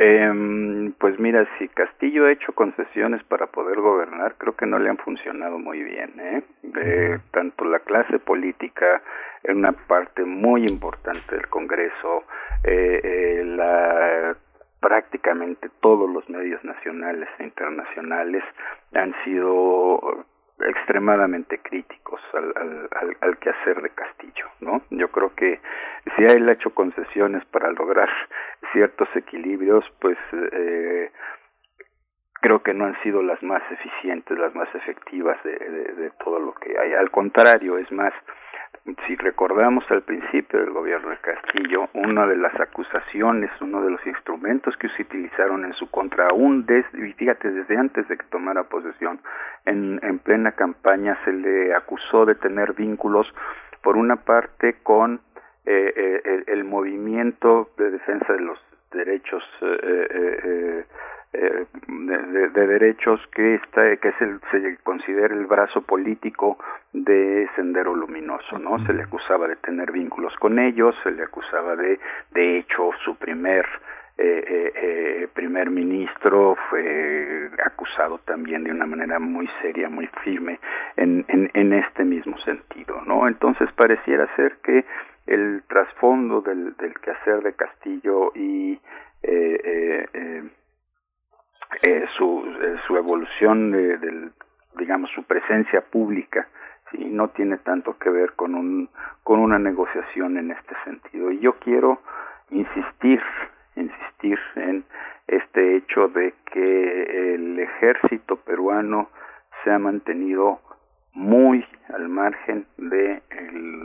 Eh, 0.00 0.92
pues 0.98 1.18
mira, 1.18 1.44
si 1.58 1.66
Castillo 1.66 2.26
ha 2.26 2.32
hecho 2.32 2.52
concesiones 2.52 3.22
para 3.24 3.48
poder 3.48 3.80
gobernar, 3.80 4.36
creo 4.38 4.54
que 4.54 4.64
no 4.64 4.78
le 4.78 4.90
han 4.90 4.98
funcionado 4.98 5.58
muy 5.58 5.82
bien. 5.82 6.12
¿eh? 6.20 7.18
Tanto 7.32 7.64
la 7.64 7.80
clase 7.80 8.20
política, 8.20 9.02
en 9.42 9.58
una 9.58 9.72
parte 9.72 10.24
muy 10.24 10.66
importante 10.66 11.34
del 11.34 11.48
Congreso, 11.48 12.22
eh, 12.62 13.00
eh, 13.02 13.44
la 13.44 14.36
prácticamente 14.80 15.68
todos 15.80 16.08
los 16.08 16.28
medios 16.30 16.62
nacionales 16.62 17.28
e 17.40 17.42
internacionales 17.42 18.44
han 18.94 19.12
sido 19.24 20.24
extremadamente 20.60 21.58
críticos 21.58 22.20
al, 22.34 22.52
al, 22.90 23.16
al, 23.20 23.38
quehacer 23.38 23.80
de 23.82 23.90
Castillo, 23.90 24.46
¿no? 24.60 24.82
Yo 24.90 25.08
creo 25.08 25.34
que 25.34 25.60
si 26.16 26.24
él 26.24 26.48
ha 26.48 26.52
hecho 26.52 26.74
concesiones 26.74 27.44
para 27.46 27.70
lograr 27.72 28.08
ciertos 28.72 29.08
equilibrios, 29.14 29.84
pues 30.00 30.18
eh, 30.32 31.10
creo 32.40 32.62
que 32.62 32.74
no 32.74 32.86
han 32.86 33.00
sido 33.02 33.22
las 33.22 33.42
más 33.42 33.62
eficientes, 33.70 34.38
las 34.38 34.54
más 34.54 34.72
efectivas 34.74 35.42
de, 35.44 35.58
de 35.58 36.10
todo 36.24 36.38
lo 36.40 36.52
que 36.54 36.78
hay. 36.78 36.92
Al 36.94 37.10
contrario, 37.10 37.78
es 37.78 37.90
más, 37.92 38.12
si 39.06 39.16
recordamos 39.16 39.84
al 39.90 40.02
principio 40.02 40.60
del 40.60 40.70
gobierno 40.70 41.10
de 41.10 41.18
Castillo, 41.18 41.88
una 41.94 42.26
de 42.26 42.36
las 42.36 42.58
acusaciones, 42.58 43.50
uno 43.60 43.82
de 43.82 43.90
los 43.90 44.06
instrumentos 44.06 44.76
que 44.76 44.88
se 44.90 45.02
utilizaron 45.02 45.64
en 45.64 45.74
su 45.74 45.90
contra, 45.90 46.28
aún 46.28 46.64
desde, 46.66 47.12
fíjate, 47.14 47.50
desde 47.50 47.76
antes 47.76 48.08
de 48.08 48.16
que 48.16 48.24
tomara 48.30 48.64
posesión, 48.64 49.20
en, 49.66 50.00
en 50.02 50.18
plena 50.18 50.52
campaña 50.52 51.18
se 51.24 51.32
le 51.32 51.74
acusó 51.74 52.24
de 52.24 52.34
tener 52.34 52.72
vínculos, 52.72 53.26
por 53.82 53.96
una 53.96 54.16
parte, 54.16 54.76
con 54.82 55.20
eh, 55.70 55.92
eh, 56.24 56.44
el, 56.46 56.64
movimiento 56.64 57.68
de 57.76 57.90
defensa 57.90 58.32
de 58.32 58.40
los 58.40 58.58
derechos 58.92 59.42
eh, 59.62 60.84
eh, 61.32 61.66
de, 61.88 62.48
de, 62.48 62.66
derechos 62.66 63.20
que 63.34 63.56
está 63.56 63.96
que 63.96 64.08
es 64.08 64.20
el, 64.20 64.40
se 64.50 64.78
considera 64.82 65.34
el 65.34 65.46
brazo 65.46 65.82
político 65.82 66.58
de 66.92 67.48
Sendero 67.54 67.94
Luminoso, 67.94 68.58
¿no? 68.58 68.84
Se 68.86 68.94
le 68.94 69.02
acusaba 69.02 69.46
de 69.46 69.56
tener 69.56 69.92
vínculos 69.92 70.34
con 70.36 70.58
ellos, 70.58 70.94
se 71.02 71.10
le 71.10 71.22
acusaba 71.22 71.76
de, 71.76 72.00
de 72.32 72.58
hecho, 72.58 72.90
su 73.04 73.14
primer 73.16 73.66
eh, 74.20 74.44
eh, 74.48 74.72
eh, 74.74 75.28
primer 75.32 75.70
ministro 75.70 76.56
fue 76.68 77.48
acusado 77.64 78.18
también 78.24 78.64
de 78.64 78.72
una 78.72 78.84
manera 78.84 79.20
muy 79.20 79.48
seria, 79.62 79.88
muy 79.88 80.08
firme 80.24 80.58
en, 80.96 81.24
en, 81.28 81.48
en 81.54 81.72
este 81.72 82.02
mismo 82.02 82.36
sentido, 82.38 83.00
¿no? 83.06 83.28
Entonces 83.28 83.70
pareciera 83.76 84.26
ser 84.34 84.56
que 84.64 84.84
el 85.28 85.62
trasfondo 85.68 86.40
del, 86.40 86.76
del 86.76 86.94
quehacer 87.00 87.42
de 87.42 87.52
Castillo 87.54 88.32
y 88.34 88.72
eh, 89.22 89.60
eh, 89.64 90.08
eh 90.12 90.42
eh, 91.82 92.06
su, 92.16 92.44
eh, 92.60 92.76
su 92.86 92.96
evolución 92.96 93.70
de, 93.70 93.98
del, 93.98 94.32
digamos, 94.76 95.10
su 95.10 95.22
presencia 95.24 95.82
pública, 95.82 96.48
¿sí? 96.90 97.04
no 97.04 97.28
tiene 97.28 97.58
tanto 97.58 97.98
que 97.98 98.10
ver 98.10 98.32
con, 98.32 98.54
un, 98.54 98.88
con 99.22 99.38
una 99.38 99.58
negociación 99.58 100.38
en 100.38 100.50
este 100.50 100.74
sentido. 100.84 101.30
Y 101.30 101.40
yo 101.40 101.58
quiero 101.58 102.00
insistir, 102.50 103.20
insistir 103.76 104.38
en 104.56 104.84
este 105.26 105.76
hecho 105.76 106.08
de 106.08 106.34
que 106.50 107.34
el 107.34 107.58
ejército 107.58 108.36
peruano 108.36 109.10
se 109.62 109.70
ha 109.70 109.78
mantenido 109.78 110.60
muy 111.12 111.64
al 111.92 112.08
margen 112.08 112.66
de 112.78 113.22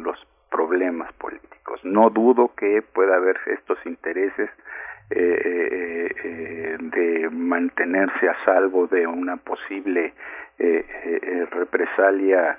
los 0.04 0.18
problemas 0.54 1.12
políticos. 1.14 1.82
No 1.84 2.12
dudo 2.12 2.52
que 2.56 2.84
pueda 2.84 3.16
haber 3.16 3.38
estos 3.48 3.84
intereses 3.86 4.50
eh, 5.10 6.10
eh, 6.24 6.78
de 6.80 7.30
mantenerse 7.30 8.30
a 8.30 8.46
salvo 8.46 8.88
de 8.88 9.06
una 9.08 9.38
posible 9.38 10.14
eh, 10.60 10.86
eh 11.04 11.46
represalia 11.52 12.58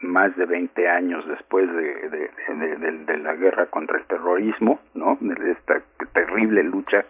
más 0.00 0.36
de 0.36 0.46
20 0.46 0.88
años 0.88 1.26
después 1.28 1.66
de, 1.72 2.08
de, 2.10 2.96
de, 3.06 3.18
la 3.18 3.34
guerra 3.34 3.66
contra 3.66 3.98
el 3.98 4.04
terrorismo, 4.06 4.80
¿no? 4.94 5.16
De 5.20 5.52
esta 5.52 5.80
terrible 6.12 6.62
lucha 6.62 7.04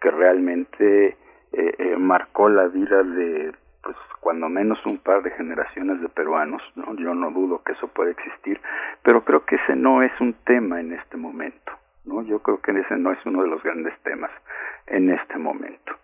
que 0.00 0.10
realmente 0.10 1.16
marcó 1.98 2.48
la 2.48 2.68
vida 2.68 3.02
de 3.02 3.52
pues 3.82 3.96
cuando 4.20 4.48
menos 4.48 4.84
un 4.86 4.98
par 4.98 5.22
de 5.22 5.30
generaciones 5.30 6.00
de 6.00 6.08
peruanos, 6.08 6.62
¿no? 6.74 6.94
Yo 6.96 7.14
no 7.14 7.30
dudo 7.30 7.62
que 7.62 7.72
eso 7.72 7.88
puede 7.88 8.12
existir, 8.12 8.60
pero 9.02 9.24
creo 9.24 9.44
que 9.44 9.56
ese 9.56 9.76
no 9.76 10.02
es 10.02 10.12
un 10.20 10.34
tema 10.44 10.80
en 10.80 10.92
este 10.92 11.16
momento, 11.16 11.72
¿no? 12.04 12.22
Yo 12.22 12.40
creo 12.40 12.60
que 12.60 12.72
ese 12.72 12.96
no 12.96 13.12
es 13.12 13.18
uno 13.24 13.42
de 13.42 13.48
los 13.48 13.62
grandes 13.62 13.98
temas 14.02 14.30
en 14.86 15.10
este 15.10 15.38
momento. 15.38 15.94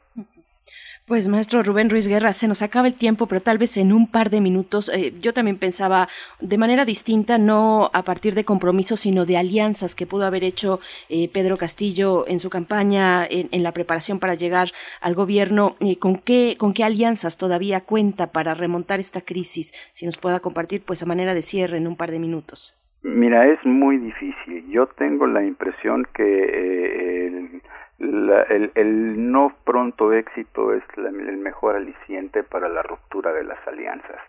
Pues 1.07 1.29
maestro 1.29 1.63
Rubén 1.63 1.91
Ruiz 1.91 2.09
Guerra, 2.09 2.33
se 2.33 2.49
nos 2.49 2.63
acaba 2.63 2.87
el 2.87 2.95
tiempo, 2.95 3.27
pero 3.27 3.43
tal 3.43 3.59
vez 3.59 3.77
en 3.77 3.93
un 3.93 4.11
par 4.11 4.31
de 4.31 4.41
minutos. 4.41 4.89
Eh, 4.89 5.13
yo 5.21 5.35
también 5.35 5.59
pensaba 5.59 6.09
de 6.41 6.57
manera 6.57 6.87
distinta, 6.87 7.37
no 7.37 7.91
a 7.93 8.05
partir 8.05 8.35
de 8.35 8.47
compromisos, 8.47 9.01
sino 9.01 9.27
de 9.27 9.37
alianzas 9.37 9.95
que 9.95 10.07
pudo 10.07 10.25
haber 10.25 10.45
hecho 10.45 10.81
eh, 11.11 11.29
Pedro 11.29 11.59
Castillo 11.59 12.27
en 12.27 12.41
su 12.41 12.49
campaña, 12.49 13.27
en, 13.29 13.63
la 13.63 13.73
preparación 13.73 14.19
para 14.19 14.33
llegar 14.33 14.71
al 15.03 15.15
gobierno. 15.15 15.77
Eh, 15.81 15.99
¿con, 15.99 16.17
qué, 16.17 16.57
¿Con 16.59 16.73
qué 16.73 16.85
alianzas 16.85 17.37
todavía 17.37 17.83
cuenta 17.83 18.33
para 18.33 18.55
remontar 18.55 18.99
esta 18.99 19.21
crisis? 19.21 19.75
Si 19.93 20.07
nos 20.07 20.17
pueda 20.17 20.41
compartir, 20.41 20.85
pues 20.87 21.03
a 21.03 21.07
manera 21.07 21.35
de 21.35 21.43
cierre 21.43 21.77
en 21.77 21.87
un 21.87 21.97
par 21.97 22.13
de 22.13 22.19
minutos. 22.19 22.75
Mira, 23.03 23.47
es 23.47 23.59
muy 23.67 23.99
difícil. 23.99 24.67
Yo 24.71 24.87
tengo 24.87 25.27
la 25.27 25.45
impresión 25.45 26.07
que 26.15 27.27
el 27.27 27.61
el, 27.99 28.73
el, 28.75 29.31
no 29.31 29.53
pronto 29.65 30.13
éxito 30.13 30.73
es 30.73 30.83
el 30.97 31.37
mejor 31.39 31.77
aliciente 31.77 32.43
para 32.43 32.69
la 32.69 32.83
ruptura 32.83 33.33
de 33.33 33.45
las 33.45 33.59
alianzas. 33.67 34.21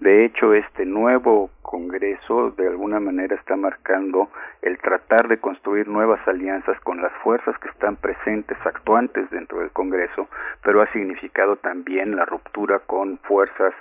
De 0.00 0.24
hecho, 0.24 0.54
este 0.54 0.84
nuevo 0.84 1.50
Congreso 1.62 2.50
de 2.50 2.66
alguna 2.68 3.00
manera 3.00 3.34
está 3.34 3.56
marcando 3.56 4.28
el 4.60 4.76
tratar 4.78 5.28
de 5.28 5.38
construir 5.38 5.88
nuevas 5.88 6.20
alianzas 6.26 6.78
con 6.80 7.00
las 7.00 7.12
fuerzas 7.22 7.56
que 7.60 7.68
están 7.68 7.96
presentes, 7.96 8.58
actuantes 8.64 9.30
dentro 9.30 9.60
del 9.60 9.70
Congreso, 9.70 10.28
pero 10.62 10.82
ha 10.82 10.92
significado 10.92 11.56
también 11.56 12.16
la 12.16 12.24
ruptura 12.24 12.80
con 12.80 13.18
fuerzas 13.18 13.72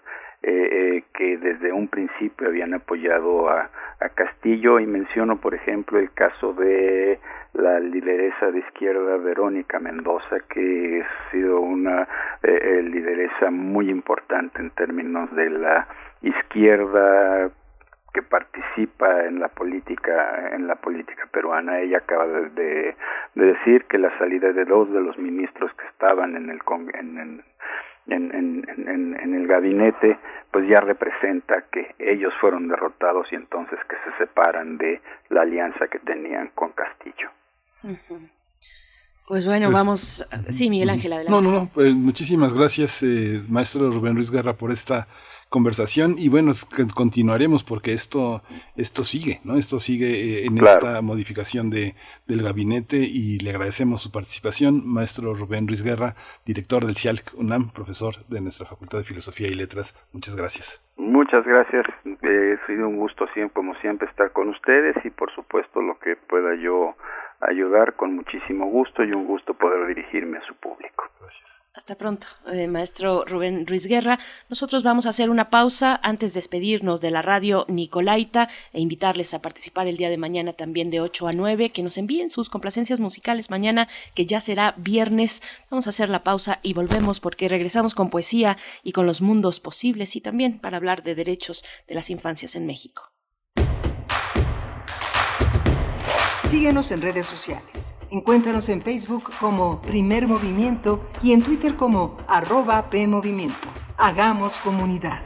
eh, 0.43 0.51
eh, 0.71 1.03
que 1.13 1.37
desde 1.37 1.71
un 1.71 1.87
principio 1.87 2.47
habían 2.47 2.73
apoyado 2.73 3.49
a, 3.49 3.69
Castillo. 4.15 4.79
Y 4.79 4.87
menciono 4.87 5.39
por 5.39 5.53
ejemplo 5.53 5.99
el 5.99 6.11
caso 6.11 6.53
de 6.53 7.19
la 7.53 7.79
lideresa 7.79 8.49
de 8.49 8.59
izquierda 8.59 9.17
Verónica 9.17 9.79
Mendoza 9.79 10.39
que 10.49 11.03
ha 11.03 11.31
sido 11.31 11.61
una 11.61 12.07
eh, 12.41 12.59
eh, 12.61 12.81
lideresa 12.81 13.51
muy 13.51 13.89
importante 13.89 14.59
en 14.59 14.71
términos 14.71 15.33
de 15.35 15.49
la 15.51 15.87
izquierda 16.23 17.51
que 18.13 18.21
participa 18.23 19.25
en 19.25 19.39
la 19.39 19.49
política 19.49 20.49
en 20.55 20.65
la 20.67 20.75
política 20.75 21.27
peruana. 21.31 21.79
Ella 21.79 21.99
acaba 21.99 22.25
de, 22.25 22.49
de, 22.49 22.95
decir 23.35 23.85
que 23.85 23.97
la 23.97 24.17
salida 24.17 24.51
de 24.51 24.65
dos 24.65 24.91
de 24.91 25.01
los 25.01 25.17
ministros 25.17 25.71
que 25.75 25.85
estaban 25.87 26.35
en 26.35 26.49
el 26.49 26.59
en, 26.93 27.17
en, 27.19 27.43
en, 28.07 28.33
en, 28.33 29.17
en, 29.19 29.33
el 29.35 29.47
gabinete, 29.47 30.17
pues 30.51 30.67
ya 30.67 30.79
representa 30.81 31.65
que 31.71 31.95
ellos 31.99 32.33
fueron 32.41 32.67
derrotados 32.67 33.27
y 33.31 33.35
entonces 33.35 33.79
que 33.89 33.95
se 34.03 34.17
separan 34.17 34.77
de 34.77 35.01
la 35.29 35.41
alianza 35.41 35.87
que 35.87 35.99
tenían 35.99 36.49
con 36.55 36.71
Castillo. 36.71 37.29
Pues 39.27 39.45
bueno, 39.45 39.67
pues, 39.67 39.73
vamos. 39.73 40.27
Sí, 40.49 40.69
Miguel 40.69 40.89
Ángel, 40.89 41.13
adelante. 41.13 41.31
No, 41.31 41.41
no, 41.41 41.59
no. 41.59 41.69
Pues 41.73 41.93
muchísimas 41.93 42.53
gracias, 42.53 43.01
eh, 43.03 43.41
maestro 43.47 43.89
Rubén 43.89 44.15
Ruiz 44.15 44.31
Guerra, 44.31 44.53
por 44.53 44.71
esta 44.71 45.07
conversación 45.51 46.15
y 46.17 46.29
bueno, 46.29 46.53
continuaremos 46.95 47.65
porque 47.65 47.91
esto, 47.91 48.41
esto 48.77 49.03
sigue, 49.03 49.41
¿no? 49.43 49.57
Esto 49.57 49.79
sigue 49.79 50.07
eh, 50.07 50.45
en 50.45 50.57
esta 50.57 51.01
modificación 51.01 51.69
de, 51.69 51.93
del 52.25 52.41
gabinete 52.41 52.95
y 52.97 53.37
le 53.39 53.49
agradecemos 53.49 54.01
su 54.01 54.13
participación, 54.13 54.81
maestro 54.87 55.35
Rubén 55.35 55.67
Ruiz 55.67 55.83
Guerra, 55.83 56.15
director 56.45 56.85
del 56.85 56.95
CIALC 56.95 57.33
UNAM, 57.35 57.69
profesor 57.73 58.13
de 58.29 58.39
nuestra 58.39 58.65
Facultad 58.65 58.99
de 58.99 59.03
Filosofía 59.03 59.49
y 59.49 59.53
Letras. 59.53 59.93
Muchas 60.13 60.37
gracias. 60.37 60.81
Muchas 60.95 61.45
gracias, 61.45 61.85
eh, 62.05 62.57
ha 62.57 62.65
sido 62.65 62.87
un 62.87 62.95
gusto 62.95 63.27
siempre, 63.33 63.53
como 63.53 63.75
siempre 63.81 64.07
estar 64.07 64.31
con 64.31 64.47
ustedes 64.47 64.95
y 65.03 65.09
por 65.09 65.35
supuesto 65.35 65.81
lo 65.81 65.99
que 65.99 66.15
pueda 66.15 66.55
yo 66.55 66.95
ayudar 67.41 67.95
con 67.95 68.15
muchísimo 68.15 68.67
gusto 68.67 69.03
y 69.03 69.11
un 69.11 69.25
gusto 69.25 69.53
poder 69.53 69.85
dirigirme 69.87 70.37
a 70.37 70.45
su 70.47 70.55
público. 70.55 71.09
Gracias. 71.19 71.60
Hasta 71.73 71.95
pronto, 71.95 72.27
eh, 72.51 72.67
maestro 72.67 73.23
Rubén 73.23 73.65
Ruiz 73.65 73.87
Guerra. 73.87 74.19
Nosotros 74.49 74.83
vamos 74.83 75.05
a 75.05 75.09
hacer 75.09 75.29
una 75.29 75.49
pausa 75.49 76.01
antes 76.03 76.33
de 76.33 76.39
despedirnos 76.39 76.99
de 76.99 77.11
la 77.11 77.21
radio 77.21 77.65
Nicolaita 77.69 78.49
e 78.73 78.81
invitarles 78.81 79.33
a 79.33 79.41
participar 79.41 79.87
el 79.87 79.95
día 79.95 80.09
de 80.09 80.17
mañana 80.17 80.51
también 80.51 80.89
de 80.89 80.99
8 80.99 81.29
a 81.29 81.31
9, 81.31 81.69
que 81.69 81.81
nos 81.81 81.97
envíen 81.97 82.29
sus 82.29 82.49
complacencias 82.49 82.99
musicales 82.99 83.49
mañana, 83.49 83.87
que 84.15 84.25
ya 84.25 84.41
será 84.41 84.75
viernes. 84.77 85.41
Vamos 85.69 85.87
a 85.87 85.91
hacer 85.91 86.09
la 86.09 86.25
pausa 86.25 86.59
y 86.61 86.73
volvemos 86.73 87.21
porque 87.21 87.47
regresamos 87.47 87.95
con 87.95 88.09
poesía 88.09 88.57
y 88.83 88.91
con 88.91 89.05
los 89.05 89.21
mundos 89.21 89.61
posibles 89.61 90.17
y 90.17 90.21
también 90.21 90.59
para 90.59 90.75
hablar 90.75 91.03
de 91.03 91.15
derechos 91.15 91.63
de 91.87 91.95
las 91.95 92.09
infancias 92.09 92.57
en 92.57 92.65
México. 92.65 93.10
Síguenos 96.51 96.91
en 96.91 97.01
redes 97.01 97.27
sociales. 97.27 97.95
Encuéntranos 98.09 98.67
en 98.67 98.81
Facebook 98.81 99.31
como 99.39 99.81
Primer 99.81 100.27
Movimiento 100.27 101.01
y 101.23 101.31
en 101.31 101.43
Twitter 101.43 101.77
como 101.77 102.17
arroba 102.27 102.89
PMovimiento. 102.89 103.69
Hagamos 103.97 104.59
comunidad. 104.59 105.21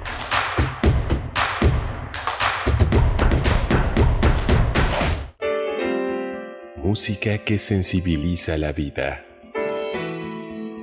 Música 6.75 7.39
que 7.39 7.57
sensibiliza 7.57 8.55
la 8.59 8.71
vida. 8.71 9.25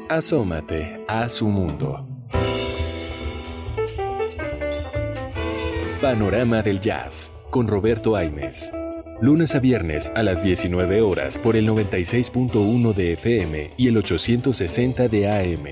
Asómate 0.09 1.05
a 1.06 1.28
su 1.28 1.47
mundo. 1.47 2.05
Panorama 6.01 6.62
del 6.62 6.81
Jazz 6.81 7.31
con 7.52 7.69
Roberto 7.69 8.16
Aimes 8.16 8.73
lunes 9.23 9.55
a 9.55 9.61
viernes 9.61 10.11
a 10.16 10.24
las 10.24 10.43
19 10.43 11.01
horas 11.01 11.39
por 11.39 11.55
el 11.55 11.69
96.1 11.69 12.93
de 12.93 13.12
FM 13.12 13.70
y 13.77 13.86
el 13.86 13.97
860 13.97 15.07
de 15.07 15.31
AM. 15.31 15.65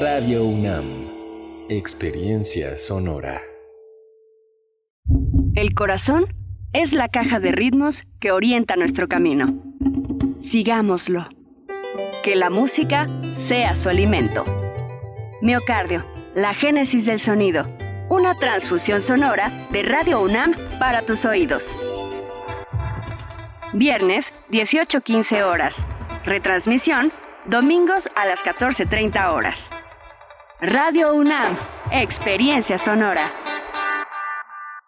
Radio 0.00 0.44
UNAM, 0.44 0.84
Experiencia 1.68 2.74
Sonora. 2.76 3.42
El 5.54 5.74
corazón 5.74 6.24
es 6.72 6.94
la 6.94 7.08
caja 7.08 7.38
de 7.38 7.52
ritmos 7.52 8.04
que 8.18 8.32
orienta 8.32 8.76
nuestro 8.76 9.08
camino. 9.08 9.44
Sigámoslo. 10.38 11.28
Que 12.24 12.34
la 12.34 12.48
música 12.48 13.08
sea 13.32 13.76
su 13.76 13.90
alimento. 13.90 14.42
Miocardio, 15.42 16.02
la 16.34 16.54
génesis 16.54 17.04
del 17.04 17.20
sonido 17.20 17.75
una 18.08 18.34
transfusión 18.34 19.00
sonora 19.00 19.50
de 19.70 19.82
Radio 19.82 20.20
UNAM 20.20 20.54
para 20.78 21.02
tus 21.02 21.24
oídos. 21.24 21.76
Viernes, 23.72 24.32
18.15 24.50 25.42
horas. 25.42 25.86
Retransmisión, 26.24 27.12
domingos 27.46 28.08
a 28.14 28.26
las 28.26 28.44
14.30 28.44 29.32
horas. 29.32 29.70
Radio 30.60 31.14
UNAM, 31.14 31.56
experiencia 31.90 32.78
sonora. 32.78 33.26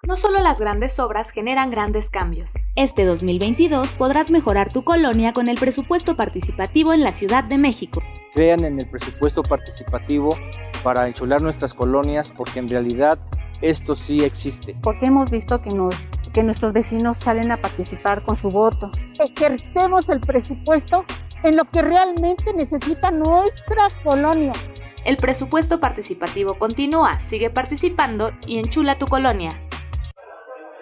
No 0.06 0.16
solo 0.16 0.38
las 0.38 0.60
grandes 0.60 1.00
obras 1.00 1.30
generan 1.30 1.72
grandes 1.72 2.08
cambios. 2.08 2.52
Este 2.76 3.04
2022 3.04 3.92
podrás 3.92 4.30
mejorar 4.30 4.72
tu 4.72 4.84
colonia 4.84 5.32
con 5.32 5.48
el 5.48 5.58
presupuesto 5.58 6.14
participativo 6.14 6.92
en 6.92 7.02
la 7.02 7.10
Ciudad 7.10 7.42
de 7.42 7.58
México. 7.58 8.00
Crean 8.32 8.62
en 8.64 8.78
el 8.78 8.88
presupuesto 8.88 9.42
participativo 9.42 10.38
para 10.84 11.08
insular 11.08 11.42
nuestras 11.42 11.74
colonias 11.74 12.30
porque 12.30 12.60
en 12.60 12.68
realidad 12.68 13.18
esto 13.60 13.96
sí 13.96 14.22
existe. 14.22 14.76
Porque 14.82 15.06
hemos 15.06 15.32
visto 15.32 15.60
que, 15.60 15.70
nos, 15.70 15.96
que 16.32 16.44
nuestros 16.44 16.72
vecinos 16.72 17.16
salen 17.18 17.50
a 17.50 17.56
participar 17.56 18.22
con 18.22 18.36
su 18.36 18.50
voto. 18.50 18.92
Ejercemos 19.18 20.08
el 20.08 20.20
presupuesto 20.20 21.04
en 21.42 21.56
lo 21.56 21.64
que 21.64 21.82
realmente 21.82 22.54
necesita 22.54 23.10
nuestra 23.10 23.88
colonia. 24.04 24.52
El 25.04 25.16
presupuesto 25.16 25.80
participativo 25.80 26.54
continúa, 26.56 27.18
sigue 27.18 27.50
participando 27.50 28.30
y 28.46 28.58
enchula 28.58 28.96
tu 28.96 29.06
colonia. 29.08 29.50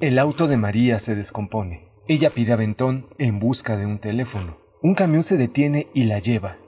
El 0.00 0.18
auto 0.18 0.46
de 0.46 0.56
María 0.56 0.98
se 1.00 1.14
descompone. 1.14 1.88
Ella 2.06 2.30
pide 2.30 2.52
aventón 2.52 3.06
en 3.18 3.40
busca 3.40 3.76
de 3.76 3.86
un 3.86 3.98
teléfono. 3.98 4.58
Un 4.82 4.94
camión 4.94 5.22
se 5.22 5.36
detiene 5.36 5.88
y 5.94 6.04
la 6.04 6.18
lleva. 6.18 6.58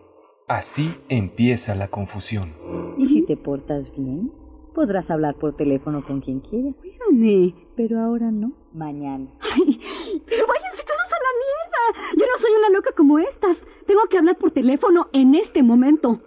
Así 0.48 0.96
empieza 1.08 1.74
la 1.74 1.88
confusión. 1.88 2.54
¿Y 2.96 3.06
si 3.06 3.22
te 3.22 3.36
portas 3.36 3.94
bien? 3.94 4.32
Podrás 4.74 5.10
hablar 5.10 5.36
por 5.36 5.54
teléfono 5.54 6.04
con 6.06 6.20
quien 6.20 6.40
quiera. 6.40 6.70
Espérame, 6.70 7.54
pero 7.76 8.00
ahora 8.00 8.30
no. 8.30 8.52
Mañana. 8.72 9.26
Ay, 9.40 9.78
pero 10.26 10.46
váyanse 10.46 10.82
todos 10.84 11.12
a 11.12 11.20
la 11.26 11.32
mierda. 11.44 12.16
Yo 12.16 12.26
no 12.26 12.38
soy 12.38 12.50
una 12.58 12.70
loca 12.70 12.90
como 12.96 13.18
estas. 13.18 13.66
Tengo 13.86 14.00
que 14.10 14.18
hablar 14.18 14.38
por 14.38 14.52
teléfono 14.52 15.08
en 15.12 15.34
este 15.34 15.62
momento. 15.62 16.22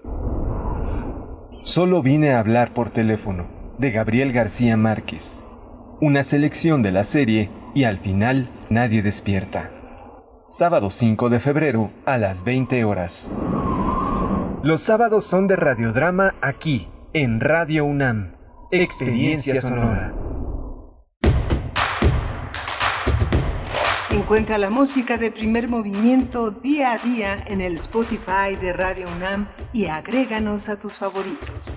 Solo 1.64 2.02
vine 2.02 2.32
a 2.32 2.40
hablar 2.40 2.74
por 2.74 2.90
teléfono, 2.90 3.48
de 3.82 3.90
Gabriel 3.90 4.32
García 4.32 4.78
Márquez. 4.78 5.44
Una 6.00 6.24
selección 6.24 6.84
de 6.84 6.92
la 6.92 7.04
serie 7.04 7.50
y 7.74 7.86
al 7.86 7.98
final 7.98 8.48
nadie 8.70 9.02
despierta. 9.02 9.72
Sábado 10.50 10.92
5 10.92 11.30
de 11.32 11.40
febrero 11.40 11.90
a 12.06 12.20
las 12.20 12.44
20 12.44 12.86
horas. 12.86 13.32
Los 14.62 14.82
sábados 14.82 15.26
son 15.26 15.48
de 15.48 15.56
radiodrama 15.56 16.36
aquí, 16.42 16.90
en 17.14 17.40
Radio 17.40 17.84
UNAM. 17.86 18.36
Experiencia 18.70 19.60
sonora. 19.60 20.14
Encuentra 24.12 24.60
la 24.60 24.70
música 24.70 25.18
de 25.18 25.32
primer 25.32 25.68
movimiento 25.68 26.52
día 26.52 26.92
a 26.92 26.98
día 27.00 27.44
en 27.48 27.62
el 27.62 27.78
Spotify 27.78 28.56
de 28.62 28.74
Radio 28.74 29.08
UNAM 29.18 29.50
y 29.74 29.88
agréganos 29.88 30.70
a 30.70 30.80
tus 30.80 31.00
favoritos. 31.00 31.76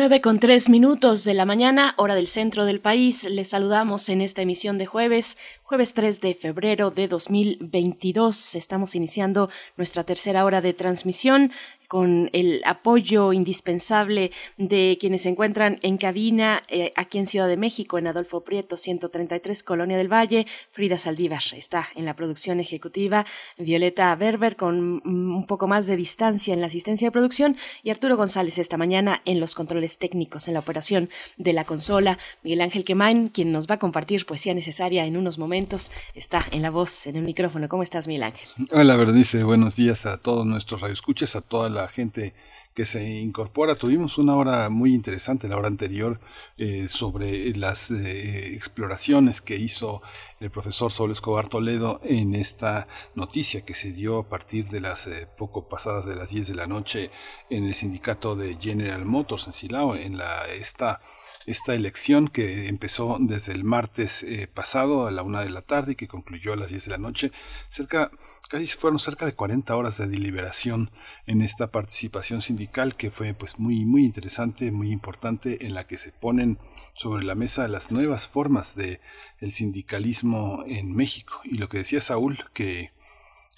9 0.00 0.22
con 0.22 0.38
3 0.38 0.70
minutos 0.70 1.24
de 1.24 1.34
la 1.34 1.44
mañana, 1.44 1.92
hora 1.98 2.14
del 2.14 2.26
centro 2.26 2.64
del 2.64 2.80
país. 2.80 3.24
Les 3.24 3.50
saludamos 3.50 4.08
en 4.08 4.22
esta 4.22 4.40
emisión 4.40 4.78
de 4.78 4.86
jueves, 4.86 5.36
jueves 5.62 5.92
3 5.92 6.22
de 6.22 6.32
febrero 6.32 6.90
de 6.90 7.06
2022. 7.06 8.54
Estamos 8.54 8.94
iniciando 8.94 9.50
nuestra 9.76 10.02
tercera 10.02 10.46
hora 10.46 10.62
de 10.62 10.72
transmisión 10.72 11.52
con 11.90 12.30
el 12.32 12.62
apoyo 12.66 13.32
indispensable 13.32 14.30
de 14.56 14.96
quienes 15.00 15.22
se 15.22 15.28
encuentran 15.28 15.80
en 15.82 15.98
cabina 15.98 16.62
eh, 16.68 16.92
aquí 16.94 17.18
en 17.18 17.26
Ciudad 17.26 17.48
de 17.48 17.56
México, 17.56 17.98
en 17.98 18.06
Adolfo 18.06 18.44
Prieto, 18.44 18.76
133, 18.76 19.64
Colonia 19.64 19.98
del 19.98 20.06
Valle. 20.06 20.46
Frida 20.70 20.98
Saldívar 20.98 21.42
está 21.52 21.88
en 21.96 22.04
la 22.04 22.14
producción 22.14 22.60
ejecutiva, 22.60 23.26
Violeta 23.58 24.14
Berber 24.14 24.54
con 24.54 25.02
un 25.04 25.46
poco 25.48 25.66
más 25.66 25.88
de 25.88 25.96
distancia 25.96 26.54
en 26.54 26.60
la 26.60 26.68
asistencia 26.68 27.08
de 27.08 27.10
producción 27.10 27.56
y 27.82 27.90
Arturo 27.90 28.16
González 28.16 28.58
esta 28.58 28.76
mañana 28.76 29.20
en 29.24 29.40
los 29.40 29.56
controles 29.56 29.98
técnicos, 29.98 30.46
en 30.46 30.54
la 30.54 30.60
operación 30.60 31.08
de 31.38 31.52
la 31.52 31.64
consola. 31.64 32.18
Miguel 32.44 32.60
Ángel 32.60 32.84
Quemain, 32.84 33.30
quien 33.30 33.50
nos 33.50 33.68
va 33.68 33.74
a 33.74 33.78
compartir 33.80 34.26
poesía 34.26 34.54
necesaria 34.54 35.06
en 35.06 35.16
unos 35.16 35.38
momentos, 35.38 35.90
está 36.14 36.46
en 36.52 36.62
la 36.62 36.70
voz, 36.70 37.08
en 37.08 37.16
el 37.16 37.24
micrófono. 37.24 37.68
¿Cómo 37.68 37.82
estás, 37.82 38.06
Miguel 38.06 38.22
Ángel? 38.22 38.48
Hola, 38.70 38.94
Bernice. 38.94 39.42
Buenos 39.42 39.74
días 39.74 40.06
a 40.06 40.18
todos 40.18 40.46
nuestros 40.46 40.82
radioescuchas, 40.82 41.34
a 41.34 41.40
toda 41.40 41.68
la 41.68 41.79
gente 41.88 42.34
que 42.74 42.84
se 42.84 43.20
incorpora. 43.20 43.74
Tuvimos 43.74 44.18
una 44.18 44.36
hora 44.36 44.68
muy 44.70 44.94
interesante, 44.94 45.48
la 45.48 45.56
hora 45.56 45.68
anterior, 45.68 46.20
eh, 46.56 46.88
sobre 46.88 47.54
las 47.56 47.90
eh, 47.90 48.54
exploraciones 48.54 49.40
que 49.40 49.56
hizo 49.56 50.02
el 50.38 50.50
profesor 50.50 50.92
Sol 50.92 51.10
Escobar 51.10 51.48
Toledo 51.48 52.00
en 52.04 52.34
esta 52.34 52.86
noticia 53.14 53.64
que 53.64 53.74
se 53.74 53.92
dio 53.92 54.18
a 54.18 54.28
partir 54.28 54.68
de 54.68 54.80
las 54.80 55.06
eh, 55.06 55.26
poco 55.36 55.68
pasadas 55.68 56.06
de 56.06 56.14
las 56.14 56.30
10 56.30 56.48
de 56.48 56.54
la 56.54 56.66
noche 56.66 57.10
en 57.50 57.64
el 57.64 57.74
sindicato 57.74 58.36
de 58.36 58.56
General 58.60 59.04
Motors 59.04 59.48
en 59.48 59.52
Silao, 59.52 59.96
en 59.96 60.16
la, 60.16 60.46
esta, 60.46 61.00
esta 61.46 61.74
elección 61.74 62.28
que 62.28 62.68
empezó 62.68 63.16
desde 63.20 63.52
el 63.52 63.64
martes 63.64 64.24
pasado 64.54 65.06
a 65.06 65.10
la 65.10 65.22
una 65.22 65.42
de 65.42 65.50
la 65.50 65.62
tarde 65.62 65.92
y 65.92 65.96
que 65.96 66.08
concluyó 66.08 66.52
a 66.52 66.56
las 66.56 66.70
10 66.70 66.84
de 66.84 66.90
la 66.92 66.98
noche, 66.98 67.32
cerca 67.68 68.10
casi 68.50 68.66
fueron 68.66 68.98
cerca 68.98 69.26
de 69.26 69.34
40 69.34 69.76
horas 69.76 69.96
de 69.96 70.08
deliberación 70.08 70.90
en 71.26 71.40
esta 71.40 71.70
participación 71.70 72.42
sindical 72.42 72.96
que 72.96 73.12
fue 73.12 73.32
pues 73.32 73.60
muy 73.60 73.84
muy 73.84 74.04
interesante, 74.04 74.72
muy 74.72 74.90
importante 74.90 75.64
en 75.64 75.74
la 75.74 75.86
que 75.86 75.96
se 75.96 76.10
ponen 76.10 76.58
sobre 76.94 77.24
la 77.24 77.36
mesa 77.36 77.68
las 77.68 77.92
nuevas 77.92 78.26
formas 78.26 78.74
de 78.74 79.00
el 79.38 79.52
sindicalismo 79.52 80.64
en 80.66 80.92
México. 80.92 81.40
Y 81.44 81.58
lo 81.58 81.68
que 81.68 81.78
decía 81.78 82.00
Saúl 82.00 82.44
que 82.52 82.90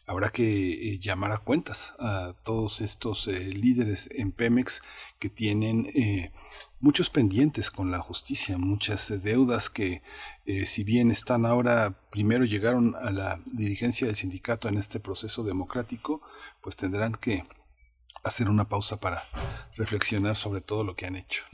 habrá 0.07 0.31
que 0.31 0.93
eh, 0.93 0.99
llamar 0.99 1.33
a 1.33 1.39
cuentas 1.39 1.95
a 1.99 2.35
todos 2.43 2.83
estos 2.83 3.29
eh, 3.29 3.47
líderes 3.49 4.11
en 4.13 4.31
Pemex 4.31 4.83
que 5.19 5.31
tienen 5.31 5.91
eh, 5.95 6.33
muchos 6.81 7.09
pendientes 7.09 7.71
con 7.71 7.91
la 7.91 8.01
justicia, 8.01 8.59
muchas 8.59 9.23
deudas 9.23 9.71
que 9.71 10.03
eh, 10.45 10.67
si 10.67 10.85
bien 10.85 11.11
están 11.11 11.47
ahora, 11.47 11.95
primero 12.11 12.45
llegaron 12.45 12.97
a 12.97 13.11
la 13.11 13.41
dirigencia 13.47 14.07
del 14.07 14.17
sindicato 14.17 14.69
en 14.69 14.77
este 14.77 15.01
proceso 15.01 15.45
democrático, 15.45 16.21
pues 16.61 16.77
tendrán 16.77 17.15
que 17.15 17.45
hacer 18.25 18.49
una 18.49 18.69
pausa 18.69 19.01
para 19.01 19.23
reflexionar 19.77 20.37
sobre 20.37 20.61
todo 20.61 20.85
lo 20.85 20.97
que 20.97 21.07
han 21.07 21.17
hecho. 21.17 21.45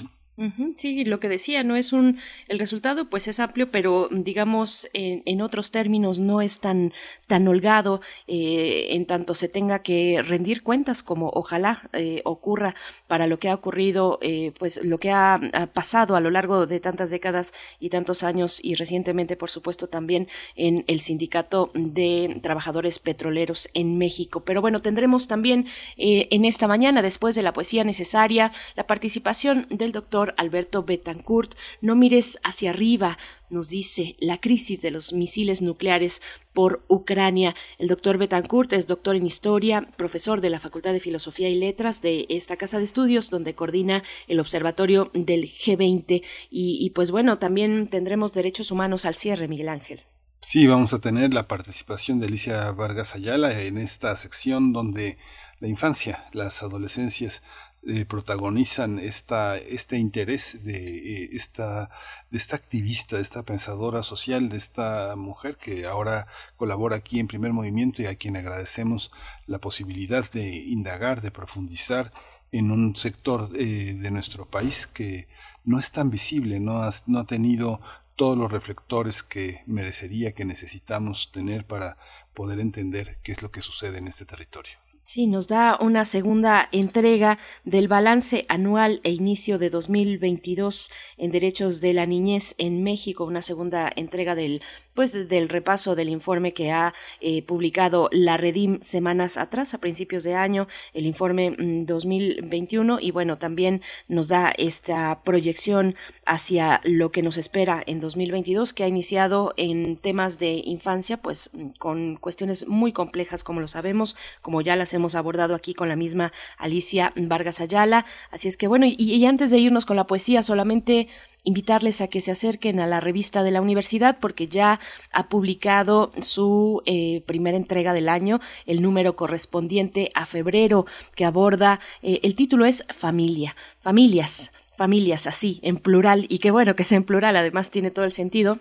Sí, 0.76 1.04
lo 1.04 1.18
que 1.18 1.28
decía, 1.28 1.64
no 1.64 1.74
es 1.74 1.92
un, 1.92 2.20
el 2.46 2.60
resultado 2.60 3.10
pues 3.10 3.26
es 3.26 3.40
amplio, 3.40 3.72
pero 3.72 4.08
digamos 4.12 4.88
en, 4.92 5.24
en 5.26 5.42
otros 5.42 5.72
términos 5.72 6.20
no 6.20 6.40
es 6.40 6.60
tan, 6.60 6.92
tan 7.26 7.48
holgado 7.48 8.00
eh, 8.28 8.86
en 8.90 9.04
tanto 9.04 9.34
se 9.34 9.48
tenga 9.48 9.80
que 9.80 10.22
rendir 10.24 10.62
cuentas 10.62 11.02
como 11.02 11.28
ojalá 11.34 11.90
eh, 11.92 12.22
ocurra 12.24 12.76
para 13.08 13.26
lo 13.26 13.40
que 13.40 13.48
ha 13.48 13.54
ocurrido, 13.54 14.20
eh, 14.22 14.52
pues 14.60 14.80
lo 14.84 14.98
que 14.98 15.10
ha, 15.10 15.34
ha, 15.34 15.66
pasado 15.66 16.14
a 16.14 16.20
lo 16.20 16.30
largo 16.30 16.68
de 16.68 16.78
tantas 16.78 17.10
décadas 17.10 17.52
y 17.80 17.90
tantos 17.90 18.22
años 18.22 18.60
y 18.62 18.76
recientemente 18.76 19.36
por 19.36 19.50
supuesto 19.50 19.88
también 19.88 20.28
en 20.54 20.84
el 20.86 21.00
sindicato 21.00 21.72
de 21.74 22.38
trabajadores 22.44 23.00
petroleros 23.00 23.68
en 23.74 23.98
México. 23.98 24.44
Pero 24.44 24.60
bueno, 24.60 24.82
tendremos 24.82 25.26
también 25.26 25.66
en 25.96 26.44
esta 26.44 26.68
mañana, 26.68 27.02
después 27.02 27.34
de 27.34 27.42
la 27.42 27.52
poesía 27.52 27.82
necesaria, 27.82 28.52
la 28.76 28.86
participación 28.86 29.66
del 29.70 29.90
doctor 29.90 30.27
Alberto 30.36 30.82
Betancourt, 30.82 31.54
no 31.80 31.94
mires 31.94 32.38
hacia 32.42 32.70
arriba, 32.70 33.18
nos 33.50 33.68
dice 33.68 34.16
la 34.18 34.38
crisis 34.38 34.82
de 34.82 34.90
los 34.90 35.12
misiles 35.12 35.62
nucleares 35.62 36.20
por 36.52 36.84
Ucrania. 36.88 37.54
El 37.78 37.88
doctor 37.88 38.18
Betancourt 38.18 38.72
es 38.72 38.86
doctor 38.86 39.16
en 39.16 39.26
historia, 39.26 39.88
profesor 39.96 40.40
de 40.40 40.50
la 40.50 40.60
Facultad 40.60 40.92
de 40.92 41.00
Filosofía 41.00 41.48
y 41.48 41.54
Letras 41.54 42.02
de 42.02 42.26
esta 42.28 42.56
casa 42.56 42.78
de 42.78 42.84
estudios, 42.84 43.30
donde 43.30 43.54
coordina 43.54 44.02
el 44.26 44.40
observatorio 44.40 45.10
del 45.14 45.44
G20. 45.44 46.22
Y, 46.50 46.78
y 46.80 46.90
pues 46.90 47.10
bueno, 47.10 47.38
también 47.38 47.88
tendremos 47.88 48.32
derechos 48.32 48.70
humanos 48.70 49.04
al 49.04 49.14
cierre, 49.14 49.48
Miguel 49.48 49.68
Ángel. 49.68 50.02
Sí, 50.40 50.66
vamos 50.66 50.94
a 50.94 51.00
tener 51.00 51.34
la 51.34 51.48
participación 51.48 52.20
de 52.20 52.26
Alicia 52.26 52.70
Vargas 52.70 53.14
Ayala 53.14 53.60
en 53.60 53.76
esta 53.76 54.14
sección 54.16 54.72
donde 54.72 55.18
la 55.60 55.68
infancia, 55.68 56.24
las 56.32 56.62
adolescencias 56.62 57.42
eh, 57.86 58.04
protagonizan 58.04 58.98
esta, 58.98 59.56
este 59.56 59.98
interés 59.98 60.64
de, 60.64 61.24
eh, 61.24 61.30
esta, 61.32 61.90
de 62.30 62.36
esta 62.36 62.56
activista, 62.56 63.16
de 63.16 63.22
esta 63.22 63.44
pensadora 63.44 64.02
social, 64.02 64.48
de 64.48 64.56
esta 64.56 65.14
mujer 65.16 65.56
que 65.56 65.86
ahora 65.86 66.26
colabora 66.56 66.96
aquí 66.96 67.20
en 67.20 67.28
primer 67.28 67.52
movimiento 67.52 68.02
y 68.02 68.06
a 68.06 68.16
quien 68.16 68.36
agradecemos 68.36 69.10
la 69.46 69.58
posibilidad 69.58 70.30
de 70.30 70.56
indagar, 70.56 71.22
de 71.22 71.30
profundizar 71.30 72.12
en 72.50 72.70
un 72.70 72.96
sector 72.96 73.50
eh, 73.54 73.94
de 73.94 74.10
nuestro 74.10 74.46
país 74.46 74.86
que 74.86 75.28
no 75.64 75.78
es 75.78 75.92
tan 75.92 76.10
visible, 76.10 76.60
no 76.60 76.80
no 77.06 77.18
ha 77.18 77.26
tenido 77.26 77.80
todos 78.16 78.36
los 78.36 78.50
reflectores 78.50 79.22
que 79.22 79.62
merecería, 79.66 80.32
que 80.32 80.44
necesitamos 80.44 81.30
tener 81.30 81.64
para 81.64 81.96
poder 82.34 82.58
entender 82.58 83.18
qué 83.22 83.32
es 83.32 83.42
lo 83.42 83.52
que 83.52 83.62
sucede 83.62 83.98
en 83.98 84.08
este 84.08 84.24
territorio. 84.24 84.76
Sí, 85.10 85.26
nos 85.26 85.48
da 85.48 85.78
una 85.80 86.04
segunda 86.04 86.68
entrega 86.70 87.38
del 87.64 87.88
balance 87.88 88.44
anual 88.50 89.00
e 89.04 89.10
inicio 89.10 89.56
de 89.56 89.70
2022 89.70 90.90
en 91.16 91.30
derechos 91.30 91.80
de 91.80 91.94
la 91.94 92.04
niñez 92.04 92.54
en 92.58 92.82
México, 92.82 93.24
una 93.24 93.40
segunda 93.40 93.90
entrega 93.96 94.34
del 94.34 94.60
pues 94.98 95.28
del 95.28 95.48
repaso 95.48 95.94
del 95.94 96.08
informe 96.08 96.52
que 96.52 96.72
ha 96.72 96.92
eh, 97.20 97.42
publicado 97.42 98.08
la 98.10 98.36
Redim 98.36 98.80
semanas 98.82 99.38
atrás, 99.38 99.72
a 99.72 99.78
principios 99.78 100.24
de 100.24 100.34
año, 100.34 100.66
el 100.92 101.06
informe 101.06 101.54
2021, 101.56 102.96
mm, 102.96 102.98
y 103.00 103.12
bueno, 103.12 103.38
también 103.38 103.80
nos 104.08 104.26
da 104.26 104.52
esta 104.58 105.22
proyección 105.22 105.94
hacia 106.26 106.80
lo 106.82 107.12
que 107.12 107.22
nos 107.22 107.36
espera 107.36 107.80
en 107.86 108.00
2022, 108.00 108.72
que 108.72 108.82
ha 108.82 108.88
iniciado 108.88 109.54
en 109.56 109.98
temas 109.98 110.40
de 110.40 110.62
infancia, 110.64 111.18
pues 111.18 111.50
mm, 111.52 111.68
con 111.78 112.16
cuestiones 112.16 112.66
muy 112.66 112.92
complejas, 112.92 113.44
como 113.44 113.60
lo 113.60 113.68
sabemos, 113.68 114.16
como 114.42 114.62
ya 114.62 114.74
las 114.74 114.92
hemos 114.94 115.14
abordado 115.14 115.54
aquí 115.54 115.74
con 115.74 115.88
la 115.88 115.94
misma 115.94 116.32
Alicia 116.56 117.12
Vargas 117.14 117.60
Ayala. 117.60 118.04
Así 118.32 118.48
es 118.48 118.56
que 118.56 118.66
bueno, 118.66 118.84
y, 118.84 118.96
y 118.98 119.26
antes 119.26 119.52
de 119.52 119.58
irnos 119.58 119.86
con 119.86 119.94
la 119.94 120.08
poesía, 120.08 120.42
solamente 120.42 121.06
invitarles 121.44 122.00
a 122.00 122.08
que 122.08 122.20
se 122.20 122.30
acerquen 122.30 122.80
a 122.80 122.86
la 122.86 123.00
revista 123.00 123.42
de 123.42 123.50
la 123.50 123.60
universidad 123.60 124.18
porque 124.20 124.48
ya 124.48 124.80
ha 125.12 125.28
publicado 125.28 126.12
su 126.20 126.82
eh, 126.86 127.22
primera 127.26 127.56
entrega 127.56 127.92
del 127.92 128.08
año, 128.08 128.40
el 128.66 128.82
número 128.82 129.16
correspondiente 129.16 130.10
a 130.14 130.26
febrero 130.26 130.86
que 131.14 131.24
aborda, 131.24 131.80
eh, 132.02 132.20
el 132.22 132.34
título 132.34 132.66
es 132.66 132.84
Familia, 132.94 133.56
familias, 133.80 134.52
familias 134.76 135.26
así, 135.26 135.60
en 135.62 135.76
plural, 135.76 136.26
y 136.28 136.38
qué 136.38 136.50
bueno 136.50 136.76
que 136.76 136.84
sea 136.84 136.96
en 136.96 137.04
plural, 137.04 137.36
además 137.36 137.70
tiene 137.70 137.90
todo 137.90 138.04
el 138.04 138.12
sentido. 138.12 138.58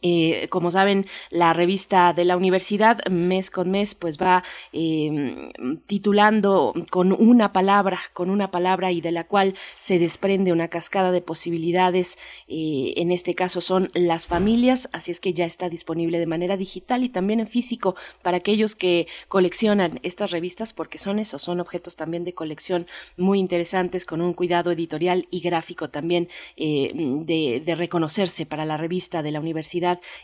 Eh, 0.00 0.48
como 0.48 0.70
saben, 0.70 1.06
la 1.30 1.52
revista 1.52 2.14
de 2.14 2.24
la 2.24 2.38
universidad 2.38 3.04
mes 3.10 3.50
con 3.50 3.70
mes 3.70 3.94
pues 3.94 4.16
va 4.16 4.42
eh, 4.72 5.50
titulando 5.86 6.72
con 6.88 7.12
una 7.12 7.52
palabra, 7.52 8.00
con 8.14 8.30
una 8.30 8.50
palabra 8.50 8.92
y 8.92 9.02
de 9.02 9.12
la 9.12 9.24
cual 9.24 9.54
se 9.76 9.98
desprende 9.98 10.52
una 10.52 10.68
cascada 10.68 11.12
de 11.12 11.20
posibilidades. 11.20 12.18
Eh, 12.48 12.94
en 12.96 13.10
este 13.10 13.34
caso 13.34 13.60
son 13.60 13.90
las 13.92 14.26
familias, 14.26 14.88
así 14.92 15.10
es 15.10 15.20
que 15.20 15.34
ya 15.34 15.44
está 15.44 15.68
disponible 15.68 16.18
de 16.18 16.26
manera 16.26 16.56
digital 16.56 17.04
y 17.04 17.10
también 17.10 17.40
en 17.40 17.46
físico 17.46 17.94
para 18.22 18.38
aquellos 18.38 18.74
que 18.74 19.06
coleccionan 19.28 20.00
estas 20.02 20.30
revistas 20.30 20.72
porque 20.72 20.96
son 20.96 21.18
esos, 21.18 21.42
son 21.42 21.60
objetos 21.60 21.96
también 21.96 22.24
de 22.24 22.32
colección 22.32 22.86
muy 23.18 23.38
interesantes 23.38 24.06
con 24.06 24.22
un 24.22 24.32
cuidado 24.32 24.70
editorial 24.72 25.28
y 25.30 25.40
gráfico 25.40 25.90
también 25.90 26.28
de, 26.56 27.62
de 27.64 27.74
reconocerse 27.74 28.46
para 28.46 28.64
la 28.64 28.78
revista 28.78 29.22
de 29.22 29.30
la 29.30 29.40
universidad 29.40 29.73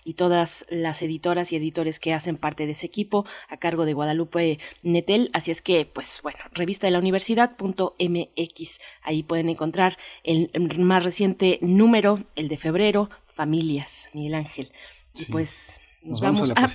y 0.05 0.15
todas 0.15 0.67
las 0.71 1.03
editoras 1.03 1.53
y 1.53 1.57
editores 1.57 1.99
que 1.99 2.15
hacen 2.15 2.37
parte 2.37 2.67
de 2.67 2.73
ese 2.73 2.87
equipo 2.87 3.27
a 3.49 3.57
cargo 3.57 3.85
de 3.85 3.93
Guadalupe 3.93 4.59
Netel. 4.83 5.31
Así 5.33 5.51
es 5.51 5.63
que, 5.63 5.85
pues 5.87 6.21
bueno, 6.23 6.39
revista 6.53 6.87
de 6.87 6.93
la 6.93 6.99
universidad.mx. 6.99 8.81
Ahí 9.03 9.23
pueden 9.23 9.49
encontrar 9.49 9.97
el 10.25 10.51
más 10.79 11.05
reciente 11.05 11.59
número, 11.63 12.23
el 12.37 12.49
de 12.49 12.57
febrero, 12.57 13.11
Familias, 13.33 14.11
Miguel 14.13 14.35
Ángel. 14.35 14.73
Y 15.15 15.25
pues 15.27 15.81
nos, 16.03 16.21
vamos, 16.21 16.53
a... 16.55 16.69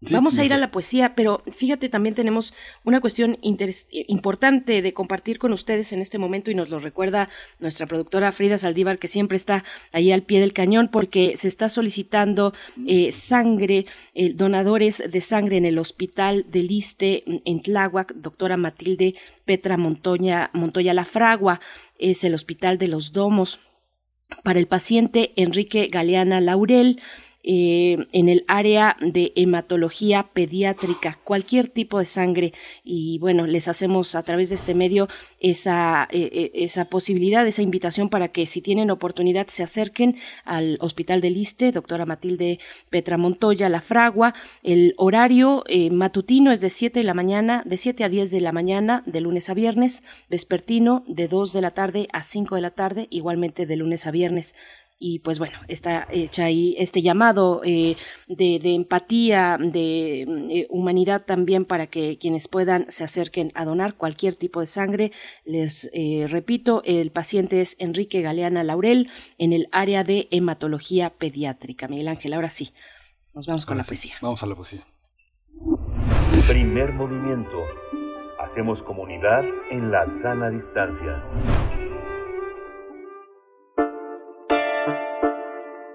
Vamos 0.00 0.38
a 0.38 0.44
ir 0.44 0.52
a 0.52 0.58
la 0.58 0.70
poesía, 0.70 1.16
pero 1.16 1.42
fíjate, 1.50 1.88
también 1.88 2.14
tenemos 2.14 2.54
una 2.84 3.00
cuestión 3.00 3.36
importante 3.40 4.80
de 4.80 4.92
compartir 4.94 5.40
con 5.40 5.52
ustedes 5.52 5.92
en 5.92 6.00
este 6.00 6.18
momento 6.18 6.52
y 6.52 6.54
nos 6.54 6.68
lo 6.68 6.78
recuerda 6.78 7.28
nuestra 7.58 7.86
productora 7.86 8.30
Frida 8.30 8.58
Saldívar, 8.58 9.00
que 9.00 9.08
siempre 9.08 9.36
está 9.36 9.64
ahí 9.90 10.12
al 10.12 10.22
pie 10.22 10.38
del 10.38 10.52
cañón 10.52 10.86
porque 10.86 11.36
se 11.36 11.48
está 11.48 11.68
solicitando 11.68 12.54
eh, 12.86 13.10
sangre, 13.10 13.86
eh, 14.14 14.32
donadores 14.34 15.02
de 15.10 15.20
sangre 15.20 15.56
en 15.56 15.64
el 15.64 15.78
hospital 15.78 16.46
del 16.48 16.70
Iste 16.70 17.24
en 17.44 17.60
Tláhuac, 17.60 18.14
doctora 18.14 18.56
Matilde 18.56 19.16
Petra 19.44 19.76
Montoya, 19.76 20.50
Montoya 20.52 20.94
La 20.94 21.06
Fragua, 21.06 21.60
es 21.98 22.22
el 22.22 22.34
hospital 22.34 22.78
de 22.78 22.86
los 22.86 23.12
Domos. 23.12 23.58
Para 24.44 24.60
el 24.60 24.66
paciente 24.68 25.32
Enrique 25.36 25.88
Galeana 25.90 26.40
Laurel, 26.40 27.00
eh, 27.50 28.06
en 28.12 28.28
el 28.28 28.44
área 28.46 28.98
de 29.00 29.32
hematología 29.34 30.28
pediátrica, 30.34 31.18
cualquier 31.24 31.68
tipo 31.68 31.98
de 31.98 32.04
sangre. 32.04 32.52
Y 32.84 33.18
bueno, 33.20 33.46
les 33.46 33.68
hacemos 33.68 34.14
a 34.16 34.22
través 34.22 34.50
de 34.50 34.56
este 34.56 34.74
medio 34.74 35.08
esa, 35.40 36.06
eh, 36.10 36.28
eh, 36.30 36.50
esa 36.52 36.90
posibilidad, 36.90 37.46
esa 37.46 37.62
invitación 37.62 38.10
para 38.10 38.28
que 38.28 38.44
si 38.44 38.60
tienen 38.60 38.90
oportunidad 38.90 39.46
se 39.48 39.62
acerquen 39.62 40.16
al 40.44 40.76
Hospital 40.82 41.22
del 41.22 41.38
Iste, 41.38 41.72
doctora 41.72 42.04
Matilde 42.04 42.58
Petra 42.90 43.16
Montoya, 43.16 43.70
La 43.70 43.80
Fragua. 43.80 44.34
El 44.62 44.92
horario 44.98 45.64
matutino 45.90 46.52
es 46.52 46.60
de 46.60 46.68
7 46.68 47.00
de 47.00 47.04
la 47.04 47.14
mañana, 47.14 47.62
de 47.64 47.78
7 47.78 48.04
a 48.04 48.10
10 48.10 48.30
de 48.30 48.42
la 48.42 48.52
mañana, 48.52 49.02
de 49.06 49.22
lunes 49.22 49.48
a 49.48 49.54
viernes, 49.54 50.02
vespertino 50.28 51.02
de 51.08 51.28
2 51.28 51.54
de 51.54 51.62
la 51.62 51.70
tarde 51.70 52.08
a 52.12 52.24
5 52.24 52.56
de 52.56 52.60
la 52.60 52.72
tarde, 52.72 53.06
igualmente 53.08 53.64
de 53.64 53.76
lunes 53.76 54.06
a 54.06 54.10
viernes 54.10 54.54
y 54.98 55.20
pues 55.20 55.38
bueno, 55.38 55.58
está 55.68 56.08
hecha 56.10 56.44
ahí 56.44 56.74
este 56.78 57.02
llamado 57.02 57.62
eh, 57.64 57.96
de, 58.26 58.74
empatía, 58.74 59.56
de 59.60 60.22
eh, 60.22 60.66
humanidad 60.70 61.24
también 61.24 61.64
para 61.64 61.86
que 61.86 62.18
quienes 62.18 62.48
puedan 62.48 62.86
se 62.90 63.04
acerquen 63.04 63.52
a 63.54 63.64
donar 63.64 63.94
cualquier 63.94 64.34
tipo 64.34 64.60
de 64.60 64.66
sangre. 64.66 65.12
Les 65.44 65.88
eh, 65.92 66.26
repito, 66.28 66.82
el 66.84 67.12
paciente 67.12 67.60
es 67.60 67.76
Enrique 67.78 68.22
Galeana 68.22 68.64
Laurel 68.64 69.08
en 69.38 69.52
el 69.52 69.68
área 69.70 70.02
de 70.02 70.26
hematología 70.32 71.10
pediátrica. 71.10 71.86
Miguel 71.86 72.08
Ángel, 72.08 72.32
ahora 72.32 72.50
sí, 72.50 72.70
nos 73.34 73.46
vamos 73.46 73.66
con 73.66 73.76
la 73.78 73.84
poesía. 73.84 74.14
Vamos 74.20 74.42
a 74.42 74.46
la 74.46 74.56
poesía. 74.56 74.80
Primer 76.48 76.92
movimiento. 76.92 77.62
Hacemos 78.40 78.82
comunidad 78.82 79.44
en 79.70 79.90
la 79.92 80.06
sana 80.06 80.50
distancia. 80.50 81.22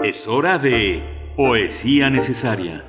Es 0.03 0.27
hora 0.27 0.59
de 0.59 1.01
Poesía 1.37 2.09
Necesaria. 2.09 2.83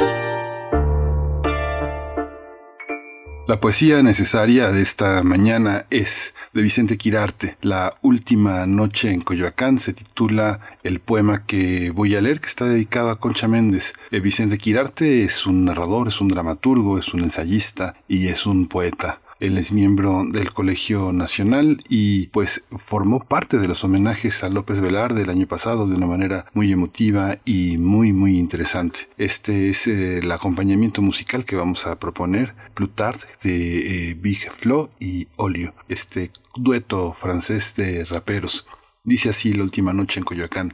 La 3.46 3.60
poesía 3.60 4.02
necesaria 4.02 4.72
de 4.72 4.82
esta 4.82 5.22
mañana 5.22 5.86
es 5.90 6.34
de 6.52 6.62
Vicente 6.62 6.98
Quirarte. 6.98 7.56
La 7.60 7.94
última 8.02 8.66
noche 8.66 9.12
en 9.12 9.20
Coyoacán 9.20 9.78
se 9.78 9.92
titula 9.92 10.58
el 10.82 10.98
poema 10.98 11.44
que 11.44 11.92
voy 11.92 12.16
a 12.16 12.20
leer, 12.20 12.40
que 12.40 12.48
está 12.48 12.64
dedicado 12.64 13.10
a 13.10 13.20
Concha 13.20 13.46
Méndez. 13.46 13.92
Eh, 14.10 14.18
Vicente 14.18 14.58
Quirarte 14.58 15.22
es 15.22 15.46
un 15.46 15.66
narrador, 15.66 16.08
es 16.08 16.20
un 16.20 16.26
dramaturgo, 16.28 16.98
es 16.98 17.14
un 17.14 17.20
ensayista 17.20 17.94
y 18.08 18.26
es 18.26 18.44
un 18.44 18.66
poeta. 18.66 19.20
Él 19.44 19.58
es 19.58 19.72
miembro 19.72 20.24
del 20.26 20.54
Colegio 20.54 21.12
Nacional 21.12 21.84
y 21.90 22.28
pues 22.28 22.62
formó 22.78 23.20
parte 23.20 23.58
de 23.58 23.68
los 23.68 23.84
homenajes 23.84 24.42
a 24.42 24.48
López 24.48 24.80
Velarde 24.80 25.20
el 25.20 25.28
año 25.28 25.46
pasado 25.46 25.86
de 25.86 25.94
una 25.94 26.06
manera 26.06 26.46
muy 26.54 26.72
emotiva 26.72 27.36
y 27.44 27.76
muy 27.76 28.14
muy 28.14 28.38
interesante. 28.38 29.00
Este 29.18 29.68
es 29.68 29.86
eh, 29.86 30.20
el 30.20 30.32
acompañamiento 30.32 31.02
musical 31.02 31.44
que 31.44 31.56
vamos 31.56 31.86
a 31.86 31.98
proponer, 31.98 32.54
Plutard 32.72 33.20
de 33.42 34.12
eh, 34.12 34.14
Big 34.14 34.50
Flo 34.50 34.88
y 34.98 35.28
Olio, 35.36 35.74
este 35.88 36.30
dueto 36.56 37.12
francés 37.12 37.74
de 37.76 38.06
raperos. 38.06 38.66
Dice 39.02 39.28
así 39.28 39.52
la 39.52 39.64
última 39.64 39.92
noche 39.92 40.20
en 40.20 40.24
Coyoacán, 40.24 40.72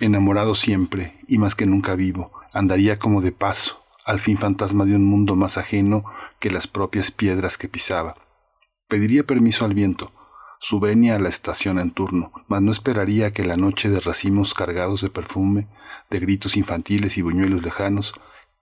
enamorado 0.00 0.56
siempre 0.56 1.20
y 1.28 1.38
más 1.38 1.54
que 1.54 1.66
nunca 1.66 1.94
vivo, 1.94 2.32
andaría 2.52 2.98
como 2.98 3.20
de 3.20 3.30
paso 3.30 3.80
al 4.04 4.20
fin 4.20 4.38
fantasma 4.38 4.84
de 4.84 4.96
un 4.96 5.04
mundo 5.04 5.36
más 5.36 5.58
ajeno 5.58 6.04
que 6.38 6.50
las 6.50 6.66
propias 6.66 7.10
piedras 7.10 7.58
que 7.58 7.68
pisaba. 7.68 8.14
Pediría 8.88 9.24
permiso 9.24 9.64
al 9.64 9.74
viento, 9.74 10.12
su 10.58 10.84
a 10.84 11.18
la 11.18 11.28
estación 11.28 11.78
en 11.78 11.90
turno, 11.90 12.32
mas 12.46 12.60
no 12.60 12.70
esperaría 12.70 13.32
que 13.32 13.44
la 13.44 13.56
noche 13.56 13.88
de 13.88 14.00
racimos 14.00 14.52
cargados 14.52 15.00
de 15.00 15.08
perfume, 15.08 15.68
de 16.10 16.20
gritos 16.20 16.56
infantiles 16.56 17.16
y 17.16 17.22
buñuelos 17.22 17.62
lejanos, 17.62 18.12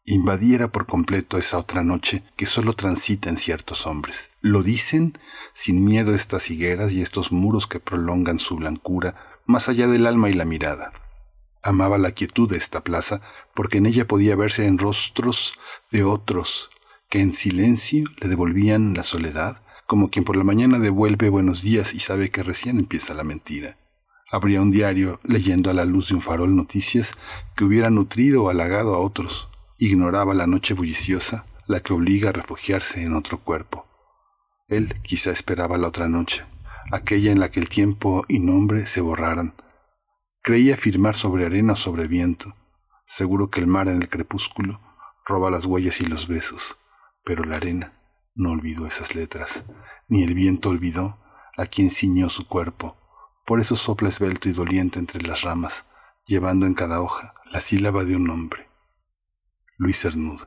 invadiera 0.04 0.68
por 0.68 0.86
completo 0.86 1.38
esa 1.38 1.58
otra 1.58 1.82
noche 1.82 2.22
que 2.36 2.46
solo 2.46 2.72
transita 2.72 3.28
en 3.28 3.36
ciertos 3.36 3.86
hombres. 3.86 4.30
Lo 4.40 4.62
dicen 4.62 5.18
sin 5.54 5.84
miedo 5.84 6.14
estas 6.14 6.50
higueras 6.50 6.92
y 6.92 7.02
estos 7.02 7.32
muros 7.32 7.66
que 7.66 7.80
prolongan 7.80 8.38
su 8.38 8.56
blancura 8.56 9.40
más 9.44 9.68
allá 9.68 9.88
del 9.88 10.06
alma 10.06 10.30
y 10.30 10.34
la 10.34 10.44
mirada. 10.44 10.92
Amaba 11.68 11.98
la 11.98 12.12
quietud 12.12 12.48
de 12.48 12.56
esta 12.56 12.82
plaza 12.82 13.20
porque 13.52 13.76
en 13.76 13.84
ella 13.84 14.06
podía 14.08 14.36
verse 14.36 14.66
en 14.66 14.78
rostros 14.78 15.52
de 15.90 16.02
otros 16.02 16.70
que 17.10 17.20
en 17.20 17.34
silencio 17.34 18.04
le 18.22 18.28
devolvían 18.28 18.94
la 18.94 19.02
soledad, 19.02 19.62
como 19.86 20.08
quien 20.08 20.24
por 20.24 20.36
la 20.36 20.44
mañana 20.44 20.78
devuelve 20.78 21.28
buenos 21.28 21.60
días 21.60 21.92
y 21.92 22.00
sabe 22.00 22.30
que 22.30 22.42
recién 22.42 22.78
empieza 22.78 23.12
la 23.12 23.22
mentira. 23.22 23.76
Abría 24.32 24.62
un 24.62 24.70
diario 24.70 25.20
leyendo 25.24 25.68
a 25.68 25.74
la 25.74 25.84
luz 25.84 26.08
de 26.08 26.14
un 26.14 26.22
farol 26.22 26.56
noticias 26.56 27.18
que 27.54 27.64
hubiera 27.64 27.90
nutrido 27.90 28.44
o 28.44 28.48
halagado 28.48 28.94
a 28.94 28.98
otros. 29.00 29.50
Ignoraba 29.76 30.32
la 30.32 30.46
noche 30.46 30.72
bulliciosa, 30.72 31.44
la 31.66 31.80
que 31.80 31.92
obliga 31.92 32.30
a 32.30 32.32
refugiarse 32.32 33.02
en 33.02 33.14
otro 33.14 33.40
cuerpo. 33.44 33.84
Él 34.68 34.98
quizá 35.02 35.32
esperaba 35.32 35.76
la 35.76 35.88
otra 35.88 36.08
noche, 36.08 36.46
aquella 36.92 37.30
en 37.30 37.40
la 37.40 37.50
que 37.50 37.60
el 37.60 37.68
tiempo 37.68 38.24
y 38.26 38.38
nombre 38.38 38.86
se 38.86 39.02
borraran, 39.02 39.52
Creía 40.48 40.78
firmar 40.78 41.14
sobre 41.14 41.44
arena 41.44 41.74
o 41.74 41.76
sobre 41.76 42.08
viento, 42.08 42.54
seguro 43.04 43.50
que 43.50 43.60
el 43.60 43.66
mar 43.66 43.86
en 43.86 44.00
el 44.00 44.08
crepúsculo 44.08 44.80
roba 45.26 45.50
las 45.50 45.66
huellas 45.66 46.00
y 46.00 46.06
los 46.06 46.26
besos, 46.26 46.78
pero 47.22 47.44
la 47.44 47.56
arena 47.56 47.92
no 48.34 48.52
olvidó 48.52 48.86
esas 48.86 49.14
letras, 49.14 49.66
ni 50.08 50.22
el 50.22 50.32
viento 50.32 50.70
olvidó 50.70 51.18
a 51.58 51.66
quien 51.66 51.90
ciñó 51.90 52.30
su 52.30 52.48
cuerpo. 52.48 52.96
Por 53.44 53.60
eso 53.60 53.76
sopla 53.76 54.08
esbelto 54.08 54.48
y 54.48 54.52
doliente 54.52 54.98
entre 54.98 55.20
las 55.20 55.42
ramas, 55.42 55.84
llevando 56.24 56.64
en 56.64 56.72
cada 56.72 57.02
hoja 57.02 57.34
la 57.52 57.60
sílaba 57.60 58.04
de 58.04 58.16
un 58.16 58.24
nombre. 58.24 58.70
Luis 59.76 60.00
Cernud. 60.00 60.40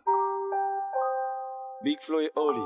Big 1.83 2.01
Floyd 2.01 2.29
Oli. 2.33 2.65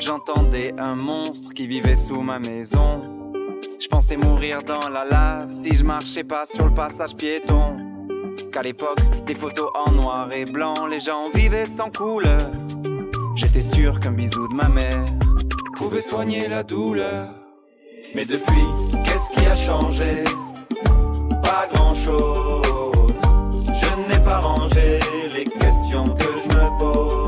j'entendais 0.00 0.74
un 0.78 0.94
monstre 0.94 1.52
qui 1.54 1.66
vivait 1.66 1.96
sous 1.96 2.20
ma 2.20 2.38
maison. 2.38 3.00
Je 3.80 3.86
pensais 3.88 4.16
mourir 4.16 4.62
dans 4.62 4.88
la 4.88 5.04
lave 5.04 5.52
si 5.52 5.74
je 5.74 5.84
marchais 5.84 6.24
pas 6.24 6.46
sur 6.46 6.66
le 6.66 6.74
passage 6.74 7.14
piéton. 7.14 7.76
Qu'à 8.52 8.62
l'époque, 8.62 9.00
des 9.26 9.34
photos 9.34 9.70
en 9.74 9.92
noir 9.92 10.32
et 10.32 10.44
blanc, 10.44 10.86
les 10.86 11.00
gens 11.00 11.30
vivaient 11.34 11.66
sans 11.66 11.90
couleur. 11.90 12.50
J'étais 13.34 13.60
sûr 13.60 14.00
qu'un 14.00 14.12
bisou 14.12 14.48
de 14.48 14.54
ma 14.54 14.68
mère 14.68 15.04
pouvait 15.76 16.00
soigner 16.00 16.48
la 16.48 16.62
douleur. 16.62 17.28
Mais 18.14 18.24
depuis, 18.24 18.66
qu'est-ce 19.04 19.30
qui 19.30 19.46
a 19.46 19.54
changé? 19.54 20.24
Pas 21.42 21.68
grand-chose. 21.72 23.14
Je 23.66 24.12
n'ai 24.12 24.22
pas 24.24 24.40
rangé 24.40 24.98
les 25.34 25.44
questions 25.44 26.04
que 26.04 26.24
je 26.24 26.56
me 26.56 26.78
pose. 26.78 27.27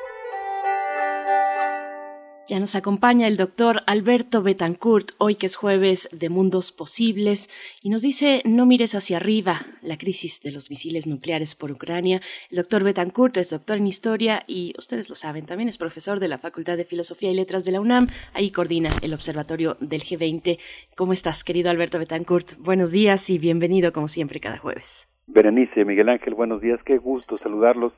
Ya 2.47 2.59
nos 2.59 2.75
acompaña 2.75 3.27
el 3.27 3.37
doctor 3.37 3.81
Alberto 3.85 4.41
Betancourt, 4.41 5.11
hoy 5.19 5.35
que 5.35 5.45
es 5.45 5.55
jueves 5.55 6.09
de 6.11 6.29
Mundos 6.29 6.71
Posibles, 6.71 7.49
y 7.81 7.89
nos 7.89 8.01
dice, 8.01 8.41
no 8.45 8.65
mires 8.65 8.93
hacia 8.95 9.17
arriba, 9.17 9.61
la 9.81 9.97
crisis 9.97 10.41
de 10.41 10.51
los 10.51 10.69
misiles 10.69 11.07
nucleares 11.07 11.55
por 11.55 11.71
Ucrania. 11.71 12.19
El 12.49 12.57
doctor 12.57 12.83
Betancourt 12.83 13.37
es 13.37 13.51
doctor 13.51 13.77
en 13.77 13.87
historia 13.87 14.41
y 14.47 14.73
ustedes 14.77 15.07
lo 15.09 15.15
saben, 15.15 15.45
también 15.45 15.69
es 15.69 15.77
profesor 15.77 16.19
de 16.19 16.27
la 16.27 16.39
Facultad 16.39 16.77
de 16.77 16.83
Filosofía 16.83 17.31
y 17.31 17.35
Letras 17.35 17.63
de 17.63 17.71
la 17.71 17.79
UNAM, 17.79 18.07
ahí 18.33 18.51
coordina 18.51 18.89
el 19.01 19.13
observatorio 19.13 19.77
del 19.79 20.01
G20. 20.01 20.57
¿Cómo 20.97 21.13
estás, 21.13 21.43
querido 21.43 21.69
Alberto 21.69 21.99
Betancourt? 21.99 22.57
Buenos 22.57 22.91
días 22.91 23.29
y 23.29 23.37
bienvenido 23.37 23.93
como 23.93 24.07
siempre 24.07 24.39
cada 24.39 24.57
jueves. 24.57 25.07
Berenice, 25.27 25.85
Miguel 25.85 26.09
Ángel, 26.09 26.33
buenos 26.33 26.59
días, 26.59 26.81
qué 26.83 26.97
gusto 26.97 27.37
saludarlos, 27.37 27.93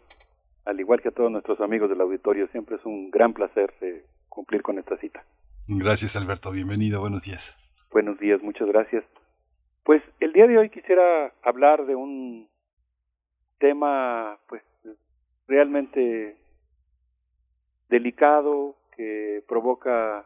al 0.65 0.79
igual 0.79 1.01
que 1.01 1.09
a 1.09 1.11
todos 1.11 1.31
nuestros 1.31 1.59
amigos 1.61 1.89
del 1.89 2.01
auditorio, 2.01 2.47
siempre 2.49 2.75
es 2.75 2.85
un 2.85 3.09
gran 3.09 3.33
placer 3.33 3.73
eh, 3.81 4.03
cumplir 4.33 4.63
con 4.63 4.79
esta 4.79 4.97
cita. 4.97 5.23
Gracias, 5.67 6.15
Alberto. 6.15 6.51
Bienvenido. 6.51 6.99
Buenos 6.99 7.23
días. 7.23 7.55
Buenos 7.91 8.17
días, 8.19 8.41
muchas 8.41 8.67
gracias. 8.67 9.03
Pues 9.83 10.01
el 10.19 10.33
día 10.33 10.47
de 10.47 10.57
hoy 10.57 10.69
quisiera 10.69 11.31
hablar 11.43 11.85
de 11.85 11.95
un 11.95 12.49
tema, 13.59 14.39
pues, 14.49 14.63
realmente 15.47 16.35
delicado 17.89 18.75
que 18.95 19.43
provoca 19.47 20.25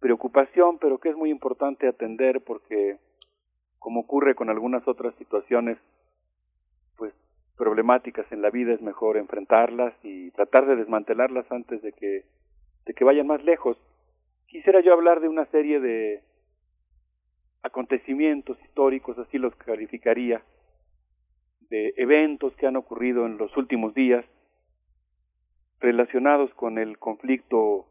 preocupación, 0.00 0.78
pero 0.78 0.98
que 0.98 1.10
es 1.10 1.16
muy 1.16 1.30
importante 1.30 1.86
atender 1.86 2.42
porque, 2.42 2.98
como 3.78 4.00
ocurre 4.00 4.34
con 4.34 4.50
algunas 4.50 4.86
otras 4.88 5.14
situaciones, 5.16 5.78
pues, 6.96 7.14
problemáticas 7.56 8.26
en 8.32 8.42
la 8.42 8.50
vida, 8.50 8.72
es 8.74 8.82
mejor 8.82 9.16
enfrentarlas 9.16 9.94
y 10.02 10.32
tratar 10.32 10.66
de 10.66 10.76
desmantelarlas 10.76 11.46
antes 11.52 11.80
de 11.82 11.92
que 11.92 12.24
de 12.86 12.94
que 12.94 13.04
vayan 13.04 13.26
más 13.26 13.42
lejos. 13.44 13.76
Quisiera 14.46 14.80
yo 14.80 14.92
hablar 14.92 15.20
de 15.20 15.28
una 15.28 15.46
serie 15.46 15.80
de 15.80 16.22
acontecimientos 17.62 18.58
históricos, 18.64 19.18
así 19.18 19.38
los 19.38 19.54
calificaría, 19.56 20.42
de 21.70 21.94
eventos 21.96 22.54
que 22.56 22.66
han 22.66 22.76
ocurrido 22.76 23.24
en 23.24 23.38
los 23.38 23.56
últimos 23.56 23.94
días 23.94 24.24
relacionados 25.80 26.52
con 26.54 26.78
el 26.78 26.98
conflicto 26.98 27.86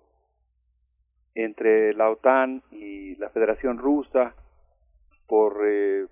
entre 1.35 1.93
la 1.93 2.09
OTAN 2.09 2.61
y 2.71 3.15
la 3.15 3.29
Federación 3.29 3.77
Rusa 3.77 4.35
por, 5.27 5.61
eh, 5.65 6.07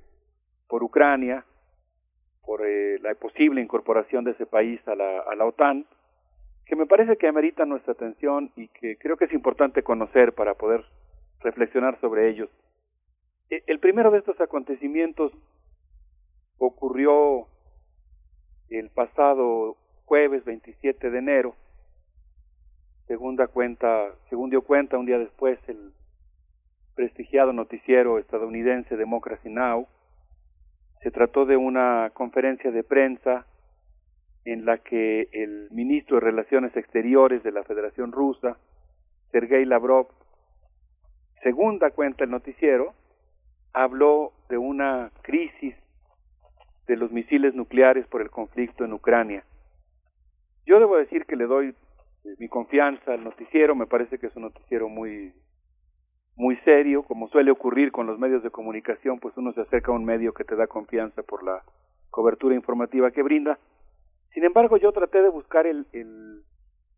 por 0.68 0.84
Ucrania, 0.84 1.46
por 2.46 2.66
eh, 2.66 3.00
la 3.00 3.14
posible 3.16 3.62
incorporación 3.62 4.24
de 4.24 4.32
ese 4.32 4.46
país 4.46 4.80
a 4.88 4.96
la, 4.96 5.20
a 5.20 5.36
la 5.36 5.46
OTAN, 5.46 5.86
que 6.70 6.76
me 6.76 6.86
parece 6.86 7.18
que 7.18 7.28
ameritan 7.28 7.68
nuestra 7.68 7.94
atención 7.94 8.52
y 8.56 8.68
que 8.68 8.96
creo 8.98 9.18
que 9.18 9.26
es 9.26 9.34
importante 9.34 9.82
conocer 9.82 10.34
para 10.34 10.54
poder 10.54 10.86
reflexionar 11.40 12.00
sobre 12.00 12.30
ellos. 12.30 12.48
El 13.50 13.80
primero 13.80 14.12
de 14.12 14.20
estos 14.20 14.40
acontecimientos 14.40 15.32
ocurrió 16.60 17.48
el 18.70 18.92
pasado 18.92 19.78
jueves 20.06 20.46
27 20.46 21.10
de 21.10 21.18
enero, 21.18 21.56
según 23.08 23.36
dio 23.36 24.62
cuenta 24.62 25.00
un 25.00 25.08
día 25.08 25.18
después 25.18 25.58
el 25.68 25.92
prestigiado 26.94 27.52
noticiero 27.52 28.20
estadounidense 28.20 28.96
Democracy 28.96 29.50
Now! 29.50 29.88
Se 31.02 31.10
trató 31.10 31.48
de 31.48 31.58
una 31.58 32.12
conferencia 32.14 32.70
de 32.70 32.84
prensa 32.84 33.48
en 34.46 34.66
la 34.66 34.78
que 34.80 35.28
el 35.32 35.70
ministro 35.72 36.18
de 36.18 36.22
Relaciones 36.22 36.76
Exteriores 36.76 37.44
de 37.44 37.52
la 37.52 37.64
Federación 37.64 38.12
Rusa, 38.12 38.58
Sergei 39.32 39.66
Lavrov, 39.66 40.08
segunda 41.44 41.92
cuenta 41.92 42.24
el 42.24 42.32
noticiero, 42.32 42.94
habló 43.74 44.34
de 44.50 44.58
una 44.58 45.12
crisis 45.22 45.76
de 46.88 46.98
los 46.98 47.12
misiles 47.12 47.54
nucleares 47.54 48.08
por 48.08 48.22
el 48.22 48.32
conflicto 48.32 48.84
en 48.84 48.94
Ucrania. 48.94 49.44
Yo 50.66 50.80
debo 50.80 50.98
decir 50.98 51.26
que 51.26 51.36
le 51.36 51.46
doy 51.46 51.68
eh, 51.68 52.36
mi 52.40 52.48
confianza 52.48 53.14
al 53.14 53.24
noticiero, 53.24 53.76
me 53.76 53.86
parece 53.86 54.18
que 54.18 54.28
es 54.28 54.36
un 54.36 54.44
noticiero 54.44 54.90
muy 54.90 55.34
muy 56.40 56.56
serio, 56.64 57.04
como 57.04 57.28
suele 57.28 57.52
ocurrir 57.52 57.92
con 57.92 58.08
los 58.08 58.18
medios 58.18 58.42
de 58.44 58.50
comunicación, 58.50 59.20
pues 59.20 59.36
uno 59.36 59.52
se 59.52 59.60
acerca 59.60 59.92
a 59.92 59.96
un 59.96 60.06
medio 60.06 60.34
que 60.34 60.46
te 60.46 60.56
da 60.56 60.68
confianza 60.68 61.22
por 61.22 61.44
la 61.44 61.62
cobertura 62.10 62.56
informativa 62.56 63.12
que 63.12 63.22
brinda. 63.22 63.60
Sin 64.34 64.44
embargo, 64.44 64.78
yo 64.78 64.92
traté 64.92 65.22
de 65.22 65.30
buscar 65.30 65.66
el, 65.68 65.86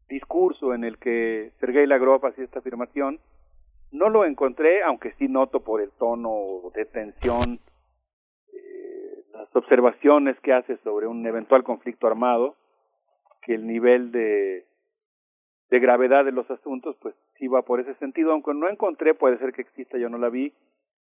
discurso 0.10 0.74
en 0.74 0.84
el 0.84 0.98
que 0.98 1.54
Sergei 1.62 1.88
Lavrov 1.88 2.26
hacía 2.26 2.44
esta 2.44 2.60
afirmación. 2.60 3.22
No 3.92 4.10
lo 4.10 4.26
encontré, 4.26 4.84
aunque 4.84 5.14
sí 5.14 5.30
noto 5.30 5.62
por 5.62 5.80
el 5.82 5.90
tono 5.92 6.70
de 6.76 6.84
tensión 6.84 7.60
eh, 8.52 9.24
las 9.32 9.56
observaciones 9.56 10.38
que 10.42 10.52
hace 10.52 10.76
sobre 10.84 11.08
un 11.08 11.26
eventual 11.26 11.64
conflicto 11.64 12.08
armado, 12.08 12.58
que 13.42 13.56
el 13.56 13.66
nivel 13.66 14.12
de, 14.12 14.66
de 15.70 15.80
gravedad 15.80 16.26
de 16.26 16.34
los 16.34 16.52
asuntos, 16.52 16.98
pues 17.02 17.16
sí 17.38 17.48
va 17.48 17.62
por 17.62 17.80
ese 17.80 17.96
sentido, 17.96 18.34
aunque 18.34 18.54
no 18.54 18.70
encontré, 18.70 19.14
puede 19.14 19.38
ser 19.38 19.54
que 19.54 19.62
exista, 19.62 19.98
yo 19.98 20.10
no 20.10 20.18
la 20.18 20.30
vi, 20.30 20.54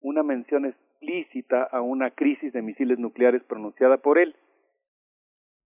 una 0.03 0.23
mención 0.23 0.67
explícita 0.67 1.63
a 1.63 1.81
una 1.81 2.11
crisis 2.11 2.53
de 2.53 2.61
misiles 2.61 2.99
nucleares 2.99 3.43
pronunciada 3.45 3.97
por 3.97 4.19
él. 4.19 4.37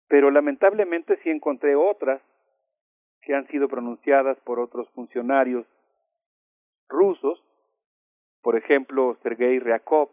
Pero 0.08 0.30
lamentablemente 0.30 1.18
sí 1.22 1.30
encontré 1.30 1.76
otras 1.76 2.20
que 3.22 3.34
han 3.34 3.46
sido 3.48 3.68
pronunciadas 3.68 4.38
por 4.40 4.58
otros 4.58 4.88
funcionarios 4.90 5.66
rusos, 6.88 7.42
por 8.42 8.56
ejemplo, 8.56 9.18
Sergei 9.22 9.58
Ryakov, 9.58 10.10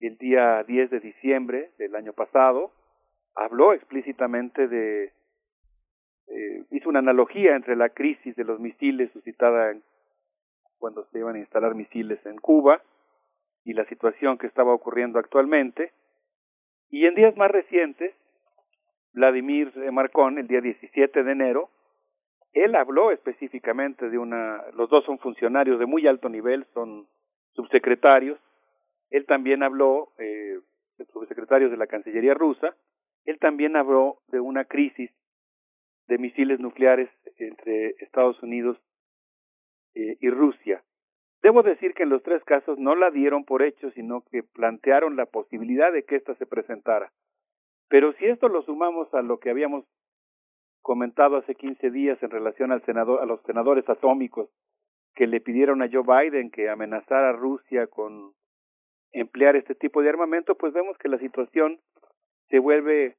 el 0.00 0.16
día 0.18 0.62
10 0.64 0.90
de 0.90 1.00
diciembre 1.00 1.70
del 1.78 1.94
año 1.94 2.12
pasado, 2.12 2.72
habló 3.34 3.72
explícitamente 3.72 4.68
de, 4.68 5.12
eh, 6.28 6.64
hizo 6.70 6.88
una 6.88 7.00
analogía 7.00 7.54
entre 7.54 7.76
la 7.76 7.90
crisis 7.90 8.34
de 8.36 8.44
los 8.44 8.60
misiles 8.60 9.10
suscitada 9.12 9.74
cuando 10.78 11.04
se 11.06 11.18
iban 11.18 11.36
a 11.36 11.40
instalar 11.40 11.74
misiles 11.74 12.24
en 12.26 12.36
Cuba 12.38 12.82
y 13.64 13.72
la 13.72 13.84
situación 13.86 14.38
que 14.38 14.46
estaba 14.46 14.72
ocurriendo 14.72 15.18
actualmente. 15.18 15.92
Y 16.88 17.06
en 17.06 17.14
días 17.14 17.36
más 17.36 17.50
recientes, 17.50 18.14
Vladimir 19.16 19.72
Marcón, 19.92 20.38
el 20.38 20.46
día 20.46 20.60
17 20.60 21.24
de 21.24 21.32
enero, 21.32 21.70
él 22.52 22.74
habló 22.76 23.10
específicamente 23.10 24.10
de 24.10 24.18
una, 24.18 24.62
los 24.74 24.90
dos 24.90 25.06
son 25.06 25.18
funcionarios 25.18 25.78
de 25.78 25.86
muy 25.86 26.06
alto 26.06 26.28
nivel, 26.28 26.66
son 26.74 27.08
subsecretarios, 27.54 28.38
él 29.08 29.24
también 29.24 29.62
habló, 29.62 30.12
eh, 30.18 30.60
subsecretarios 31.14 31.70
de 31.70 31.78
la 31.78 31.86
Cancillería 31.86 32.34
rusa, 32.34 32.76
él 33.24 33.38
también 33.38 33.76
habló 33.76 34.18
de 34.28 34.40
una 34.40 34.66
crisis 34.66 35.10
de 36.08 36.18
misiles 36.18 36.60
nucleares 36.60 37.08
entre 37.38 37.94
Estados 38.00 38.42
Unidos 38.42 38.76
eh, 39.94 40.18
y 40.20 40.28
Rusia. 40.28 40.82
Debo 41.42 41.62
decir 41.62 41.94
que 41.94 42.02
en 42.02 42.10
los 42.10 42.22
tres 42.22 42.44
casos 42.44 42.78
no 42.78 42.94
la 42.94 43.10
dieron 43.10 43.44
por 43.44 43.62
hecho, 43.62 43.90
sino 43.92 44.24
que 44.30 44.42
plantearon 44.42 45.16
la 45.16 45.24
posibilidad 45.24 45.90
de 45.90 46.04
que 46.04 46.16
ésta 46.16 46.34
se 46.34 46.44
presentara. 46.44 47.10
Pero 47.88 48.12
si 48.14 48.26
esto 48.26 48.48
lo 48.48 48.62
sumamos 48.62 49.12
a 49.14 49.22
lo 49.22 49.38
que 49.38 49.50
habíamos 49.50 49.84
comentado 50.82 51.36
hace 51.36 51.54
15 51.54 51.90
días 51.90 52.22
en 52.22 52.30
relación 52.30 52.72
al 52.72 52.82
a 52.86 53.26
los 53.26 53.42
senadores 53.42 53.88
atómicos 53.88 54.48
que 55.14 55.26
le 55.26 55.40
pidieron 55.40 55.82
a 55.82 55.88
Joe 55.90 56.04
Biden 56.04 56.50
que 56.50 56.68
amenazara 56.68 57.30
a 57.30 57.32
Rusia 57.32 57.86
con 57.86 58.32
emplear 59.12 59.56
este 59.56 59.74
tipo 59.74 60.02
de 60.02 60.10
armamento, 60.10 60.56
pues 60.56 60.72
vemos 60.74 60.96
que 60.98 61.08
la 61.08 61.18
situación 61.18 61.80
se 62.50 62.58
vuelve 62.58 63.16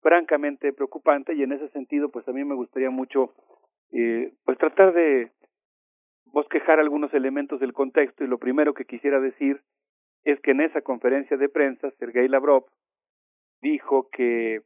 francamente 0.00 0.72
preocupante 0.72 1.34
y 1.34 1.42
en 1.42 1.52
ese 1.52 1.68
sentido, 1.68 2.10
pues 2.10 2.26
a 2.26 2.32
mí 2.32 2.44
me 2.44 2.54
gustaría 2.54 2.90
mucho, 2.90 3.34
eh, 3.92 4.32
pues 4.44 4.56
tratar 4.58 4.92
de 4.94 5.30
bosquejar 6.26 6.80
algunos 6.80 7.12
elementos 7.14 7.60
del 7.60 7.72
contexto 7.72 8.24
y 8.24 8.28
lo 8.28 8.38
primero 8.38 8.74
que 8.74 8.84
quisiera 8.84 9.20
decir 9.20 9.60
es 10.24 10.40
que 10.40 10.52
en 10.52 10.60
esa 10.60 10.80
conferencia 10.80 11.36
de 11.36 11.48
prensa, 11.48 11.90
Sergei 11.98 12.28
Lavrov 12.28 12.66
dijo 13.66 14.08
que 14.10 14.62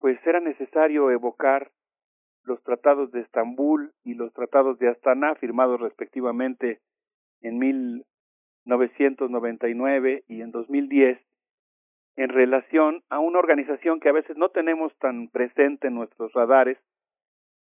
pues 0.00 0.18
era 0.26 0.40
necesario 0.40 1.10
evocar 1.10 1.70
los 2.44 2.62
tratados 2.62 3.10
de 3.12 3.20
Estambul 3.20 3.94
y 4.04 4.12
los 4.14 4.34
tratados 4.34 4.78
de 4.78 4.88
Astana 4.88 5.34
firmados 5.36 5.80
respectivamente 5.80 6.80
en 7.40 7.56
1999 7.58 10.24
y 10.28 10.42
en 10.42 10.50
2010 10.50 11.18
en 12.16 12.28
relación 12.28 13.02
a 13.08 13.18
una 13.18 13.38
organización 13.38 13.98
que 13.98 14.10
a 14.10 14.12
veces 14.12 14.36
no 14.36 14.50
tenemos 14.50 14.94
tan 14.98 15.28
presente 15.28 15.88
en 15.88 15.94
nuestros 15.94 16.34
radares 16.34 16.76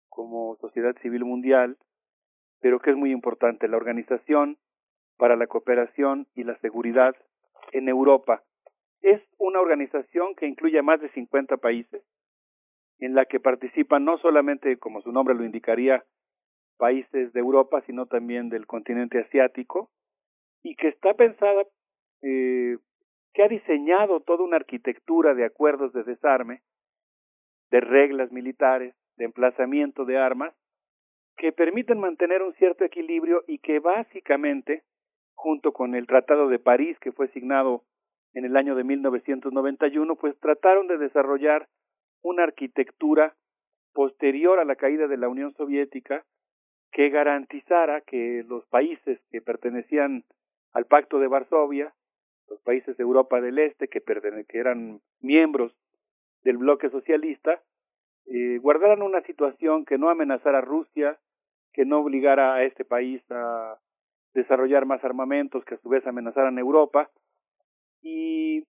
como 0.08 0.56
Sociedad 0.62 0.96
Civil 1.02 1.26
Mundial, 1.26 1.76
pero 2.62 2.80
que 2.80 2.92
es 2.92 2.96
muy 2.96 3.12
importante, 3.12 3.68
la 3.68 3.76
Organización 3.76 4.58
para 5.18 5.36
la 5.36 5.48
Cooperación 5.48 6.28
y 6.36 6.46
la 6.46 6.58
Seguridad 6.60 7.18
en 7.74 7.90
Europa, 7.90 8.42
es 9.02 9.22
una 9.38 9.60
organización 9.60 10.36
que 10.36 10.48
incluye 10.48 10.80
a 10.80 10.84
más 10.84 11.00
de 11.02 11.10
50 11.10 11.58
países, 11.58 12.04
en 13.00 13.16
la 13.16 13.26
que 13.26 13.40
participan 13.40 14.04
no 14.04 14.18
solamente, 14.18 14.78
como 14.78 15.02
su 15.02 15.12
nombre 15.12 15.36
lo 15.36 15.46
indicaría, 15.46 16.04
países 16.78 17.32
de 17.34 17.40
Europa, 17.40 17.82
sino 17.86 18.06
también 18.06 18.50
del 18.50 18.68
continente 18.68 19.20
asiático, 19.20 19.90
y 20.64 20.76
que 20.76 20.90
está 20.90 21.14
pensada, 21.14 21.64
eh, 22.22 22.78
que 23.34 23.44
ha 23.44 23.48
diseñado 23.48 24.20
toda 24.22 24.44
una 24.44 24.58
arquitectura 24.58 25.34
de 25.34 25.46
acuerdos 25.46 25.94
de 25.94 26.04
desarme, 26.04 26.62
de 27.72 27.80
reglas 27.80 28.32
militares, 28.32 28.96
de 29.16 29.26
emplazamiento 29.26 30.06
de 30.06 30.18
armas, 30.18 30.54
que 31.38 31.52
permiten 31.54 32.00
mantener 32.00 32.42
un 32.42 32.54
cierto 32.56 32.84
equilibrio 32.84 33.44
y 33.48 33.60
que 33.60 33.80
básicamente, 33.80 34.84
junto 35.36 35.72
con 35.72 35.96
el 35.96 36.06
Tratado 36.06 36.50
de 36.50 36.60
París, 36.60 36.98
que 37.00 37.14
fue 37.14 37.30
signado 37.30 37.84
en 38.34 38.46
el 38.46 38.56
año 38.58 38.76
de 38.76 38.84
1991, 38.84 40.16
pues 40.16 40.38
trataron 40.40 40.88
de 40.88 40.98
desarrollar 40.98 41.68
una 42.22 42.44
arquitectura 42.44 43.36
posterior 43.94 44.60
a 44.60 44.66
la 44.66 44.76
caída 44.76 45.08
de 45.08 45.18
la 45.18 45.30
Unión 45.30 45.54
Soviética 45.54 46.26
que 46.92 47.10
garantizara 47.10 48.02
que 48.02 48.44
los 48.48 48.66
países 48.68 49.20
que 49.32 49.42
pertenecían 49.42 50.24
al 50.74 50.86
Pacto 50.86 51.20
de 51.20 51.28
Varsovia, 51.28 51.94
los 52.50 52.60
países 52.62 52.98
de 52.98 53.04
Europa 53.04 53.42
del 53.42 53.60
Este 53.60 53.88
que, 53.88 54.02
que 54.02 54.58
eran 54.58 55.02
miembros 55.22 55.76
del 56.44 56.58
bloque 56.58 56.90
socialista, 56.90 57.62
eh, 58.26 58.60
guardaran 58.60 59.02
una 59.02 59.22
situación 59.22 59.86
que 59.86 59.98
no 59.98 60.10
amenazara 60.10 60.60
a 60.60 60.62
Rusia, 60.62 61.18
que 61.74 61.86
no 61.86 62.00
obligara 62.00 62.56
a 62.56 62.64
este 62.64 62.86
país 62.86 63.22
a 63.32 63.78
desarrollar 64.34 64.86
más 64.86 65.04
armamentos 65.04 65.66
que 65.66 65.76
a 65.76 65.80
su 65.80 65.90
vez 65.90 66.06
amenazaran 66.06 66.58
a 66.58 66.62
Europa, 66.62 67.10
y 68.02 68.64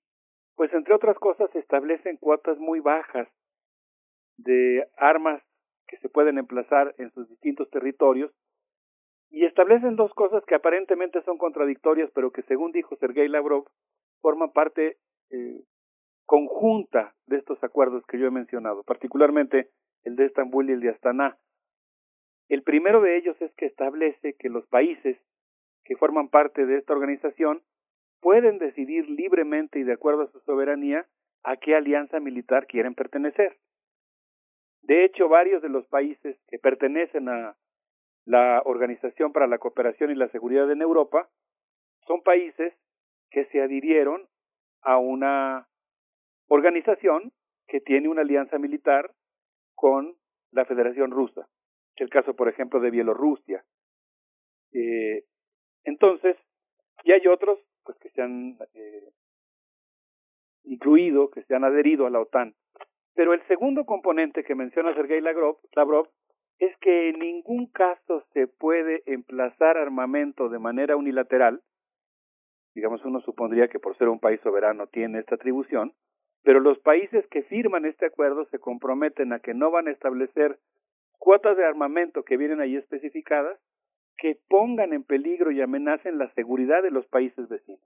pues 0.56 0.72
entre 0.72 0.94
otras 0.94 1.18
cosas 1.18 1.54
establecen 1.54 2.16
cuotas 2.16 2.58
muy 2.58 2.80
bajas 2.80 3.28
de 4.36 4.86
armas 4.96 5.42
que 5.86 5.96
se 5.98 6.08
pueden 6.08 6.38
emplazar 6.38 6.94
en 6.98 7.10
sus 7.12 7.28
distintos 7.28 7.68
territorios 7.70 8.32
y 9.30 9.44
establecen 9.44 9.96
dos 9.96 10.12
cosas 10.14 10.44
que 10.44 10.54
aparentemente 10.54 11.22
son 11.22 11.38
contradictorias, 11.38 12.10
pero 12.14 12.32
que 12.32 12.42
según 12.42 12.72
dijo 12.72 12.96
Sergei 12.96 13.28
Lavrov 13.28 13.66
forman 14.20 14.52
parte 14.52 14.98
eh, 15.30 15.62
conjunta 16.26 17.14
de 17.26 17.38
estos 17.38 17.62
acuerdos 17.62 18.04
que 18.06 18.18
yo 18.18 18.26
he 18.26 18.30
mencionado, 18.30 18.82
particularmente 18.82 19.70
el 20.04 20.16
de 20.16 20.26
Estambul 20.26 20.70
y 20.70 20.72
el 20.72 20.80
de 20.80 20.90
Astana. 20.90 21.38
El 22.48 22.62
primero 22.62 23.00
de 23.00 23.16
ellos 23.16 23.40
es 23.40 23.52
que 23.54 23.66
establece 23.66 24.34
que 24.38 24.48
los 24.48 24.66
países 24.66 25.16
que 25.84 25.96
forman 25.96 26.28
parte 26.28 26.66
de 26.66 26.78
esta 26.78 26.92
organización 26.92 27.62
pueden 28.20 28.58
decidir 28.58 29.08
libremente 29.08 29.78
y 29.78 29.84
de 29.84 29.94
acuerdo 29.94 30.22
a 30.22 30.30
su 30.30 30.40
soberanía 30.40 31.06
a 31.42 31.56
qué 31.56 31.74
alianza 31.74 32.20
militar 32.20 32.66
quieren 32.66 32.94
pertenecer. 32.94 33.58
De 34.82 35.04
hecho, 35.04 35.28
varios 35.28 35.62
de 35.62 35.68
los 35.68 35.86
países 35.86 36.36
que 36.48 36.58
pertenecen 36.58 37.28
a 37.28 37.56
la 38.24 38.62
Organización 38.64 39.32
para 39.32 39.46
la 39.46 39.58
Cooperación 39.58 40.10
y 40.10 40.14
la 40.14 40.28
Seguridad 40.28 40.70
en 40.70 40.82
Europa 40.82 41.28
son 42.06 42.22
países 42.22 42.74
que 43.30 43.46
se 43.46 43.62
adhirieron 43.62 44.28
a 44.82 44.98
una 44.98 45.68
organización 46.48 47.32
que 47.68 47.80
tiene 47.80 48.08
una 48.08 48.22
alianza 48.22 48.58
militar 48.58 49.12
con 49.74 50.16
la 50.50 50.64
Federación 50.64 51.10
Rusa. 51.10 51.48
Es 51.94 52.02
el 52.02 52.10
caso, 52.10 52.34
por 52.34 52.48
ejemplo, 52.48 52.80
de 52.80 52.90
Bielorrusia. 52.90 53.64
Eh, 54.72 55.24
entonces, 55.84 56.36
y 57.04 57.12
hay 57.12 57.26
otros 57.26 57.58
pues 57.84 57.98
que 57.98 58.10
se 58.10 58.22
han 58.22 58.58
eh, 58.74 59.12
incluido, 60.64 61.30
que 61.30 61.42
se 61.42 61.54
han 61.54 61.64
adherido 61.64 62.06
a 62.06 62.10
la 62.10 62.20
OTAN. 62.20 62.54
Pero 63.14 63.34
el 63.34 63.42
segundo 63.46 63.84
componente 63.84 64.44
que 64.44 64.54
menciona 64.54 64.94
Sergei 64.94 65.20
Lavrov, 65.20 65.58
Lavrov 65.74 66.08
es 66.58 66.76
que 66.78 67.08
en 67.08 67.18
ningún 67.18 67.66
caso 67.66 68.24
se 68.32 68.46
puede 68.46 69.02
emplazar 69.06 69.78
armamento 69.78 70.48
de 70.48 70.58
manera 70.58 70.96
unilateral. 70.96 71.62
Digamos, 72.74 73.04
uno 73.04 73.20
supondría 73.22 73.68
que 73.68 73.78
por 73.80 73.96
ser 73.96 74.08
un 74.08 74.20
país 74.20 74.40
soberano 74.42 74.86
tiene 74.86 75.18
esta 75.18 75.34
atribución, 75.34 75.94
pero 76.42 76.60
los 76.60 76.78
países 76.78 77.26
que 77.28 77.42
firman 77.42 77.86
este 77.86 78.06
acuerdo 78.06 78.44
se 78.46 78.58
comprometen 78.58 79.32
a 79.32 79.40
que 79.40 79.54
no 79.54 79.70
van 79.70 79.88
a 79.88 79.90
establecer 79.90 80.58
cuotas 81.18 81.56
de 81.56 81.64
armamento 81.64 82.24
que 82.24 82.36
vienen 82.36 82.60
ahí 82.60 82.76
especificadas 82.76 83.58
que 84.20 84.38
pongan 84.48 84.92
en 84.92 85.02
peligro 85.02 85.50
y 85.50 85.62
amenacen 85.62 86.18
la 86.18 86.32
seguridad 86.34 86.82
de 86.82 86.90
los 86.90 87.06
países 87.06 87.48
vecinos. 87.48 87.80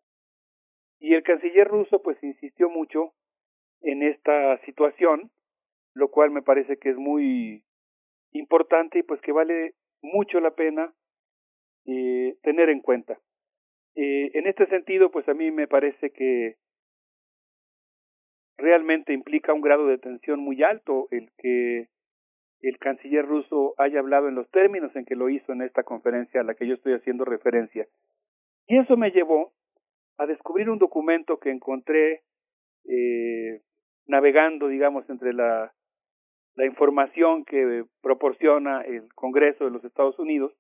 Y 0.98 1.14
el 1.14 1.22
canciller 1.22 1.68
ruso 1.68 2.02
pues 2.02 2.22
insistió 2.22 2.68
mucho 2.68 3.12
en 3.82 4.02
esta 4.02 4.58
situación, 4.64 5.30
lo 5.94 6.08
cual 6.08 6.32
me 6.32 6.42
parece 6.42 6.76
que 6.76 6.90
es 6.90 6.96
muy 6.96 7.64
importante 8.32 8.98
y 8.98 9.02
pues 9.04 9.20
que 9.20 9.30
vale 9.30 9.74
mucho 10.02 10.40
la 10.40 10.50
pena 10.50 10.92
eh, 11.86 12.36
tener 12.42 12.68
en 12.68 12.80
cuenta. 12.80 13.18
Eh, 13.94 14.32
en 14.34 14.48
este 14.48 14.66
sentido, 14.66 15.12
pues 15.12 15.28
a 15.28 15.34
mí 15.34 15.52
me 15.52 15.68
parece 15.68 16.10
que 16.10 16.56
realmente 18.56 19.12
implica 19.12 19.52
un 19.52 19.60
grado 19.60 19.86
de 19.86 19.98
tensión 19.98 20.40
muy 20.40 20.62
alto 20.64 21.06
el 21.12 21.30
que 21.38 21.88
el 22.68 22.78
canciller 22.78 23.26
ruso 23.26 23.74
haya 23.78 23.98
hablado 23.98 24.28
en 24.28 24.34
los 24.34 24.50
términos 24.50 24.94
en 24.96 25.04
que 25.04 25.16
lo 25.16 25.28
hizo 25.28 25.52
en 25.52 25.62
esta 25.62 25.82
conferencia 25.82 26.40
a 26.40 26.44
la 26.44 26.54
que 26.54 26.66
yo 26.66 26.74
estoy 26.74 26.94
haciendo 26.94 27.24
referencia. 27.24 27.86
Y 28.66 28.78
eso 28.78 28.96
me 28.96 29.10
llevó 29.10 29.52
a 30.16 30.26
descubrir 30.26 30.70
un 30.70 30.78
documento 30.78 31.38
que 31.38 31.50
encontré 31.50 32.22
eh, 32.88 33.60
navegando, 34.06 34.68
digamos, 34.68 35.08
entre 35.10 35.34
la, 35.34 35.72
la 36.54 36.66
información 36.66 37.44
que 37.44 37.84
proporciona 38.00 38.82
el 38.82 39.12
Congreso 39.14 39.64
de 39.64 39.70
los 39.70 39.84
Estados 39.84 40.18
Unidos, 40.18 40.52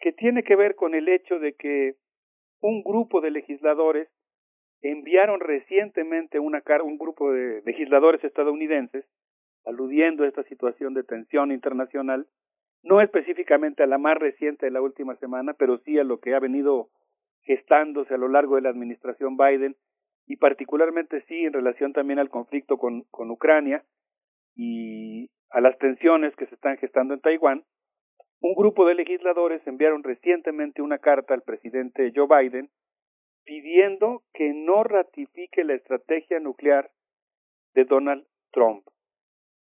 que 0.00 0.12
tiene 0.12 0.42
que 0.42 0.56
ver 0.56 0.74
con 0.74 0.94
el 0.94 1.08
hecho 1.08 1.38
de 1.38 1.54
que 1.54 1.94
un 2.60 2.82
grupo 2.82 3.20
de 3.20 3.30
legisladores 3.30 4.08
enviaron 4.82 5.40
recientemente 5.40 6.38
una 6.38 6.62
un 6.82 6.98
grupo 6.98 7.32
de 7.32 7.62
legisladores 7.64 8.22
estadounidenses 8.22 9.06
aludiendo 9.66 10.24
a 10.24 10.28
esta 10.28 10.42
situación 10.44 10.94
de 10.94 11.04
tensión 11.04 11.52
internacional, 11.52 12.26
no 12.82 13.00
específicamente 13.00 13.82
a 13.82 13.86
la 13.86 13.98
más 13.98 14.16
reciente 14.16 14.66
de 14.66 14.72
la 14.72 14.80
última 14.80 15.16
semana, 15.16 15.54
pero 15.54 15.78
sí 15.78 15.98
a 15.98 16.04
lo 16.04 16.20
que 16.20 16.34
ha 16.34 16.40
venido 16.40 16.88
gestándose 17.42 18.14
a 18.14 18.18
lo 18.18 18.28
largo 18.28 18.56
de 18.56 18.62
la 18.62 18.70
administración 18.70 19.36
Biden 19.36 19.76
y 20.26 20.36
particularmente 20.36 21.22
sí 21.28 21.44
en 21.44 21.52
relación 21.52 21.92
también 21.92 22.18
al 22.18 22.30
conflicto 22.30 22.78
con, 22.78 23.02
con 23.10 23.30
Ucrania 23.30 23.84
y 24.54 25.30
a 25.50 25.60
las 25.60 25.78
tensiones 25.78 26.34
que 26.36 26.46
se 26.46 26.54
están 26.54 26.76
gestando 26.78 27.14
en 27.14 27.20
Taiwán, 27.20 27.64
un 28.40 28.54
grupo 28.54 28.86
de 28.86 28.94
legisladores 28.94 29.66
enviaron 29.66 30.02
recientemente 30.02 30.82
una 30.82 30.98
carta 30.98 31.34
al 31.34 31.42
presidente 31.42 32.12
Joe 32.14 32.26
Biden 32.28 32.70
pidiendo 33.44 34.22
que 34.34 34.52
no 34.52 34.82
ratifique 34.82 35.64
la 35.64 35.74
estrategia 35.74 36.40
nuclear 36.40 36.90
de 37.74 37.84
Donald 37.84 38.26
Trump. 38.50 38.84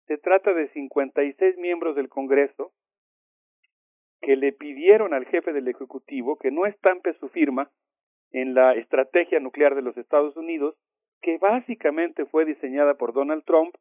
Se 0.10 0.18
trata 0.18 0.56
de 0.56 0.70
56 0.70 1.60
miembros 1.60 1.96
del 1.96 2.10
Congreso 2.10 2.72
que 4.22 4.36
le 4.38 4.52
pidieron 4.52 5.14
al 5.14 5.28
jefe 5.28 5.54
del 5.54 5.68
Ejecutivo 5.68 6.40
que 6.40 6.50
no 6.50 6.66
estampe 6.66 7.14
su 7.20 7.30
firma 7.30 7.70
en 8.32 8.56
la 8.56 8.74
estrategia 8.74 9.40
nuclear 9.40 9.76
de 9.76 9.84
los 9.84 9.96
Estados 9.98 10.36
Unidos, 10.36 10.76
que 11.22 11.38
básicamente 11.38 12.26
fue 12.26 12.46
diseñada 12.46 12.96
por 12.96 13.14
Donald 13.14 13.44
Trump 13.44 13.76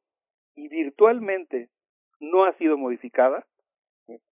y 0.54 0.68
virtualmente 0.68 1.70
no 2.20 2.44
ha 2.44 2.52
sido 2.58 2.76
modificada. 2.76 3.46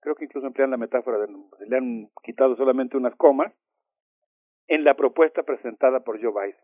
Creo 0.00 0.14
que 0.14 0.26
incluso 0.26 0.46
emplean 0.46 0.70
la 0.70 0.76
metáfora 0.76 1.16
de 1.16 1.28
le 1.68 1.76
han 1.78 2.10
quitado 2.22 2.54
solamente 2.56 2.98
unas 2.98 3.16
comas 3.16 3.50
en 4.66 4.84
la 4.84 4.92
propuesta 4.92 5.42
presentada 5.42 6.00
por 6.00 6.20
Joe 6.20 6.32
Biden. 6.32 6.60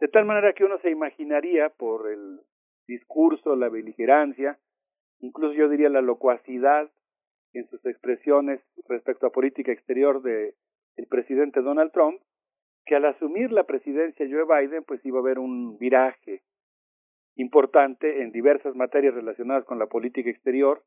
De 0.00 0.08
tal 0.08 0.24
manera 0.24 0.54
que 0.54 0.64
uno 0.64 0.78
se 0.78 0.88
imaginaría 0.88 1.68
por 1.68 2.10
el 2.10 2.40
discurso, 2.88 3.54
la 3.54 3.68
beligerancia, 3.68 4.58
incluso 5.20 5.54
yo 5.54 5.68
diría 5.68 5.90
la 5.90 6.00
locuacidad 6.00 6.90
en 7.52 7.68
sus 7.68 7.84
expresiones 7.86 8.60
respecto 8.88 9.26
a 9.26 9.30
política 9.30 9.70
exterior 9.70 10.22
de 10.22 10.54
el 10.96 11.06
presidente 11.06 11.60
Donald 11.60 11.92
Trump, 11.92 12.20
que 12.84 12.96
al 12.96 13.04
asumir 13.04 13.52
la 13.52 13.64
presidencia 13.64 14.26
Joe 14.28 14.44
Biden, 14.44 14.82
pues 14.84 15.04
iba 15.04 15.18
a 15.18 15.20
haber 15.20 15.38
un 15.38 15.78
viraje 15.78 16.42
importante 17.36 18.22
en 18.22 18.32
diversas 18.32 18.74
materias 18.74 19.14
relacionadas 19.14 19.64
con 19.64 19.78
la 19.78 19.86
política 19.86 20.30
exterior, 20.30 20.82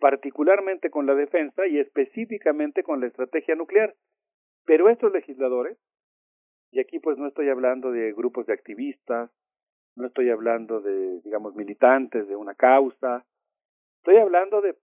particularmente 0.00 0.90
con 0.90 1.06
la 1.06 1.14
defensa 1.14 1.66
y 1.66 1.78
específicamente 1.78 2.82
con 2.82 3.00
la 3.00 3.06
estrategia 3.06 3.54
nuclear. 3.54 3.94
Pero 4.66 4.90
estos 4.90 5.12
legisladores, 5.12 5.78
y 6.72 6.80
aquí 6.80 6.98
pues 6.98 7.16
no 7.16 7.28
estoy 7.28 7.48
hablando 7.48 7.90
de 7.90 8.12
grupos 8.12 8.46
de 8.46 8.52
activistas, 8.52 9.30
no 9.96 10.06
estoy 10.06 10.30
hablando 10.30 10.80
de, 10.80 11.20
digamos, 11.20 11.54
militantes 11.54 12.26
de 12.28 12.36
una 12.36 12.54
causa, 12.54 13.24
estoy 13.98 14.16
hablando 14.16 14.60
de 14.60 14.76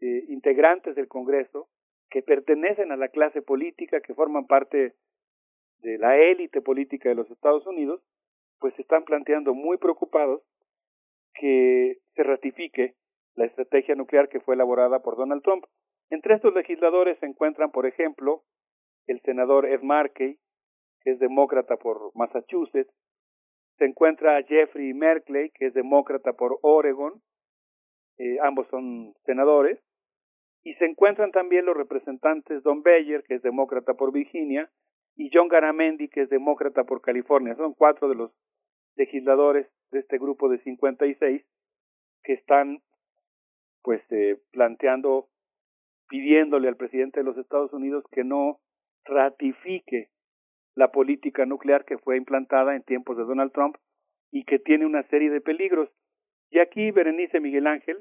eh, 0.00 0.24
integrantes 0.28 0.94
del 0.94 1.08
Congreso 1.08 1.68
que 2.10 2.22
pertenecen 2.22 2.92
a 2.92 2.96
la 2.96 3.08
clase 3.08 3.42
política, 3.42 4.00
que 4.00 4.14
forman 4.14 4.46
parte 4.46 4.94
de 5.78 5.98
la 5.98 6.16
élite 6.18 6.60
política 6.60 7.08
de 7.08 7.14
los 7.14 7.30
Estados 7.30 7.66
Unidos, 7.66 8.02
pues 8.58 8.74
se 8.74 8.82
están 8.82 9.04
planteando 9.04 9.54
muy 9.54 9.76
preocupados 9.78 10.42
que 11.34 11.98
se 12.14 12.22
ratifique 12.22 12.94
la 13.34 13.46
estrategia 13.46 13.94
nuclear 13.94 14.28
que 14.28 14.40
fue 14.40 14.54
elaborada 14.54 15.02
por 15.02 15.16
Donald 15.16 15.42
Trump. 15.42 15.64
Entre 16.10 16.34
estos 16.34 16.54
legisladores 16.54 17.18
se 17.18 17.26
encuentran, 17.26 17.70
por 17.70 17.86
ejemplo, 17.86 18.44
el 19.06 19.20
senador 19.22 19.66
Ed 19.66 19.82
Markey, 19.82 20.38
que 21.00 21.12
es 21.12 21.18
demócrata 21.18 21.76
por 21.76 22.14
Massachusetts, 22.14 22.92
se 23.82 23.88
encuentra 23.88 24.40
Jeffrey 24.44 24.94
Merkley, 24.94 25.50
que 25.50 25.66
es 25.66 25.74
demócrata 25.74 26.34
por 26.34 26.56
Oregon, 26.62 27.20
eh, 28.16 28.38
ambos 28.40 28.68
son 28.68 29.12
senadores, 29.26 29.76
y 30.62 30.74
se 30.74 30.84
encuentran 30.84 31.32
también 31.32 31.66
los 31.66 31.76
representantes 31.76 32.62
Don 32.62 32.84
Beyer, 32.84 33.24
que 33.24 33.34
es 33.34 33.42
demócrata 33.42 33.94
por 33.94 34.12
Virginia, 34.12 34.70
y 35.16 35.30
John 35.32 35.48
Garamendi, 35.48 36.08
que 36.08 36.22
es 36.22 36.30
demócrata 36.30 36.84
por 36.84 37.00
California. 37.00 37.56
Son 37.56 37.74
cuatro 37.74 38.08
de 38.08 38.14
los 38.14 38.30
legisladores 38.94 39.66
de 39.90 39.98
este 39.98 40.16
grupo 40.16 40.48
de 40.48 40.60
56 40.60 41.42
que 42.22 42.32
están 42.34 42.82
pues 43.82 44.00
eh, 44.12 44.38
planteando, 44.52 45.26
pidiéndole 46.08 46.68
al 46.68 46.76
presidente 46.76 47.18
de 47.18 47.24
los 47.24 47.36
Estados 47.36 47.72
Unidos 47.72 48.04
que 48.12 48.22
no 48.22 48.60
ratifique 49.04 50.11
la 50.74 50.90
política 50.90 51.46
nuclear 51.46 51.84
que 51.84 51.98
fue 51.98 52.16
implantada 52.16 52.74
en 52.74 52.82
tiempos 52.82 53.16
de 53.16 53.24
Donald 53.24 53.52
Trump 53.52 53.76
y 54.30 54.44
que 54.44 54.58
tiene 54.58 54.86
una 54.86 55.02
serie 55.04 55.30
de 55.30 55.40
peligros. 55.40 55.90
Y 56.50 56.58
aquí, 56.58 56.90
Berenice 56.90 57.40
Miguel 57.40 57.66
Ángel, 57.66 57.98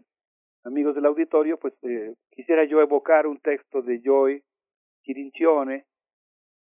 amigos 0.64 0.96
del 0.96 1.06
auditorio, 1.06 1.58
pues 1.58 1.74
eh, 1.84 2.14
quisiera 2.32 2.64
yo 2.66 2.82
evocar 2.82 3.28
un 3.28 3.40
texto 3.40 3.82
de 3.82 4.02
Joy 4.02 4.44
Chirincione, 5.04 5.86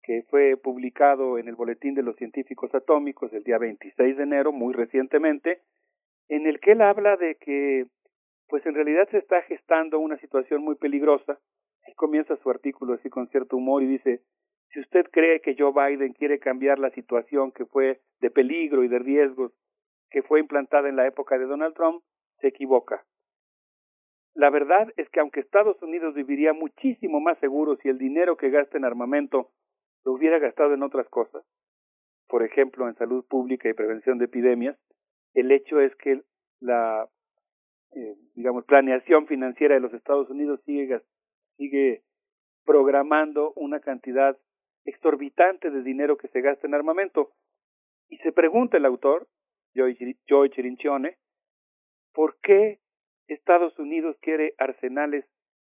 que 0.02 0.22
fue 0.28 0.56
publicado 0.56 1.38
en 1.38 1.48
el 1.48 1.54
Boletín 1.54 1.94
de 1.94 2.02
los 2.02 2.16
Científicos 2.16 2.74
Atómicos 2.74 3.32
el 3.32 3.42
día 3.42 3.58
26 3.58 4.16
de 4.16 4.22
enero, 4.22 4.52
muy 4.52 4.74
recientemente, 4.74 5.62
en 6.28 6.46
el 6.46 6.60
que 6.60 6.72
él 6.72 6.82
habla 6.82 7.16
de 7.16 7.36
que, 7.36 7.86
pues 8.48 8.64
en 8.66 8.74
realidad 8.74 9.08
se 9.10 9.18
está 9.18 9.40
gestando 9.42 9.98
una 9.98 10.18
situación 10.18 10.62
muy 10.62 10.74
peligrosa. 10.74 11.38
Él 11.86 11.94
comienza 11.96 12.36
su 12.36 12.50
artículo 12.50 12.94
así 12.94 13.08
con 13.08 13.28
cierto 13.28 13.56
humor 13.56 13.82
y 13.82 13.86
dice, 13.86 14.20
si 14.74 14.80
usted 14.80 15.06
cree 15.12 15.40
que 15.40 15.54
Joe 15.56 15.72
Biden 15.72 16.14
quiere 16.14 16.40
cambiar 16.40 16.80
la 16.80 16.90
situación 16.90 17.52
que 17.52 17.64
fue 17.64 18.00
de 18.20 18.30
peligro 18.30 18.82
y 18.82 18.88
de 18.88 18.98
riesgos 18.98 19.52
que 20.10 20.22
fue 20.22 20.40
implantada 20.40 20.88
en 20.88 20.96
la 20.96 21.06
época 21.06 21.38
de 21.38 21.46
Donald 21.46 21.74
Trump, 21.74 22.02
se 22.40 22.48
equivoca. 22.48 23.04
La 24.34 24.50
verdad 24.50 24.92
es 24.96 25.08
que 25.10 25.20
aunque 25.20 25.40
Estados 25.40 25.80
Unidos 25.80 26.14
viviría 26.14 26.52
muchísimo 26.52 27.20
más 27.20 27.38
seguro 27.38 27.76
si 27.76 27.88
el 27.88 27.98
dinero 27.98 28.36
que 28.36 28.50
gasta 28.50 28.76
en 28.76 28.84
armamento 28.84 29.52
lo 30.04 30.12
hubiera 30.12 30.40
gastado 30.40 30.74
en 30.74 30.82
otras 30.82 31.08
cosas, 31.08 31.44
por 32.26 32.42
ejemplo 32.42 32.88
en 32.88 32.96
salud 32.96 33.24
pública 33.26 33.68
y 33.68 33.74
prevención 33.74 34.18
de 34.18 34.24
epidemias, 34.24 34.76
el 35.34 35.52
hecho 35.52 35.80
es 35.80 35.94
que 35.96 36.22
la 36.58 37.08
eh, 37.92 38.16
digamos 38.34 38.64
planeación 38.64 39.28
financiera 39.28 39.76
de 39.76 39.80
los 39.80 39.94
Estados 39.94 40.28
Unidos 40.30 40.60
sigue 40.66 41.00
sigue 41.56 42.02
programando 42.64 43.52
una 43.54 43.78
cantidad 43.78 44.36
exorbitante 44.84 45.70
de 45.70 45.82
dinero 45.82 46.16
que 46.16 46.28
se 46.28 46.40
gasta 46.40 46.66
en 46.66 46.74
armamento. 46.74 47.32
Y 48.08 48.18
se 48.18 48.32
pregunta 48.32 48.76
el 48.76 48.84
autor 48.86 49.28
Joy, 49.74 50.50
Chirincione 50.50 51.18
por 52.12 52.38
qué 52.40 52.78
Estados 53.26 53.76
Unidos 53.78 54.16
quiere 54.20 54.54
arsenales 54.58 55.24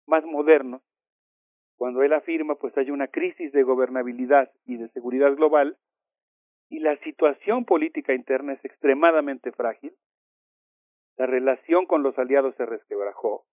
más 0.05 0.23
modernos 0.25 0.81
cuando 1.77 2.03
él 2.03 2.13
afirma 2.13 2.55
pues 2.55 2.75
hay 2.77 2.91
una 2.91 3.07
crisis 3.07 3.51
de 3.51 3.63
gobernabilidad 3.63 4.51
y 4.65 4.77
de 4.77 4.89
seguridad 4.89 5.35
global 5.35 5.77
y 6.69 6.79
la 6.79 6.97
situación 6.97 7.65
política 7.65 8.13
interna 8.13 8.53
es 8.53 8.65
extremadamente 8.65 9.51
frágil, 9.51 9.95
la 11.15 11.25
relación 11.25 11.85
con 11.85 12.03
los 12.03 12.17
aliados 12.19 12.55
se 12.55 12.65
resquebrajó, 12.65 13.45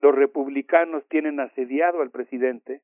los 0.00 0.14
republicanos 0.14 1.04
tienen 1.08 1.40
asediado 1.40 2.02
al 2.02 2.10
presidente, 2.10 2.82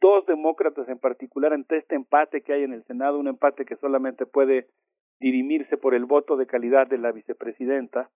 dos 0.00 0.26
demócratas 0.26 0.88
en 0.88 0.98
particular 0.98 1.52
ante 1.52 1.78
este 1.78 1.94
empate 1.94 2.42
que 2.42 2.52
hay 2.52 2.62
en 2.62 2.72
el 2.72 2.84
Senado, 2.84 3.18
un 3.18 3.28
empate 3.28 3.64
que 3.64 3.76
solamente 3.76 4.26
puede 4.26 4.68
dirimirse 5.20 5.76
por 5.76 5.94
el 5.94 6.04
voto 6.04 6.36
de 6.36 6.46
calidad 6.46 6.86
de 6.86 6.98
la 6.98 7.12
vicepresidenta 7.12 8.10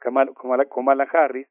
Kamala, 0.00 1.06
Harris. 1.12 1.48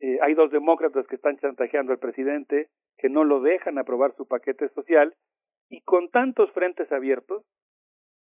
Eh, 0.00 0.18
hay 0.22 0.34
dos 0.34 0.50
demócratas 0.50 1.06
que 1.06 1.16
están 1.16 1.38
chantajeando 1.38 1.92
al 1.92 1.98
presidente, 1.98 2.68
que 2.98 3.08
no 3.08 3.24
lo 3.24 3.40
dejan 3.40 3.78
aprobar 3.78 4.14
su 4.16 4.26
paquete 4.26 4.68
social, 4.70 5.14
y 5.68 5.82
con 5.82 6.10
tantos 6.10 6.50
frentes 6.52 6.90
abiertos, 6.92 7.44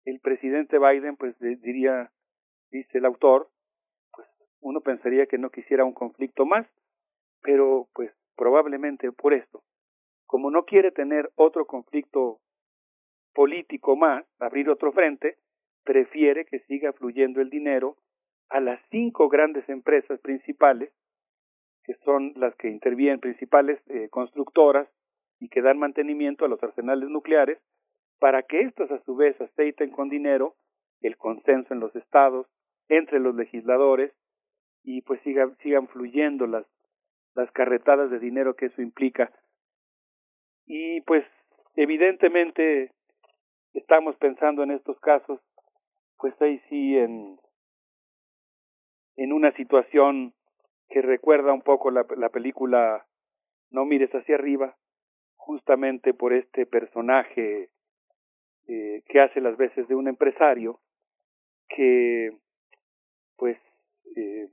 el 0.05 0.19
presidente 0.19 0.79
Biden, 0.79 1.15
pues 1.15 1.37
diría, 1.39 2.11
dice 2.71 2.97
el 2.97 3.05
autor, 3.05 3.49
pues 4.11 4.27
uno 4.61 4.81
pensaría 4.81 5.25
que 5.25 5.37
no 5.37 5.49
quisiera 5.49 5.85
un 5.85 5.93
conflicto 5.93 6.45
más, 6.45 6.67
pero 7.41 7.87
pues 7.93 8.11
probablemente 8.35 9.11
por 9.11 9.33
esto, 9.33 9.63
como 10.25 10.51
no 10.51 10.65
quiere 10.65 10.91
tener 10.91 11.31
otro 11.35 11.65
conflicto 11.65 12.39
político 13.33 13.95
más, 13.95 14.25
abrir 14.39 14.69
otro 14.69 14.91
frente, 14.91 15.37
prefiere 15.83 16.45
que 16.45 16.59
siga 16.61 16.93
fluyendo 16.93 17.41
el 17.41 17.49
dinero 17.49 17.97
a 18.49 18.59
las 18.59 18.79
cinco 18.89 19.29
grandes 19.29 19.67
empresas 19.69 20.19
principales, 20.21 20.91
que 21.83 21.93
son 22.05 22.33
las 22.35 22.55
que 22.55 22.69
intervienen, 22.69 23.19
principales 23.19 23.79
eh, 23.87 24.09
constructoras 24.09 24.87
y 25.39 25.49
que 25.49 25.61
dan 25.61 25.77
mantenimiento 25.77 26.45
a 26.45 26.47
los 26.47 26.61
arsenales 26.63 27.09
nucleares, 27.09 27.59
para 28.19 28.43
que 28.43 28.61
éstas 28.61 28.89
a 28.91 29.03
su 29.03 29.15
vez 29.15 29.39
aceiten 29.39 29.91
con 29.91 30.09
dinero 30.09 30.55
el 31.01 31.17
consenso 31.17 31.73
en 31.73 31.79
los 31.79 31.95
estados, 31.95 32.47
entre 32.87 33.19
los 33.19 33.35
legisladores, 33.35 34.13
y 34.83 35.01
pues 35.01 35.19
sigan, 35.21 35.57
sigan 35.57 35.87
fluyendo 35.87 36.47
las, 36.47 36.65
las 37.35 37.51
carretadas 37.51 38.09
de 38.09 38.19
dinero 38.19 38.55
que 38.55 38.67
eso 38.67 38.81
implica. 38.81 39.31
Y 40.65 41.01
pues 41.01 41.25
evidentemente 41.75 42.91
estamos 43.73 44.15
pensando 44.17 44.63
en 44.63 44.71
estos 44.71 44.99
casos, 44.99 45.39
pues 46.17 46.33
ahí 46.41 46.59
sí 46.69 46.97
en, 46.97 47.39
en 49.17 49.33
una 49.33 49.51
situación 49.53 50.33
que 50.89 51.01
recuerda 51.01 51.53
un 51.53 51.61
poco 51.61 51.91
la, 51.91 52.05
la 52.17 52.29
película 52.29 53.05
No 53.69 53.85
mires 53.85 54.11
hacia 54.11 54.35
arriba, 54.35 54.75
justamente 55.35 56.13
por 56.13 56.33
este 56.33 56.65
personaje 56.65 57.69
eh, 58.67 59.03
que 59.07 59.19
hace 59.21 59.41
las 59.41 59.57
veces 59.57 59.87
de 59.87 59.95
un 59.95 60.07
empresario 60.07 60.79
que 61.69 62.31
pues 63.37 63.57
eh, 64.15 64.47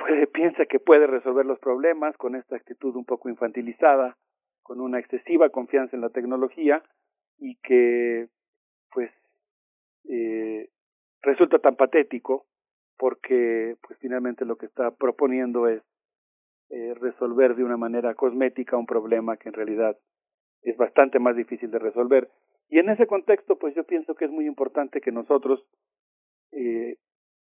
puede, 0.00 0.26
piensa 0.26 0.66
que 0.66 0.80
puede 0.80 1.06
resolver 1.06 1.46
los 1.46 1.58
problemas 1.58 2.16
con 2.16 2.34
esta 2.34 2.56
actitud 2.56 2.96
un 2.96 3.04
poco 3.04 3.28
infantilizada, 3.28 4.16
con 4.62 4.80
una 4.80 4.98
excesiva 4.98 5.50
confianza 5.50 5.94
en 5.94 6.02
la 6.02 6.10
tecnología 6.10 6.82
y 7.38 7.56
que 7.56 8.28
pues 8.92 9.10
eh, 10.08 10.70
resulta 11.22 11.58
tan 11.58 11.76
patético 11.76 12.46
porque 12.98 13.76
pues 13.86 13.98
finalmente 14.00 14.44
lo 14.44 14.56
que 14.56 14.66
está 14.66 14.90
proponiendo 14.90 15.68
es 15.68 15.82
eh, 16.70 16.94
resolver 16.94 17.56
de 17.56 17.64
una 17.64 17.76
manera 17.76 18.14
cosmética 18.14 18.76
un 18.76 18.86
problema 18.86 19.36
que 19.36 19.48
en 19.48 19.54
realidad 19.54 19.96
es 20.62 20.76
bastante 20.76 21.18
más 21.18 21.36
difícil 21.36 21.70
de 21.70 21.78
resolver. 21.78 22.28
Y 22.68 22.78
en 22.78 22.90
ese 22.90 23.06
contexto, 23.06 23.58
pues 23.58 23.74
yo 23.74 23.84
pienso 23.84 24.14
que 24.14 24.26
es 24.26 24.30
muy 24.30 24.46
importante 24.46 25.00
que 25.00 25.10
nosotros 25.10 25.66
eh, 26.52 26.96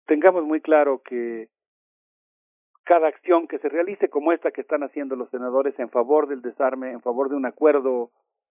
tengamos 0.07 0.45
muy 0.45 0.61
claro 0.61 1.01
que 1.03 1.49
cada 2.89 3.07
acción 3.07 3.47
que 3.47 3.59
se 3.59 3.69
realice 3.69 4.09
como 4.09 4.33
esta 4.33 4.49
que 4.49 4.61
están 4.61 4.81
haciendo 4.81 5.15
los 5.15 5.29
senadores 5.29 5.77
en 5.77 5.91
favor 5.91 6.27
del 6.27 6.41
desarme, 6.41 6.91
en 6.91 7.01
favor 7.01 7.29
de 7.29 7.35
un 7.35 7.45
acuerdo 7.45 8.09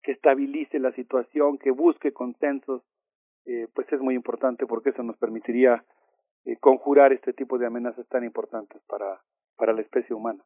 que 0.04 0.12
estabilice 0.12 0.78
la 0.78 0.92
situación, 0.92 1.58
que 1.58 1.72
busque 1.72 2.14
consensos, 2.14 2.84
eh, 3.48 3.68
pues 3.74 3.92
es 3.92 4.00
muy 4.00 4.14
importante 4.14 4.68
porque 4.68 4.92
eso 4.92 5.02
nos 5.02 5.18
permitiría 5.18 5.84
eh, 6.46 6.58
conjurar 6.58 7.12
este 7.12 7.34
tipo 7.34 7.58
de 7.58 7.66
amenazas 7.66 8.08
tan 8.08 8.24
importantes 8.24 8.80
para, 8.88 9.20
para 9.58 9.74
la 9.74 9.82
especie 9.82 10.16
humana. 10.16 10.44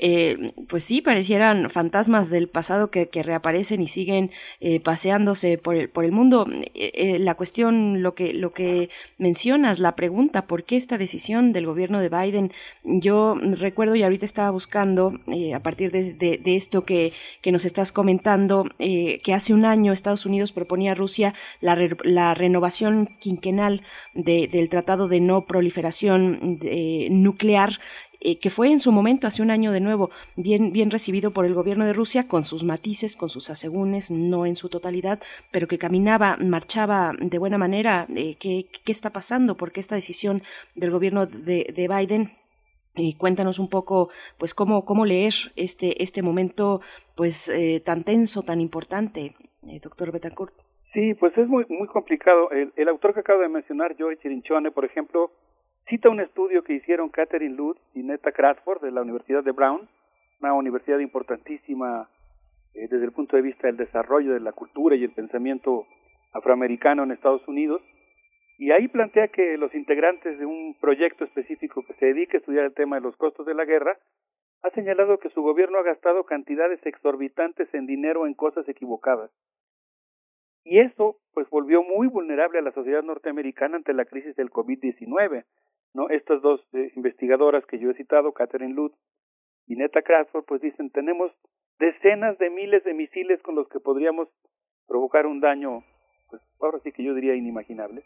Eh, 0.00 0.52
pues 0.68 0.84
sí, 0.84 1.02
parecieran 1.02 1.70
fantasmas 1.70 2.30
del 2.30 2.48
pasado 2.48 2.88
que, 2.90 3.08
reaparecen 3.20 3.82
y 3.82 3.88
siguen 3.88 4.30
eh, 4.60 4.78
paseándose 4.78 5.58
por 5.58 5.74
el, 5.74 5.88
por 5.88 6.04
el 6.04 6.12
mundo. 6.12 6.46
Eh, 6.74 7.18
la 7.18 7.34
cuestión, 7.34 8.00
lo 8.00 8.14
que, 8.14 8.32
lo 8.32 8.52
que 8.52 8.90
mencionas, 9.18 9.80
la 9.80 9.96
pregunta, 9.96 10.46
¿por 10.46 10.62
qué 10.62 10.76
esta 10.76 10.98
decisión 10.98 11.52
del 11.52 11.66
gobierno 11.66 12.00
de 12.00 12.10
Biden? 12.10 12.52
Yo 12.84 13.34
recuerdo 13.42 13.96
y 13.96 14.04
ahorita 14.04 14.24
estaba 14.24 14.50
buscando, 14.50 15.18
a 15.52 15.60
partir 15.60 15.90
de, 15.90 16.40
esto 16.44 16.84
que, 16.84 17.12
que, 17.42 17.50
nos 17.50 17.64
estás 17.64 17.90
comentando, 17.90 18.68
que 18.78 19.34
hace 19.34 19.52
un 19.52 19.64
año 19.64 19.92
Estados 19.92 20.26
Unidos 20.26 20.52
proponía 20.52 20.92
a 20.92 20.94
Rusia 20.94 21.34
la, 21.60 21.76
la 22.04 22.34
renovación 22.34 23.08
quinquenal 23.18 23.82
del 24.14 24.68
Tratado 24.68 25.08
de 25.08 25.18
No 25.20 25.44
Proliferación 25.44 26.58
Nuclear 27.10 27.80
eh, 28.20 28.38
que 28.40 28.50
fue 28.50 28.70
en 28.72 28.80
su 28.80 28.90
momento, 28.90 29.26
hace 29.26 29.42
un 29.42 29.50
año 29.50 29.70
de 29.70 29.80
nuevo, 29.80 30.10
bien, 30.36 30.72
bien 30.72 30.90
recibido 30.90 31.30
por 31.30 31.44
el 31.44 31.54
gobierno 31.54 31.84
de 31.84 31.92
Rusia, 31.92 32.26
con 32.26 32.44
sus 32.44 32.64
matices, 32.64 33.16
con 33.16 33.28
sus 33.28 33.48
asegúnes, 33.50 34.10
no 34.10 34.44
en 34.44 34.56
su 34.56 34.68
totalidad, 34.68 35.20
pero 35.52 35.68
que 35.68 35.78
caminaba, 35.78 36.36
marchaba 36.40 37.12
de 37.18 37.38
buena 37.38 37.58
manera. 37.58 38.06
Eh, 38.14 38.36
¿qué, 38.40 38.66
¿qué, 38.84 38.92
está 38.92 39.10
pasando? 39.10 39.56
¿Por 39.56 39.70
qué 39.70 39.80
esta 39.80 39.94
decisión 39.94 40.42
del 40.74 40.90
gobierno 40.90 41.26
de, 41.26 41.72
de 41.74 41.88
Biden? 41.88 42.32
Eh, 42.96 43.14
cuéntanos 43.16 43.60
un 43.60 43.70
poco, 43.70 44.10
pues, 44.38 44.54
cómo, 44.54 44.84
cómo 44.84 45.06
leer 45.06 45.32
este, 45.54 46.02
este 46.02 46.22
momento, 46.22 46.80
pues, 47.16 47.48
eh, 47.48 47.80
tan 47.84 48.02
tenso, 48.02 48.42
tan 48.42 48.60
importante, 48.60 49.36
doctor 49.80 50.10
Betancourt. 50.10 50.54
Sí, 50.92 51.14
pues 51.14 51.36
es 51.38 51.46
muy, 51.46 51.64
muy 51.68 51.86
complicado. 51.86 52.50
El, 52.50 52.72
el 52.74 52.88
autor 52.88 53.14
que 53.14 53.20
acabo 53.20 53.40
de 53.42 53.48
mencionar, 53.48 53.94
Joe 53.96 54.16
Chirinchone, 54.16 54.72
por 54.72 54.84
ejemplo, 54.84 55.30
Cita 55.88 56.10
un 56.10 56.20
estudio 56.20 56.62
que 56.62 56.74
hicieron 56.74 57.08
Catherine 57.08 57.56
Lutz 57.56 57.80
y 57.94 58.02
Netta 58.02 58.30
Crawford 58.30 58.82
de 58.82 58.90
la 58.90 59.00
Universidad 59.00 59.42
de 59.42 59.52
Brown, 59.52 59.80
una 60.38 60.52
universidad 60.52 60.98
importantísima 60.98 62.10
eh, 62.74 62.88
desde 62.90 63.06
el 63.06 63.12
punto 63.12 63.38
de 63.38 63.42
vista 63.42 63.68
del 63.68 63.78
desarrollo 63.78 64.34
de 64.34 64.40
la 64.40 64.52
cultura 64.52 64.96
y 64.96 65.04
el 65.04 65.12
pensamiento 65.12 65.86
afroamericano 66.34 67.04
en 67.04 67.12
Estados 67.12 67.48
Unidos, 67.48 67.82
y 68.58 68.70
ahí 68.70 68.86
plantea 68.88 69.28
que 69.28 69.56
los 69.56 69.74
integrantes 69.74 70.38
de 70.38 70.44
un 70.44 70.74
proyecto 70.78 71.24
específico 71.24 71.82
que 71.86 71.94
se 71.94 72.08
dedique 72.08 72.36
a 72.36 72.40
estudiar 72.40 72.66
el 72.66 72.74
tema 72.74 72.96
de 72.96 73.02
los 73.02 73.16
costos 73.16 73.46
de 73.46 73.54
la 73.54 73.64
guerra, 73.64 73.98
ha 74.62 74.70
señalado 74.72 75.18
que 75.18 75.30
su 75.30 75.40
gobierno 75.40 75.78
ha 75.78 75.84
gastado 75.84 76.24
cantidades 76.24 76.84
exorbitantes 76.84 77.72
en 77.72 77.86
dinero 77.86 78.26
en 78.26 78.34
cosas 78.34 78.68
equivocadas. 78.68 79.30
Y 80.64 80.80
eso 80.80 81.16
pues 81.32 81.48
volvió 81.48 81.82
muy 81.82 82.08
vulnerable 82.08 82.58
a 82.58 82.62
la 82.62 82.72
sociedad 82.72 83.02
norteamericana 83.02 83.76
ante 83.76 83.94
la 83.94 84.04
crisis 84.04 84.36
del 84.36 84.50
COVID-19, 84.50 85.44
¿no? 85.98 86.08
Estas 86.10 86.40
dos 86.42 86.60
eh, 86.74 86.92
investigadoras 86.94 87.66
que 87.66 87.80
yo 87.80 87.90
he 87.90 87.94
citado, 87.94 88.32
Catherine 88.32 88.72
Lutz 88.72 88.96
y 89.66 89.74
Netta 89.74 90.02
Crawford, 90.02 90.44
pues 90.44 90.60
dicen, 90.60 90.90
tenemos 90.90 91.32
decenas 91.80 92.38
de 92.38 92.50
miles 92.50 92.84
de 92.84 92.94
misiles 92.94 93.42
con 93.42 93.56
los 93.56 93.68
que 93.68 93.80
podríamos 93.80 94.28
provocar 94.86 95.26
un 95.26 95.40
daño, 95.40 95.80
pues 96.30 96.40
ahora 96.62 96.78
sí 96.78 96.92
que 96.92 97.02
yo 97.02 97.14
diría 97.14 97.34
inimaginable, 97.34 98.02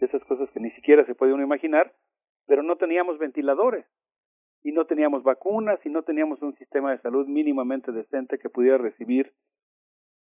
esas 0.00 0.22
cosas 0.24 0.48
que 0.52 0.60
ni 0.60 0.70
siquiera 0.70 1.04
se 1.06 1.16
puede 1.16 1.32
uno 1.32 1.42
imaginar, 1.42 1.92
pero 2.46 2.62
no 2.62 2.76
teníamos 2.76 3.18
ventiladores, 3.18 3.84
y 4.62 4.70
no 4.70 4.86
teníamos 4.86 5.24
vacunas, 5.24 5.84
y 5.84 5.88
no 5.88 6.04
teníamos 6.04 6.40
un 6.40 6.54
sistema 6.54 6.92
de 6.92 7.00
salud 7.00 7.26
mínimamente 7.26 7.90
decente 7.90 8.38
que 8.38 8.48
pudiera 8.48 8.78
recibir 8.78 9.32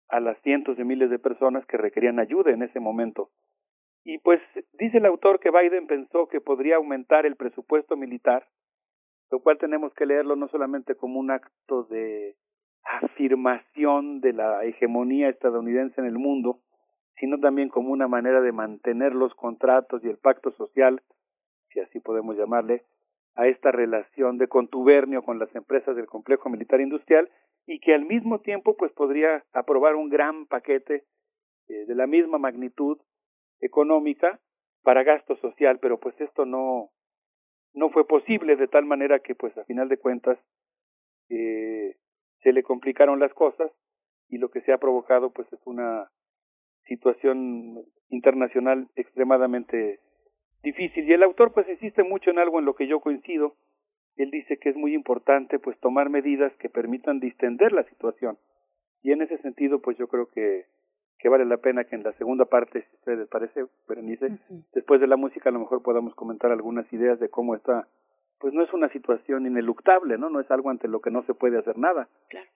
a 0.09 0.21
las 0.21 0.41
cientos 0.41 0.79
de 0.79 0.85
miles 0.85 1.11
de 1.11 1.19
personas 1.19 1.67
que 1.67 1.77
requerían 1.77 2.21
ayuda 2.21 2.53
en 2.53 2.63
ese 2.63 2.81
momento. 2.81 3.31
Y 4.09 4.19
pues 4.19 4.41
dice 4.75 4.99
el 4.99 5.07
autor 5.07 5.41
que 5.41 5.51
Biden 5.51 5.89
pensó 5.89 6.29
que 6.29 6.41
podría 6.41 6.77
aumentar 6.77 7.27
el 7.27 7.35
presupuesto 7.35 7.97
militar, 7.97 8.47
lo 9.33 9.41
cual 9.41 9.59
tenemos 9.59 9.93
que 9.95 10.07
leerlo 10.07 10.37
no 10.37 10.47
solamente 10.47 10.95
como 10.95 11.19
un 11.19 11.33
acto 11.33 11.83
de 11.91 12.37
afirmación 12.85 14.21
de 14.21 14.33
la 14.33 14.65
hegemonía 14.65 15.29
estadounidense 15.29 16.01
en 16.01 16.07
el 16.07 16.19
mundo, 16.19 16.61
sino 17.19 17.41
también 17.41 17.69
como 17.69 17.91
una 17.91 18.07
manera 18.07 18.41
de 18.41 18.53
mantener 18.53 19.13
los 19.13 19.35
contratos 19.35 20.05
y 20.05 20.09
el 20.09 20.19
pacto 20.19 20.53
social, 20.53 21.03
si 21.71 21.81
así 21.81 21.99
podemos 21.99 22.37
llamarle, 22.37 22.85
a 23.35 23.49
esta 23.49 23.73
relación 23.73 24.39
de 24.39 24.47
contubernio 24.47 25.25
con 25.25 25.41
las 25.41 25.53
empresas 25.57 25.97
del 25.97 26.07
complejo 26.07 26.49
militar 26.49 26.81
industrial 26.81 27.29
y 27.67 27.81
que 27.81 27.93
al 27.93 28.05
mismo 28.05 28.39
tiempo 28.39 28.77
pues 28.77 28.93
podría 28.93 29.45
aprobar 29.53 29.97
un 29.97 30.11
gran 30.11 30.47
paquete 30.47 31.03
eh, 31.67 31.87
de 31.87 31.95
la 31.97 32.07
misma 32.07 32.39
magnitud 32.39 32.99
económica 33.61 34.41
para 34.83 35.03
gasto 35.03 35.37
social, 35.37 35.79
pero 35.81 35.99
pues 35.99 36.21
esto 36.21 36.45
no 36.45 36.91
no 37.77 37.91
fue 37.91 38.07
posible 38.07 38.57
de 38.57 38.69
tal 38.69 38.87
manera 38.87 39.19
que 39.21 39.35
pues 39.35 39.57
a 39.59 39.65
final 39.65 39.89
de 39.89 39.99
cuentas 39.99 40.39
eh, 41.29 41.97
se 42.41 42.53
le 42.53 42.63
complicaron 42.63 43.21
las 43.21 43.33
cosas 43.35 43.71
y 44.29 44.39
lo 44.39 44.51
que 44.51 44.63
se 44.63 44.73
ha 44.73 44.79
provocado 44.79 45.31
pues 45.31 45.53
es 45.53 45.61
una 45.67 46.11
situación 46.85 47.85
internacional 48.09 48.89
extremadamente 48.97 50.01
difícil. 50.63 51.09
Y 51.09 51.13
el 51.13 51.23
autor 51.23 51.53
pues 51.53 51.69
insiste 51.69 52.03
mucho 52.03 52.31
en 52.31 52.39
algo 52.39 52.59
en 52.59 52.65
lo 52.65 52.75
que 52.75 52.87
yo 52.87 53.01
coincido. 53.01 53.57
Él 54.17 54.31
dice 54.31 54.59
que 54.59 54.71
es 54.71 54.77
muy 54.77 54.95
importante 54.95 55.59
pues 55.59 55.79
tomar 55.81 56.09
medidas 56.09 56.53
que 56.57 56.71
permitan 56.71 57.21
distender 57.21 57.73
la 57.73 57.85
situación. 57.85 58.39
Y 59.03 59.13
en 59.13 59.23
ese 59.23 59.39
sentido 59.39 59.83
pues 59.83 59.99
yo 59.99 60.09
creo 60.09 60.29
que, 60.29 60.65
que 61.19 61.29
vale 61.29 61.45
la 61.45 61.57
pena 61.57 61.85
que 61.85 61.97
en 61.97 62.03
la 62.03 62.13
segunda 62.15 62.45
parte, 62.45 62.83
si 62.83 62.97
ustedes 62.97 63.29
parece, 63.29 63.67
Berenice, 63.89 64.39
después 64.75 65.01
de 65.01 65.07
la 65.07 65.17
música 65.17 65.49
a 65.49 65.53
lo 65.53 65.61
mejor 65.61 65.83
podamos 65.83 66.15
comentar 66.15 66.51
algunas 66.51 66.91
ideas 66.93 67.19
de 67.21 67.29
cómo 67.29 67.55
está 67.55 67.89
pues 68.39 68.53
no 68.53 68.63
es 68.63 68.73
una 68.73 68.89
situación 68.91 69.47
ineluctable, 69.47 70.19
¿no? 70.19 70.29
No 70.29 70.41
es 70.41 70.51
algo 70.51 70.71
ante 70.71 70.89
lo 70.89 71.01
que 71.01 71.11
no 71.11 71.23
se 71.25 71.35
puede 71.35 71.59
hacer 71.59 71.79
nada. 71.79 72.09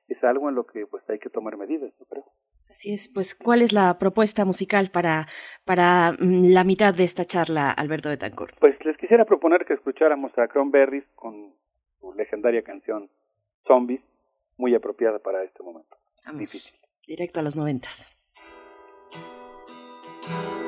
Es 0.09 0.23
algo 0.23 0.49
en 0.49 0.55
lo 0.55 0.67
que 0.67 0.87
pues 0.87 1.03
hay 1.09 1.19
que 1.19 1.31
tomar 1.31 1.57
medidas, 1.57 1.93
yo 1.99 2.05
creo. 2.07 2.25
Así 2.69 2.93
es, 2.93 3.11
pues 3.13 3.35
¿cuál 3.35 3.63
es 3.63 3.73
la 3.73 3.99
propuesta 3.99 4.45
musical 4.45 4.91
para, 4.93 5.27
para 5.65 6.13
mm, 6.13 6.53
la 6.53 6.65
mitad 6.65 6.95
de 6.95 7.05
esta 7.05 7.25
charla, 7.25 7.73
Alberto 7.73 8.09
Betancourt? 8.09 8.59
Pues 8.61 8.77
les 8.85 8.97
quisiera 8.97 9.25
proponer 9.25 9.65
que 9.65 9.75
escucháramos 9.75 10.33
a 10.39 10.47
Berries 10.67 11.05
con 11.17 11.55
su 11.99 12.13
legendaria 12.13 12.63
canción 12.63 13.11
Zombies, 13.67 14.03
muy 14.57 14.75
apropiada 14.75 15.19
para 15.19 15.43
este 15.43 15.63
momento. 15.63 15.97
Vamos, 16.25 16.79
directo 17.07 17.41
a 17.41 17.43
los 17.43 17.57
noventas. 17.57 18.20
Thank 20.31 20.45
you. 20.45 20.60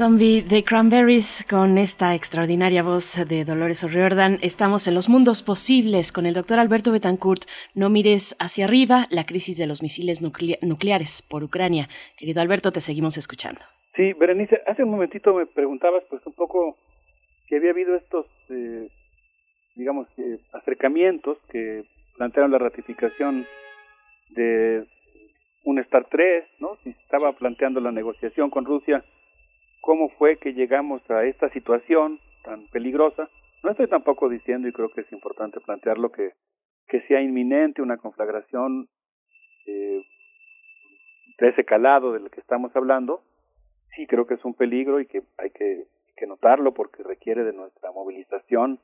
Zombie 0.00 0.40
de 0.40 0.64
Cranberries 0.64 1.44
con 1.46 1.76
esta 1.76 2.14
extraordinaria 2.14 2.82
voz 2.82 3.22
de 3.28 3.44
Dolores 3.44 3.84
O'Riordan. 3.84 4.38
Estamos 4.40 4.88
en 4.88 4.94
los 4.94 5.10
mundos 5.10 5.42
posibles 5.42 6.10
con 6.10 6.24
el 6.24 6.32
doctor 6.32 6.58
Alberto 6.58 6.90
Betancourt. 6.90 7.42
No 7.74 7.90
mires 7.90 8.34
hacia 8.38 8.64
arriba, 8.64 9.06
la 9.10 9.24
crisis 9.24 9.58
de 9.58 9.66
los 9.66 9.82
misiles 9.82 10.22
nucleares 10.22 11.20
por 11.20 11.44
Ucrania. 11.44 11.90
Querido 12.16 12.40
Alberto, 12.40 12.72
te 12.72 12.80
seguimos 12.80 13.18
escuchando. 13.18 13.60
Sí, 13.94 14.14
Berenice, 14.14 14.62
hace 14.66 14.84
un 14.84 14.90
momentito 14.90 15.34
me 15.34 15.44
preguntabas 15.44 16.02
pues 16.08 16.22
un 16.24 16.32
poco 16.32 16.78
si 17.46 17.56
había 17.56 17.72
habido 17.72 17.94
estos, 17.94 18.24
eh, 18.48 18.88
digamos, 19.76 20.08
eh, 20.16 20.38
acercamientos 20.54 21.36
que 21.52 21.84
plantearon 22.16 22.52
la 22.52 22.58
ratificación 22.58 23.46
de 24.30 24.82
un 25.64 25.78
Star 25.78 26.06
3, 26.10 26.46
¿no? 26.58 26.76
Si 26.76 26.88
estaba 26.88 27.32
planteando 27.32 27.80
la 27.80 27.92
negociación 27.92 28.48
con 28.48 28.64
Rusia 28.64 29.04
cómo 29.80 30.08
fue 30.08 30.36
que 30.36 30.52
llegamos 30.52 31.10
a 31.10 31.24
esta 31.24 31.48
situación 31.48 32.18
tan 32.44 32.66
peligrosa. 32.68 33.28
No 33.62 33.70
estoy 33.70 33.88
tampoco 33.88 34.28
diciendo, 34.28 34.68
y 34.68 34.72
creo 34.72 34.88
que 34.88 35.02
es 35.02 35.12
importante 35.12 35.60
plantearlo, 35.60 36.10
que, 36.10 36.32
que 36.88 37.00
sea 37.02 37.20
inminente 37.20 37.82
una 37.82 37.98
conflagración 37.98 38.88
eh, 39.66 40.02
de 41.38 41.48
ese 41.48 41.64
calado 41.64 42.12
del 42.12 42.30
que 42.30 42.40
estamos 42.40 42.74
hablando. 42.74 43.22
Sí, 43.94 44.06
creo 44.06 44.26
que 44.26 44.34
es 44.34 44.44
un 44.44 44.54
peligro 44.54 45.00
y 45.00 45.06
que 45.06 45.22
hay 45.38 45.50
que, 45.50 45.86
que 46.16 46.26
notarlo 46.26 46.72
porque 46.72 47.02
requiere 47.02 47.44
de 47.44 47.52
nuestra 47.52 47.92
movilización, 47.92 48.78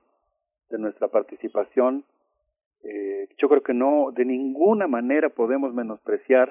de 0.71 0.79
nuestra 0.79 1.09
participación 1.09 2.05
Eh, 2.89 3.29
yo 3.39 3.49
creo 3.49 3.63
que 3.63 3.75
no, 3.75 4.13
de 4.13 4.25
ninguna 4.25 4.87
manera 4.87 5.29
podemos 5.29 5.75
menospreciar 5.75 6.49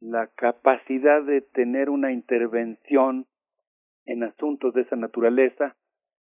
la 0.00 0.26
capacidad 0.28 1.22
de 1.22 1.42
tener 1.42 1.90
una 1.90 2.12
intervención 2.12 3.26
en 4.06 4.22
asuntos 4.22 4.74
de 4.74 4.82
esa 4.82 4.96
naturaleza 4.96 5.76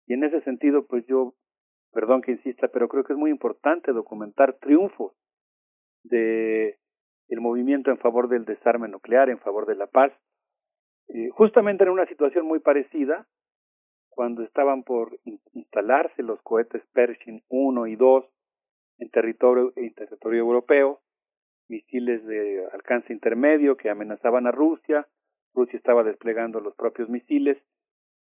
y 0.07 0.13
en 0.13 0.23
ese 0.23 0.41
sentido 0.41 0.85
pues 0.85 1.05
yo 1.07 1.33
perdón 1.91 2.21
que 2.21 2.33
insista 2.33 2.67
pero 2.69 2.87
creo 2.87 3.03
que 3.03 3.13
es 3.13 3.19
muy 3.19 3.31
importante 3.31 3.91
documentar 3.91 4.57
triunfos 4.59 5.13
de 6.03 6.77
el 7.27 7.41
movimiento 7.41 7.91
en 7.91 7.97
favor 7.97 8.27
del 8.27 8.45
desarme 8.45 8.87
nuclear 8.87 9.29
en 9.29 9.39
favor 9.39 9.65
de 9.65 9.75
la 9.75 9.87
paz 9.87 10.11
justamente 11.31 11.83
en 11.83 11.89
una 11.89 12.05
situación 12.05 12.45
muy 12.45 12.59
parecida 12.59 13.27
cuando 14.09 14.43
estaban 14.43 14.83
por 14.83 15.17
instalarse 15.53 16.23
los 16.23 16.41
cohetes 16.41 16.83
Pershing 16.93 17.43
1 17.49 17.87
y 17.87 17.95
2 17.95 18.25
en 18.99 19.09
territorio 19.09 19.73
en 19.75 19.93
territorio 19.93 20.39
europeo 20.39 21.01
misiles 21.71 22.23
de 22.25 22.67
alcance 22.73 23.13
intermedio 23.13 23.77
que 23.77 23.89
amenazaban 23.89 24.45
a 24.45 24.51
Rusia. 24.51 25.07
Rusia 25.53 25.77
estaba 25.77 26.03
desplegando 26.03 26.59
los 26.59 26.75
propios 26.75 27.09
misiles. 27.09 27.57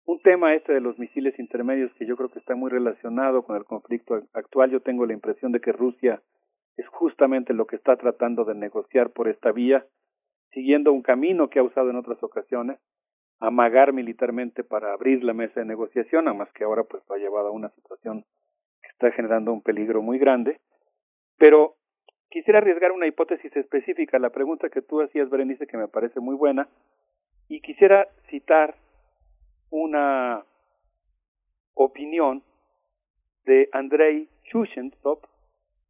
Un 0.06 0.20
tema 0.22 0.54
este 0.54 0.74
de 0.74 0.82
los 0.82 0.98
misiles 0.98 1.40
intermedios 1.40 1.94
que 1.94 2.06
yo 2.06 2.16
creo 2.16 2.30
que 2.30 2.40
está 2.40 2.56
muy 2.56 2.72
relacionado 2.72 3.44
con 3.44 3.56
el 3.56 3.66
conflicto 3.66 4.22
actual. 4.34 4.72
Yo 4.72 4.82
tengo 4.82 5.06
la 5.06 5.14
impresión 5.14 5.52
de 5.52 5.60
que 5.60 5.72
Rusia 5.72 6.22
es 6.78 6.88
justamente 6.88 7.54
lo 7.54 7.68
que 7.68 7.76
está 7.76 7.98
tratando 7.98 8.46
de 8.46 8.56
negociar 8.56 9.12
por 9.12 9.28
esta 9.28 9.52
vía, 9.52 9.86
siguiendo 10.52 10.92
un 10.92 11.02
camino 11.02 11.50
que 11.50 11.60
ha 11.60 11.64
usado 11.64 11.90
en 11.90 11.98
otras 11.98 12.24
ocasiones, 12.24 12.80
amagar 13.40 13.94
militarmente 13.94 14.64
para 14.64 14.94
abrir 14.94 15.24
la 15.24 15.34
mesa 15.34 15.60
de 15.60 15.66
negociación, 15.66 16.28
a 16.28 16.34
más 16.34 16.52
que 16.54 16.64
ahora 16.64 16.84
pues 16.84 17.04
lo 17.08 17.16
ha 17.16 17.20
llevado 17.20 17.50
a 17.50 17.52
una 17.52 17.70
situación 17.70 18.26
que 18.82 18.90
está 18.90 19.12
generando 19.12 19.54
un 19.54 19.62
peligro 19.62 20.02
muy 20.02 20.18
grande. 20.18 20.60
Pero 21.38 21.76
Quisiera 22.30 22.60
arriesgar 22.60 22.92
una 22.92 23.08
hipótesis 23.08 23.56
específica, 23.56 24.20
la 24.20 24.30
pregunta 24.30 24.70
que 24.70 24.84
tú 24.84 25.02
hacías, 25.02 25.32
Berenice, 25.32 25.66
que 25.66 25.78
me 25.78 25.88
parece 25.88 26.20
muy 26.20 26.36
buena, 26.36 26.70
y 27.50 27.62
quisiera 27.62 28.08
citar 28.30 28.76
una 29.72 30.46
opinión 31.74 32.44
de 33.46 33.68
Andrei 33.74 34.30
Shushentop. 34.44 35.26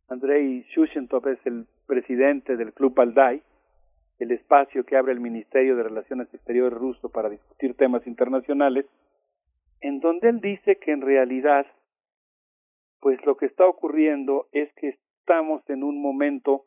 Andrei 0.08 0.66
Shushentop 0.70 1.28
es 1.28 1.46
el 1.46 1.68
presidente 1.86 2.56
del 2.56 2.74
Club 2.74 2.96
Baldai, 2.96 3.44
el 4.20 4.32
espacio 4.32 4.86
que 4.86 4.96
abre 4.96 5.12
el 5.12 5.20
Ministerio 5.20 5.76
de 5.76 5.84
Relaciones 5.84 6.34
Exteriores 6.34 6.78
ruso 6.78 7.10
para 7.10 7.30
discutir 7.30 7.76
temas 7.76 8.08
internacionales, 8.08 8.86
en 9.82 10.00
donde 10.00 10.30
él 10.30 10.40
dice 10.40 10.78
que 10.78 10.92
en 10.92 11.02
realidad, 11.02 11.66
pues 13.02 13.24
lo 13.26 13.36
que 13.36 13.48
está 13.48 13.66
ocurriendo 13.66 14.48
es 14.54 14.72
que 14.76 14.98
estamos 15.20 15.62
en 15.70 15.84
un 15.84 16.02
momento 16.02 16.66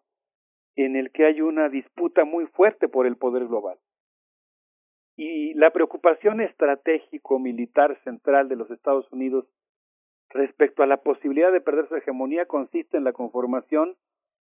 en 0.77 0.97
el 0.97 1.11
que 1.13 1.25
hay 1.25 1.41
una 1.41 1.71
disputa 1.71 2.25
muy 2.25 2.47
fuerte 2.47 2.89
por 2.89 3.07
el 3.07 3.17
poder 3.17 3.47
global. 3.47 3.79
Y 5.17 5.55
la 5.55 5.71
preocupación 5.71 6.41
estratégico-militar 6.41 7.99
central 8.05 8.49
de 8.49 8.57
los 8.57 8.71
Estados 8.71 9.11
Unidos 9.13 9.47
respecto 10.31 10.83
a 10.83 10.87
la 10.87 10.99
posibilidad 10.99 11.53
de 11.53 11.61
perder 11.61 11.89
su 11.89 11.97
hegemonía 11.97 12.47
consiste 12.47 12.97
en 12.97 13.05
la 13.05 13.13
conformación 13.13 13.97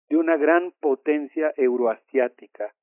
de 0.09 0.17
una 0.17 0.36
gran 0.36 0.73
potencia 0.81 1.52
euroasiática. 1.57 2.75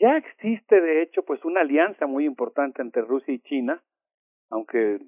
Ya 0.00 0.16
existe, 0.16 0.80
de 0.80 1.02
hecho, 1.02 1.22
pues 1.22 1.44
una 1.44 1.60
alianza 1.60 2.06
muy 2.06 2.24
importante 2.24 2.82
entre 2.82 3.02
Rusia 3.02 3.34
y 3.34 3.40
China, 3.40 3.82
aunque 4.48 4.98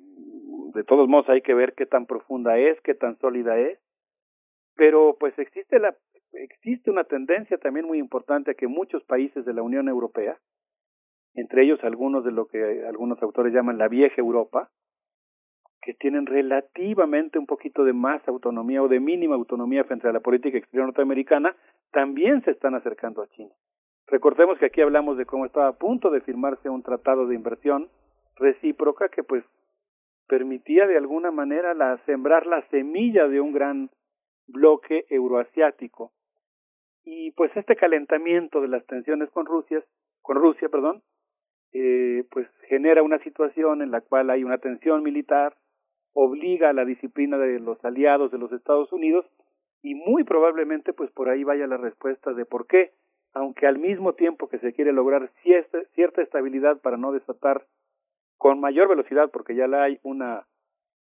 de 0.74 0.84
todos 0.84 1.08
modos 1.08 1.28
hay 1.28 1.40
que 1.40 1.54
ver 1.54 1.74
qué 1.74 1.86
tan 1.86 2.06
profunda 2.06 2.58
es, 2.58 2.80
qué 2.82 2.94
tan 2.94 3.18
sólida 3.18 3.58
es, 3.58 3.78
pero 4.76 5.16
pues 5.18 5.36
existe 5.38 5.78
la 5.78 5.96
existe 6.34 6.90
una 6.90 7.04
tendencia 7.04 7.58
también 7.58 7.86
muy 7.86 7.98
importante 7.98 8.52
a 8.52 8.54
que 8.54 8.66
muchos 8.66 9.02
países 9.04 9.44
de 9.44 9.52
la 9.52 9.62
Unión 9.62 9.88
Europea, 9.88 10.38
entre 11.34 11.64
ellos 11.64 11.82
algunos 11.82 12.24
de 12.24 12.32
lo 12.32 12.46
que 12.46 12.84
algunos 12.86 13.22
autores 13.22 13.52
llaman 13.52 13.78
la 13.78 13.88
vieja 13.88 14.16
Europa, 14.18 14.70
que 15.80 15.94
tienen 15.94 16.26
relativamente 16.26 17.38
un 17.38 17.46
poquito 17.46 17.84
de 17.84 17.92
más 17.92 18.26
autonomía 18.28 18.82
o 18.82 18.88
de 18.88 19.00
mínima 19.00 19.34
autonomía 19.34 19.84
frente 19.84 20.08
a 20.08 20.12
la 20.12 20.20
política 20.20 20.58
exterior 20.58 20.86
norteamericana, 20.86 21.56
también 21.90 22.42
se 22.44 22.52
están 22.52 22.74
acercando 22.74 23.22
a 23.22 23.28
China. 23.28 23.52
Recordemos 24.06 24.58
que 24.58 24.66
aquí 24.66 24.80
hablamos 24.80 25.16
de 25.16 25.26
cómo 25.26 25.46
estaba 25.46 25.68
a 25.68 25.78
punto 25.78 26.10
de 26.10 26.20
firmarse 26.20 26.68
un 26.68 26.82
tratado 26.82 27.26
de 27.26 27.34
inversión 27.34 27.88
recíproca 28.36 29.08
que 29.08 29.22
pues 29.22 29.44
permitía 30.28 30.86
de 30.86 30.96
alguna 30.96 31.30
manera 31.30 31.74
la, 31.74 31.98
sembrar 32.06 32.46
la 32.46 32.62
semilla 32.68 33.26
de 33.26 33.40
un 33.40 33.52
gran 33.52 33.90
bloque 34.46 35.04
euroasiático. 35.08 36.12
Y 37.04 37.32
pues 37.32 37.50
este 37.56 37.74
calentamiento 37.74 38.60
de 38.60 38.68
las 38.68 38.86
tensiones 38.86 39.30
con 39.30 39.46
Rusia, 39.46 39.82
con 40.20 40.36
Rusia, 40.36 40.68
perdón, 40.68 41.02
eh, 41.72 42.24
pues 42.30 42.46
genera 42.68 43.02
una 43.02 43.18
situación 43.20 43.82
en 43.82 43.90
la 43.90 44.00
cual 44.00 44.30
hay 44.30 44.44
una 44.44 44.58
tensión 44.58 45.02
militar, 45.02 45.56
obliga 46.12 46.70
a 46.70 46.72
la 46.74 46.84
disciplina 46.84 47.38
de 47.38 47.58
los 47.60 47.82
aliados 47.84 48.30
de 48.30 48.38
los 48.38 48.52
Estados 48.52 48.92
Unidos 48.92 49.24
y 49.82 49.94
muy 49.94 50.24
probablemente 50.24 50.92
pues 50.92 51.10
por 51.10 51.28
ahí 51.28 51.44
vaya 51.44 51.66
la 51.66 51.78
respuesta 51.78 52.32
de 52.34 52.44
por 52.44 52.66
qué, 52.66 52.92
aunque 53.32 53.66
al 53.66 53.78
mismo 53.78 54.12
tiempo 54.12 54.48
que 54.48 54.58
se 54.58 54.74
quiere 54.74 54.92
lograr 54.92 55.30
cierta, 55.42 55.78
cierta 55.94 56.20
estabilidad 56.20 56.80
para 56.80 56.98
no 56.98 57.12
desatar 57.12 57.66
con 58.36 58.60
mayor 58.60 58.88
velocidad, 58.88 59.30
porque 59.30 59.54
ya 59.54 59.66
la 59.66 59.84
hay 59.84 59.98
una, 60.02 60.46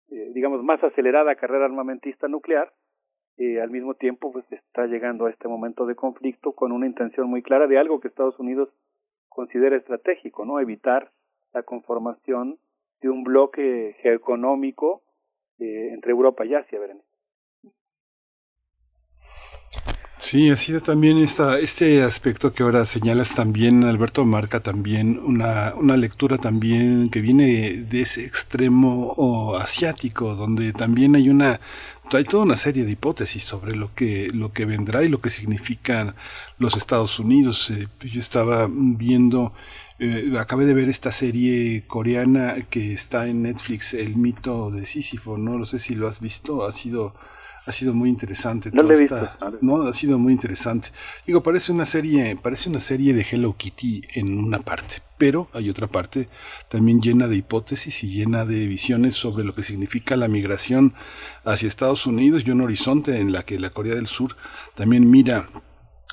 eh, 0.09 0.31
digamos, 0.33 0.63
más 0.63 0.83
acelerada 0.83 1.35
carrera 1.35 1.65
armamentista 1.65 2.27
nuclear, 2.27 2.71
al 3.59 3.71
mismo 3.71 3.95
tiempo 3.95 4.31
pues 4.31 4.45
está 4.51 4.85
llegando 4.85 5.25
a 5.25 5.31
este 5.31 5.47
momento 5.47 5.87
de 5.87 5.95
conflicto 5.95 6.51
con 6.51 6.71
una 6.71 6.85
intención 6.85 7.27
muy 7.27 7.41
clara 7.41 7.65
de 7.65 7.79
algo 7.79 7.99
que 7.99 8.07
Estados 8.07 8.37
Unidos 8.37 8.69
considera 9.31 9.77
estratégico, 9.77 10.45
¿no? 10.45 10.59
Evitar 10.59 11.11
la 11.53 11.63
conformación 11.63 12.59
de 13.01 13.09
un 13.09 13.23
bloque 13.23 13.95
geoeconómico 14.01 15.01
eh, 15.57 15.89
entre 15.93 16.11
Europa 16.11 16.45
y 16.45 16.53
Asia, 16.53 16.79
Berenice. 16.79 17.07
Sí, 20.17 20.51
ha 20.51 20.55
sido 20.55 20.81
también 20.81 21.17
esta, 21.17 21.57
este 21.59 22.03
aspecto 22.03 22.53
que 22.53 22.61
ahora 22.61 22.85
señalas 22.85 23.33
también, 23.33 23.83
Alberto, 23.83 24.23
marca 24.23 24.59
también 24.59 25.17
una, 25.17 25.73
una 25.75 25.97
lectura 25.97 26.37
también 26.37 27.09
que 27.09 27.21
viene 27.21 27.85
de 27.89 28.01
ese 28.01 28.23
extremo 28.23 29.55
asiático, 29.57 30.35
donde 30.35 30.73
también 30.73 31.15
hay 31.15 31.29
una 31.29 31.59
hay 32.17 32.23
toda 32.23 32.43
una 32.43 32.55
serie 32.55 32.85
de 32.85 32.91
hipótesis 32.91 33.43
sobre 33.43 33.75
lo 33.75 33.93
que, 33.93 34.29
lo 34.33 34.51
que 34.51 34.65
vendrá 34.65 35.03
y 35.03 35.09
lo 35.09 35.21
que 35.21 35.29
significan 35.29 36.15
los 36.57 36.75
Estados 36.75 37.19
Unidos. 37.19 37.69
Eh, 37.71 37.87
yo 38.01 38.19
estaba 38.19 38.67
viendo, 38.69 39.53
eh, 39.99 40.33
acabé 40.39 40.65
de 40.65 40.73
ver 40.73 40.89
esta 40.89 41.11
serie 41.11 41.83
coreana 41.87 42.55
que 42.69 42.93
está 42.93 43.27
en 43.27 43.43
Netflix, 43.43 43.93
El 43.93 44.15
mito 44.15 44.71
de 44.71 44.85
Sísifo, 44.85 45.37
no 45.37 45.57
lo 45.57 45.65
sé 45.65 45.79
si 45.79 45.95
lo 45.95 46.07
has 46.07 46.19
visto, 46.19 46.65
ha 46.65 46.71
sido 46.71 47.13
ha 47.71 47.73
sido 47.73 47.93
muy 47.93 48.09
interesante. 48.09 48.69
No, 48.73 48.83
no, 49.61 49.83
ha 49.83 49.93
sido 49.93 50.19
muy 50.19 50.33
interesante. 50.33 50.89
Digo, 51.25 51.41
parece 51.41 51.71
una 51.71 51.85
serie, 51.85 52.35
parece 52.35 52.69
una 52.69 52.81
serie 52.81 53.13
de 53.13 53.25
Hello 53.29 53.55
Kitty 53.55 54.01
en 54.15 54.37
una 54.37 54.59
parte, 54.59 55.01
pero 55.17 55.49
hay 55.53 55.69
otra 55.69 55.87
parte 55.87 56.27
también 56.67 57.01
llena 57.01 57.29
de 57.29 57.37
hipótesis 57.37 58.03
y 58.03 58.09
llena 58.09 58.43
de 58.45 58.67
visiones 58.67 59.15
sobre 59.15 59.45
lo 59.45 59.55
que 59.55 59.63
significa 59.63 60.17
la 60.17 60.27
migración 60.27 60.93
hacia 61.45 61.69
Estados 61.69 62.05
Unidos 62.05 62.43
y 62.45 62.51
un 62.51 62.59
horizonte 62.59 63.21
en 63.21 63.31
la 63.31 63.43
que 63.43 63.57
la 63.57 63.69
Corea 63.69 63.95
del 63.95 64.07
Sur 64.07 64.35
también 64.75 65.09
mira 65.09 65.47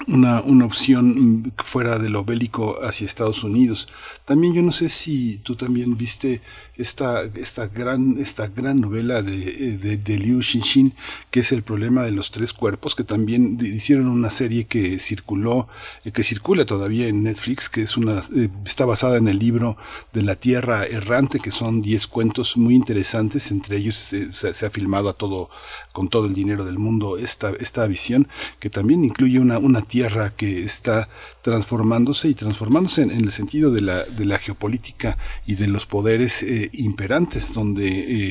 una, 0.07 0.41
una 0.43 0.65
opción 0.65 1.53
fuera 1.65 1.99
de 1.99 2.09
lo 2.09 2.25
bélico 2.25 2.85
hacia 2.85 3.05
Estados 3.05 3.43
Unidos. 3.43 3.89
También 4.25 4.55
yo 4.55 4.63
no 4.63 4.71
sé 4.71 4.89
si 4.89 5.39
tú 5.39 5.57
también 5.57 5.97
viste 5.97 6.41
esta, 6.79 7.25
esta, 7.35 7.67
gran, 7.67 8.19
esta 8.21 8.47
gran 8.47 8.81
novela 8.81 9.21
de, 9.21 9.77
de, 9.77 9.97
de, 9.97 10.19
Liu 10.19 10.43
Xinxin, 10.43 10.95
que 11.31 11.41
es 11.41 11.51
el 11.51 11.65
problema 11.65 12.05
de 12.05 12.13
los 12.13 12.31
tres 12.31 12.53
cuerpos, 12.53 12.95
que 12.95 13.03
también 13.03 13.59
hicieron 13.61 14.07
una 14.09 14.31
serie 14.31 14.67
que 14.67 15.01
circuló, 15.01 15.69
eh, 16.05 16.13
que 16.13 16.23
circula 16.23 16.65
todavía 16.67 17.09
en 17.09 17.25
Netflix, 17.25 17.69
que 17.69 17.83
es 17.83 17.97
una, 17.97 18.23
eh, 18.37 18.49
está 18.65 18.87
basada 18.87 19.17
en 19.17 19.27
el 19.27 19.41
libro 19.41 19.77
de 20.13 20.23
la 20.23 20.37
Tierra 20.37 20.87
Errante, 20.87 21.41
que 21.41 21.51
son 21.51 21.83
diez 21.83 22.07
cuentos 22.07 22.57
muy 22.57 22.77
interesantes, 22.77 23.51
entre 23.51 23.79
ellos 23.79 23.97
se, 23.97 24.67
ha 24.67 24.71
filmado 24.71 25.09
a 25.09 25.15
todo, 25.15 25.51
con 25.93 26.09
todo 26.09 26.27
el 26.27 26.35
dinero 26.35 26.65
del 26.65 26.79
mundo 26.79 27.19
esta, 27.19 27.51
esta 27.59 27.87
visión, 27.89 28.29
que 28.61 28.71
también 28.71 29.05
incluye 29.05 29.41
una, 29.41 29.59
una 29.59 29.83
tierra 29.83 30.33
que 30.37 30.63
está 30.63 31.09
transformándose 31.43 32.29
y 32.29 32.35
transformándose 32.35 33.03
en, 33.03 33.11
el 33.11 33.33
sentido 33.33 33.73
de 33.73 33.81
la, 33.81 34.05
de 34.05 34.25
la 34.27 34.39
geopolítica 34.39 35.19
y 35.47 35.57
de 35.57 35.67
los 35.67 35.87
poderes 35.87 36.43
eh, 36.43 36.68
imperantes, 36.73 37.53
donde 37.53 37.87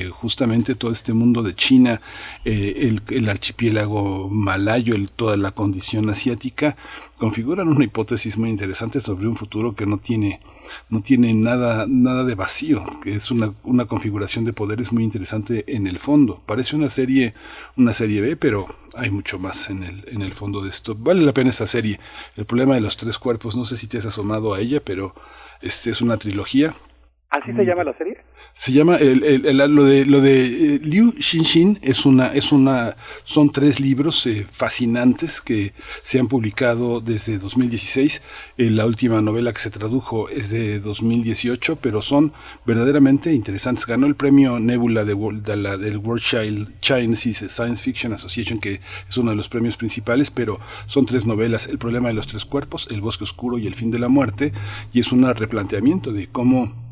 eh, 0.06 0.09
justamente 0.09 0.75
todo 0.75 0.91
este 0.91 1.14
mundo 1.14 1.43
de 1.43 1.56
China, 1.56 2.01
eh, 2.45 2.95
el, 3.09 3.30
archipiélago 3.30 4.30
malayo, 4.30 4.95
toda 5.16 5.38
la 5.38 5.51
condición 5.51 6.09
asiática, 6.09 6.75
configuran 7.17 7.67
una 7.67 7.85
hipótesis 7.85 8.38
muy 8.38 8.49
interesante 8.49 8.99
sobre 8.99 9.27
un 9.27 9.35
futuro 9.35 9.75
que 9.75 9.85
no 9.85 9.98
tiene 9.98 10.40
no 10.90 11.01
tiene 11.01 11.33
nada, 11.33 11.85
nada 11.88 12.25
de 12.25 12.35
vacío, 12.35 12.83
que 13.01 13.16
es 13.16 13.32
una, 13.32 13.53
una 13.64 13.85
configuración 13.85 14.43
de 14.43 14.51
poderes 14.51 14.91
muy 14.91 15.03
interesante 15.03 15.64
en 15.67 15.88
el 15.88 15.99
fondo. 15.99 16.41
Parece 16.45 16.75
una 16.75 16.90
serie, 16.90 17.33
una 17.77 17.93
serie 17.93 18.19
B, 18.19 18.35
pero 18.35 18.67
hay 18.93 19.09
mucho 19.09 19.40
más 19.40 19.69
en 19.69 19.83
el, 19.83 20.03
en 20.09 20.22
el 20.22 20.33
fondo 20.33 20.61
de 20.61 20.69
esto. 20.69 20.95
Vale 20.95 21.24
la 21.24 21.33
pena 21.33 21.51
esa 21.51 21.67
serie. 21.67 21.99
El 22.35 22.45
problema 22.45 22.75
de 22.75 22.82
los 22.82 22.98
tres 22.98 23.17
cuerpos, 23.17 23.56
no 23.56 23.64
sé 23.64 23.77
si 23.77 23.88
te 23.88 23.98
has 23.98 24.06
asomado 24.06 24.53
a 24.53 24.59
ella, 24.59 24.82
pero 24.83 25.14
este 25.61 25.90
es 25.90 26.01
una 26.01 26.17
trilogía. 26.17 26.75
¿Así 27.30 27.51
se 27.53 27.64
llama 27.64 27.83
la 27.83 27.98
serie? 27.98 28.07
Se 28.60 28.72
llama 28.72 28.95
el, 28.95 29.24
el, 29.24 29.58
lo 29.76 29.86
de 29.86 30.03
lo 30.03 30.19
de 30.19 30.76
eh, 30.76 30.80
Liu 30.84 31.14
Xinxin 31.19 31.77
es 31.84 32.08
una 32.08 32.34
es 32.34 32.52
una 32.52 32.98
son 33.24 33.52
tres 33.52 33.80
libros 33.80 34.26
eh, 34.26 34.48
fascinantes 34.52 35.42
que 35.42 35.74
se 36.02 36.19
han 36.19 36.27
publicado 36.27 37.00
desde 37.00 37.38
2016. 37.38 38.24
Eh, 38.58 38.72
la 38.72 38.88
última 38.88 39.22
novela 39.22 39.53
que 39.53 39.60
se 39.60 39.69
tradujo 39.69 40.27
es 40.30 40.50
de 40.50 40.80
2018, 40.80 41.76
pero 41.76 42.02
son 42.02 42.34
verdaderamente 42.66 43.32
interesantes. 43.32 43.86
Ganó 43.86 44.08
el 44.08 44.16
premio 44.16 44.60
Nebula 44.60 45.06
de, 45.06 45.16
de 45.16 45.56
la, 45.56 45.77
del 45.77 45.98
World 45.98 46.24
Child 46.24 46.74
Science 46.82 47.84
Fiction 47.84 48.11
Association, 48.11 48.60
que 48.60 48.82
es 49.08 49.18
uno 49.18 49.30
de 49.30 49.38
los 49.38 49.50
premios 49.50 49.77
principales, 49.77 50.32
pero 50.32 50.60
son 50.88 51.06
tres 51.06 51.27
novelas: 51.27 51.68
El 51.68 51.77
problema 51.77 52.08
de 52.08 52.16
los 52.16 52.26
tres 52.26 52.44
cuerpos, 52.44 52.88
El 52.90 53.02
bosque 53.02 53.24
oscuro 53.24 53.60
y 53.60 53.68
El 53.68 53.76
fin 53.76 53.92
de 53.92 54.00
la 54.00 54.10
muerte, 54.10 54.52
y 54.92 55.00
es 55.00 55.11
un 55.11 55.32
replanteamiento 55.32 56.11
de 56.11 56.26
cómo 56.27 56.86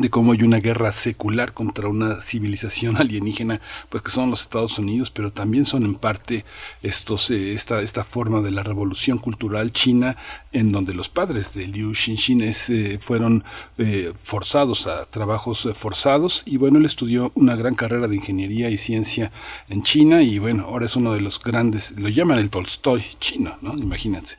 de 0.00 0.10
cómo 0.10 0.32
hay 0.32 0.42
una 0.42 0.60
guerra 0.60 0.92
secular 0.92 1.52
contra 1.52 1.88
una 1.88 2.20
civilización 2.20 2.96
alienígena, 2.98 3.60
pues 3.88 4.02
que 4.02 4.10
son 4.10 4.30
los 4.30 4.42
Estados 4.42 4.78
Unidos, 4.78 5.10
pero 5.10 5.32
también 5.32 5.64
son 5.64 5.84
en 5.84 5.94
parte 5.94 6.44
estos, 6.82 7.30
eh, 7.30 7.52
esta, 7.52 7.82
esta 7.82 8.04
forma 8.04 8.40
de 8.40 8.50
la 8.50 8.62
revolución 8.62 9.18
cultural 9.18 9.72
china, 9.72 10.16
en 10.52 10.72
donde 10.72 10.94
los 10.94 11.08
padres 11.08 11.54
de 11.54 11.66
Liu 11.66 11.94
Xinxin 11.94 12.42
eh, 12.42 12.98
fueron 13.00 13.44
eh, 13.78 14.12
forzados 14.18 14.86
a 14.86 15.04
trabajos 15.10 15.68
forzados, 15.74 16.44
y 16.46 16.56
bueno, 16.56 16.78
él 16.78 16.84
estudió 16.84 17.32
una 17.34 17.56
gran 17.56 17.74
carrera 17.74 18.08
de 18.08 18.16
ingeniería 18.16 18.70
y 18.70 18.78
ciencia 18.78 19.32
en 19.68 19.82
China, 19.82 20.22
y 20.22 20.38
bueno, 20.38 20.64
ahora 20.64 20.86
es 20.86 20.96
uno 20.96 21.12
de 21.12 21.20
los 21.20 21.42
grandes, 21.42 21.98
lo 21.98 22.08
llaman 22.08 22.38
el 22.38 22.50
Tolstoy 22.50 23.02
chino, 23.18 23.58
¿no? 23.62 23.76
Imagínate. 23.76 24.36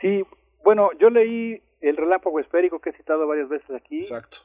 Sí, 0.00 0.24
bueno, 0.64 0.90
yo 1.00 1.10
leí 1.10 1.60
el 1.80 1.96
relámpago 1.96 2.40
esférico 2.40 2.80
que 2.80 2.90
he 2.90 2.92
citado 2.92 3.26
varias 3.26 3.48
veces 3.48 3.70
aquí. 3.70 3.98
Exacto 3.98 4.38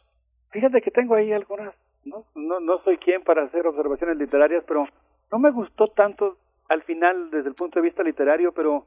Fíjate 0.51 0.81
que 0.81 0.91
tengo 0.91 1.15
ahí 1.15 1.31
algunas, 1.31 1.73
no, 2.05 2.25
no, 2.35 2.59
no 2.59 2.80
soy 2.83 2.97
quien 2.97 3.23
para 3.23 3.43
hacer 3.43 3.65
observaciones 3.65 4.17
literarias, 4.17 4.63
pero 4.67 4.85
no 5.31 5.39
me 5.39 5.51
gustó 5.51 5.88
tanto 5.88 6.38
al 6.67 6.83
final 6.83 7.31
desde 7.31 7.49
el 7.49 7.55
punto 7.55 7.80
de 7.80 7.83
vista 7.83 8.03
literario, 8.03 8.51
pero 8.51 8.85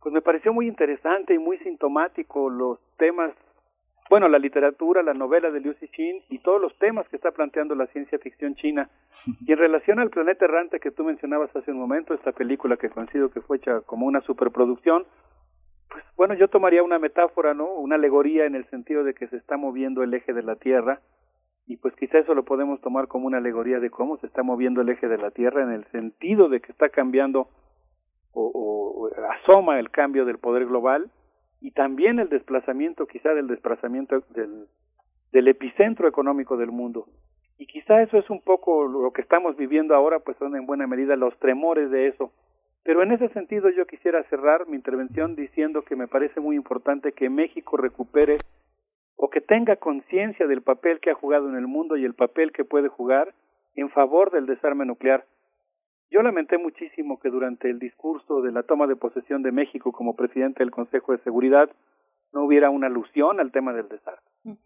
pues 0.00 0.12
me 0.12 0.22
pareció 0.22 0.52
muy 0.52 0.66
interesante 0.66 1.34
y 1.34 1.38
muy 1.38 1.58
sintomático 1.58 2.50
los 2.50 2.78
temas, 2.96 3.32
bueno, 4.10 4.28
la 4.28 4.38
literatura, 4.38 5.02
la 5.02 5.14
novela 5.14 5.50
de 5.50 5.60
Liu 5.60 5.74
Cixin 5.74 6.22
y 6.28 6.40
todos 6.40 6.60
los 6.60 6.76
temas 6.78 7.08
que 7.08 7.16
está 7.16 7.30
planteando 7.30 7.74
la 7.74 7.86
ciencia 7.86 8.18
ficción 8.18 8.54
china. 8.56 8.88
Y 9.46 9.52
en 9.52 9.58
relación 9.58 10.00
al 10.00 10.10
planeta 10.10 10.44
errante 10.44 10.80
que 10.80 10.90
tú 10.90 11.04
mencionabas 11.04 11.54
hace 11.54 11.70
un 11.70 11.78
momento, 11.78 12.14
esta 12.14 12.32
película 12.32 12.76
que 12.76 12.90
coincido 12.90 13.30
que 13.30 13.40
fue 13.40 13.58
hecha 13.58 13.80
como 13.82 14.06
una 14.06 14.20
superproducción, 14.22 15.04
pues 15.92 16.04
bueno, 16.16 16.34
yo 16.34 16.48
tomaría 16.48 16.82
una 16.82 16.98
metáfora, 16.98 17.52
¿no? 17.52 17.66
Una 17.74 17.96
alegoría 17.96 18.46
en 18.46 18.54
el 18.54 18.64
sentido 18.70 19.04
de 19.04 19.12
que 19.12 19.28
se 19.28 19.36
está 19.36 19.58
moviendo 19.58 20.02
el 20.02 20.14
eje 20.14 20.32
de 20.32 20.42
la 20.42 20.56
Tierra 20.56 21.00
y 21.66 21.76
pues 21.76 21.94
quizá 21.96 22.18
eso 22.18 22.34
lo 22.34 22.44
podemos 22.44 22.80
tomar 22.80 23.08
como 23.08 23.26
una 23.26 23.38
alegoría 23.38 23.78
de 23.78 23.90
cómo 23.90 24.16
se 24.16 24.26
está 24.26 24.42
moviendo 24.42 24.80
el 24.80 24.88
eje 24.88 25.06
de 25.06 25.18
la 25.18 25.30
Tierra 25.30 25.62
en 25.62 25.70
el 25.70 25.84
sentido 25.86 26.48
de 26.48 26.60
que 26.60 26.72
está 26.72 26.88
cambiando 26.88 27.48
o, 28.32 28.46
o, 28.46 29.10
asoma 29.42 29.78
el 29.78 29.90
cambio 29.90 30.24
del 30.24 30.38
poder 30.38 30.66
global 30.66 31.10
y 31.60 31.72
también 31.72 32.18
el 32.18 32.30
desplazamiento 32.30 33.06
quizá 33.06 33.34
del 33.34 33.46
desplazamiento 33.46 34.24
del, 34.30 34.66
del 35.30 35.48
epicentro 35.48 36.08
económico 36.08 36.56
del 36.56 36.72
mundo. 36.72 37.06
Y 37.58 37.66
quizá 37.66 38.02
eso 38.02 38.16
es 38.16 38.28
un 38.30 38.40
poco 38.40 38.88
lo 38.88 39.12
que 39.12 39.20
estamos 39.20 39.56
viviendo 39.56 39.94
ahora, 39.94 40.20
pues 40.20 40.36
son 40.38 40.56
en 40.56 40.66
buena 40.66 40.86
medida 40.86 41.14
los 41.16 41.38
tremores 41.38 41.90
de 41.90 42.08
eso 42.08 42.32
pero 42.84 43.02
en 43.02 43.12
ese 43.12 43.28
sentido 43.28 43.70
yo 43.70 43.86
quisiera 43.86 44.22
cerrar 44.24 44.66
mi 44.66 44.76
intervención 44.76 45.36
diciendo 45.36 45.82
que 45.82 45.96
me 45.96 46.08
parece 46.08 46.40
muy 46.40 46.56
importante 46.56 47.12
que 47.12 47.30
México 47.30 47.76
recupere 47.76 48.38
o 49.16 49.30
que 49.30 49.40
tenga 49.40 49.76
conciencia 49.76 50.46
del 50.46 50.62
papel 50.62 50.98
que 51.00 51.10
ha 51.10 51.14
jugado 51.14 51.48
en 51.48 51.56
el 51.56 51.66
mundo 51.66 51.96
y 51.96 52.04
el 52.04 52.14
papel 52.14 52.50
que 52.52 52.64
puede 52.64 52.88
jugar 52.88 53.34
en 53.76 53.88
favor 53.90 54.30
del 54.32 54.46
desarme 54.46 54.84
nuclear. 54.84 55.24
Yo 56.10 56.22
lamenté 56.22 56.58
muchísimo 56.58 57.20
que 57.20 57.30
durante 57.30 57.70
el 57.70 57.78
discurso 57.78 58.42
de 58.42 58.52
la 58.52 58.64
toma 58.64 58.86
de 58.86 58.96
posesión 58.96 59.42
de 59.42 59.52
México 59.52 59.92
como 59.92 60.16
presidente 60.16 60.58
del 60.58 60.70
Consejo 60.70 61.12
de 61.12 61.22
Seguridad 61.22 61.70
no 62.32 62.44
hubiera 62.44 62.68
una 62.70 62.88
alusión 62.88 63.40
al 63.40 63.52
tema 63.52 63.72
del 63.72 63.88
desarme. 63.88 64.58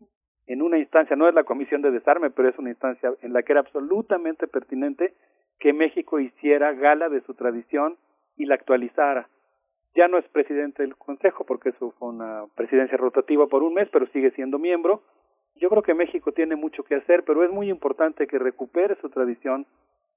En 0.46 0.62
una 0.62 0.78
instancia, 0.78 1.16
no 1.16 1.28
es 1.28 1.34
la 1.34 1.44
Comisión 1.44 1.82
de 1.82 1.90
Desarme, 1.90 2.30
pero 2.30 2.48
es 2.48 2.58
una 2.58 2.70
instancia 2.70 3.12
en 3.20 3.32
la 3.32 3.42
que 3.42 3.52
era 3.52 3.60
absolutamente 3.60 4.46
pertinente 4.46 5.14
que 5.58 5.72
México 5.72 6.20
hiciera 6.20 6.72
gala 6.72 7.08
de 7.08 7.20
su 7.22 7.34
tradición 7.34 7.96
y 8.36 8.46
la 8.46 8.54
actualizara. 8.54 9.28
Ya 9.94 10.08
no 10.08 10.18
es 10.18 10.28
presidente 10.28 10.82
del 10.82 10.96
Consejo 10.96 11.44
porque 11.44 11.70
eso 11.70 11.92
fue 11.98 12.08
una 12.08 12.44
presidencia 12.54 12.98
rotativa 12.98 13.46
por 13.46 13.62
un 13.62 13.74
mes, 13.74 13.88
pero 13.90 14.06
sigue 14.08 14.30
siendo 14.32 14.58
miembro. 14.58 15.02
Yo 15.54 15.70
creo 15.70 15.82
que 15.82 15.94
México 15.94 16.32
tiene 16.32 16.54
mucho 16.54 16.82
que 16.84 16.96
hacer, 16.96 17.24
pero 17.24 17.42
es 17.42 17.50
muy 17.50 17.70
importante 17.70 18.26
que 18.26 18.38
recupere 18.38 18.96
su 19.00 19.08
tradición 19.08 19.66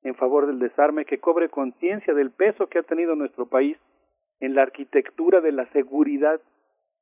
en 0.03 0.15
favor 0.15 0.47
del 0.47 0.59
desarme, 0.59 1.05
que 1.05 1.19
cobre 1.19 1.49
conciencia 1.49 2.13
del 2.13 2.31
peso 2.31 2.67
que 2.67 2.79
ha 2.79 2.83
tenido 2.83 3.15
nuestro 3.15 3.45
país 3.47 3.77
en 4.41 4.55
la 4.55 4.63
arquitectura 4.63 5.41
de 5.41 5.51
la 5.51 5.65
seguridad 5.71 6.41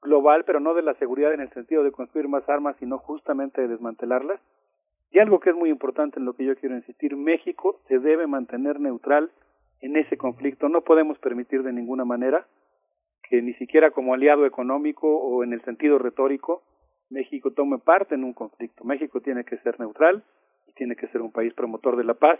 global, 0.01 0.43
pero 0.45 0.59
no 0.59 0.73
de 0.73 0.83
la 0.83 0.93
seguridad 0.95 1.33
en 1.33 1.41
el 1.41 1.49
sentido 1.51 1.83
de 1.83 1.91
construir 1.91 2.27
más 2.27 2.47
armas, 2.47 2.75
sino 2.79 2.99
justamente 2.99 3.61
de 3.61 3.67
desmantelarlas. 3.67 4.39
Y 5.11 5.19
algo 5.19 5.39
que 5.39 5.51
es 5.51 5.55
muy 5.55 5.69
importante 5.69 6.19
en 6.19 6.25
lo 6.25 6.33
que 6.33 6.45
yo 6.45 6.55
quiero 6.55 6.75
insistir, 6.75 7.15
México 7.15 7.79
se 7.87 7.99
debe 7.99 8.27
mantener 8.27 8.79
neutral 8.79 9.31
en 9.81 9.97
ese 9.97 10.17
conflicto. 10.17 10.69
No 10.69 10.81
podemos 10.81 11.17
permitir 11.19 11.63
de 11.63 11.73
ninguna 11.73 12.05
manera 12.05 12.47
que 13.29 13.41
ni 13.41 13.53
siquiera 13.55 13.91
como 13.91 14.13
aliado 14.13 14.45
económico 14.45 15.07
o 15.07 15.43
en 15.43 15.53
el 15.53 15.61
sentido 15.63 15.97
retórico 15.97 16.63
México 17.09 17.51
tome 17.51 17.77
parte 17.79 18.15
en 18.15 18.23
un 18.23 18.33
conflicto. 18.33 18.83
México 18.83 19.21
tiene 19.21 19.43
que 19.45 19.57
ser 19.59 19.79
neutral 19.79 20.23
y 20.67 20.73
tiene 20.73 20.95
que 20.95 21.07
ser 21.07 21.21
un 21.21 21.31
país 21.31 21.53
promotor 21.53 21.95
de 21.95 22.03
la 22.03 22.15
paz. 22.15 22.39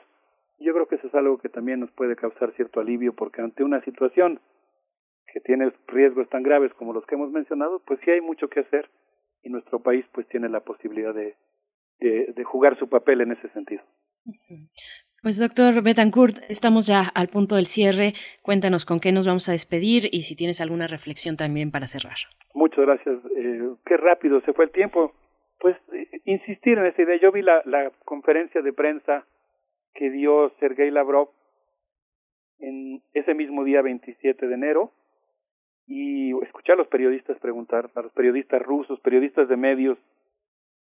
Yo 0.59 0.73
creo 0.73 0.87
que 0.87 0.95
eso 0.95 1.07
es 1.07 1.15
algo 1.15 1.37
que 1.37 1.49
también 1.49 1.79
nos 1.79 1.91
puede 1.91 2.15
causar 2.15 2.53
cierto 2.55 2.79
alivio 2.79 3.13
porque 3.13 3.41
ante 3.41 3.63
una 3.63 3.81
situación 3.81 4.39
que 5.31 5.39
tiene 5.41 5.71
riesgos 5.87 6.27
tan 6.29 6.43
graves 6.43 6.73
como 6.73 6.93
los 6.93 7.05
que 7.05 7.15
hemos 7.15 7.31
mencionado, 7.31 7.81
pues 7.85 7.99
sí 8.03 8.11
hay 8.11 8.21
mucho 8.21 8.49
que 8.49 8.61
hacer 8.61 8.89
y 9.43 9.49
nuestro 9.49 9.81
país 9.81 10.05
pues 10.13 10.27
tiene 10.27 10.49
la 10.49 10.61
posibilidad 10.61 11.13
de, 11.13 11.35
de, 11.99 12.33
de 12.33 12.43
jugar 12.43 12.77
su 12.77 12.89
papel 12.89 13.21
en 13.21 13.33
ese 13.33 13.49
sentido. 13.49 13.83
Pues 15.23 15.39
doctor 15.39 15.81
Betancourt, 15.81 16.37
estamos 16.47 16.85
ya 16.85 17.01
al 17.15 17.27
punto 17.27 17.55
del 17.55 17.65
cierre. 17.65 18.13
Cuéntanos 18.43 18.85
con 18.85 18.99
qué 18.99 19.11
nos 19.11 19.25
vamos 19.25 19.49
a 19.49 19.53
despedir 19.53 20.03
y 20.11 20.21
si 20.21 20.35
tienes 20.35 20.61
alguna 20.61 20.85
reflexión 20.85 21.37
también 21.37 21.71
para 21.71 21.87
cerrar. 21.87 22.17
Muchas 22.53 22.85
gracias. 22.85 23.17
Eh, 23.35 23.73
qué 23.85 23.97
rápido 23.97 24.41
se 24.41 24.53
fue 24.53 24.65
el 24.65 24.71
tiempo. 24.71 25.13
Pues 25.59 25.75
eh, 25.91 26.21
insistir 26.25 26.77
en 26.77 26.85
esa 26.85 27.01
idea. 27.01 27.19
Yo 27.19 27.31
vi 27.31 27.41
la, 27.41 27.91
conferencia 28.05 28.61
de 28.61 28.73
prensa 28.73 29.25
que 29.95 30.11
dio 30.11 30.51
Sergei 30.59 30.91
Lavrov 30.91 31.29
en 32.59 33.01
ese 33.13 33.33
mismo 33.33 33.63
día 33.63 33.81
27 33.81 34.47
de 34.47 34.53
enero 34.53 34.91
y 35.87 36.31
escuchar 36.43 36.75
a 36.75 36.77
los 36.77 36.87
periodistas 36.87 37.39
preguntar, 37.39 37.89
a 37.95 38.01
los 38.01 38.11
periodistas 38.13 38.61
rusos, 38.61 38.99
periodistas 38.99 39.49
de 39.49 39.57
medios, 39.57 39.97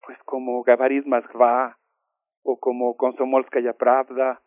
pues 0.06 0.17
como 0.25 0.61
Gabarit 0.64 1.06
Moskva, 1.06 1.77
o 2.44 2.60
como 2.60 2.98
Komsomolskaya 2.98 3.74
Pravda, 3.74 4.42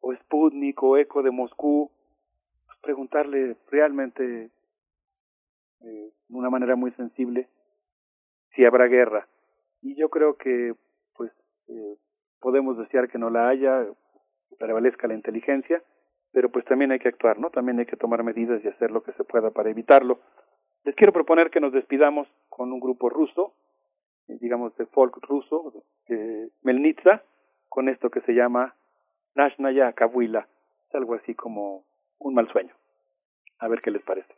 o 0.00 0.14
Sputnik, 0.14 0.82
o 0.82 0.96
Eco 0.96 1.22
de 1.22 1.30
Moscú, 1.30 1.90
pues 2.66 2.78
preguntarle 2.80 3.56
realmente 3.70 4.50
eh, 5.80 6.12
de 6.28 6.36
una 6.36 6.50
manera 6.50 6.76
muy 6.76 6.92
sensible 6.92 7.48
si 8.54 8.64
habrá 8.64 8.86
guerra. 8.86 9.28
Y 9.82 9.94
yo 9.94 10.08
creo 10.08 10.36
que, 10.36 10.74
pues, 11.16 11.32
eh, 11.68 11.96
podemos 12.40 12.76
desear 12.78 13.08
que 13.08 13.18
no 13.18 13.30
la 13.30 13.48
haya, 13.48 13.86
que 14.48 14.56
prevalezca 14.56 15.06
la 15.06 15.14
inteligencia, 15.14 15.82
pero 16.32 16.50
pues 16.50 16.64
también 16.64 16.92
hay 16.92 16.98
que 16.98 17.08
actuar, 17.08 17.38
¿no? 17.38 17.50
También 17.50 17.78
hay 17.78 17.86
que 17.86 17.96
tomar 17.96 18.22
medidas 18.22 18.62
y 18.64 18.68
hacer 18.68 18.90
lo 18.90 19.02
que 19.02 19.12
se 19.12 19.24
pueda 19.24 19.50
para 19.50 19.70
evitarlo. 19.70 20.20
Les 20.84 20.94
quiero 20.94 21.12
proponer 21.12 21.50
que 21.50 21.60
nos 21.60 21.72
despidamos 21.72 22.28
con 22.48 22.72
un 22.72 22.80
grupo 22.80 23.08
ruso, 23.08 23.54
eh, 24.28 24.38
digamos 24.40 24.76
de 24.76 24.86
folk 24.86 25.16
ruso, 25.22 25.84
de 26.08 26.50
Melnitsa, 26.62 27.22
con 27.68 27.88
esto 27.88 28.10
que 28.10 28.20
se 28.22 28.32
llama 28.32 28.74
Nashnaya 29.34 29.92
Kabuila. 29.92 30.48
Es 30.88 30.94
algo 30.94 31.14
así 31.14 31.34
como 31.34 31.84
un 32.18 32.34
mal 32.34 32.50
sueño. 32.50 32.74
A 33.58 33.68
ver 33.68 33.80
qué 33.80 33.90
les 33.90 34.02
parece. 34.02 34.34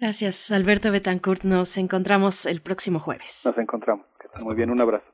Gracias, 0.00 0.50
Alberto 0.50 0.90
Betancourt. 0.90 1.44
Nos 1.44 1.76
encontramos 1.76 2.46
el 2.46 2.60
próximo 2.60 2.98
jueves. 2.98 3.42
Nos 3.44 3.56
encontramos. 3.58 4.06
Que 4.18 4.26
estén 4.26 4.44
muy 4.44 4.56
bien. 4.56 4.70
Un 4.70 4.80
abrazo. 4.80 5.13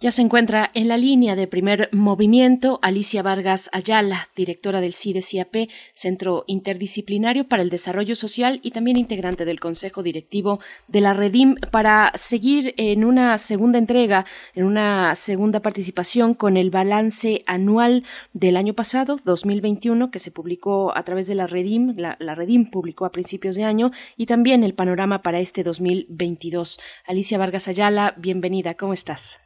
Ya 0.00 0.12
se 0.12 0.22
encuentra 0.22 0.70
en 0.74 0.86
la 0.86 0.96
línea 0.96 1.34
de 1.34 1.48
primer 1.48 1.88
movimiento 1.90 2.78
Alicia 2.82 3.20
Vargas 3.20 3.68
Ayala, 3.72 4.28
directora 4.36 4.80
del 4.80 4.94
CIDE-CIAP, 4.94 5.68
Centro 5.92 6.44
Interdisciplinario 6.46 7.48
para 7.48 7.64
el 7.64 7.68
Desarrollo 7.68 8.14
Social 8.14 8.60
y 8.62 8.70
también 8.70 8.96
integrante 8.96 9.44
del 9.44 9.58
Consejo 9.58 10.04
Directivo 10.04 10.60
de 10.86 11.00
la 11.00 11.14
Redim, 11.14 11.56
para 11.72 12.12
seguir 12.14 12.74
en 12.76 13.04
una 13.04 13.38
segunda 13.38 13.80
entrega, 13.80 14.24
en 14.54 14.66
una 14.66 15.16
segunda 15.16 15.62
participación 15.62 16.34
con 16.34 16.56
el 16.56 16.70
balance 16.70 17.42
anual 17.46 18.04
del 18.32 18.56
año 18.56 18.74
pasado, 18.74 19.18
2021, 19.24 20.12
que 20.12 20.20
se 20.20 20.30
publicó 20.30 20.96
a 20.96 21.02
través 21.02 21.26
de 21.26 21.34
la 21.34 21.48
Redim, 21.48 21.94
la, 21.96 22.16
la 22.20 22.36
Redim 22.36 22.70
publicó 22.70 23.04
a 23.04 23.10
principios 23.10 23.56
de 23.56 23.64
año, 23.64 23.90
y 24.16 24.26
también 24.26 24.62
el 24.62 24.74
panorama 24.74 25.22
para 25.22 25.40
este 25.40 25.64
2022. 25.64 26.78
Alicia 27.04 27.36
Vargas 27.36 27.66
Ayala, 27.66 28.14
bienvenida, 28.16 28.74
¿cómo 28.74 28.92
estás? 28.92 29.40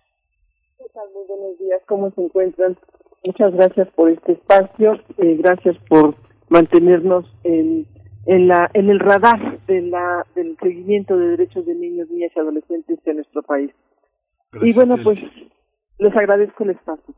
Días, 1.73 1.85
¿cómo 1.87 2.11
se 2.11 2.21
encuentran? 2.21 2.77
Muchas 3.25 3.55
gracias 3.55 3.89
por 3.95 4.11
este 4.11 4.33
espacio, 4.33 4.93
eh, 5.17 5.37
gracias 5.39 5.75
por 5.89 6.17
mantenernos 6.51 7.25
en, 7.45 7.87
en, 8.27 8.49
la, 8.49 8.71
en 8.75 8.91
el 8.91 9.01
radar 9.01 9.59
de 9.67 9.81
la, 9.81 10.27
del 10.35 10.55
seguimiento 10.61 11.17
de 11.17 11.29
derechos 11.29 11.65
de 11.65 11.75
niños, 11.75 12.11
niñas 12.11 12.31
y 12.37 12.39
adolescentes 12.39 12.99
en 13.07 13.17
nuestro 13.17 13.43
país. 13.43 13.71
y 14.61 14.75
bueno, 14.75 14.97
pues 15.03 15.25
les 15.99 16.15
agradezco 16.15 16.65
el 16.65 16.71
espacio. 16.73 17.15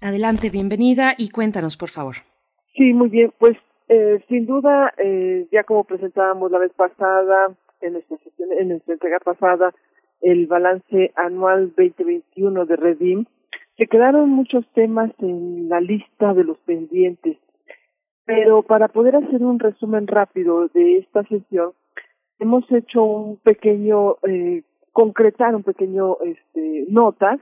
Adelante, 0.00 0.50
bienvenida 0.50 1.14
y 1.16 1.28
cuéntanos, 1.28 1.76
por 1.76 1.90
favor. 1.90 2.16
Sí, 2.74 2.92
muy 2.94 3.10
bien, 3.10 3.32
pues 3.38 3.56
eh, 3.86 4.24
sin 4.28 4.44
duda, 4.44 4.92
eh, 4.98 5.46
ya 5.52 5.62
como 5.62 5.84
presentábamos 5.84 6.50
la 6.50 6.58
vez 6.58 6.72
pasada, 6.72 7.54
en 7.80 7.92
nuestra 7.92 8.16
sesión, 8.24 8.48
en 8.58 8.70
nuestra 8.70 8.94
entrega 8.94 9.20
pasada, 9.20 9.72
el 10.24 10.46
balance 10.46 11.12
anual 11.16 11.72
2021 11.76 12.64
de 12.64 12.76
Redim, 12.76 13.24
se 13.76 13.86
quedaron 13.86 14.30
muchos 14.30 14.66
temas 14.72 15.10
en 15.18 15.68
la 15.68 15.80
lista 15.80 16.32
de 16.32 16.44
los 16.44 16.58
pendientes. 16.58 17.36
Pero 18.24 18.62
para 18.62 18.88
poder 18.88 19.16
hacer 19.16 19.42
un 19.42 19.58
resumen 19.58 20.06
rápido 20.06 20.68
de 20.68 20.98
esta 20.98 21.24
sesión, 21.24 21.72
hemos 22.38 22.64
hecho 22.72 23.04
un 23.04 23.36
pequeño, 23.36 24.16
eh, 24.26 24.62
concretar 24.92 25.54
un 25.54 25.62
pequeño 25.62 26.16
este, 26.24 26.86
notas 26.88 27.38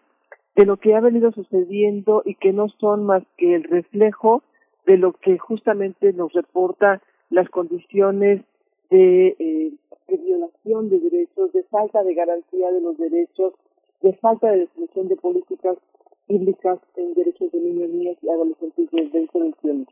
de 0.56 0.66
lo 0.66 0.76
que 0.76 0.96
ha 0.96 1.00
venido 1.00 1.30
sucediendo 1.32 2.22
y 2.24 2.34
que 2.34 2.52
no 2.52 2.68
son 2.80 3.06
más 3.06 3.22
que 3.36 3.54
el 3.54 3.64
reflejo 3.64 4.42
de 4.86 4.98
lo 4.98 5.12
que 5.12 5.38
justamente 5.38 6.12
nos 6.12 6.32
reporta 6.32 7.00
las 7.30 7.48
condiciones 7.48 8.42
de 8.90 9.36
eh, 9.38 9.72
de 10.12 10.18
violación 10.18 10.90
de 10.90 11.00
derechos, 11.00 11.52
de 11.52 11.62
falta 11.64 12.02
de 12.04 12.14
garantía 12.14 12.70
de 12.70 12.80
los 12.82 12.98
derechos, 12.98 13.54
de 14.02 14.12
falta 14.14 14.50
de 14.50 14.60
definición 14.60 15.08
de 15.08 15.16
políticas 15.16 15.78
públicas 16.26 16.78
en 16.96 17.14
derechos 17.14 17.50
de 17.50 17.60
niños, 17.60 17.88
niñas 17.88 18.18
y 18.20 18.28
adolescentes 18.28 18.90
del 18.90 19.10
2021. 19.10 19.86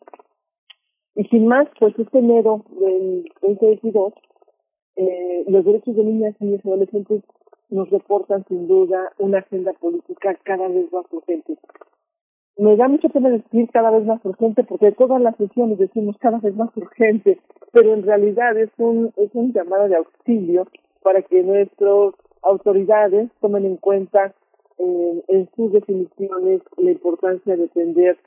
Y 1.16 1.24
sin 1.24 1.46
más, 1.46 1.68
pues 1.78 1.98
este 1.98 2.18
enero 2.18 2.64
del 2.68 3.32
2022, 3.40 4.12
eh, 4.96 5.44
los 5.48 5.64
derechos 5.64 5.96
de 5.96 6.04
niñas, 6.04 6.36
niños 6.40 6.60
y 6.64 6.68
adolescentes 6.68 7.22
nos 7.70 7.88
reportan 7.88 8.44
sin 8.48 8.68
duda 8.68 9.12
una 9.18 9.38
agenda 9.38 9.72
política 9.72 10.38
cada 10.44 10.68
vez 10.68 10.92
más 10.92 11.06
urgente 11.12 11.56
me 12.60 12.76
da 12.76 12.88
mucha 12.88 13.08
pena 13.08 13.30
decir 13.30 13.70
cada 13.72 13.90
vez 13.90 14.04
más 14.04 14.22
urgente 14.22 14.64
porque 14.64 14.92
todas 14.92 15.20
las 15.20 15.34
sesiones 15.36 15.78
decimos 15.78 16.16
cada 16.18 16.38
vez 16.38 16.54
más 16.54 16.68
urgente, 16.76 17.40
pero 17.72 17.94
en 17.94 18.02
realidad 18.02 18.54
es 18.58 18.70
un, 18.76 19.12
es 19.16 19.30
un 19.32 19.54
llamado 19.54 19.88
de 19.88 19.96
auxilio 19.96 20.66
para 21.02 21.22
que 21.22 21.42
nuestras 21.42 22.12
autoridades 22.42 23.30
tomen 23.40 23.64
en 23.64 23.76
cuenta 23.78 24.34
eh, 24.78 25.24
en 25.28 25.48
sus 25.56 25.72
definiciones 25.72 26.60
la 26.76 26.90
importancia 26.90 27.56
de 27.56 27.64
atender 27.64 28.18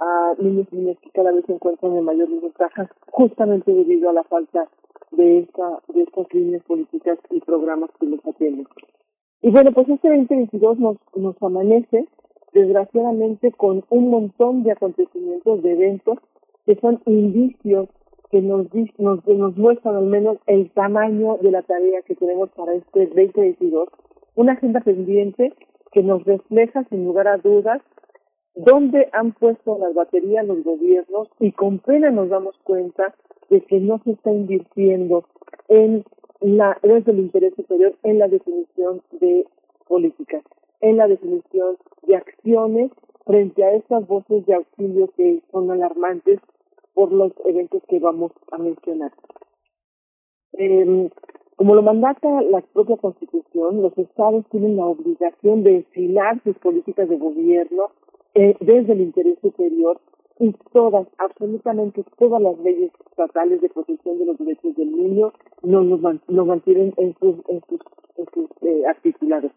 a 0.00 0.32
niños 0.38 0.68
y 0.72 0.76
niñas 0.76 0.96
que 1.02 1.10
cada 1.10 1.30
vez 1.30 1.44
se 1.44 1.52
encuentran 1.52 1.94
en 1.94 2.04
mayor 2.04 2.30
desventaja 2.30 2.90
justamente 3.10 3.72
debido 3.74 4.08
a 4.08 4.14
la 4.14 4.24
falta 4.24 4.68
de 5.10 5.40
esta 5.40 5.80
de 5.88 6.02
estas 6.02 6.32
líneas 6.32 6.62
políticas 6.64 7.18
y 7.30 7.40
programas 7.40 7.90
que 8.00 8.06
les 8.06 8.26
atienden. 8.26 8.66
Y 9.42 9.50
bueno, 9.50 9.70
pues 9.72 9.86
este 9.90 10.08
2022 10.08 10.78
nos, 10.78 10.96
nos 11.14 11.42
amanece 11.42 12.08
desgraciadamente 12.52 13.52
con 13.52 13.84
un 13.90 14.10
montón 14.10 14.62
de 14.62 14.72
acontecimientos, 14.72 15.62
de 15.62 15.72
eventos, 15.72 16.18
que 16.66 16.76
son 16.76 17.02
indicios 17.06 17.88
que 18.30 18.40
nos, 18.40 18.66
nos, 18.98 19.26
nos 19.26 19.56
muestran 19.56 19.96
al 19.96 20.06
menos 20.06 20.38
el 20.46 20.70
tamaño 20.70 21.36
de 21.42 21.50
la 21.50 21.62
tarea 21.62 22.00
que 22.02 22.14
tenemos 22.14 22.50
para 22.50 22.74
este 22.74 23.06
2022, 23.06 23.88
una 24.36 24.52
agenda 24.52 24.80
pendiente 24.80 25.52
que 25.92 26.02
nos 26.02 26.24
refleja 26.24 26.84
sin 26.84 27.04
lugar 27.04 27.28
a 27.28 27.36
dudas 27.36 27.82
dónde 28.54 29.08
han 29.12 29.32
puesto 29.32 29.78
las 29.78 29.94
baterías 29.94 30.46
los 30.46 30.62
gobiernos 30.64 31.28
y 31.40 31.52
con 31.52 31.78
pena 31.78 32.10
nos 32.10 32.28
damos 32.28 32.56
cuenta 32.64 33.14
de 33.50 33.60
que 33.62 33.80
no 33.80 34.00
se 34.04 34.12
está 34.12 34.30
invirtiendo 34.30 35.24
en 35.68 36.04
la 36.40 36.78
desde 36.82 37.12
el 37.12 37.20
interés 37.20 37.54
superior 37.54 37.94
en 38.02 38.18
la 38.18 38.28
definición 38.28 39.02
de 39.20 39.46
políticas 39.88 40.42
en 40.82 40.98
la 40.98 41.08
definición 41.08 41.76
de 42.02 42.16
acciones 42.16 42.90
frente 43.24 43.64
a 43.64 43.74
estas 43.74 44.06
voces 44.06 44.44
de 44.46 44.54
auxilio 44.54 45.10
que 45.16 45.42
son 45.50 45.70
alarmantes 45.70 46.40
por 46.94 47.10
los 47.12 47.32
eventos 47.46 47.82
que 47.88 47.98
vamos 47.98 48.32
a 48.50 48.58
mencionar. 48.58 49.12
Eh, 50.54 51.08
como 51.56 51.74
lo 51.74 51.82
mandata 51.82 52.42
la 52.42 52.60
propia 52.60 52.96
Constitución, 52.96 53.82
los 53.82 53.96
estados 53.96 54.44
tienen 54.50 54.76
la 54.76 54.86
obligación 54.86 55.62
de 55.62 55.76
enfilar 55.76 56.42
sus 56.42 56.58
políticas 56.58 57.08
de 57.08 57.16
gobierno 57.16 57.90
eh, 58.34 58.56
desde 58.60 58.94
el 58.94 59.02
interés 59.02 59.38
superior 59.40 60.00
y 60.40 60.52
todas, 60.72 61.06
absolutamente 61.18 62.04
todas 62.18 62.42
las 62.42 62.58
leyes 62.58 62.90
estatales 63.10 63.60
de 63.60 63.68
protección 63.68 64.18
de 64.18 64.24
los 64.24 64.38
derechos 64.38 64.74
del 64.74 64.90
niño 64.90 65.32
nos 65.62 65.86
lo, 66.26 66.44
mantienen 66.46 66.94
en 66.96 67.14
sus 67.20 67.36
eh, 68.62 68.86
articulados. 68.86 69.52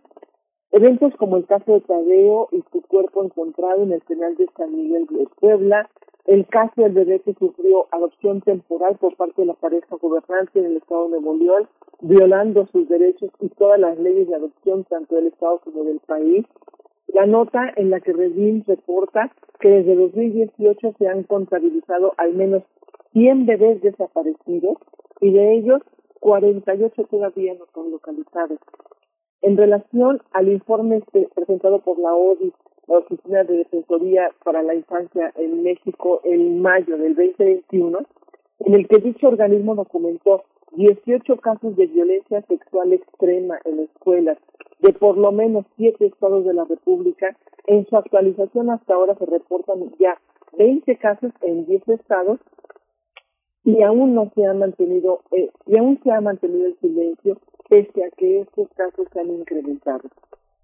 Eventos 0.76 1.16
como 1.16 1.38
el 1.38 1.46
caso 1.46 1.72
de 1.72 1.80
Tadeo 1.80 2.50
y 2.52 2.62
su 2.70 2.82
cuerpo 2.82 3.24
encontrado 3.24 3.84
en 3.84 3.94
el 3.94 4.02
penal 4.02 4.36
de 4.36 4.46
San 4.58 4.76
Miguel 4.76 5.08
de 5.10 5.26
Puebla, 5.40 5.90
el 6.26 6.46
caso 6.48 6.74
del 6.76 6.92
bebé 6.92 7.22
que 7.22 7.34
sufrió 7.36 7.88
adopción 7.92 8.42
temporal 8.42 8.98
por 8.98 9.16
parte 9.16 9.44
de 9.44 9.46
la 9.46 9.54
pareja 9.54 9.96
gobernante 9.96 10.60
en 10.60 10.66
el 10.66 10.76
estado 10.76 11.08
de 11.08 11.22
Nuevo 11.22 11.70
violando 12.02 12.68
sus 12.74 12.90
derechos 12.90 13.32
y 13.40 13.48
todas 13.52 13.80
las 13.80 13.98
leyes 14.00 14.28
de 14.28 14.36
adopción 14.36 14.84
tanto 14.84 15.16
del 15.16 15.28
estado 15.28 15.60
como 15.60 15.86
del 15.86 16.02
país. 16.02 16.46
La 17.08 17.26
nota 17.26 17.72
en 17.78 17.90
la 17.90 18.02
que 18.02 18.12
Redín 18.12 18.66
reporta 18.68 19.32
que 19.62 19.70
desde 19.70 19.96
2018 19.96 20.96
se 21.00 21.08
han 21.08 21.24
contabilizado 21.24 22.16
al 22.18 22.34
menos 22.34 22.64
100 23.14 23.46
bebés 23.46 23.82
desaparecidos 23.82 24.78
y 25.22 25.32
de 25.32 25.54
ellos 25.54 25.82
48 26.20 27.06
todavía 27.06 27.54
no 27.54 27.66
son 27.74 27.92
localizados. 27.92 28.60
En 29.46 29.58
relación 29.58 30.24
al 30.32 30.52
informe 30.52 30.98
este 30.98 31.30
presentado 31.36 31.78
por 31.78 32.00
la 32.00 32.16
ODI, 32.16 32.52
la 32.88 32.98
Oficina 32.98 33.44
de 33.44 33.58
Defensoría 33.58 34.32
para 34.44 34.64
la 34.64 34.74
Infancia 34.74 35.32
en 35.36 35.62
México, 35.62 36.20
en 36.24 36.64
mayo 36.64 36.98
del 36.98 37.14
2021, 37.14 38.00
en 38.62 38.74
el 38.74 38.88
que 38.88 38.98
dicho 38.98 39.28
organismo 39.28 39.76
documentó 39.76 40.46
18 40.72 41.38
casos 41.38 41.76
de 41.76 41.86
violencia 41.86 42.42
sexual 42.48 42.92
extrema 42.94 43.60
en 43.66 43.82
escuelas 43.82 44.40
de 44.80 44.94
por 44.94 45.16
lo 45.16 45.32
menos 45.32 45.68
siete 45.78 46.08
estados 46.08 46.44
de 46.44 46.56
la 46.56 46.66
República. 46.66 47.38
En 47.68 47.86
su 47.86 47.98
actualización 47.98 48.72
hasta 48.72 48.96
ahora 48.96 49.14
se 49.14 49.28
reportan 49.28 49.94
ya 50.00 50.20
20 50.58 50.98
casos 50.98 51.32
en 51.42 51.68
10 51.68 51.88
estados 51.90 52.40
y 53.64 53.84
aún 53.84 54.16
no 54.16 54.32
se 54.34 54.44
ha 54.44 54.56
mantenido 54.56 55.20
eh, 55.30 55.52
y 55.68 55.78
aún 55.78 56.00
se 56.04 56.10
ha 56.10 56.20
mantenido 56.20 56.66
el 56.66 56.80
silencio 56.80 57.38
pese 57.70 58.04
a 58.04 58.10
que 58.12 58.42
estos 58.42 58.70
casos 58.76 59.08
se 59.12 59.20
han 59.20 59.30
incrementado. 59.30 60.10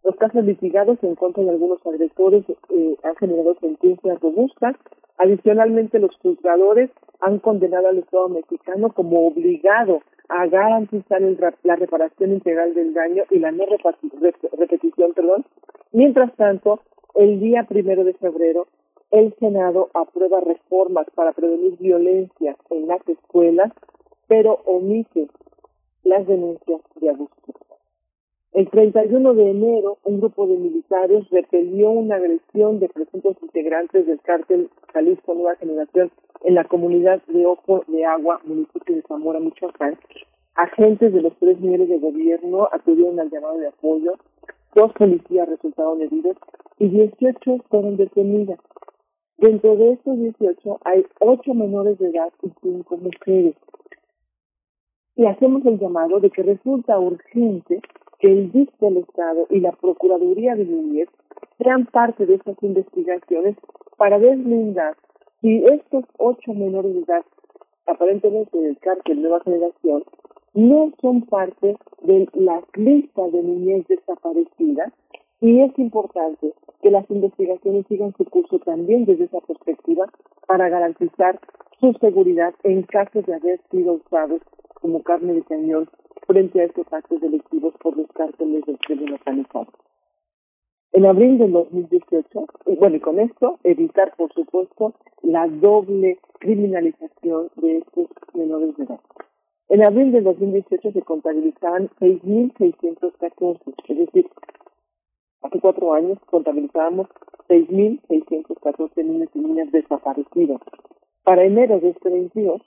Los 0.03 0.15
casos 0.15 0.43
litigados 0.43 0.97
en 1.03 1.15
contra 1.15 1.43
de 1.43 1.51
algunos 1.51 1.85
agresores 1.85 2.43
eh, 2.49 2.97
han 3.03 3.15
generado 3.15 3.55
sentencias 3.59 4.19
robustas. 4.19 4.75
Adicionalmente, 5.17 5.99
los 5.99 6.15
juzgadores 6.17 6.89
han 7.19 7.39
condenado 7.39 7.87
al 7.87 7.99
Estado 7.99 8.29
mexicano 8.29 8.91
como 8.93 9.27
obligado 9.27 10.01
a 10.29 10.47
garantizar 10.47 11.21
la 11.63 11.75
reparación 11.75 12.31
integral 12.31 12.73
del 12.73 12.93
daño 12.93 13.23
y 13.29 13.39
la 13.39 13.51
no 13.51 13.65
repetición, 13.65 15.13
perdón. 15.13 15.45
Mientras 15.91 16.33
tanto, 16.35 16.79
el 17.15 17.39
día 17.39 17.65
primero 17.67 18.03
de 18.03 18.13
febrero, 18.13 18.67
el 19.11 19.35
Senado 19.39 19.89
aprueba 19.93 20.39
reformas 20.39 21.05
para 21.13 21.33
prevenir 21.33 21.77
violencia 21.77 22.55
en 22.69 22.87
las 22.87 23.07
escuelas, 23.07 23.71
pero 24.27 24.59
omite 24.65 25.27
las 26.03 26.25
denuncias 26.27 26.81
de 26.99 27.09
abuso. 27.09 27.35
El 28.53 28.69
31 28.69 29.33
de 29.33 29.49
enero, 29.49 29.97
un 30.03 30.19
grupo 30.19 30.45
de 30.45 30.57
militares 30.57 31.29
repelió 31.29 31.89
una 31.89 32.15
agresión 32.15 32.79
de 32.79 32.89
presuntos 32.89 33.37
integrantes 33.41 34.05
del 34.05 34.19
cártel 34.19 34.69
Jalisco 34.93 35.33
Nueva 35.33 35.55
Generación 35.55 36.11
en 36.43 36.55
la 36.55 36.65
comunidad 36.65 37.21
de 37.27 37.45
Ojo 37.45 37.85
de 37.87 38.03
Agua, 38.03 38.41
municipio 38.43 38.95
de 38.95 39.03
Zamora, 39.03 39.39
Michoacán. 39.39 39.97
Agentes 40.55 41.13
de 41.13 41.21
los 41.21 41.33
tres 41.39 41.61
niveles 41.61 41.87
de 41.87 41.99
gobierno 41.99 42.67
acudieron 42.71 43.19
al 43.21 43.29
llamado 43.29 43.57
de 43.57 43.67
apoyo, 43.67 44.15
dos 44.75 44.91
policías 44.93 45.47
resultaron 45.47 46.01
heridos 46.01 46.35
y 46.77 46.89
18 46.89 47.57
fueron 47.69 47.95
detenidas. 47.95 48.59
Dentro 49.37 49.77
de 49.77 49.93
estos 49.93 50.19
18 50.19 50.79
hay 50.83 51.05
ocho 51.19 51.53
menores 51.53 51.97
de 51.99 52.09
edad 52.09 52.33
y 52.43 52.51
cinco 52.61 52.97
mujeres. 52.97 53.55
Y 55.21 55.27
hacemos 55.27 55.63
el 55.67 55.77
llamado 55.77 56.19
de 56.19 56.31
que 56.31 56.41
resulta 56.41 56.97
urgente 56.97 57.79
que 58.17 58.27
el 58.27 58.51
DIC 58.51 58.75
del 58.79 58.97
Estado 58.97 59.45
y 59.51 59.59
la 59.59 59.71
Procuraduría 59.71 60.55
de 60.55 60.65
Niñez 60.65 61.09
sean 61.59 61.85
parte 61.85 62.25
de 62.25 62.33
estas 62.33 62.55
investigaciones 62.63 63.55
para 63.97 64.17
deslindar 64.17 64.97
si 65.39 65.63
estos 65.63 66.05
ocho 66.17 66.55
menores 66.55 66.95
de 66.95 67.01
edad, 67.01 67.23
aparentemente 67.85 68.57
del 68.57 68.79
cárcel 68.79 69.21
Nueva 69.21 69.41
Generación, 69.41 70.03
no 70.55 70.91
son 70.99 71.21
parte 71.27 71.75
de 72.01 72.27
las 72.33 72.63
listas 72.73 73.31
de 73.31 73.43
niñez 73.43 73.85
desaparecidas 73.89 74.91
y 75.39 75.61
es 75.61 75.77
importante 75.77 76.51
que 76.81 76.89
las 76.89 77.07
investigaciones 77.11 77.85
sigan 77.87 78.15
su 78.17 78.25
curso 78.25 78.57
también 78.57 79.05
desde 79.05 79.25
esa 79.25 79.41
perspectiva 79.41 80.09
para 80.47 80.67
garantizar 80.69 81.39
su 81.79 81.93
seguridad 82.01 82.55
en 82.63 82.81
caso 82.81 83.21
de 83.21 83.35
haber 83.35 83.61
sido 83.69 83.93
usados 83.93 84.41
como 84.81 85.03
carne 85.03 85.33
de 85.33 85.43
cañón 85.43 85.89
frente 86.27 86.61
a 86.61 86.65
estos 86.65 86.91
actos 86.91 87.21
delictivos 87.21 87.73
por 87.81 87.95
los 87.95 88.07
cárteles 88.11 88.65
del 88.65 88.77
crimen 88.79 89.13
organizado. 89.13 89.67
En 90.93 91.05
abril 91.05 91.37
del 91.37 91.53
2018, 91.53 92.45
y 92.65 92.75
bueno, 92.75 92.97
y 92.97 92.99
con 92.99 93.19
esto, 93.19 93.59
evitar, 93.63 94.13
por 94.17 94.33
supuesto, 94.33 94.93
la 95.21 95.47
doble 95.47 96.19
criminalización 96.39 97.49
de 97.55 97.77
estos 97.77 98.07
menores 98.33 98.75
de 98.75 98.83
edad. 98.83 98.99
En 99.69 99.83
abril 99.83 100.11
del 100.11 100.25
2018 100.25 100.91
se 100.91 101.01
contabilizaban 101.03 101.89
6.614, 102.01 103.73
es 103.87 103.97
decir, 103.97 104.29
hace 105.41 105.59
cuatro 105.61 105.93
años 105.93 106.19
contabilizábamos 106.29 107.07
6.614 107.47 109.05
niños 109.05 109.29
y 109.33 109.39
niñas 109.39 109.71
desaparecidos. 109.71 110.59
Para 111.23 111.45
enero 111.45 111.79
de 111.79 111.89
este 111.91 112.09
22, 112.09 112.61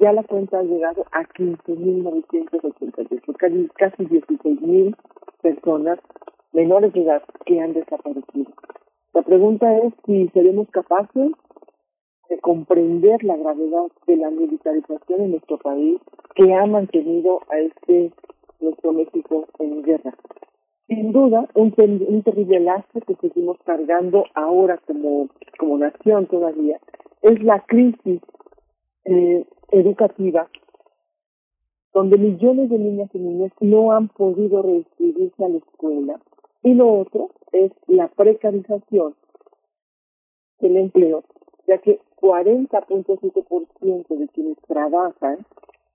ya 0.00 0.12
la 0.12 0.22
cuenta 0.24 0.58
ha 0.58 0.62
llegado 0.62 1.04
a 1.12 1.24
15.988, 1.24 3.36
casi, 3.36 3.68
casi 3.76 4.04
16.000 4.04 4.96
personas 5.42 5.98
menores 6.52 6.92
de 6.92 7.02
edad 7.02 7.22
que 7.46 7.60
han 7.60 7.72
desaparecido. 7.72 8.50
La 9.12 9.22
pregunta 9.22 9.78
es 9.78 9.92
si 10.06 10.28
seremos 10.28 10.68
capaces 10.70 11.32
de 12.28 12.38
comprender 12.40 13.22
la 13.22 13.36
gravedad 13.36 13.86
de 14.06 14.16
la 14.16 14.30
militarización 14.30 15.20
en 15.20 15.30
nuestro 15.32 15.58
país 15.58 16.00
que 16.34 16.54
ha 16.54 16.66
mantenido 16.66 17.40
a 17.50 17.58
este 17.58 18.12
nuestro 18.60 18.92
México 18.92 19.46
en 19.58 19.82
guerra. 19.82 20.14
Sin 20.86 21.12
duda, 21.12 21.48
un, 21.54 21.74
un 21.76 22.22
terrible 22.22 22.60
lastre 22.60 23.02
que 23.02 23.14
seguimos 23.16 23.58
cargando 23.64 24.24
ahora 24.34 24.78
como, 24.86 25.28
como 25.58 25.78
nación 25.78 26.26
todavía 26.26 26.78
es 27.22 27.42
la 27.42 27.60
crisis 27.60 28.20
eh, 29.04 29.46
educativa, 29.70 30.48
donde 31.92 32.18
millones 32.18 32.70
de 32.70 32.78
niñas 32.78 33.10
y 33.12 33.18
niños 33.18 33.52
no 33.60 33.92
han 33.92 34.08
podido 34.08 34.62
reinscribirse 34.62 35.44
a 35.44 35.48
la 35.48 35.58
escuela. 35.58 36.20
Y 36.62 36.74
lo 36.74 36.92
otro 37.00 37.30
es 37.52 37.72
la 37.86 38.08
precarización 38.08 39.14
del 40.60 40.76
empleo, 40.76 41.24
ya 41.66 41.78
que 41.78 42.00
40.7% 42.20 44.06
de 44.08 44.28
quienes 44.28 44.56
trabajan 44.66 45.46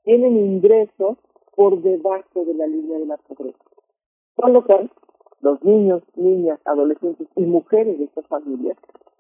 tienen 0.04 0.38
ingresos 0.38 1.18
por 1.56 1.82
debajo 1.82 2.46
de 2.46 2.54
la 2.54 2.68
línea 2.68 3.00
de 3.00 3.06
la 3.06 3.18
pobreza. 3.18 3.60
Con 4.36 4.54
lo 4.54 4.66
cual, 4.66 4.92
los 5.42 5.64
niños, 5.64 6.04
niñas, 6.16 6.60
adolescentes 6.66 7.28
y 7.36 7.42
mujeres 7.42 7.98
de 7.98 8.06
estas 8.06 8.28
familias 8.28 8.78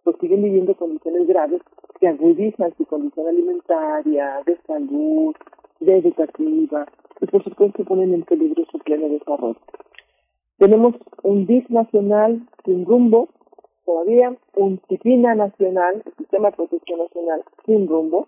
pues 0.10 0.22
siguen 0.22 0.42
viviendo 0.42 0.76
condiciones 0.76 1.28
graves 1.28 1.62
que 2.00 2.08
agudizan 2.08 2.74
su 2.78 2.86
condición 2.88 3.28
alimentaria, 3.28 4.42
de 4.44 4.58
salud, 4.66 5.36
de 5.80 5.98
educativa 5.98 6.88
y 7.22 7.26
por 7.28 7.44
supuesto 7.44 7.86
ponen 7.86 8.16
en 8.16 8.24
peligro 8.24 8.66
su 8.72 8.80
pleno 8.80 9.08
desarrollo. 9.08 9.60
Tenemos 10.58 10.96
un 11.22 11.46
DIF 11.46 11.70
nacional 11.70 12.42
sin 12.66 12.88
rumbo, 12.88 13.30
todavía 13.86 14.36
un 14.56 14.82
CIPINA 14.90 15.36
nacional, 15.36 16.02
el 16.04 16.14
Sistema 16.16 16.50
de 16.50 16.56
Protección 16.56 17.00
Nacional 17.00 17.44
sin 17.68 17.88
rumbo, 17.88 18.28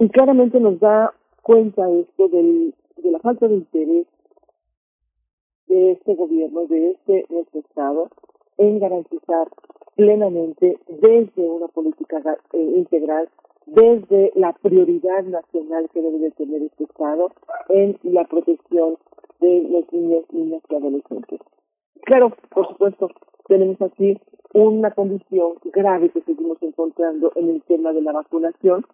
y 0.00 0.08
claramente 0.08 0.58
nos 0.58 0.80
da 0.80 1.14
cuenta 1.42 1.88
esto 1.88 2.26
del, 2.28 2.74
de 2.96 3.10
la 3.12 3.20
falta 3.20 3.46
de 3.46 3.54
interés 3.54 4.06
de 5.68 5.92
este 5.92 6.16
gobierno, 6.16 6.66
de 6.66 6.90
este 6.90 7.26
nuestro 7.30 7.60
Estado, 7.60 8.08
en 8.58 8.80
garantizar 8.80 9.48
plenamente 9.96 10.78
desde 10.88 11.42
una 11.42 11.68
política 11.68 12.22
eh, 12.52 12.72
integral, 12.76 13.28
desde 13.66 14.30
la 14.36 14.52
prioridad 14.52 15.24
nacional 15.24 15.88
que 15.92 16.02
debe 16.02 16.18
de 16.18 16.30
tener 16.32 16.62
este 16.62 16.84
Estado 16.84 17.32
en 17.70 17.98
la 18.02 18.24
protección 18.24 18.96
de 19.40 19.62
los 19.68 19.92
niños, 19.92 20.24
niñas 20.30 20.62
y 20.68 20.74
adolescentes. 20.74 21.40
Claro, 22.02 22.32
por 22.50 22.68
supuesto, 22.68 23.10
tenemos 23.48 23.80
aquí 23.82 24.18
una 24.54 24.92
condición 24.92 25.54
grave 25.64 26.10
que 26.10 26.22
seguimos 26.22 26.58
encontrando 26.62 27.32
en 27.34 27.50
el 27.50 27.62
tema 27.62 27.92
de 27.92 28.02
la 28.02 28.12
vacunación, 28.12 28.86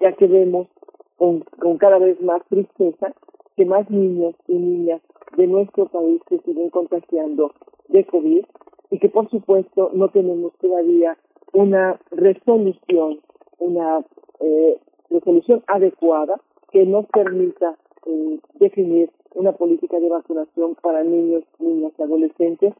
ya 0.00 0.12
que 0.12 0.26
vemos 0.26 0.68
con, 1.16 1.40
con 1.60 1.78
cada 1.78 1.98
vez 1.98 2.20
más 2.22 2.42
tristeza 2.48 3.12
que 3.56 3.64
más 3.64 3.88
niños 3.90 4.34
y 4.48 4.54
niñas 4.54 5.02
de 5.36 5.46
nuestro 5.46 5.86
país 5.86 6.20
se 6.28 6.38
siguen 6.38 6.70
contagiando 6.70 7.52
de 7.88 8.04
COVID 8.04 8.44
y 8.90 8.98
que 8.98 9.08
por 9.08 9.28
supuesto 9.30 9.90
no 9.92 10.08
tenemos 10.08 10.52
todavía 10.58 11.16
una 11.52 11.98
resolución, 12.10 13.20
una 13.58 14.04
eh, 14.40 14.78
resolución 15.10 15.62
adecuada 15.66 16.40
que 16.70 16.84
nos 16.84 17.06
permita 17.06 17.76
eh, 18.06 18.40
definir 18.54 19.10
una 19.34 19.52
política 19.52 19.98
de 19.98 20.08
vacunación 20.08 20.76
para 20.76 21.02
niños, 21.04 21.44
niñas 21.58 21.92
y 21.98 22.02
adolescentes, 22.02 22.74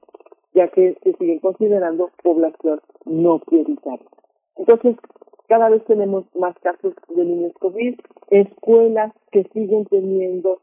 ya 0.55 0.69
que 0.69 0.97
se 1.03 1.13
siguen 1.15 1.41
considerando 1.41 2.11
población 2.23 2.81
no 3.05 3.39
prioritaria. 3.41 4.07
Entonces, 4.57 4.97
cada 5.49 5.69
vez 5.69 5.85
tenemos 5.85 6.25
más 6.35 6.57
casos 6.61 6.95
de 7.09 7.25
niños 7.25 7.53
COVID, 7.61 7.99
escuelas 8.31 9.13
que 9.31 9.45
siguen 9.53 9.85
teniendo 9.87 10.61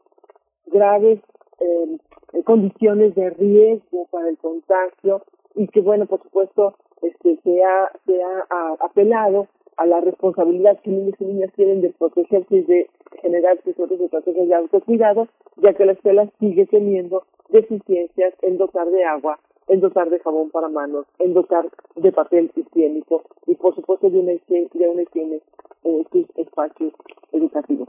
graves 0.66 1.20
eh, 1.60 1.98
condiciones 2.44 3.14
de 3.14 3.30
riesgo 3.30 4.06
para 4.10 4.28
el 4.28 4.38
contagio 4.38 5.22
y 5.54 5.68
que, 5.68 5.80
bueno, 5.80 6.06
por 6.06 6.22
supuesto, 6.22 6.74
este, 7.02 7.38
se 7.42 7.62
ha, 7.62 7.90
se 8.06 8.22
ha, 8.22 8.76
apelado 8.80 9.48
a 9.76 9.86
la 9.86 10.00
responsabilidad 10.00 10.80
que 10.80 10.90
niños 10.90 11.14
y 11.18 11.24
niñas 11.24 11.52
tienen 11.54 11.80
de 11.80 11.90
protegerse 11.90 12.56
y 12.56 12.62
de 12.62 12.90
generar 13.20 13.58
sus 13.62 13.78
estrategias 13.78 14.48
de 14.48 14.54
autocuidado, 14.54 15.28
ya 15.56 15.74
que 15.74 15.84
la 15.84 15.92
escuela 15.92 16.30
sigue 16.38 16.66
teniendo 16.66 17.24
deficiencias 17.48 18.34
en 18.42 18.58
dotar 18.58 18.88
de 18.90 19.04
agua, 19.04 19.38
en 19.68 19.80
dotar 19.80 20.10
de 20.10 20.20
jabón 20.20 20.50
para 20.50 20.68
manos, 20.68 21.06
en 21.18 21.34
dotar 21.34 21.68
de 21.96 22.12
papel 22.12 22.50
higiénico 22.54 23.22
y, 23.46 23.54
por 23.54 23.74
supuesto, 23.74 24.10
de 24.10 24.18
una 24.18 24.32
higiene, 24.32 24.68
de 24.72 25.42
en 25.84 26.06
sus 26.10 26.26
espacios 26.36 26.92
educativos. 27.32 27.88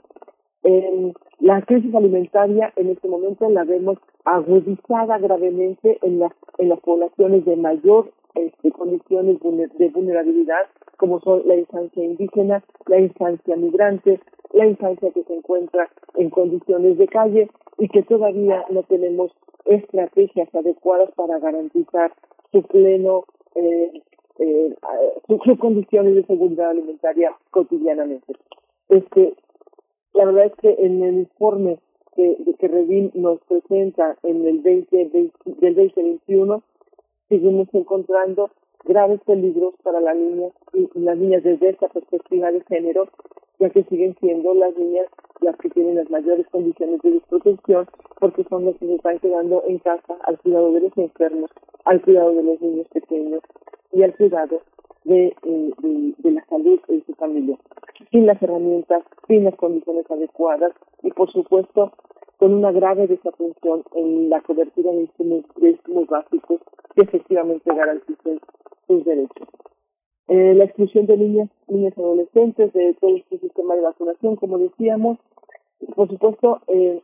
En 0.64 1.14
la 1.40 1.62
crisis 1.62 1.94
alimentaria 1.94 2.72
en 2.76 2.90
este 2.90 3.08
momento 3.08 3.50
la 3.50 3.64
vemos 3.66 3.98
agudizada 4.24 5.18
gravemente 5.18 6.00
en 6.02 6.20
las 6.20 6.32
en 6.58 6.70
las 6.70 6.80
poblaciones 6.80 7.46
de 7.46 7.56
mayor 7.56 8.12
este, 8.36 8.72
condiciones 8.72 9.40
de 9.78 9.90
vulnerabilidad, 9.90 10.66
como 10.98 11.20
son 11.20 11.44
la 11.46 11.56
infancia 11.56 12.04
indígena, 12.04 12.64
la 12.88 13.00
infancia 13.00 13.56
migrante, 13.56 14.20
la 14.54 14.66
infancia 14.66 15.12
que 15.12 15.24
se 15.24 15.36
encuentra 15.36 15.90
en 16.16 16.30
condiciones 16.30 16.98
de 16.98 17.08
calle 17.08 17.50
y 17.78 17.90
que 17.90 18.04
todavía 18.04 18.64
no 18.70 18.84
tenemos 18.84 19.32
estrategias 19.66 20.54
adecuadas 20.56 21.12
para 21.16 21.40
garantizar 21.40 22.12
su 22.52 22.64
pleno 22.64 23.26
eh, 23.56 24.02
eh, 24.40 24.76
sus 25.28 25.60
condiciones 25.60 26.16
de 26.16 26.26
seguridad 26.26 26.72
alimentaria 26.72 27.36
cotidianamente. 27.52 28.34
Este, 28.90 29.36
la 30.14 30.26
verdad 30.26 30.46
es 30.46 30.56
que 30.56 30.86
en 30.86 31.04
el 31.04 31.20
informe 31.20 31.80
que, 32.16 32.38
Redin 32.62 33.12
nos 33.14 33.40
presenta 33.42 34.18
en 34.24 34.46
el 34.48 34.60
20, 34.60 35.10
del 35.10 35.32
2021, 35.76 36.64
seguimos 37.28 37.68
encontrando 37.74 38.52
graves 38.86 39.20
peligros 39.26 39.74
para 39.84 40.00
las 40.00 40.16
niñas 40.16 40.52
las 40.94 41.18
niñas 41.18 41.44
desde 41.44 41.70
esta 41.70 41.88
perspectiva 41.90 42.52
de 42.52 42.62
género, 42.62 43.08
ya 43.60 43.70
que 43.70 43.84
siguen 43.84 44.16
siendo 44.20 44.54
las 44.54 44.76
niñas 44.78 45.08
las 45.42 45.58
que 45.58 45.70
tienen 45.70 45.96
las 45.96 46.10
mayores 46.10 46.48
condiciones 46.50 47.02
de 47.02 47.12
desprotección 47.12 47.88
porque 48.20 48.44
son 48.46 48.66
las 48.66 48.76
que 48.78 48.88
se 48.88 48.96
están 48.96 49.20
quedando 49.20 49.64
en 49.68 49.80
casa 49.80 50.16
al 50.24 50.40
cuidado 50.40 50.72
de 50.72 50.82
los 50.82 50.98
enfermos, 50.98 51.52
al 51.86 52.02
cuidado 52.02 52.34
de 52.34 52.44
los 52.44 52.62
niños 52.62 52.88
pequeños 52.90 53.42
y 53.92 54.04
al 54.04 54.16
cuidado 54.16 54.62
de, 55.06 55.28
eh, 55.28 56.14
de, 56.18 56.32
la 56.32 56.46
salud 56.46 56.80
de 56.88 57.04
su 57.06 57.14
familia, 57.16 57.58
sin 58.12 58.26
las 58.26 58.42
herramientas, 58.42 59.04
sin 59.28 59.44
las 59.44 59.56
condiciones 59.56 60.10
adecuadas 60.10 60.74
y 61.02 61.12
por 61.12 61.32
supuesto 61.32 61.92
con 62.38 62.54
una 62.54 62.72
grave 62.72 63.08
desatención 63.08 63.84
en 63.96 64.30
la 64.30 64.42
cobertura 64.42 64.92
de 64.92 65.02
insumos 65.02 66.08
básicos 66.08 66.62
que 66.96 67.04
efectivamente 67.04 67.74
garanticen 67.74 68.40
sus 68.88 69.06
derechos. 69.06 69.48
Eh, 70.28 70.54
la 70.54 70.64
exclusión 70.64 71.06
de 71.06 71.18
niñas, 71.18 71.50
niñas 71.68 71.98
adolescentes 71.98 72.72
de 72.74 72.94
todo 73.00 73.16
este 73.18 73.40
sistema 73.40 73.76
de 73.76 73.82
vacunación, 73.82 74.36
como 74.38 74.58
decíamos, 74.58 75.20
por 75.96 76.08
supuesto, 76.10 76.62
eh, 76.68 77.02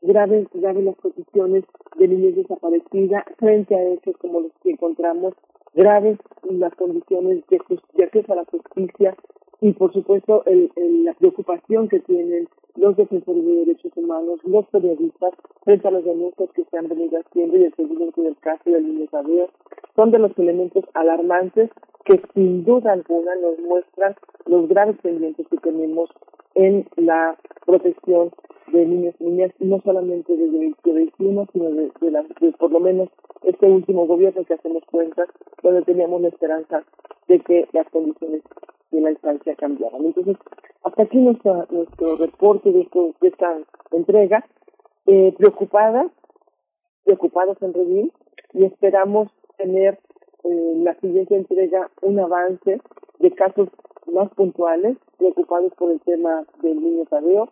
graves, 0.00 0.48
graves 0.54 0.84
las 0.84 0.96
condiciones 0.96 1.64
de 1.96 2.08
niñas 2.08 2.34
desaparecidas 2.34 3.24
frente 3.38 3.74
a 3.74 3.88
hechos 3.90 4.16
como 4.16 4.40
los 4.40 4.52
que 4.62 4.70
encontramos, 4.70 5.34
graves 5.74 6.18
las 6.48 6.74
condiciones 6.74 7.44
de, 7.48 8.04
acceso 8.04 8.32
a 8.32 8.36
la 8.36 8.44
justicia 8.44 9.16
y, 9.60 9.72
por 9.72 9.92
supuesto, 9.92 10.44
la 10.46 11.14
preocupación 11.14 11.88
que 11.88 12.00
tienen 12.00 12.48
los 12.76 12.96
defensores 12.96 13.44
de 13.44 13.54
derechos 13.54 13.92
humanos, 13.96 14.40
los 14.44 14.66
periodistas, 14.68 15.34
frente 15.64 15.88
a 15.88 15.90
los 15.90 16.04
denuncias 16.04 16.50
que 16.52 16.64
se 16.64 16.78
han 16.78 16.88
venido 16.88 17.20
haciendo 17.20 17.56
y 17.56 17.64
el 17.64 17.74
seguimiento 17.74 18.22
del 18.22 18.36
caso 18.38 18.70
del 18.70 18.86
niño 18.86 19.06
Tadeo, 19.10 19.48
son 19.94 20.10
de 20.10 20.18
los 20.18 20.36
elementos 20.38 20.84
alarmantes 20.94 21.70
que 22.04 22.20
sin 22.34 22.64
duda 22.64 22.92
alguna 22.92 23.34
nos 23.36 23.58
muestran 23.60 24.16
los 24.46 24.68
graves 24.68 24.96
pendientes 25.02 25.46
que 25.48 25.58
tenemos 25.58 26.10
en 26.54 26.86
la 26.96 27.36
protección 27.66 28.30
de 28.68 28.86
niños 28.86 29.14
y 29.18 29.24
niñas, 29.24 29.52
no 29.60 29.80
solamente 29.80 30.36
desde 30.36 30.66
el 30.66 30.76
2021, 30.84 31.46
sino 31.52 31.70
de, 31.70 31.90
de, 32.00 32.52
por 32.52 32.70
lo 32.70 32.80
menos 32.80 33.08
este 33.42 33.66
último 33.66 34.06
gobierno 34.06 34.44
que 34.44 34.54
hacemos 34.54 34.82
cuenta, 34.90 35.26
donde 35.62 35.82
teníamos 35.82 36.20
la 36.22 36.28
esperanza 36.28 36.84
de 37.28 37.40
que 37.40 37.68
las 37.72 37.88
condiciones 37.90 38.42
de 38.90 39.00
la 39.00 39.10
instancia 39.10 39.54
cambiaran. 39.56 40.04
Entonces, 40.04 40.36
hasta 40.84 41.02
aquí 41.02 41.18
nuestro, 41.18 41.66
nuestro 41.70 42.16
reporte 42.16 42.72
de, 42.72 42.88
esta 43.22 43.58
entrega, 43.90 44.44
eh, 45.06 45.34
preocupadas, 45.36 46.10
preocupadas 47.04 47.60
en 47.62 47.74
Redil, 47.74 48.12
y 48.54 48.64
esperamos 48.64 49.28
tener 49.56 49.98
eh, 50.44 50.72
la 50.76 50.94
siguiente 51.00 51.36
entrega 51.36 51.90
un 52.02 52.18
avance 52.20 52.80
de 53.18 53.30
casos 53.32 53.68
más 54.06 54.28
puntuales, 54.34 54.96
preocupados 55.18 55.72
por 55.74 55.90
el 55.90 56.00
tema 56.00 56.44
del 56.62 56.82
niño 56.82 57.04
Tadeo 57.06 57.48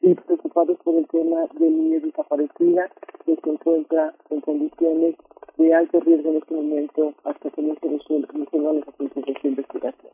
y 0.00 0.14
preocupados 0.14 0.78
por 0.84 0.94
el 0.94 1.06
tema 1.08 1.46
del 1.58 1.76
niño 1.76 2.00
desaparecida 2.00 2.90
que 3.24 3.36
se 3.36 3.50
encuentra 3.50 4.14
en 4.30 4.40
condiciones 4.40 5.16
de 5.56 5.74
alto 5.74 6.00
riesgo 6.00 6.30
en 6.30 6.36
este 6.36 6.54
momento 6.54 7.14
hasta 7.24 7.50
que 7.50 7.62
no 7.62 7.74
se 7.80 7.88
resuelvan 7.88 8.76
las 8.78 8.88
asuntos 8.88 9.24
de 9.24 9.48
investigación. 9.48 10.12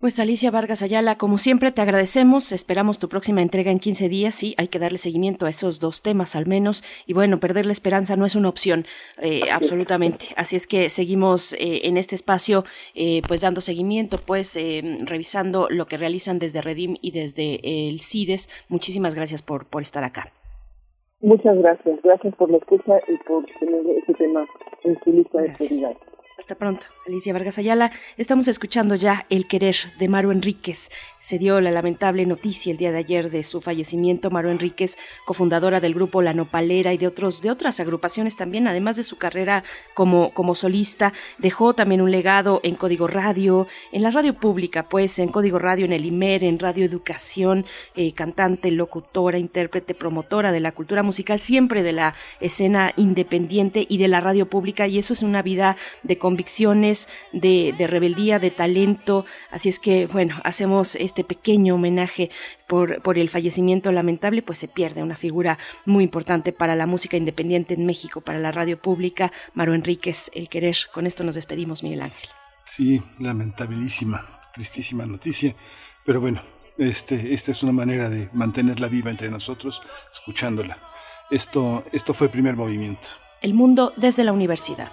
Pues 0.00 0.18
Alicia 0.18 0.50
Vargas 0.50 0.82
Ayala, 0.82 1.18
como 1.18 1.36
siempre 1.36 1.72
te 1.72 1.82
agradecemos, 1.82 2.52
esperamos 2.52 2.98
tu 2.98 3.10
próxima 3.10 3.42
entrega 3.42 3.70
en 3.70 3.78
15 3.78 4.08
días, 4.08 4.34
sí, 4.34 4.54
hay 4.56 4.68
que 4.68 4.78
darle 4.78 4.96
seguimiento 4.96 5.44
a 5.44 5.50
esos 5.50 5.78
dos 5.78 6.00
temas 6.00 6.36
al 6.36 6.46
menos, 6.46 6.82
y 7.06 7.12
bueno, 7.12 7.38
perder 7.38 7.66
la 7.66 7.72
esperanza 7.72 8.16
no 8.16 8.24
es 8.24 8.34
una 8.34 8.48
opción, 8.48 8.86
eh, 9.20 9.42
absolutamente, 9.52 10.28
así 10.38 10.56
es 10.56 10.66
que 10.66 10.88
seguimos 10.88 11.52
eh, 11.52 11.82
en 11.86 11.98
este 11.98 12.14
espacio, 12.14 12.64
eh, 12.94 13.20
pues 13.28 13.42
dando 13.42 13.60
seguimiento, 13.60 14.16
pues 14.26 14.58
revisando 15.04 15.68
lo 15.68 15.84
que 15.84 15.98
realizan 15.98 16.38
desde 16.38 16.62
Redim 16.62 16.96
y 17.02 17.10
desde 17.10 17.60
el 17.62 18.00
CIDES, 18.00 18.48
muchísimas 18.70 19.14
gracias 19.14 19.42
por, 19.42 19.66
por 19.66 19.82
estar 19.82 20.02
acá. 20.02 20.32
Muchas 21.20 21.58
gracias, 21.58 22.00
gracias 22.02 22.34
por 22.36 22.50
la 22.50 22.56
escucha 22.56 22.94
y 23.06 23.18
por 23.28 23.44
tener 23.60 23.82
este 23.98 24.14
tema 24.14 24.46
en 24.82 24.98
su 25.04 25.12
lista 25.12 25.42
de 25.42 25.50
prioridades. 25.50 26.09
Hasta 26.40 26.54
pronto, 26.54 26.86
Alicia 27.06 27.34
Vargas 27.34 27.58
Ayala. 27.58 27.92
Estamos 28.16 28.48
escuchando 28.48 28.94
ya 28.94 29.26
El 29.28 29.46
Querer 29.46 29.76
de 29.98 30.08
Maro 30.08 30.32
Enríquez. 30.32 30.88
Se 31.20 31.38
dio 31.38 31.60
la 31.60 31.70
lamentable 31.70 32.24
noticia 32.24 32.72
el 32.72 32.78
día 32.78 32.92
de 32.92 32.96
ayer 32.96 33.30
de 33.30 33.42
su 33.42 33.60
fallecimiento. 33.60 34.30
Maro 34.30 34.50
Enríquez, 34.50 34.96
cofundadora 35.26 35.80
del 35.80 35.92
grupo 35.92 36.22
La 36.22 36.32
Nopalera 36.32 36.94
y 36.94 36.96
de, 36.96 37.06
otros, 37.06 37.42
de 37.42 37.50
otras 37.50 37.78
agrupaciones 37.78 38.36
también, 38.36 38.66
además 38.68 38.96
de 38.96 39.02
su 39.02 39.18
carrera 39.18 39.64
como, 39.92 40.32
como 40.32 40.54
solista, 40.54 41.12
dejó 41.36 41.74
también 41.74 42.00
un 42.00 42.10
legado 42.10 42.60
en 42.62 42.74
Código 42.74 43.06
Radio, 43.06 43.68
en 43.92 44.02
la 44.02 44.10
radio 44.10 44.32
pública, 44.32 44.88
pues 44.88 45.18
en 45.18 45.28
Código 45.28 45.58
Radio, 45.58 45.84
en 45.84 45.92
el 45.92 46.06
IMER, 46.06 46.42
en 46.42 46.58
Radio 46.58 46.86
Educación, 46.86 47.66
eh, 47.96 48.14
cantante, 48.14 48.70
locutora, 48.70 49.36
intérprete, 49.36 49.94
promotora 49.94 50.52
de 50.52 50.60
la 50.60 50.72
cultura 50.72 51.02
musical, 51.02 51.38
siempre 51.38 51.82
de 51.82 51.92
la 51.92 52.14
escena 52.40 52.94
independiente 52.96 53.84
y 53.86 53.98
de 53.98 54.08
la 54.08 54.22
radio 54.22 54.48
pública. 54.48 54.86
Y 54.86 54.96
eso 54.96 55.12
es 55.12 55.22
una 55.22 55.42
vida 55.42 55.76
de 56.02 56.16
convicciones, 56.30 57.08
de, 57.32 57.74
rebeldía, 57.88 58.38
de 58.38 58.52
talento. 58.52 59.26
Así 59.50 59.68
es 59.68 59.80
que, 59.80 60.06
bueno, 60.06 60.36
hacemos 60.44 60.94
este 60.94 61.24
pequeño 61.24 61.74
homenaje 61.74 62.30
por, 62.68 63.02
por, 63.02 63.18
el 63.18 63.28
fallecimiento 63.28 63.90
lamentable, 63.90 64.42
pues 64.42 64.58
se 64.58 64.68
pierde 64.68 65.02
una 65.02 65.16
figura 65.16 65.58
muy 65.86 66.04
importante 66.04 66.52
para 66.52 66.76
la 66.76 66.86
música 66.86 67.16
independiente 67.16 67.74
en 67.74 67.84
México, 67.84 68.20
para 68.20 68.38
la 68.38 68.52
radio 68.52 68.78
pública. 68.78 69.32
Maro 69.54 69.74
Enríquez, 69.74 70.30
El 70.32 70.48
Querer. 70.48 70.76
Con 70.94 71.08
esto 71.08 71.24
nos 71.24 71.34
despedimos, 71.34 71.82
Miguel 71.82 72.02
Ángel. 72.02 72.28
Sí, 72.64 73.02
lamentabilísima, 73.18 74.40
tristísima 74.54 75.06
noticia. 75.06 75.56
Pero 76.06 76.20
bueno, 76.20 76.44
este, 76.78 77.34
esta 77.34 77.50
es 77.50 77.64
una 77.64 77.72
manera 77.72 78.08
de 78.08 78.30
mantenerla 78.32 78.86
viva 78.86 79.10
entre 79.10 79.30
nosotros, 79.30 79.82
escuchándola. 80.12 80.78
Esto, 81.28 81.82
esto 81.90 82.14
fue 82.14 82.28
el 82.28 82.30
primer 82.30 82.54
movimiento. 82.54 83.08
El 83.42 83.54
mundo 83.54 83.92
desde 83.96 84.22
la 84.22 84.32
universidad 84.32 84.92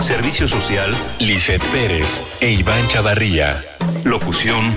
Servicio 0.00 0.48
social, 0.48 0.94
Lisette 1.18 1.66
Pérez 1.68 2.38
e 2.40 2.50
Iván 2.50 2.86
Chavarría. 2.88 3.62
Locución, 4.04 4.76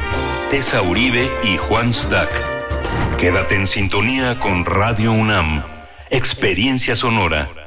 Tessa 0.51 0.81
Uribe 0.81 1.31
y 1.43 1.57
Juan 1.57 1.93
Stack. 1.93 2.29
Quédate 3.17 3.55
en 3.55 3.67
sintonía 3.67 4.37
con 4.39 4.65
Radio 4.65 5.11
UNAM. 5.11 5.63
Experiencia 6.09 6.95
sonora. 6.95 7.62